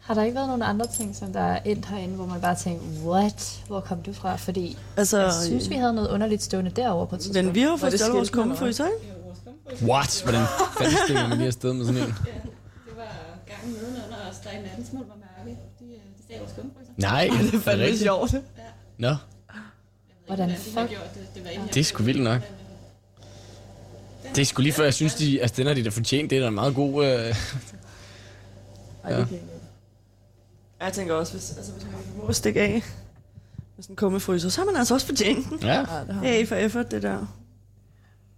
Har 0.00 0.14
der 0.14 0.22
ikke 0.22 0.34
været 0.34 0.48
nogle 0.48 0.64
andre 0.64 0.86
ting, 0.96 1.16
som 1.16 1.32
der 1.32 1.40
er 1.40 1.58
endt 1.64 1.86
herinde, 1.86 2.14
hvor 2.14 2.26
man 2.26 2.40
bare 2.40 2.56
tænker, 2.56 2.82
what? 3.04 3.62
Hvor 3.66 3.80
kom 3.80 4.02
du 4.02 4.12
fra? 4.12 4.36
Fordi 4.36 4.78
Altså, 4.96 5.20
jeg 5.20 5.32
synes, 5.32 5.70
vi 5.70 5.74
havde 5.74 5.92
noget 5.92 6.08
underligt 6.08 6.42
stående 6.42 6.70
derovre 6.70 7.06
på 7.06 7.14
et 7.14 7.20
tidspunkt. 7.20 7.46
Men 7.46 7.54
vi 7.54 7.60
har 7.60 7.70
jo 7.70 7.76
fået 7.76 7.92
det 7.92 8.00
stjålet 8.00 8.16
vores 8.16 8.30
kummefryser, 8.30 8.86
ikke? 8.86 9.19
What? 9.82 10.20
Hvordan 10.24 10.46
fanden 10.78 10.96
stikker 11.06 11.28
man 11.28 11.38
lige 11.38 11.46
afsted 11.46 11.72
med 11.72 11.86
sådan 11.86 12.00
en? 12.00 12.06
Det 12.08 12.16
var 12.96 13.16
gangen 13.46 13.72
nedenunder 13.72 14.16
os, 14.30 14.36
der 14.44 14.50
i 14.50 14.62
natten 14.62 14.86
smuld 14.86 15.06
var 15.06 15.14
mørke. 15.16 15.58
De, 15.80 15.84
øh, 15.84 15.90
de 15.90 16.22
sagde 16.28 16.42
kummefryser. 16.56 16.92
Nej, 16.96 17.28
Det 17.42 17.54
er 17.54 17.60
fandme 17.60 17.84
rigtigt? 17.84 18.02
sjovt. 18.02 18.34
Nå, 18.98 19.14
Hvordan 20.26 20.48
de 20.48 20.54
har 20.54 20.60
fuck? 20.60 20.88
gjort 20.90 21.14
det. 21.14 21.26
Det 21.34 21.44
var 21.44 21.66
det 21.66 21.76
er 21.80 21.84
sgu 21.84 22.02
vildt 22.02 22.22
nok. 22.22 22.42
Det 24.34 24.38
er 24.42 24.44
sgu 24.46 24.62
lige 24.62 24.72
før, 24.72 24.84
jeg 24.84 24.94
synes, 24.94 25.14
de, 25.14 25.40
altså, 25.42 25.56
den 25.56 25.66
har 25.66 25.74
de 25.74 25.84
da 25.84 25.88
fortjent. 25.88 26.30
Det 26.30 26.36
er 26.38 26.42
da 26.42 26.48
en 26.48 26.54
meget 26.54 26.74
god... 26.74 27.04
Øh, 27.04 27.10
Ej, 27.10 27.24
det 29.10 29.18
Ja. 29.18 29.24
kan 29.24 29.38
jeg 30.80 30.92
tænker 30.92 31.14
også, 31.14 31.32
hvis, 31.32 31.52
altså, 31.56 31.72
hvis 31.72 31.84
man 31.84 31.92
må 32.26 32.32
stikke 32.32 32.60
af 32.60 32.72
med 33.76 33.82
sådan 33.82 33.92
en 33.92 33.96
kummefryser, 33.96 34.48
så 34.48 34.60
har 34.60 34.66
man 34.66 34.76
altså 34.76 34.94
også 34.94 35.06
fortjent 35.06 35.50
den. 35.50 35.58
ja. 35.62 35.72
Ja, 35.74 35.80
det 36.06 36.14
har 36.14 36.22
A 36.24 36.44
for 36.44 36.54
effort, 36.54 36.90
det 36.90 37.02
der. 37.02 37.26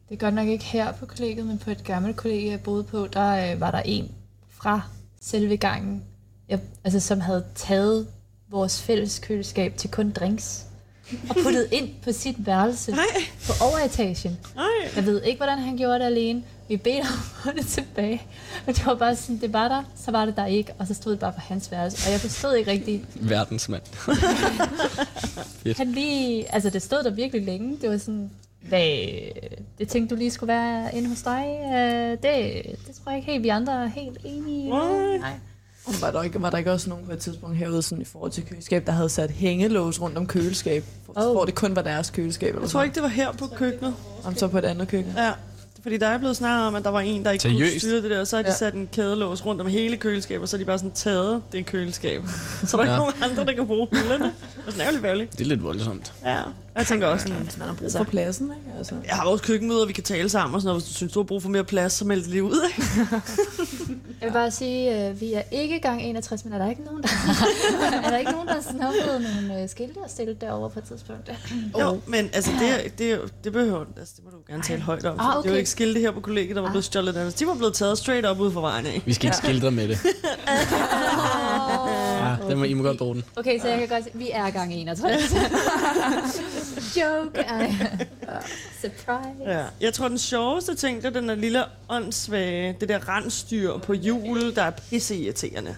Det 0.09 0.15
er 0.15 0.19
godt 0.19 0.35
nok 0.35 0.49
ikke 0.49 0.65
her 0.65 0.93
på 0.93 1.07
kollegiet, 1.07 1.47
men 1.47 1.59
på 1.59 1.71
et 1.71 1.85
gammelt 1.85 2.17
kollegie, 2.17 2.51
jeg 2.51 2.61
boede 2.61 2.85
på, 2.85 3.07
der 3.13 3.53
øh, 3.53 3.61
var 3.61 3.71
der 3.71 3.81
en 3.85 4.11
fra 4.51 4.81
selve 5.21 5.57
gangen, 5.57 6.03
jeg, 6.49 6.61
altså, 6.85 7.01
som 7.01 7.21
havde 7.21 7.45
taget 7.55 8.07
vores 8.51 8.83
fælles 8.83 9.19
køleskab 9.19 9.77
til 9.77 9.91
kun 9.91 10.11
drinks 10.11 10.65
og 11.31 11.37
puttet 11.43 11.69
ind 11.73 11.89
på 12.05 12.13
sit 12.13 12.47
værelse 12.47 12.91
Nej, 12.91 13.05
på 13.47 13.53
overetagen. 13.65 14.39
nej. 14.55 14.65
Jeg 14.97 15.07
ved 15.07 15.23
ikke, 15.23 15.37
hvordan 15.39 15.59
han 15.59 15.77
gjorde 15.77 15.99
det 15.99 16.05
alene. 16.05 16.43
Vi 16.69 16.77
bedte 16.77 17.03
ham 17.03 17.19
at 17.19 17.43
få 17.53 17.59
det 17.59 17.67
tilbage. 17.67 18.23
Og 18.67 18.77
det 18.77 18.87
var 18.87 18.95
bare 18.95 19.17
sådan, 19.17 19.41
det 19.41 19.53
var 19.53 19.69
der, 19.69 19.83
så 19.97 20.11
var 20.11 20.25
det 20.25 20.37
der 20.37 20.47
ikke, 20.47 20.73
og 20.79 20.87
så 20.87 20.95
stod 20.95 21.13
det 21.13 21.21
bare 21.21 21.33
på 21.33 21.41
hans 21.41 21.71
værelse. 21.71 22.07
Og 22.09 22.13
jeg 22.13 22.21
forstod 22.21 22.55
ikke 22.55 22.71
rigtigt. 22.71 23.05
Verdensmand. 23.15 23.83
Han 25.77 25.93
lige, 25.93 26.55
altså 26.55 26.71
det 26.71 26.83
stod 26.83 27.03
der 27.03 27.11
virkelig 27.11 27.45
længe. 27.47 27.79
Det 27.81 27.91
var 27.91 27.99
sådan, 27.99 28.31
hvad, 28.69 28.99
det 29.79 29.89
tænkte 29.89 30.15
du 30.15 30.19
lige 30.19 30.31
skulle 30.31 30.53
være 30.53 30.95
inde 30.97 31.09
hos 31.09 31.23
dig. 31.23 31.45
Øh, 31.75 32.11
Det, 32.11 32.21
det 32.87 32.95
tror 33.05 33.11
jeg 33.13 33.17
ikke 33.19 33.33
helt, 33.33 33.43
vi 33.45 33.49
andre 33.49 33.73
er 33.85 33.87
helt 33.87 34.19
enige. 34.25 34.67
i. 34.67 34.71
Nej. 34.71 35.33
Og 35.87 35.93
Var 36.01 36.11
der, 36.11 36.23
ikke, 36.23 36.43
var 36.43 36.51
der 36.51 36.59
ikke 36.59 36.73
også 36.73 36.89
nogen 36.91 37.07
på 37.07 37.13
et 37.13 37.19
tidspunkt 37.19 37.57
herude 37.57 37.83
sådan 37.83 38.03
i 38.03 38.05
forhold 38.05 38.31
til 38.31 38.45
køleskab, 38.47 38.87
der 38.87 38.93
havde 38.93 39.09
sat 39.09 39.31
hængelås 39.31 40.01
rundt 40.01 40.17
om 40.19 40.27
køleskab, 40.27 40.85
for, 41.07 41.13
Oh. 41.17 41.33
hvor 41.33 41.45
det 41.45 41.55
kun 41.55 41.77
var 41.77 41.83
deres 41.83 42.11
køleskab? 42.11 42.49
Eller 42.49 42.61
Jeg 42.61 42.71
tror 42.71 42.83
ikke, 42.83 42.95
det 42.95 43.03
var 43.03 43.09
her 43.09 43.33
på 43.33 43.47
køkkenet. 43.47 43.95
Om 44.25 44.37
så 44.37 44.49
på 44.49 44.59
et 44.59 44.65
andet 44.65 44.89
køkken. 44.89 45.13
Ja, 45.17 45.31
fordi 45.83 45.97
der 45.97 46.07
er 46.07 46.19
blevet 46.19 46.37
snakket 46.37 46.67
om, 46.67 46.75
at 46.75 46.85
der 46.85 46.91
var 46.91 47.01
en, 47.01 47.25
der 47.25 47.31
ikke 47.31 47.43
kunne 47.43 47.59
Seriøst? 47.59 47.77
styre 47.85 48.03
det 48.03 48.11
der, 48.11 48.21
og 48.21 48.27
så 48.27 48.37
har 48.37 48.43
de 48.43 48.49
Ja. 48.49 48.55
sat 48.55 48.75
en 48.75 48.89
kædelås 48.93 49.47
rundt 49.47 49.61
om 49.61 49.67
hele 49.67 49.97
køleskabet, 49.97 50.43
og 50.43 50.49
så 50.49 50.57
har 50.57 50.59
de 50.59 50.65
bare 50.65 50.79
sådan 50.79 50.91
taget 50.93 51.43
det 51.53 51.67
køleskab. 51.67 52.23
Så 52.67 52.77
der 52.77 52.83
er 52.83 52.87
Ja. 52.87 52.93
ikke 52.93 52.99
nogen 52.99 53.31
andre, 53.31 53.45
der 53.45 53.53
kan 53.53 53.67
bruge 53.67 53.89
hylderne. 53.93 54.25
Det 54.25 54.33
er 54.67 54.71
sådan 54.71 55.05
ærgerligt. 55.05 55.33
Det 55.33 55.41
er 55.41 55.45
lidt 55.45 55.63
voldsomt. 55.63 56.13
Ja, 56.25 56.39
jeg 56.77 56.87
tænker 56.87 57.07
også 57.07 57.27
sådan, 57.29 57.49
Man 57.59 57.69
har 57.69 57.75
brug 57.75 57.93
for 57.93 58.05
pladsen, 58.05 58.47
ikke? 58.47 58.79
Altså. 58.79 58.95
jeg 59.07 59.15
har 59.17 59.25
vores 59.25 59.41
køkkenmøder, 59.41 59.87
vi 59.87 59.93
kan 59.93 60.05
tale 60.05 60.29
sammen 60.29 60.55
og 60.55 60.61
sådan 60.61 60.69
noget. 60.69 60.83
Hvis 60.83 60.89
du 60.93 60.97
synes, 60.97 61.13
du 61.13 61.19
har 61.21 61.25
brug 61.25 61.43
for 61.43 61.49
mere 61.49 61.65
plads, 61.65 61.93
så 61.93 62.05
meld 62.05 62.23
det 62.23 62.31
lige 62.31 62.45
ud, 62.45 62.61
ikke? 62.69 62.83
Jeg 64.21 64.29
vil 64.29 64.33
bare 64.33 64.51
sige, 64.51 64.91
at 64.91 65.21
vi 65.21 65.33
er 65.33 65.43
ikke 65.51 65.81
gang 65.81 66.03
61, 66.03 66.45
men 66.45 66.53
er 66.55 66.59
der 66.59 66.71
ikke 66.71 66.83
nogen, 66.83 67.03
der, 67.03 67.09
er 68.05 68.11
der 68.11 68.19
ikke 68.19 68.31
nogen, 68.33 68.49
der 68.49 68.55
har 68.55 68.61
snuppet 68.63 69.29
nogle 69.35 69.63
øh, 69.63 69.69
skilte 69.69 69.99
og 69.99 70.11
stillet 70.11 70.41
derovre 70.41 70.71
på 70.71 70.79
et 70.79 70.85
tidspunkt? 70.85 71.31
Jo, 71.81 72.01
men 72.07 72.31
altså, 72.33 72.51
det, 72.61 72.99
det, 72.99 73.21
det 73.45 73.53
behøver 73.53 73.85
altså, 73.97 74.15
det 74.17 74.25
må 74.25 74.31
du 74.31 74.37
gerne 74.49 74.63
tale 74.63 74.83
højt 74.83 75.05
om. 75.05 75.17
Ah, 75.21 75.27
Ah, 75.27 75.37
okay. 75.39 75.43
Det 75.43 75.49
er 75.49 75.53
jo 75.55 75.59
ikke 75.59 75.71
skilte 75.71 76.01
her 76.01 76.11
på 76.11 76.21
kollegiet, 76.21 76.57
der 76.57 76.63
var 76.63 76.71
blevet 76.71 76.85
stjålet. 76.85 77.17
Altså, 77.17 77.39
de 77.39 77.47
var 77.47 77.55
blevet 77.55 77.75
taget 77.75 77.99
straight 77.99 78.27
up 78.31 78.41
ud 78.41 78.53
fra 78.53 78.61
vejen 78.61 78.87
af. 78.87 79.03
Vi 79.07 79.13
skal 79.13 79.27
ikke 79.27 79.37
skildre 79.37 79.71
med 79.71 79.89
det. 79.89 79.99
Ja, 82.23 82.37
det 82.49 82.59
må 82.59 82.65
I 82.65 82.75
må 82.75 82.83
godt 82.83 82.99
bruge 82.99 83.15
den. 83.15 83.25
Okay, 83.37 83.61
så 83.61 83.69
jeg 83.69 83.79
kan 83.79 83.89
godt 83.89 84.05
se, 84.05 84.11
vi 84.15 84.31
er 84.33 84.51
gang 84.51 84.75
61. 84.75 85.35
Joke. 87.01 87.41
Ej. 87.41 87.73
Surprise. 88.83 89.43
Ja. 89.47 89.65
Jeg 89.81 89.95
tror, 89.95 90.09
den 90.09 90.19
sjoveste 90.19 90.75
ting, 90.75 91.03
det 91.03 91.05
er 91.17 91.21
den 91.21 91.29
der 91.29 91.35
lille 91.35 91.65
åndssvage, 91.89 92.77
det 92.81 92.89
der 92.89 93.09
rensdyr 93.09 93.79
på 93.79 93.93
hjul, 93.93 94.55
der 94.55 94.63
er 94.63 94.71
pisseirriterende. 94.71 95.77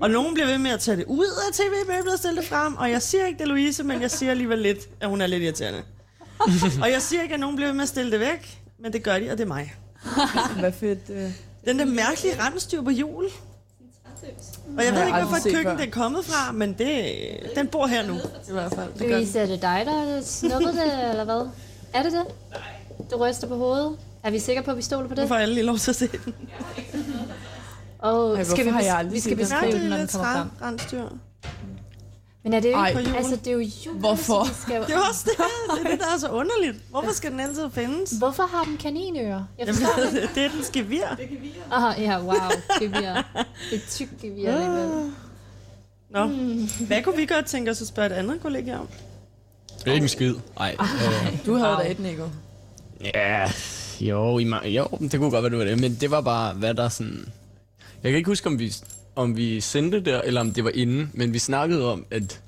Og 0.00 0.10
nogen 0.10 0.34
bliver 0.34 0.46
ved 0.46 0.58
med 0.58 0.70
at 0.70 0.80
tage 0.80 0.96
det 0.96 1.04
ud 1.04 1.26
af 1.26 1.54
tv-billedet 1.54 2.12
og 2.12 2.18
stille 2.18 2.40
det 2.40 2.48
frem, 2.48 2.76
og 2.76 2.90
jeg 2.90 3.02
siger 3.02 3.26
ikke, 3.26 3.38
det 3.38 3.48
Louise, 3.48 3.84
men 3.84 4.02
jeg 4.02 4.10
siger 4.10 4.30
alligevel 4.30 4.58
lidt, 4.58 4.78
at 5.00 5.08
hun 5.08 5.20
er 5.20 5.26
lidt 5.26 5.42
irriterende. 5.42 5.82
og 6.82 6.90
jeg 6.90 7.02
siger 7.02 7.22
ikke, 7.22 7.34
at 7.34 7.40
nogen 7.40 7.56
bliver 7.56 7.68
ved 7.68 7.74
med 7.74 7.82
at 7.82 7.88
stille 7.88 8.10
det 8.10 8.20
væk, 8.20 8.58
men 8.78 8.92
det 8.92 9.02
gør 9.02 9.18
de, 9.18 9.30
og 9.30 9.38
det 9.38 9.44
er 9.44 9.48
mig. 9.48 9.74
Hvad 10.58 10.72
fedt. 10.72 11.10
Øh. 11.10 11.30
Den 11.64 11.78
der 11.78 11.84
mærkelige 11.84 12.42
rensdyr 12.42 12.82
på 12.82 12.90
hjul. 12.90 13.24
Og 14.78 14.84
jeg 14.84 14.92
Har 14.92 14.92
ved 14.92 14.98
jeg 14.98 15.06
ikke, 15.08 15.20
hvorfor 15.28 15.42
køkken 15.44 15.62
før. 15.64 15.76
det 15.76 15.86
er 15.86 15.90
kommet 15.90 16.24
fra, 16.24 16.52
men 16.52 16.72
det, 16.72 17.04
den 17.56 17.66
bor 17.68 17.86
her 17.86 18.06
nu. 18.06 18.14
I 18.48 18.52
hvert 18.52 18.72
fald. 18.74 18.88
Det. 18.98 19.10
Louise, 19.10 19.38
er 19.38 19.46
det 19.46 19.62
dig, 19.62 19.82
der 19.86 20.20
snuppede 20.24 20.72
det, 20.72 21.10
eller 21.10 21.24
hvad? 21.24 21.48
Er 21.94 22.02
det 22.02 22.12
det? 22.12 22.24
Du 23.10 23.16
ryster 23.16 23.46
på 23.48 23.56
hovedet. 23.56 23.96
Er 24.22 24.30
vi 24.30 24.38
sikre 24.38 24.62
på, 24.62 24.70
at 24.70 24.76
vi 24.76 24.82
stoler 24.82 25.08
på 25.08 25.14
det? 25.14 25.28
får 25.28 25.34
alle 25.34 25.54
lige 25.54 25.64
lov 25.64 25.78
til 25.78 25.90
at 25.90 25.96
se 25.96 26.08
den. 26.08 26.34
Og 27.98 28.36
Ej, 28.36 28.44
skal 28.44 28.56
vi, 28.64 28.70
hvorfor 28.70 28.78
har 28.78 28.84
jeg 28.86 28.96
aldrig 28.96 29.14
vi 29.14 29.20
skal 29.20 29.36
beskrive 29.36 29.72
den, 29.72 29.80
når 29.80 29.96
den 29.96 30.00
lidt 30.00 30.12
kommer 30.12 30.32
frem. 30.32 30.48
træ- 30.60 30.64
rensdyr. 30.66 31.02
Men 32.46 32.52
er 32.54 32.60
det 32.60 32.70
jo 32.72 32.76
Ej. 32.76 32.88
ikke... 32.88 33.00
På 33.02 33.08
jul. 33.08 33.16
Altså, 33.16 33.36
det 33.36 33.46
er 33.46 33.52
jo 33.52 33.60
jul. 33.86 33.94
Hvorfor? 33.98 34.44
så 34.44 34.54
Skal... 34.62 34.80
Det 34.82 34.90
er 34.94 34.98
også 35.10 35.24
det, 35.24 35.32
det, 35.36 35.86
er 35.86 35.90
det, 35.90 36.00
der 36.00 36.14
er 36.14 36.18
så 36.18 36.28
underligt. 36.28 36.76
Hvorfor 36.90 37.12
skal 37.12 37.30
den 37.30 37.40
altid 37.40 37.70
findes? 37.72 38.10
Hvorfor 38.10 38.42
har 38.42 38.64
den 38.64 38.76
kaninører? 38.76 39.44
Jeg 39.58 39.66
Jamen, 39.66 39.74
forstår 39.74 40.02
det. 40.12 40.22
ikke. 40.22 40.34
det 40.34 40.44
er 40.44 40.50
den 40.50 40.64
skevir. 40.64 41.06
Aha, 41.70 42.02
ja, 42.02 42.20
wow. 42.20 42.34
Gevir. 42.80 43.22
Det 43.70 43.76
er 43.76 43.90
tyk 43.90 44.08
gevir 44.22 44.52
alligevel. 44.52 45.12
Nå, 46.10 46.26
hvad 46.86 47.02
kunne 47.02 47.16
vi 47.16 47.26
godt 47.26 47.46
tænke 47.46 47.70
os 47.70 47.80
at 47.82 47.88
spørge 47.88 48.06
et 48.06 48.12
andet 48.12 48.40
kollega 48.42 48.76
om? 48.76 48.88
Det 49.78 49.88
er 49.88 49.92
ikke 49.92 50.04
en 50.04 50.08
skid. 50.08 50.34
Nej. 50.58 50.76
Øh, 50.80 51.46
Du 51.46 51.54
havde 51.54 51.76
da 51.76 51.90
et, 51.90 51.98
Nico. 52.00 52.28
ja, 53.14 53.50
jo, 54.00 54.38
i 54.38 54.44
jo, 54.68 54.88
det 55.00 55.20
kunne 55.20 55.30
godt 55.30 55.42
være, 55.42 55.50
det 55.50 55.58
var 55.58 55.64
det. 55.64 55.80
Men 55.80 55.94
det 56.00 56.10
var 56.10 56.20
bare, 56.20 56.54
hvad 56.54 56.74
der 56.74 56.88
sådan... 56.88 57.28
Jeg 58.02 58.10
kan 58.12 58.16
ikke 58.18 58.30
huske, 58.30 58.46
om 58.46 58.58
vi 58.58 58.72
om 59.16 59.36
vi 59.36 59.60
sendte 59.60 60.00
det, 60.00 60.20
eller 60.24 60.40
om 60.40 60.52
det 60.52 60.64
var 60.64 60.70
inden, 60.74 61.10
men 61.14 61.32
vi 61.32 61.38
snakkede 61.38 61.92
om, 61.92 62.06
at 62.10 62.42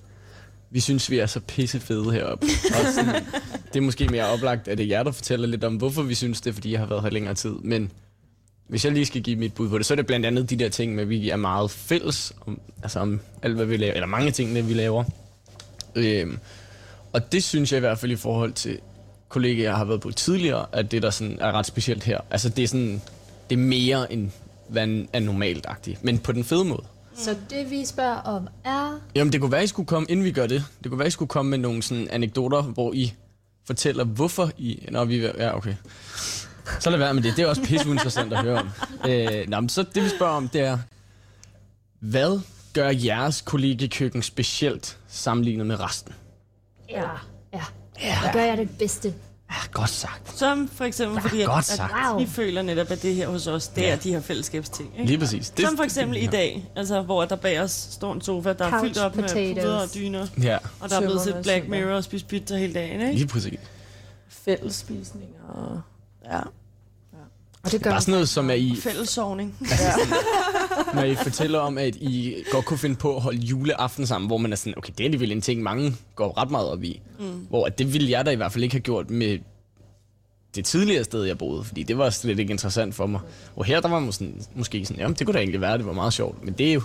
vi 0.70 0.80
synes, 0.80 1.10
vi 1.10 1.18
er 1.18 1.26
så 1.26 1.40
pissefede 1.40 2.12
heroppe. 2.12 2.46
Og 2.70 2.92
sådan, 2.94 3.24
det 3.72 3.76
er 3.76 3.80
måske 3.80 4.08
mere 4.08 4.26
oplagt, 4.26 4.68
at 4.68 4.78
det 4.78 4.84
er 4.84 4.88
jer, 4.88 5.02
der 5.02 5.12
fortæller 5.12 5.46
lidt 5.46 5.64
om, 5.64 5.76
hvorfor 5.76 6.02
vi 6.02 6.14
synes 6.14 6.40
det, 6.40 6.54
fordi 6.54 6.72
jeg 6.72 6.80
har 6.80 6.86
været 6.86 7.02
her 7.02 7.10
længere 7.10 7.34
tid. 7.34 7.50
Men 7.50 7.92
hvis 8.68 8.84
jeg 8.84 8.92
lige 8.92 9.06
skal 9.06 9.22
give 9.22 9.36
mit 9.36 9.54
bud 9.54 9.68
på 9.68 9.78
det, 9.78 9.86
så 9.86 9.94
er 9.94 9.96
det 9.96 10.06
blandt 10.06 10.26
andet 10.26 10.50
de 10.50 10.56
der 10.56 10.68
ting 10.68 10.94
med, 10.94 11.02
at 11.02 11.08
vi 11.08 11.30
er 11.30 11.36
meget 11.36 11.70
fælles 11.70 12.32
om, 12.46 12.60
altså 12.82 13.00
om 13.00 13.20
alt, 13.42 13.54
hvad 13.54 13.66
vi 13.66 13.76
laver, 13.76 13.94
eller 13.94 14.06
mange 14.06 14.30
ting, 14.30 14.68
vi 14.68 14.74
laver. 14.74 15.04
Øhm, 15.94 16.38
og 17.12 17.32
det 17.32 17.44
synes 17.44 17.72
jeg 17.72 17.76
i 17.76 17.80
hvert 17.80 17.98
fald 17.98 18.12
i 18.12 18.16
forhold 18.16 18.52
til 18.52 18.78
kollegaer, 19.28 19.68
jeg 19.68 19.76
har 19.76 19.84
været 19.84 20.00
på 20.00 20.10
tidligere, 20.10 20.66
at 20.72 20.90
det 20.90 21.02
der 21.02 21.10
sådan 21.10 21.38
er 21.40 21.52
ret 21.52 21.66
specielt 21.66 22.04
her. 22.04 22.20
Altså 22.30 22.48
det 22.48 22.64
er 22.64 22.68
sådan, 22.68 23.02
det 23.50 23.56
er 23.56 23.60
mere 23.62 24.12
end 24.12 24.30
hvad 24.68 25.06
er 25.12 25.20
normalt 25.20 25.66
-agtigt, 25.66 25.98
men 26.02 26.18
på 26.18 26.32
den 26.32 26.44
fede 26.44 26.64
måde. 26.64 26.82
Så 27.16 27.36
det 27.50 27.70
vi 27.70 27.84
spørger 27.84 28.16
om 28.16 28.48
er... 28.64 29.00
Jamen 29.14 29.32
det 29.32 29.40
kunne 29.40 29.52
være, 29.52 29.64
I 29.64 29.66
skulle 29.66 29.86
komme, 29.86 30.06
inden 30.08 30.24
vi 30.24 30.32
gør 30.32 30.46
det, 30.46 30.64
det 30.82 30.90
kunne 30.90 30.98
være, 30.98 31.08
I 31.08 31.10
skulle 31.10 31.28
komme 31.28 31.50
med 31.50 31.58
nogle 31.58 31.82
sådan 31.82 32.08
anekdoter, 32.10 32.62
hvor 32.62 32.92
I 32.92 33.14
fortæller, 33.66 34.04
hvorfor 34.04 34.50
I... 34.58 34.86
Nå, 34.90 35.04
vi... 35.04 35.18
Ja, 35.26 35.56
okay. 35.56 35.74
Så 36.80 36.90
lad 36.90 36.98
være 36.98 37.14
med 37.14 37.22
det. 37.22 37.36
Det 37.36 37.42
er 37.42 37.46
også 37.46 37.62
pisse 37.62 37.90
interessant 37.90 38.32
at 38.32 38.38
høre 38.38 38.60
om. 38.60 38.70
Øh, 39.10 39.48
nå, 39.48 39.60
men 39.60 39.68
så 39.68 39.82
det 39.94 40.04
vi 40.04 40.08
spørger 40.08 40.32
om, 40.32 40.48
det 40.48 40.60
er, 40.60 40.78
hvad 42.00 42.40
gør 42.72 42.88
jeres 42.88 43.40
kollegekøkken 43.40 44.22
specielt 44.22 44.98
sammenlignet 45.08 45.66
med 45.66 45.80
resten? 45.80 46.14
Ja. 46.90 47.02
Ja. 47.52 47.64
ja. 48.00 48.20
Hvad 48.20 48.32
gør 48.32 48.42
jeg 48.42 48.58
det 48.58 48.68
bedste? 48.78 49.14
Ja, 49.50 49.54
godt 49.72 49.90
sagt. 49.90 50.38
Som 50.38 50.68
for 50.68 50.84
eksempel, 50.84 51.20
fordi 51.22 51.42
godt 51.42 51.58
at, 51.58 51.64
sagt. 51.64 51.92
at 52.14 52.20
vi 52.20 52.26
føler 52.26 52.62
netop, 52.62 52.90
at 52.90 53.02
det 53.02 53.14
her 53.14 53.28
hos 53.28 53.46
os, 53.46 53.68
det 53.68 53.90
er 53.90 53.96
de 53.96 54.12
her 54.12 54.20
fællesskabsting. 54.20 54.92
Ikke? 54.94 55.06
Lige 55.06 55.18
præcis. 55.18 55.50
Det- 55.50 55.66
Som 55.66 55.76
for 55.76 55.84
eksempel 55.84 56.16
i 56.16 56.24
ja. 56.24 56.30
dag, 56.30 56.70
altså, 56.76 57.02
hvor 57.02 57.24
der 57.24 57.36
bag 57.36 57.60
os 57.60 57.70
står 57.90 58.12
en 58.12 58.20
sofa, 58.20 58.52
der 58.52 58.64
er 58.64 58.70
Couch 58.70 58.84
fyldt 58.84 58.98
op 58.98 59.16
med 59.16 59.24
potatoes. 59.24 59.64
puder 59.64 59.78
og 59.80 59.88
dyner. 59.94 60.26
Ja. 60.42 60.58
Og 60.80 60.90
der 60.90 60.96
er 60.96 61.00
blevet 61.00 61.20
set 61.20 61.36
Black 61.42 61.68
Mirror 61.68 61.94
og 61.96 62.04
spist 62.04 62.28
pizza 62.28 62.56
hele 62.56 62.74
dagen, 62.74 63.00
ikke? 63.00 63.12
Lige 63.14 63.26
præcis. 63.26 63.58
Fællesspisninger 64.28 65.42
og... 65.48 65.80
Ja. 66.24 66.40
Og 67.62 67.72
det 67.72 67.82
Bare 67.82 68.00
sådan 68.00 68.12
noget, 68.12 68.28
som 68.28 68.50
er 68.50 68.54
I, 68.54 68.76
Fællessovning. 68.82 69.56
når 70.94 71.02
I 71.02 71.14
fortæller 71.14 71.58
om, 71.58 71.78
at 71.78 71.96
I 71.96 72.34
godt 72.50 72.64
kunne 72.64 72.78
finde 72.78 72.96
på 72.96 73.16
at 73.16 73.22
holde 73.22 73.38
juleaften 73.38 74.06
sammen, 74.06 74.28
hvor 74.28 74.36
man 74.38 74.52
er 74.52 74.56
sådan, 74.56 74.74
okay, 74.76 74.92
det 74.98 75.00
er 75.00 75.04
alligevel 75.04 75.32
en 75.32 75.40
ting, 75.40 75.62
mange 75.62 75.96
går 76.14 76.38
ret 76.38 76.50
meget 76.50 76.68
op 76.68 76.82
i. 76.82 77.00
Mm. 77.18 77.46
Hvor 77.48 77.66
at 77.66 77.78
det 77.78 77.92
ville 77.92 78.10
jeg 78.10 78.26
da 78.26 78.30
i 78.30 78.34
hvert 78.36 78.52
fald 78.52 78.64
ikke 78.64 78.74
have 78.74 78.80
gjort 78.82 79.10
med 79.10 79.38
det 80.54 80.64
tidligere 80.64 81.04
sted, 81.04 81.24
jeg 81.24 81.38
boede, 81.38 81.64
fordi 81.64 81.82
det 81.82 81.98
var 81.98 82.10
slet 82.10 82.38
ikke 82.38 82.50
interessant 82.50 82.94
for 82.94 83.06
mig. 83.06 83.20
Og 83.56 83.64
her, 83.64 83.80
der 83.80 83.88
var 83.88 83.98
man 84.00 84.12
sådan, 84.12 84.42
måske 84.54 84.86
sådan, 84.86 85.00
jamen 85.00 85.16
det 85.16 85.26
kunne 85.26 85.34
da 85.34 85.38
egentlig 85.38 85.60
være, 85.60 85.78
det 85.78 85.86
var 85.86 85.92
meget 85.92 86.12
sjovt, 86.12 86.44
men 86.44 86.54
det 86.54 86.68
er 86.68 86.72
jo 86.72 86.82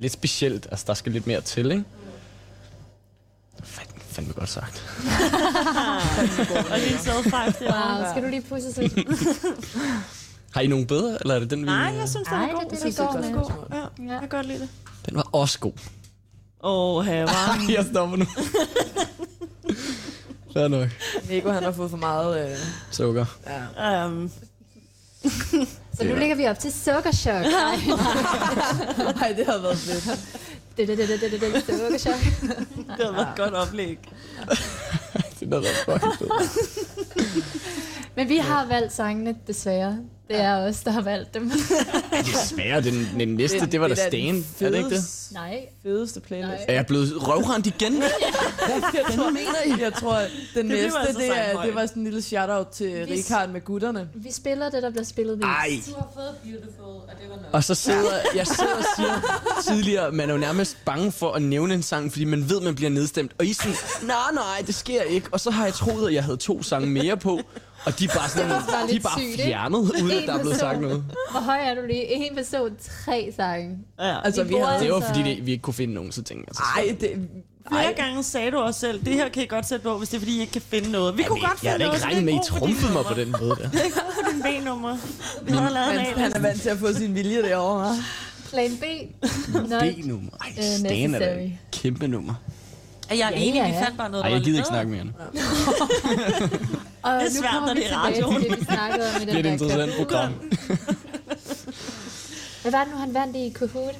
lidt 0.00 0.12
specielt, 0.12 0.66
altså 0.70 0.84
der 0.88 0.94
skal 0.94 1.12
lidt 1.12 1.26
mere 1.26 1.40
til, 1.40 1.70
ikke? 1.70 1.84
Fand, 3.62 3.88
fandme 4.14 4.32
godt 4.32 4.48
sagt. 4.48 4.84
og 6.72 6.78
lige 6.78 6.98
så 6.98 7.22
five 7.22 7.70
Wow, 7.70 8.10
skal 8.10 8.22
du 8.22 8.28
lige 8.28 8.42
pusse 8.42 8.72
sig? 8.72 8.90
Har 10.54 10.60
I 10.60 10.66
nogen 10.66 10.86
bedre, 10.86 11.18
eller 11.20 11.34
er 11.34 11.38
det 11.38 11.50
den, 11.50 11.60
vi... 11.60 11.64
Nej, 11.66 11.76
jeg 11.98 12.08
synes, 12.08 12.28
den 12.28 12.34
er 12.40 12.46
god. 12.52 12.60
det 12.60 12.64
er 12.64 12.68
det, 12.68 12.72
Jeg 12.72 12.78
synes, 12.80 12.96
går 12.96 13.12
den 13.12 13.24
er 13.24 13.30
med. 13.30 13.42
god. 13.42 13.50
Ja, 14.06 14.12
jeg 14.12 14.20
kan 14.20 14.28
godt 14.28 14.46
lide 14.46 14.58
det. 14.60 14.68
Den 15.08 15.16
var 15.16 15.28
også 15.32 15.58
god. 15.58 15.72
Åh, 16.62 16.96
oh, 16.96 17.04
her 17.04 17.20
var 17.20 17.60
jeg 17.76 17.84
stopper 17.90 18.16
nu. 18.16 18.24
Fair 20.52 20.68
nok. 20.68 20.88
Nico, 21.30 21.50
han 21.50 21.62
har 21.62 21.72
fået 21.72 21.90
for 21.90 21.96
meget... 21.96 22.50
Øh, 22.50 22.56
Sukker. 22.90 23.24
ja. 23.76 24.06
Um, 24.06 24.30
Så 25.98 26.04
nu 26.04 26.14
ligger 26.14 26.36
vi 26.36 26.46
op 26.46 26.58
til 26.58 26.72
sukkerchok. 26.72 27.42
Nej, 27.42 27.76
Nej, 29.20 29.32
det 29.36 29.46
har 29.46 29.58
været 29.62 29.78
fedt 29.78 30.18
det, 30.76 30.88
det, 30.88 30.98
det, 30.98 31.08
det, 31.08 31.20
det, 31.20 31.40
det, 31.40 31.40
det, 31.40 31.66
det 32.96 33.06
har 33.06 33.12
været 33.12 33.28
et 33.28 33.36
godt 33.36 33.54
oplæg. 33.54 33.98
Det 35.40 35.50
der 35.50 35.56
var 35.56 35.98
fucking 35.98 36.14
fedt. 36.18 36.32
Men 38.16 38.28
vi 38.28 38.36
har 38.36 38.66
valgt 38.66 38.92
sangene, 38.92 39.36
desværre. 39.46 39.98
Det 40.28 40.40
er 40.40 40.54
os, 40.68 40.76
der 40.80 40.90
har 40.90 41.00
valgt 41.00 41.34
dem. 41.34 41.50
Desværre, 42.32 42.80
den, 42.80 43.08
den 43.18 43.28
næste, 43.28 43.66
det, 43.66 43.80
var 43.80 43.88
da 43.88 43.94
da 43.94 44.08
Stan. 44.08 44.44
Er 44.60 44.70
det 44.70 44.76
ikke 44.78 44.90
det? 44.90 45.04
Nej. 45.32 45.60
Fedeste 45.82 46.20
playlist. 46.20 46.48
Nej. 46.48 46.64
Er 46.68 46.74
jeg 46.74 46.86
blevet 46.86 47.28
røvrendt 47.28 47.66
igen? 47.66 47.92
jeg, 48.02 49.04
tror, 49.16 49.30
mener 49.30 49.76
I? 49.78 49.80
jeg 49.82 49.92
tror, 49.94 50.14
den 50.14 50.28
Det 50.54 50.64
næste, 50.64 50.98
altså 50.98 51.18
det, 51.20 51.38
er, 51.38 51.62
det 51.62 51.74
var 51.74 51.86
sådan 51.86 52.00
en 52.00 52.04
lille 52.04 52.22
shout-out 52.22 52.66
til 52.68 53.06
Vi- 53.06 53.12
Richard 53.14 53.48
med 53.48 53.60
gutterne. 53.64 54.08
Vi 54.14 54.32
spiller 54.32 54.70
det, 54.70 54.82
der 54.82 54.90
bliver 54.90 55.04
spillet 55.04 55.38
mest. 55.38 55.46
Ej. 55.46 55.70
Du 55.88 55.94
har 55.94 56.08
fået 56.14 56.34
Beautiful, 56.44 56.84
og 56.84 57.10
det 57.22 57.30
var 57.30 57.36
nok. 57.36 57.44
Og 57.52 57.64
så 57.64 57.74
sidder 57.74 58.12
jeg 58.34 58.46
sidder 58.46 58.74
og 58.74 58.84
siger 58.96 59.42
tidligere, 59.74 60.12
man 60.12 60.28
er 60.28 60.34
jo 60.34 60.40
nærmest 60.40 60.76
bange 60.84 61.12
for 61.12 61.32
at 61.32 61.42
nævne 61.42 61.74
en 61.74 61.82
sang, 61.82 62.12
fordi 62.12 62.24
man 62.24 62.48
ved, 62.50 62.60
man 62.60 62.74
bliver 62.74 62.90
nedstemt. 62.90 63.32
Og 63.38 63.44
I 63.44 63.50
er 63.50 63.54
sådan, 63.54 63.74
nej, 64.02 64.16
nej, 64.34 64.62
det 64.66 64.74
sker 64.74 65.02
ikke. 65.02 65.28
Og 65.32 65.40
så 65.40 65.50
har 65.50 65.64
jeg 65.64 65.74
troet, 65.74 66.08
at 66.08 66.14
jeg 66.14 66.24
havde 66.24 66.36
to 66.36 66.62
sange 66.62 66.86
mere 66.88 67.16
på. 67.16 67.40
Og 67.86 67.98
de 67.98 68.04
er 68.04 68.08
bare, 68.18 68.28
sådan, 68.28 68.50
Det 68.50 68.56
var 68.56 68.86
de 68.90 68.96
er 68.96 69.00
bare 69.00 69.18
sygt, 69.18 69.30
ikke? 69.30 69.42
fjernet, 69.44 69.78
uden 69.78 70.10
at 70.10 70.22
der 70.26 70.34
er 70.34 70.38
blevet 70.40 70.56
sagt 70.56 70.80
noget. 70.80 71.04
Hvor 71.30 71.40
høj 71.40 71.58
er 71.62 71.74
du 71.74 71.80
lige? 71.86 72.14
En 72.28 72.34
person, 72.36 72.70
tre 73.06 73.32
sange. 73.36 73.78
Ja, 73.98 74.24
altså, 74.24 74.44
vi 74.44 74.54
havde- 74.54 74.80
Det 74.80 74.90
var 74.90 74.96
altså- 74.96 75.08
fordi, 75.14 75.22
det, 75.34 75.46
vi 75.46 75.50
ikke 75.52 75.62
kunne 75.62 75.74
finde 75.74 75.94
nogen, 75.94 76.12
så 76.12 76.22
tænkte 76.22 76.44
jeg. 76.48 76.54
Så, 76.56 76.62
Ej, 76.76 76.96
det... 77.00 77.28
Flere 77.68 77.92
gange 77.96 78.22
sagde 78.22 78.50
du 78.50 78.56
også 78.58 78.80
selv, 78.80 79.04
det 79.04 79.14
her 79.14 79.28
kan 79.28 79.42
I 79.42 79.46
godt 79.46 79.68
sætte 79.68 79.82
på, 79.82 79.98
hvis 79.98 80.08
det 80.08 80.16
er 80.16 80.20
fordi, 80.20 80.36
I 80.36 80.40
ikke 80.40 80.52
kan 80.52 80.62
finde 80.62 80.90
noget. 80.90 81.18
Vi 81.18 81.22
kunne 81.22 81.40
godt 81.40 81.50
jeg 81.50 81.58
finde 81.58 81.70
havde 81.70 81.84
noget. 81.84 81.94
ikke 81.98 82.06
regnet 82.06 82.24
med, 82.24 82.32
at 82.32 82.40
I 82.46 82.50
trumfede 82.50 82.92
mig 82.92 83.04
på 83.04 83.14
den 83.14 83.34
måde 83.40 83.50
der. 83.50 83.68
Det 83.70 83.80
er 83.80 83.84
ikke 83.84 83.96
på 83.96 84.30
din 84.32 84.42
B-nummer. 84.42 84.96
Vi 85.42 85.52
har 85.52 85.70
lavet 85.70 85.90
en 85.92 85.98
Han, 85.98 86.18
han 86.22 86.32
er 86.36 86.40
vant 86.40 86.62
til 86.62 86.68
at 86.68 86.78
få 86.78 86.92
sin 86.92 87.14
vilje 87.14 87.42
derovre, 87.42 87.90
hva'? 87.96 88.50
Plan 88.50 88.70
B. 88.76 88.82
B-nummer. 89.80 90.30
Ej, 90.40 90.52
øh, 90.58 90.64
Stan 90.64 91.14
er 91.14 91.18
da 91.18 91.34
et 91.42 91.52
kæmpe 91.72 92.08
nummer. 92.08 92.34
Er 93.10 93.14
jeg 93.14 93.28
Ja, 93.34 93.40
enig, 93.40 93.54
ja, 93.54 93.66
vi 93.68 93.72
ja. 93.74 93.84
fandt 93.84 93.96
bare 93.98 94.10
noget, 94.10 94.24
Ej, 94.24 94.32
jeg 94.32 94.40
gider 94.40 94.58
ikke 94.58 94.68
snakke 94.68 94.90
mere 94.90 95.04
nu. 95.04 95.10
Og 97.04 97.12
Det 97.12 97.20
er 97.20 97.24
nu 97.24 97.30
svært, 97.40 97.50
kommer 97.52 97.66
når 97.68 97.74
vi 97.74 97.80
det 97.80 97.92
er 97.92 97.96
radioen. 97.96 98.42
til 98.42 98.50
det, 98.50 98.58
vi 98.60 98.64
snakkede 98.64 99.06
om 99.16 99.22
i 99.22 99.24
den 99.24 99.28
Det 99.28 99.34
er 99.34 99.38
et 99.40 99.46
interessant 99.52 99.90
Kahoot. 99.92 100.08
program. 100.08 100.32
Hvad 102.62 102.72
var 102.72 102.84
det 102.84 102.92
nu, 102.92 102.98
han 102.98 103.14
vandt 103.14 103.36
i 103.36 103.48
Kahoot? 103.58 103.94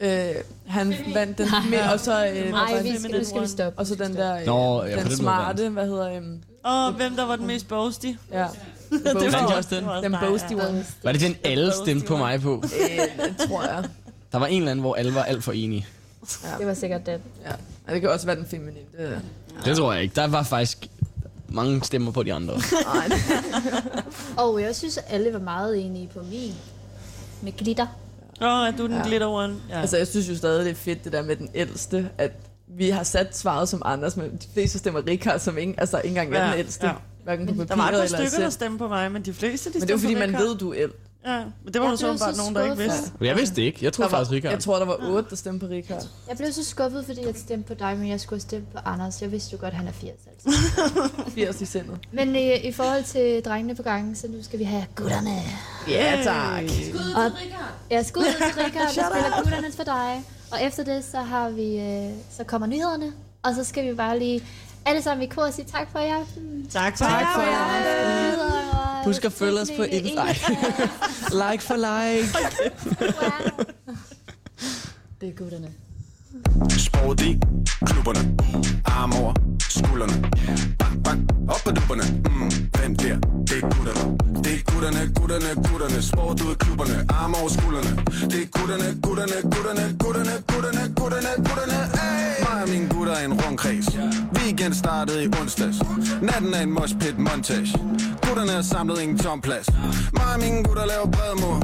Øh, 0.00 0.34
han 0.66 0.94
vandt 1.14 1.38
den 1.38 1.46
Nej. 1.48 1.60
med, 1.70 1.80
og 1.92 2.00
så... 2.00 2.26
Øh, 2.26 2.50
Nej, 2.50 2.82
vi 2.82 2.98
skal, 2.98 3.10
nu 3.18 3.24
skal 3.24 3.42
vi 3.42 3.46
stoppe. 3.46 3.78
Og 3.78 3.86
så 3.86 3.94
den 3.94 4.16
der... 4.16 4.36
Øh, 4.40 4.46
Nå, 4.46 4.84
ja, 4.84 4.96
den 4.96 5.04
den 5.06 5.16
smarte, 5.16 5.68
hvad 5.68 5.86
hedder... 5.86 6.18
Um, 6.18 6.38
Og 6.64 6.92
hvem 6.92 7.16
der 7.16 7.26
var 7.26 7.36
den 7.36 7.46
mest 7.46 7.68
boasty? 7.68 8.06
ja. 8.32 8.46
Det 8.90 9.04
var 9.04 9.12
den? 9.12 9.22
det 9.22 9.32
var 9.32 9.56
også 9.56 10.00
Den 10.02 10.12
dig, 10.12 10.20
boasty 10.20 10.52
ja. 10.52 10.68
one. 10.68 10.84
Var 11.04 11.12
det 11.12 11.20
den, 11.20 11.36
alle 11.44 11.72
stemte 11.82 12.06
på 12.06 12.16
mig 12.16 12.40
på? 12.40 12.64
Øh, 12.64 13.26
det 13.28 13.48
tror 13.48 13.62
jeg. 13.62 13.84
Der 14.32 14.38
var 14.38 14.46
en 14.46 14.58
eller 14.62 14.70
anden, 14.70 14.82
hvor 14.82 14.94
alle 14.94 15.14
var 15.14 15.22
alt 15.22 15.44
for 15.44 15.52
enige. 15.52 15.86
Det 16.58 16.66
var 16.66 16.74
sikkert 16.74 17.06
den. 17.06 17.20
Ja. 17.46 17.52
Og 17.86 17.92
det 17.92 18.00
kan 18.00 18.10
også 18.10 18.26
være 18.26 18.36
den 18.36 18.46
feminine. 18.46 18.76
Det, 18.98 19.20
Det 19.64 19.76
tror 19.76 19.92
jeg 19.92 20.02
ikke. 20.02 20.14
Der 20.14 20.26
var 20.26 20.42
faktisk 20.42 20.86
mange 21.48 21.84
stemmer 21.84 22.12
på 22.12 22.22
de 22.22 22.32
andre. 22.34 22.54
nej, 22.94 23.08
Og 24.44 24.62
jeg 24.62 24.76
synes, 24.76 24.98
alle 25.08 25.32
var 25.32 25.38
meget 25.38 25.84
enige 25.86 26.10
på 26.14 26.20
min. 26.30 26.54
Med 27.42 27.52
glitter. 27.56 27.86
Åh, 28.42 28.46
er 28.68 28.70
du 28.78 28.82
den 28.86 28.92
Ja. 28.96 29.02
glitter 29.06 29.26
one? 29.26 29.56
Ja. 29.70 29.80
Altså, 29.80 29.96
jeg 29.96 30.06
synes 30.06 30.28
jo 30.28 30.36
stadig, 30.36 30.64
det 30.64 30.70
er 30.70 30.74
fedt, 30.74 31.04
det 31.04 31.12
der 31.12 31.22
med 31.22 31.36
den 31.36 31.48
ældste, 31.54 32.08
at 32.18 32.32
vi 32.68 32.90
har 32.90 33.02
sat 33.02 33.36
svaret 33.36 33.68
som 33.68 33.82
Anders, 33.84 34.16
men 34.16 34.30
de 34.30 34.46
fleste 34.54 34.78
stemmer 34.78 35.06
Richard, 35.06 35.38
som 35.38 35.58
ikke, 35.58 35.74
altså, 35.78 35.96
ikke 35.98 36.08
engang 36.08 36.34
er 36.34 36.44
Ja, 36.44 36.50
den 36.50 36.58
ældste. 36.58 36.86
ja. 36.86 36.92
Hverken 37.24 37.46
på 37.46 37.52
der 37.52 37.66
papiret 37.66 37.78
var 37.78 37.84
et 37.84 37.90
par 37.92 38.16
eller 38.16 38.28
stykker, 38.28 38.44
der 38.44 38.50
stemte 38.50 38.78
på 38.78 38.88
mig, 38.88 39.12
men 39.12 39.22
de 39.22 39.32
fleste, 39.34 39.70
de 39.72 39.78
Men 39.78 39.88
det 39.88 39.94
er 39.94 39.98
fordi, 39.98 40.14
man 40.14 40.22
Richard. 40.28 40.42
ved, 40.42 40.56
du 40.56 40.72
er. 40.72 40.86
Ja, 41.26 41.38
men 41.64 41.72
det 41.74 41.80
var 41.80 41.88
der 41.88 41.96
så 41.96 42.18
bare 42.18 42.36
nogen, 42.36 42.54
der 42.54 42.62
ikke 42.64 42.76
vidste. 42.76 43.12
Jeg 43.20 43.36
vidste 43.36 43.56
det 43.56 43.62
ikke. 43.62 43.78
Jeg 43.84 43.92
troede 43.92 44.10
Der 44.10 44.16
var, 44.16 44.18
faktisk 44.24 44.34
Richard. 44.36 44.52
jeg 44.52 44.60
tror, 44.62 44.78
der 44.78 44.84
var 44.84 44.96
otte, 45.10 45.30
der 45.30 45.36
stemte 45.36 45.66
på 45.66 45.72
Richard. 45.72 46.02
Jeg 46.28 46.36
blev 46.36 46.52
så 46.52 46.64
skuffet, 46.64 47.04
fordi 47.06 47.26
jeg 47.26 47.34
stemte 47.36 47.68
på 47.68 47.74
dig, 47.74 47.96
men 47.98 48.08
jeg 48.08 48.20
skulle 48.20 48.36
have 48.36 48.40
stemt 48.48 48.72
på 48.72 48.78
Anders. 48.84 49.22
Jeg 49.22 49.32
vidste 49.32 49.52
jo 49.52 49.58
godt, 49.60 49.70
at 49.72 49.76
han 49.76 49.88
er 49.88 49.92
80 49.92 50.10
altså. 50.46 50.62
80 51.34 51.60
i 51.60 51.64
sindet. 51.64 51.98
Men 52.12 52.36
i, 52.36 52.52
i 52.54 52.72
forhold 52.72 53.04
til 53.04 53.42
drengene 53.44 53.74
på 53.74 53.82
gangen, 53.82 54.14
så 54.16 54.26
nu 54.28 54.42
skal 54.42 54.58
vi 54.58 54.64
have 54.64 54.84
gutterne. 54.96 55.30
Ja, 55.88 56.20
tak. 56.24 56.62
Skud 56.68 56.98
Og- 56.98 57.30
til 57.30 57.32
Richard. 57.44 57.72
Ja, 57.90 58.02
skud 58.02 58.22
ud 58.22 58.26
til 58.26 58.62
Richard, 58.64 58.72
der 58.72 58.90
spiller 59.10 59.42
gutterne 59.42 59.72
for 59.76 59.84
dig. 59.84 60.24
Og 60.52 60.62
efter 60.62 60.84
det, 60.84 61.04
så 61.04 61.18
har 61.18 61.48
vi, 61.50 61.76
øh, 61.80 62.10
så 62.36 62.44
kommer 62.44 62.66
nyhederne. 62.66 63.12
Og 63.42 63.54
så 63.54 63.64
skal 63.64 63.90
vi 63.90 63.94
bare 63.94 64.18
lige 64.18 64.44
alle 64.86 65.02
sammen 65.02 65.22
i 65.22 65.26
kor 65.26 65.42
og 65.42 65.52
sige 65.52 65.64
tak 65.72 65.88
for 65.92 65.98
i 65.98 66.08
aften. 66.08 66.66
Tak 66.70 66.98
for 66.98 67.04
Tak 67.04 67.26
for 67.34 67.42
jer. 67.42 68.30
Nyheder 68.30 68.44
og 68.72 68.77
Husk 69.08 69.24
at 69.24 69.32
følge 69.32 69.60
os 69.60 69.70
på 69.76 69.82
Insta. 69.82 70.22
like 71.42 71.62
for 71.62 71.76
like. 71.76 72.28
Wow. 73.00 73.64
Det 75.20 75.28
er 75.28 75.32
gutterne. 75.32 75.68
Sport 76.68 77.20
i 77.20 77.40
klubberne 77.86 78.36
Arm 78.84 79.12
over 79.12 79.34
skuldrene 79.60 80.30
Bang, 80.78 81.04
bang, 81.04 81.30
op 81.48 81.60
på 81.64 81.70
dupperne 81.70 82.02
mm, 82.24 82.50
Den 82.50 82.94
der, 82.94 83.18
det 83.46 83.56
er 83.56 83.60
gutterne 83.60 84.00
er 84.00 84.27
gutterne, 84.78 85.12
gutterne, 85.14 85.54
gutterne 85.68 86.02
Sport 86.02 86.40
ud 86.40 86.52
i 86.52 86.56
klubberne 86.58 87.06
arme 87.08 87.36
over 87.36 87.48
skuldrene. 87.48 87.92
Det 88.30 88.40
er 88.42 88.48
gutterne, 88.58 88.88
gutterne, 89.02 89.36
gutterne, 89.54 89.84
gutterne, 90.02 90.34
gutterne, 90.50 90.82
gutterne, 90.98 91.30
gutterne 91.46 91.78
hey! 91.98 92.44
Mig 92.44 92.62
og 92.62 92.68
mine 92.68 92.88
gutter 92.88 93.12
er 93.12 93.24
en 93.24 93.34
rundkreds. 93.40 93.86
Weekend 94.38 94.74
startede 94.74 95.24
i 95.24 95.28
onsdags. 95.40 95.78
Natten 96.22 96.54
er 96.54 96.60
en 96.60 96.72
moshpit 96.72 97.18
montage. 97.18 97.78
Gutterne 98.26 98.52
har 98.52 98.62
samlet 98.62 99.00
ingen 99.02 99.18
tom 99.18 99.40
plads. 99.40 99.68
Mig 100.12 100.30
og 100.34 100.40
mine 100.40 100.64
gutter 100.64 100.86
laver 100.86 101.08
bredmur 101.16 101.56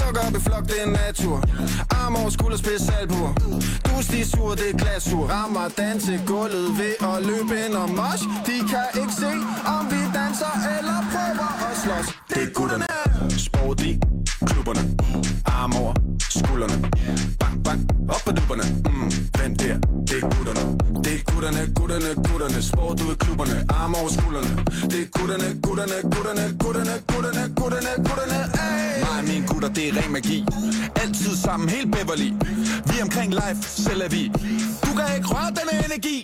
Dukker 0.00 0.20
op 0.26 0.36
i 0.38 0.40
flok, 0.40 0.64
det 0.70 0.78
er 0.84 0.90
natur. 1.00 1.36
Arm 1.90 2.16
over 2.16 2.30
skulder, 2.30 2.56
spids 2.56 2.82
salbur. 2.82 3.28
Du 3.86 3.90
er 4.00 4.04
stisur, 4.08 4.50
det 4.60 4.68
er 4.72 4.76
glasur. 4.82 5.24
Rammer 5.26 5.68
danse 5.78 6.20
gulvet 6.26 6.68
ved 6.78 6.94
at 7.10 7.16
løbe 7.28 7.54
ind 7.64 7.74
og 7.82 7.88
mosh. 7.98 8.22
De 8.48 8.56
kan 8.72 8.86
ikke 9.02 9.14
se, 9.22 9.30
om 9.74 9.82
vi 9.92 10.00
danser 10.18 10.52
eller 10.76 10.98
prøver 11.12 11.50
at 11.68 11.76
slås. 11.82 12.06
Det 12.34 12.46
gutterne. 12.56 12.86
Sport 13.36 13.80
i 13.80 13.98
klubberne. 14.46 14.80
Arm 15.44 15.72
over 15.76 15.94
skuldrene. 16.30 16.76
Bang, 17.38 17.64
bang, 17.64 17.80
op 18.08 18.20
på 18.24 18.32
dupperne. 18.32 18.62
Mm, 18.84 19.10
Vent 19.38 19.60
der? 19.60 19.78
Det 20.08 20.16
er 20.22 20.36
gutterne 20.36 20.85
gutterne, 21.36 21.72
gutterne, 21.74 22.10
gutterne. 22.28 22.62
Sport 22.62 23.00
ud 23.00 23.12
i 23.12 23.16
klubberne 23.24 23.64
Arm 23.68 23.94
over 23.94 24.10
skuldrene. 24.16 24.52
Det 24.90 25.00
er 25.04 25.08
gutterne, 25.18 25.48
gutterne, 25.66 25.96
gutterne, 26.14 26.44
gutterne, 26.62 26.94
gutterne, 27.12 27.42
gutterne, 27.60 27.92
gutterne 28.06 28.38
Ey! 28.64 29.00
Mig 29.04 29.18
og 29.18 29.24
mine 29.30 29.46
gutter, 29.50 29.68
det 29.68 29.84
er 29.88 29.92
ren 29.98 30.12
magi. 30.12 30.38
Altid 31.02 31.36
sammen, 31.44 31.68
helt 31.68 31.88
Beverly. 31.94 32.30
Vi 32.88 32.94
er 32.98 33.02
omkring 33.08 33.30
life, 33.42 33.60
selv 33.86 34.00
er 34.06 34.08
vi. 34.08 34.22
Du 34.84 34.90
kan 34.98 35.06
ikke 35.16 35.28
røre 35.34 35.50
denne 35.58 35.74
energi. 35.88 36.16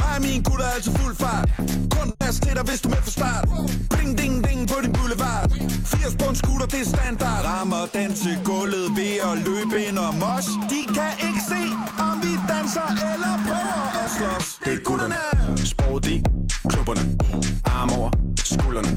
Mig 0.00 0.12
og 0.16 0.22
mine 0.26 0.42
gutter 0.48 0.66
er 0.70 0.74
altid 0.76 0.92
fuld 1.00 1.16
fart. 1.22 1.48
Kun 1.94 2.08
gas 2.20 2.36
til 2.44 2.52
dig, 2.58 2.64
hvis 2.68 2.80
du 2.80 2.88
er 2.88 2.94
med 2.94 3.02
fra 3.06 3.14
start. 3.18 3.44
Bling, 3.92 4.12
ding, 4.20 4.34
ding 4.46 4.60
på 4.70 4.76
din 4.84 4.92
boulevard. 4.98 5.46
80 5.84 6.16
på 6.20 6.26
en 6.30 6.36
scooter, 6.42 6.66
det 6.74 6.80
er 6.84 6.88
standard. 6.94 7.40
Rammer 7.50 7.84
danse 7.94 8.30
gulvet 8.48 8.88
ved 8.98 9.14
at 9.28 9.34
løbe 9.46 9.76
ind 9.86 9.98
og 10.06 10.12
mosh 10.22 10.48
De 10.72 10.80
kan 10.96 11.12
ikke 11.28 11.42
se, 11.52 11.62
om 12.06 12.14
vi 12.22 12.32
danser 12.50 12.88
eller 13.12 13.34
prøver 13.46 13.82
at 14.02 14.10
slås. 14.16 14.47
Det 14.64 14.72
er 14.74 14.78
gutterne. 14.84 15.14
Sport 15.66 16.06
i 16.06 16.22
klubberne. 16.68 17.00
Arm 17.64 17.90
over 17.98 18.10
skuldrene. 18.44 18.90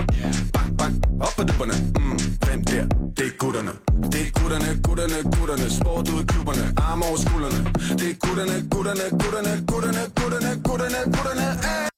Bang, 0.54 0.78
bang, 0.78 0.94
op 1.22 1.34
på 1.38 1.44
dupperne. 1.44 1.74
Mm, 2.00 2.20
Hvem 2.46 2.64
der? 2.66 2.86
Det 3.18 3.26
er 3.26 3.38
gutterne. 3.38 3.72
Det 4.12 4.22
er 4.28 4.32
gutterne, 4.40 4.82
gutterne, 4.84 5.18
gutterne. 5.38 5.70
Sport 5.70 6.10
ud 6.10 6.22
i 6.24 6.26
klubberne. 6.26 6.74
Arm 6.78 7.02
over 7.04 7.18
skuldrene. 7.18 7.60
Det 8.00 8.10
er 8.12 8.18
gutterne, 8.28 8.56
gutterne, 8.74 9.06
gutterne, 9.22 9.52
gutterne, 9.72 10.02
gutterne, 10.20 10.52
gutterne, 10.68 11.00
gutterne. 11.16 11.46
Ey! 11.64 11.82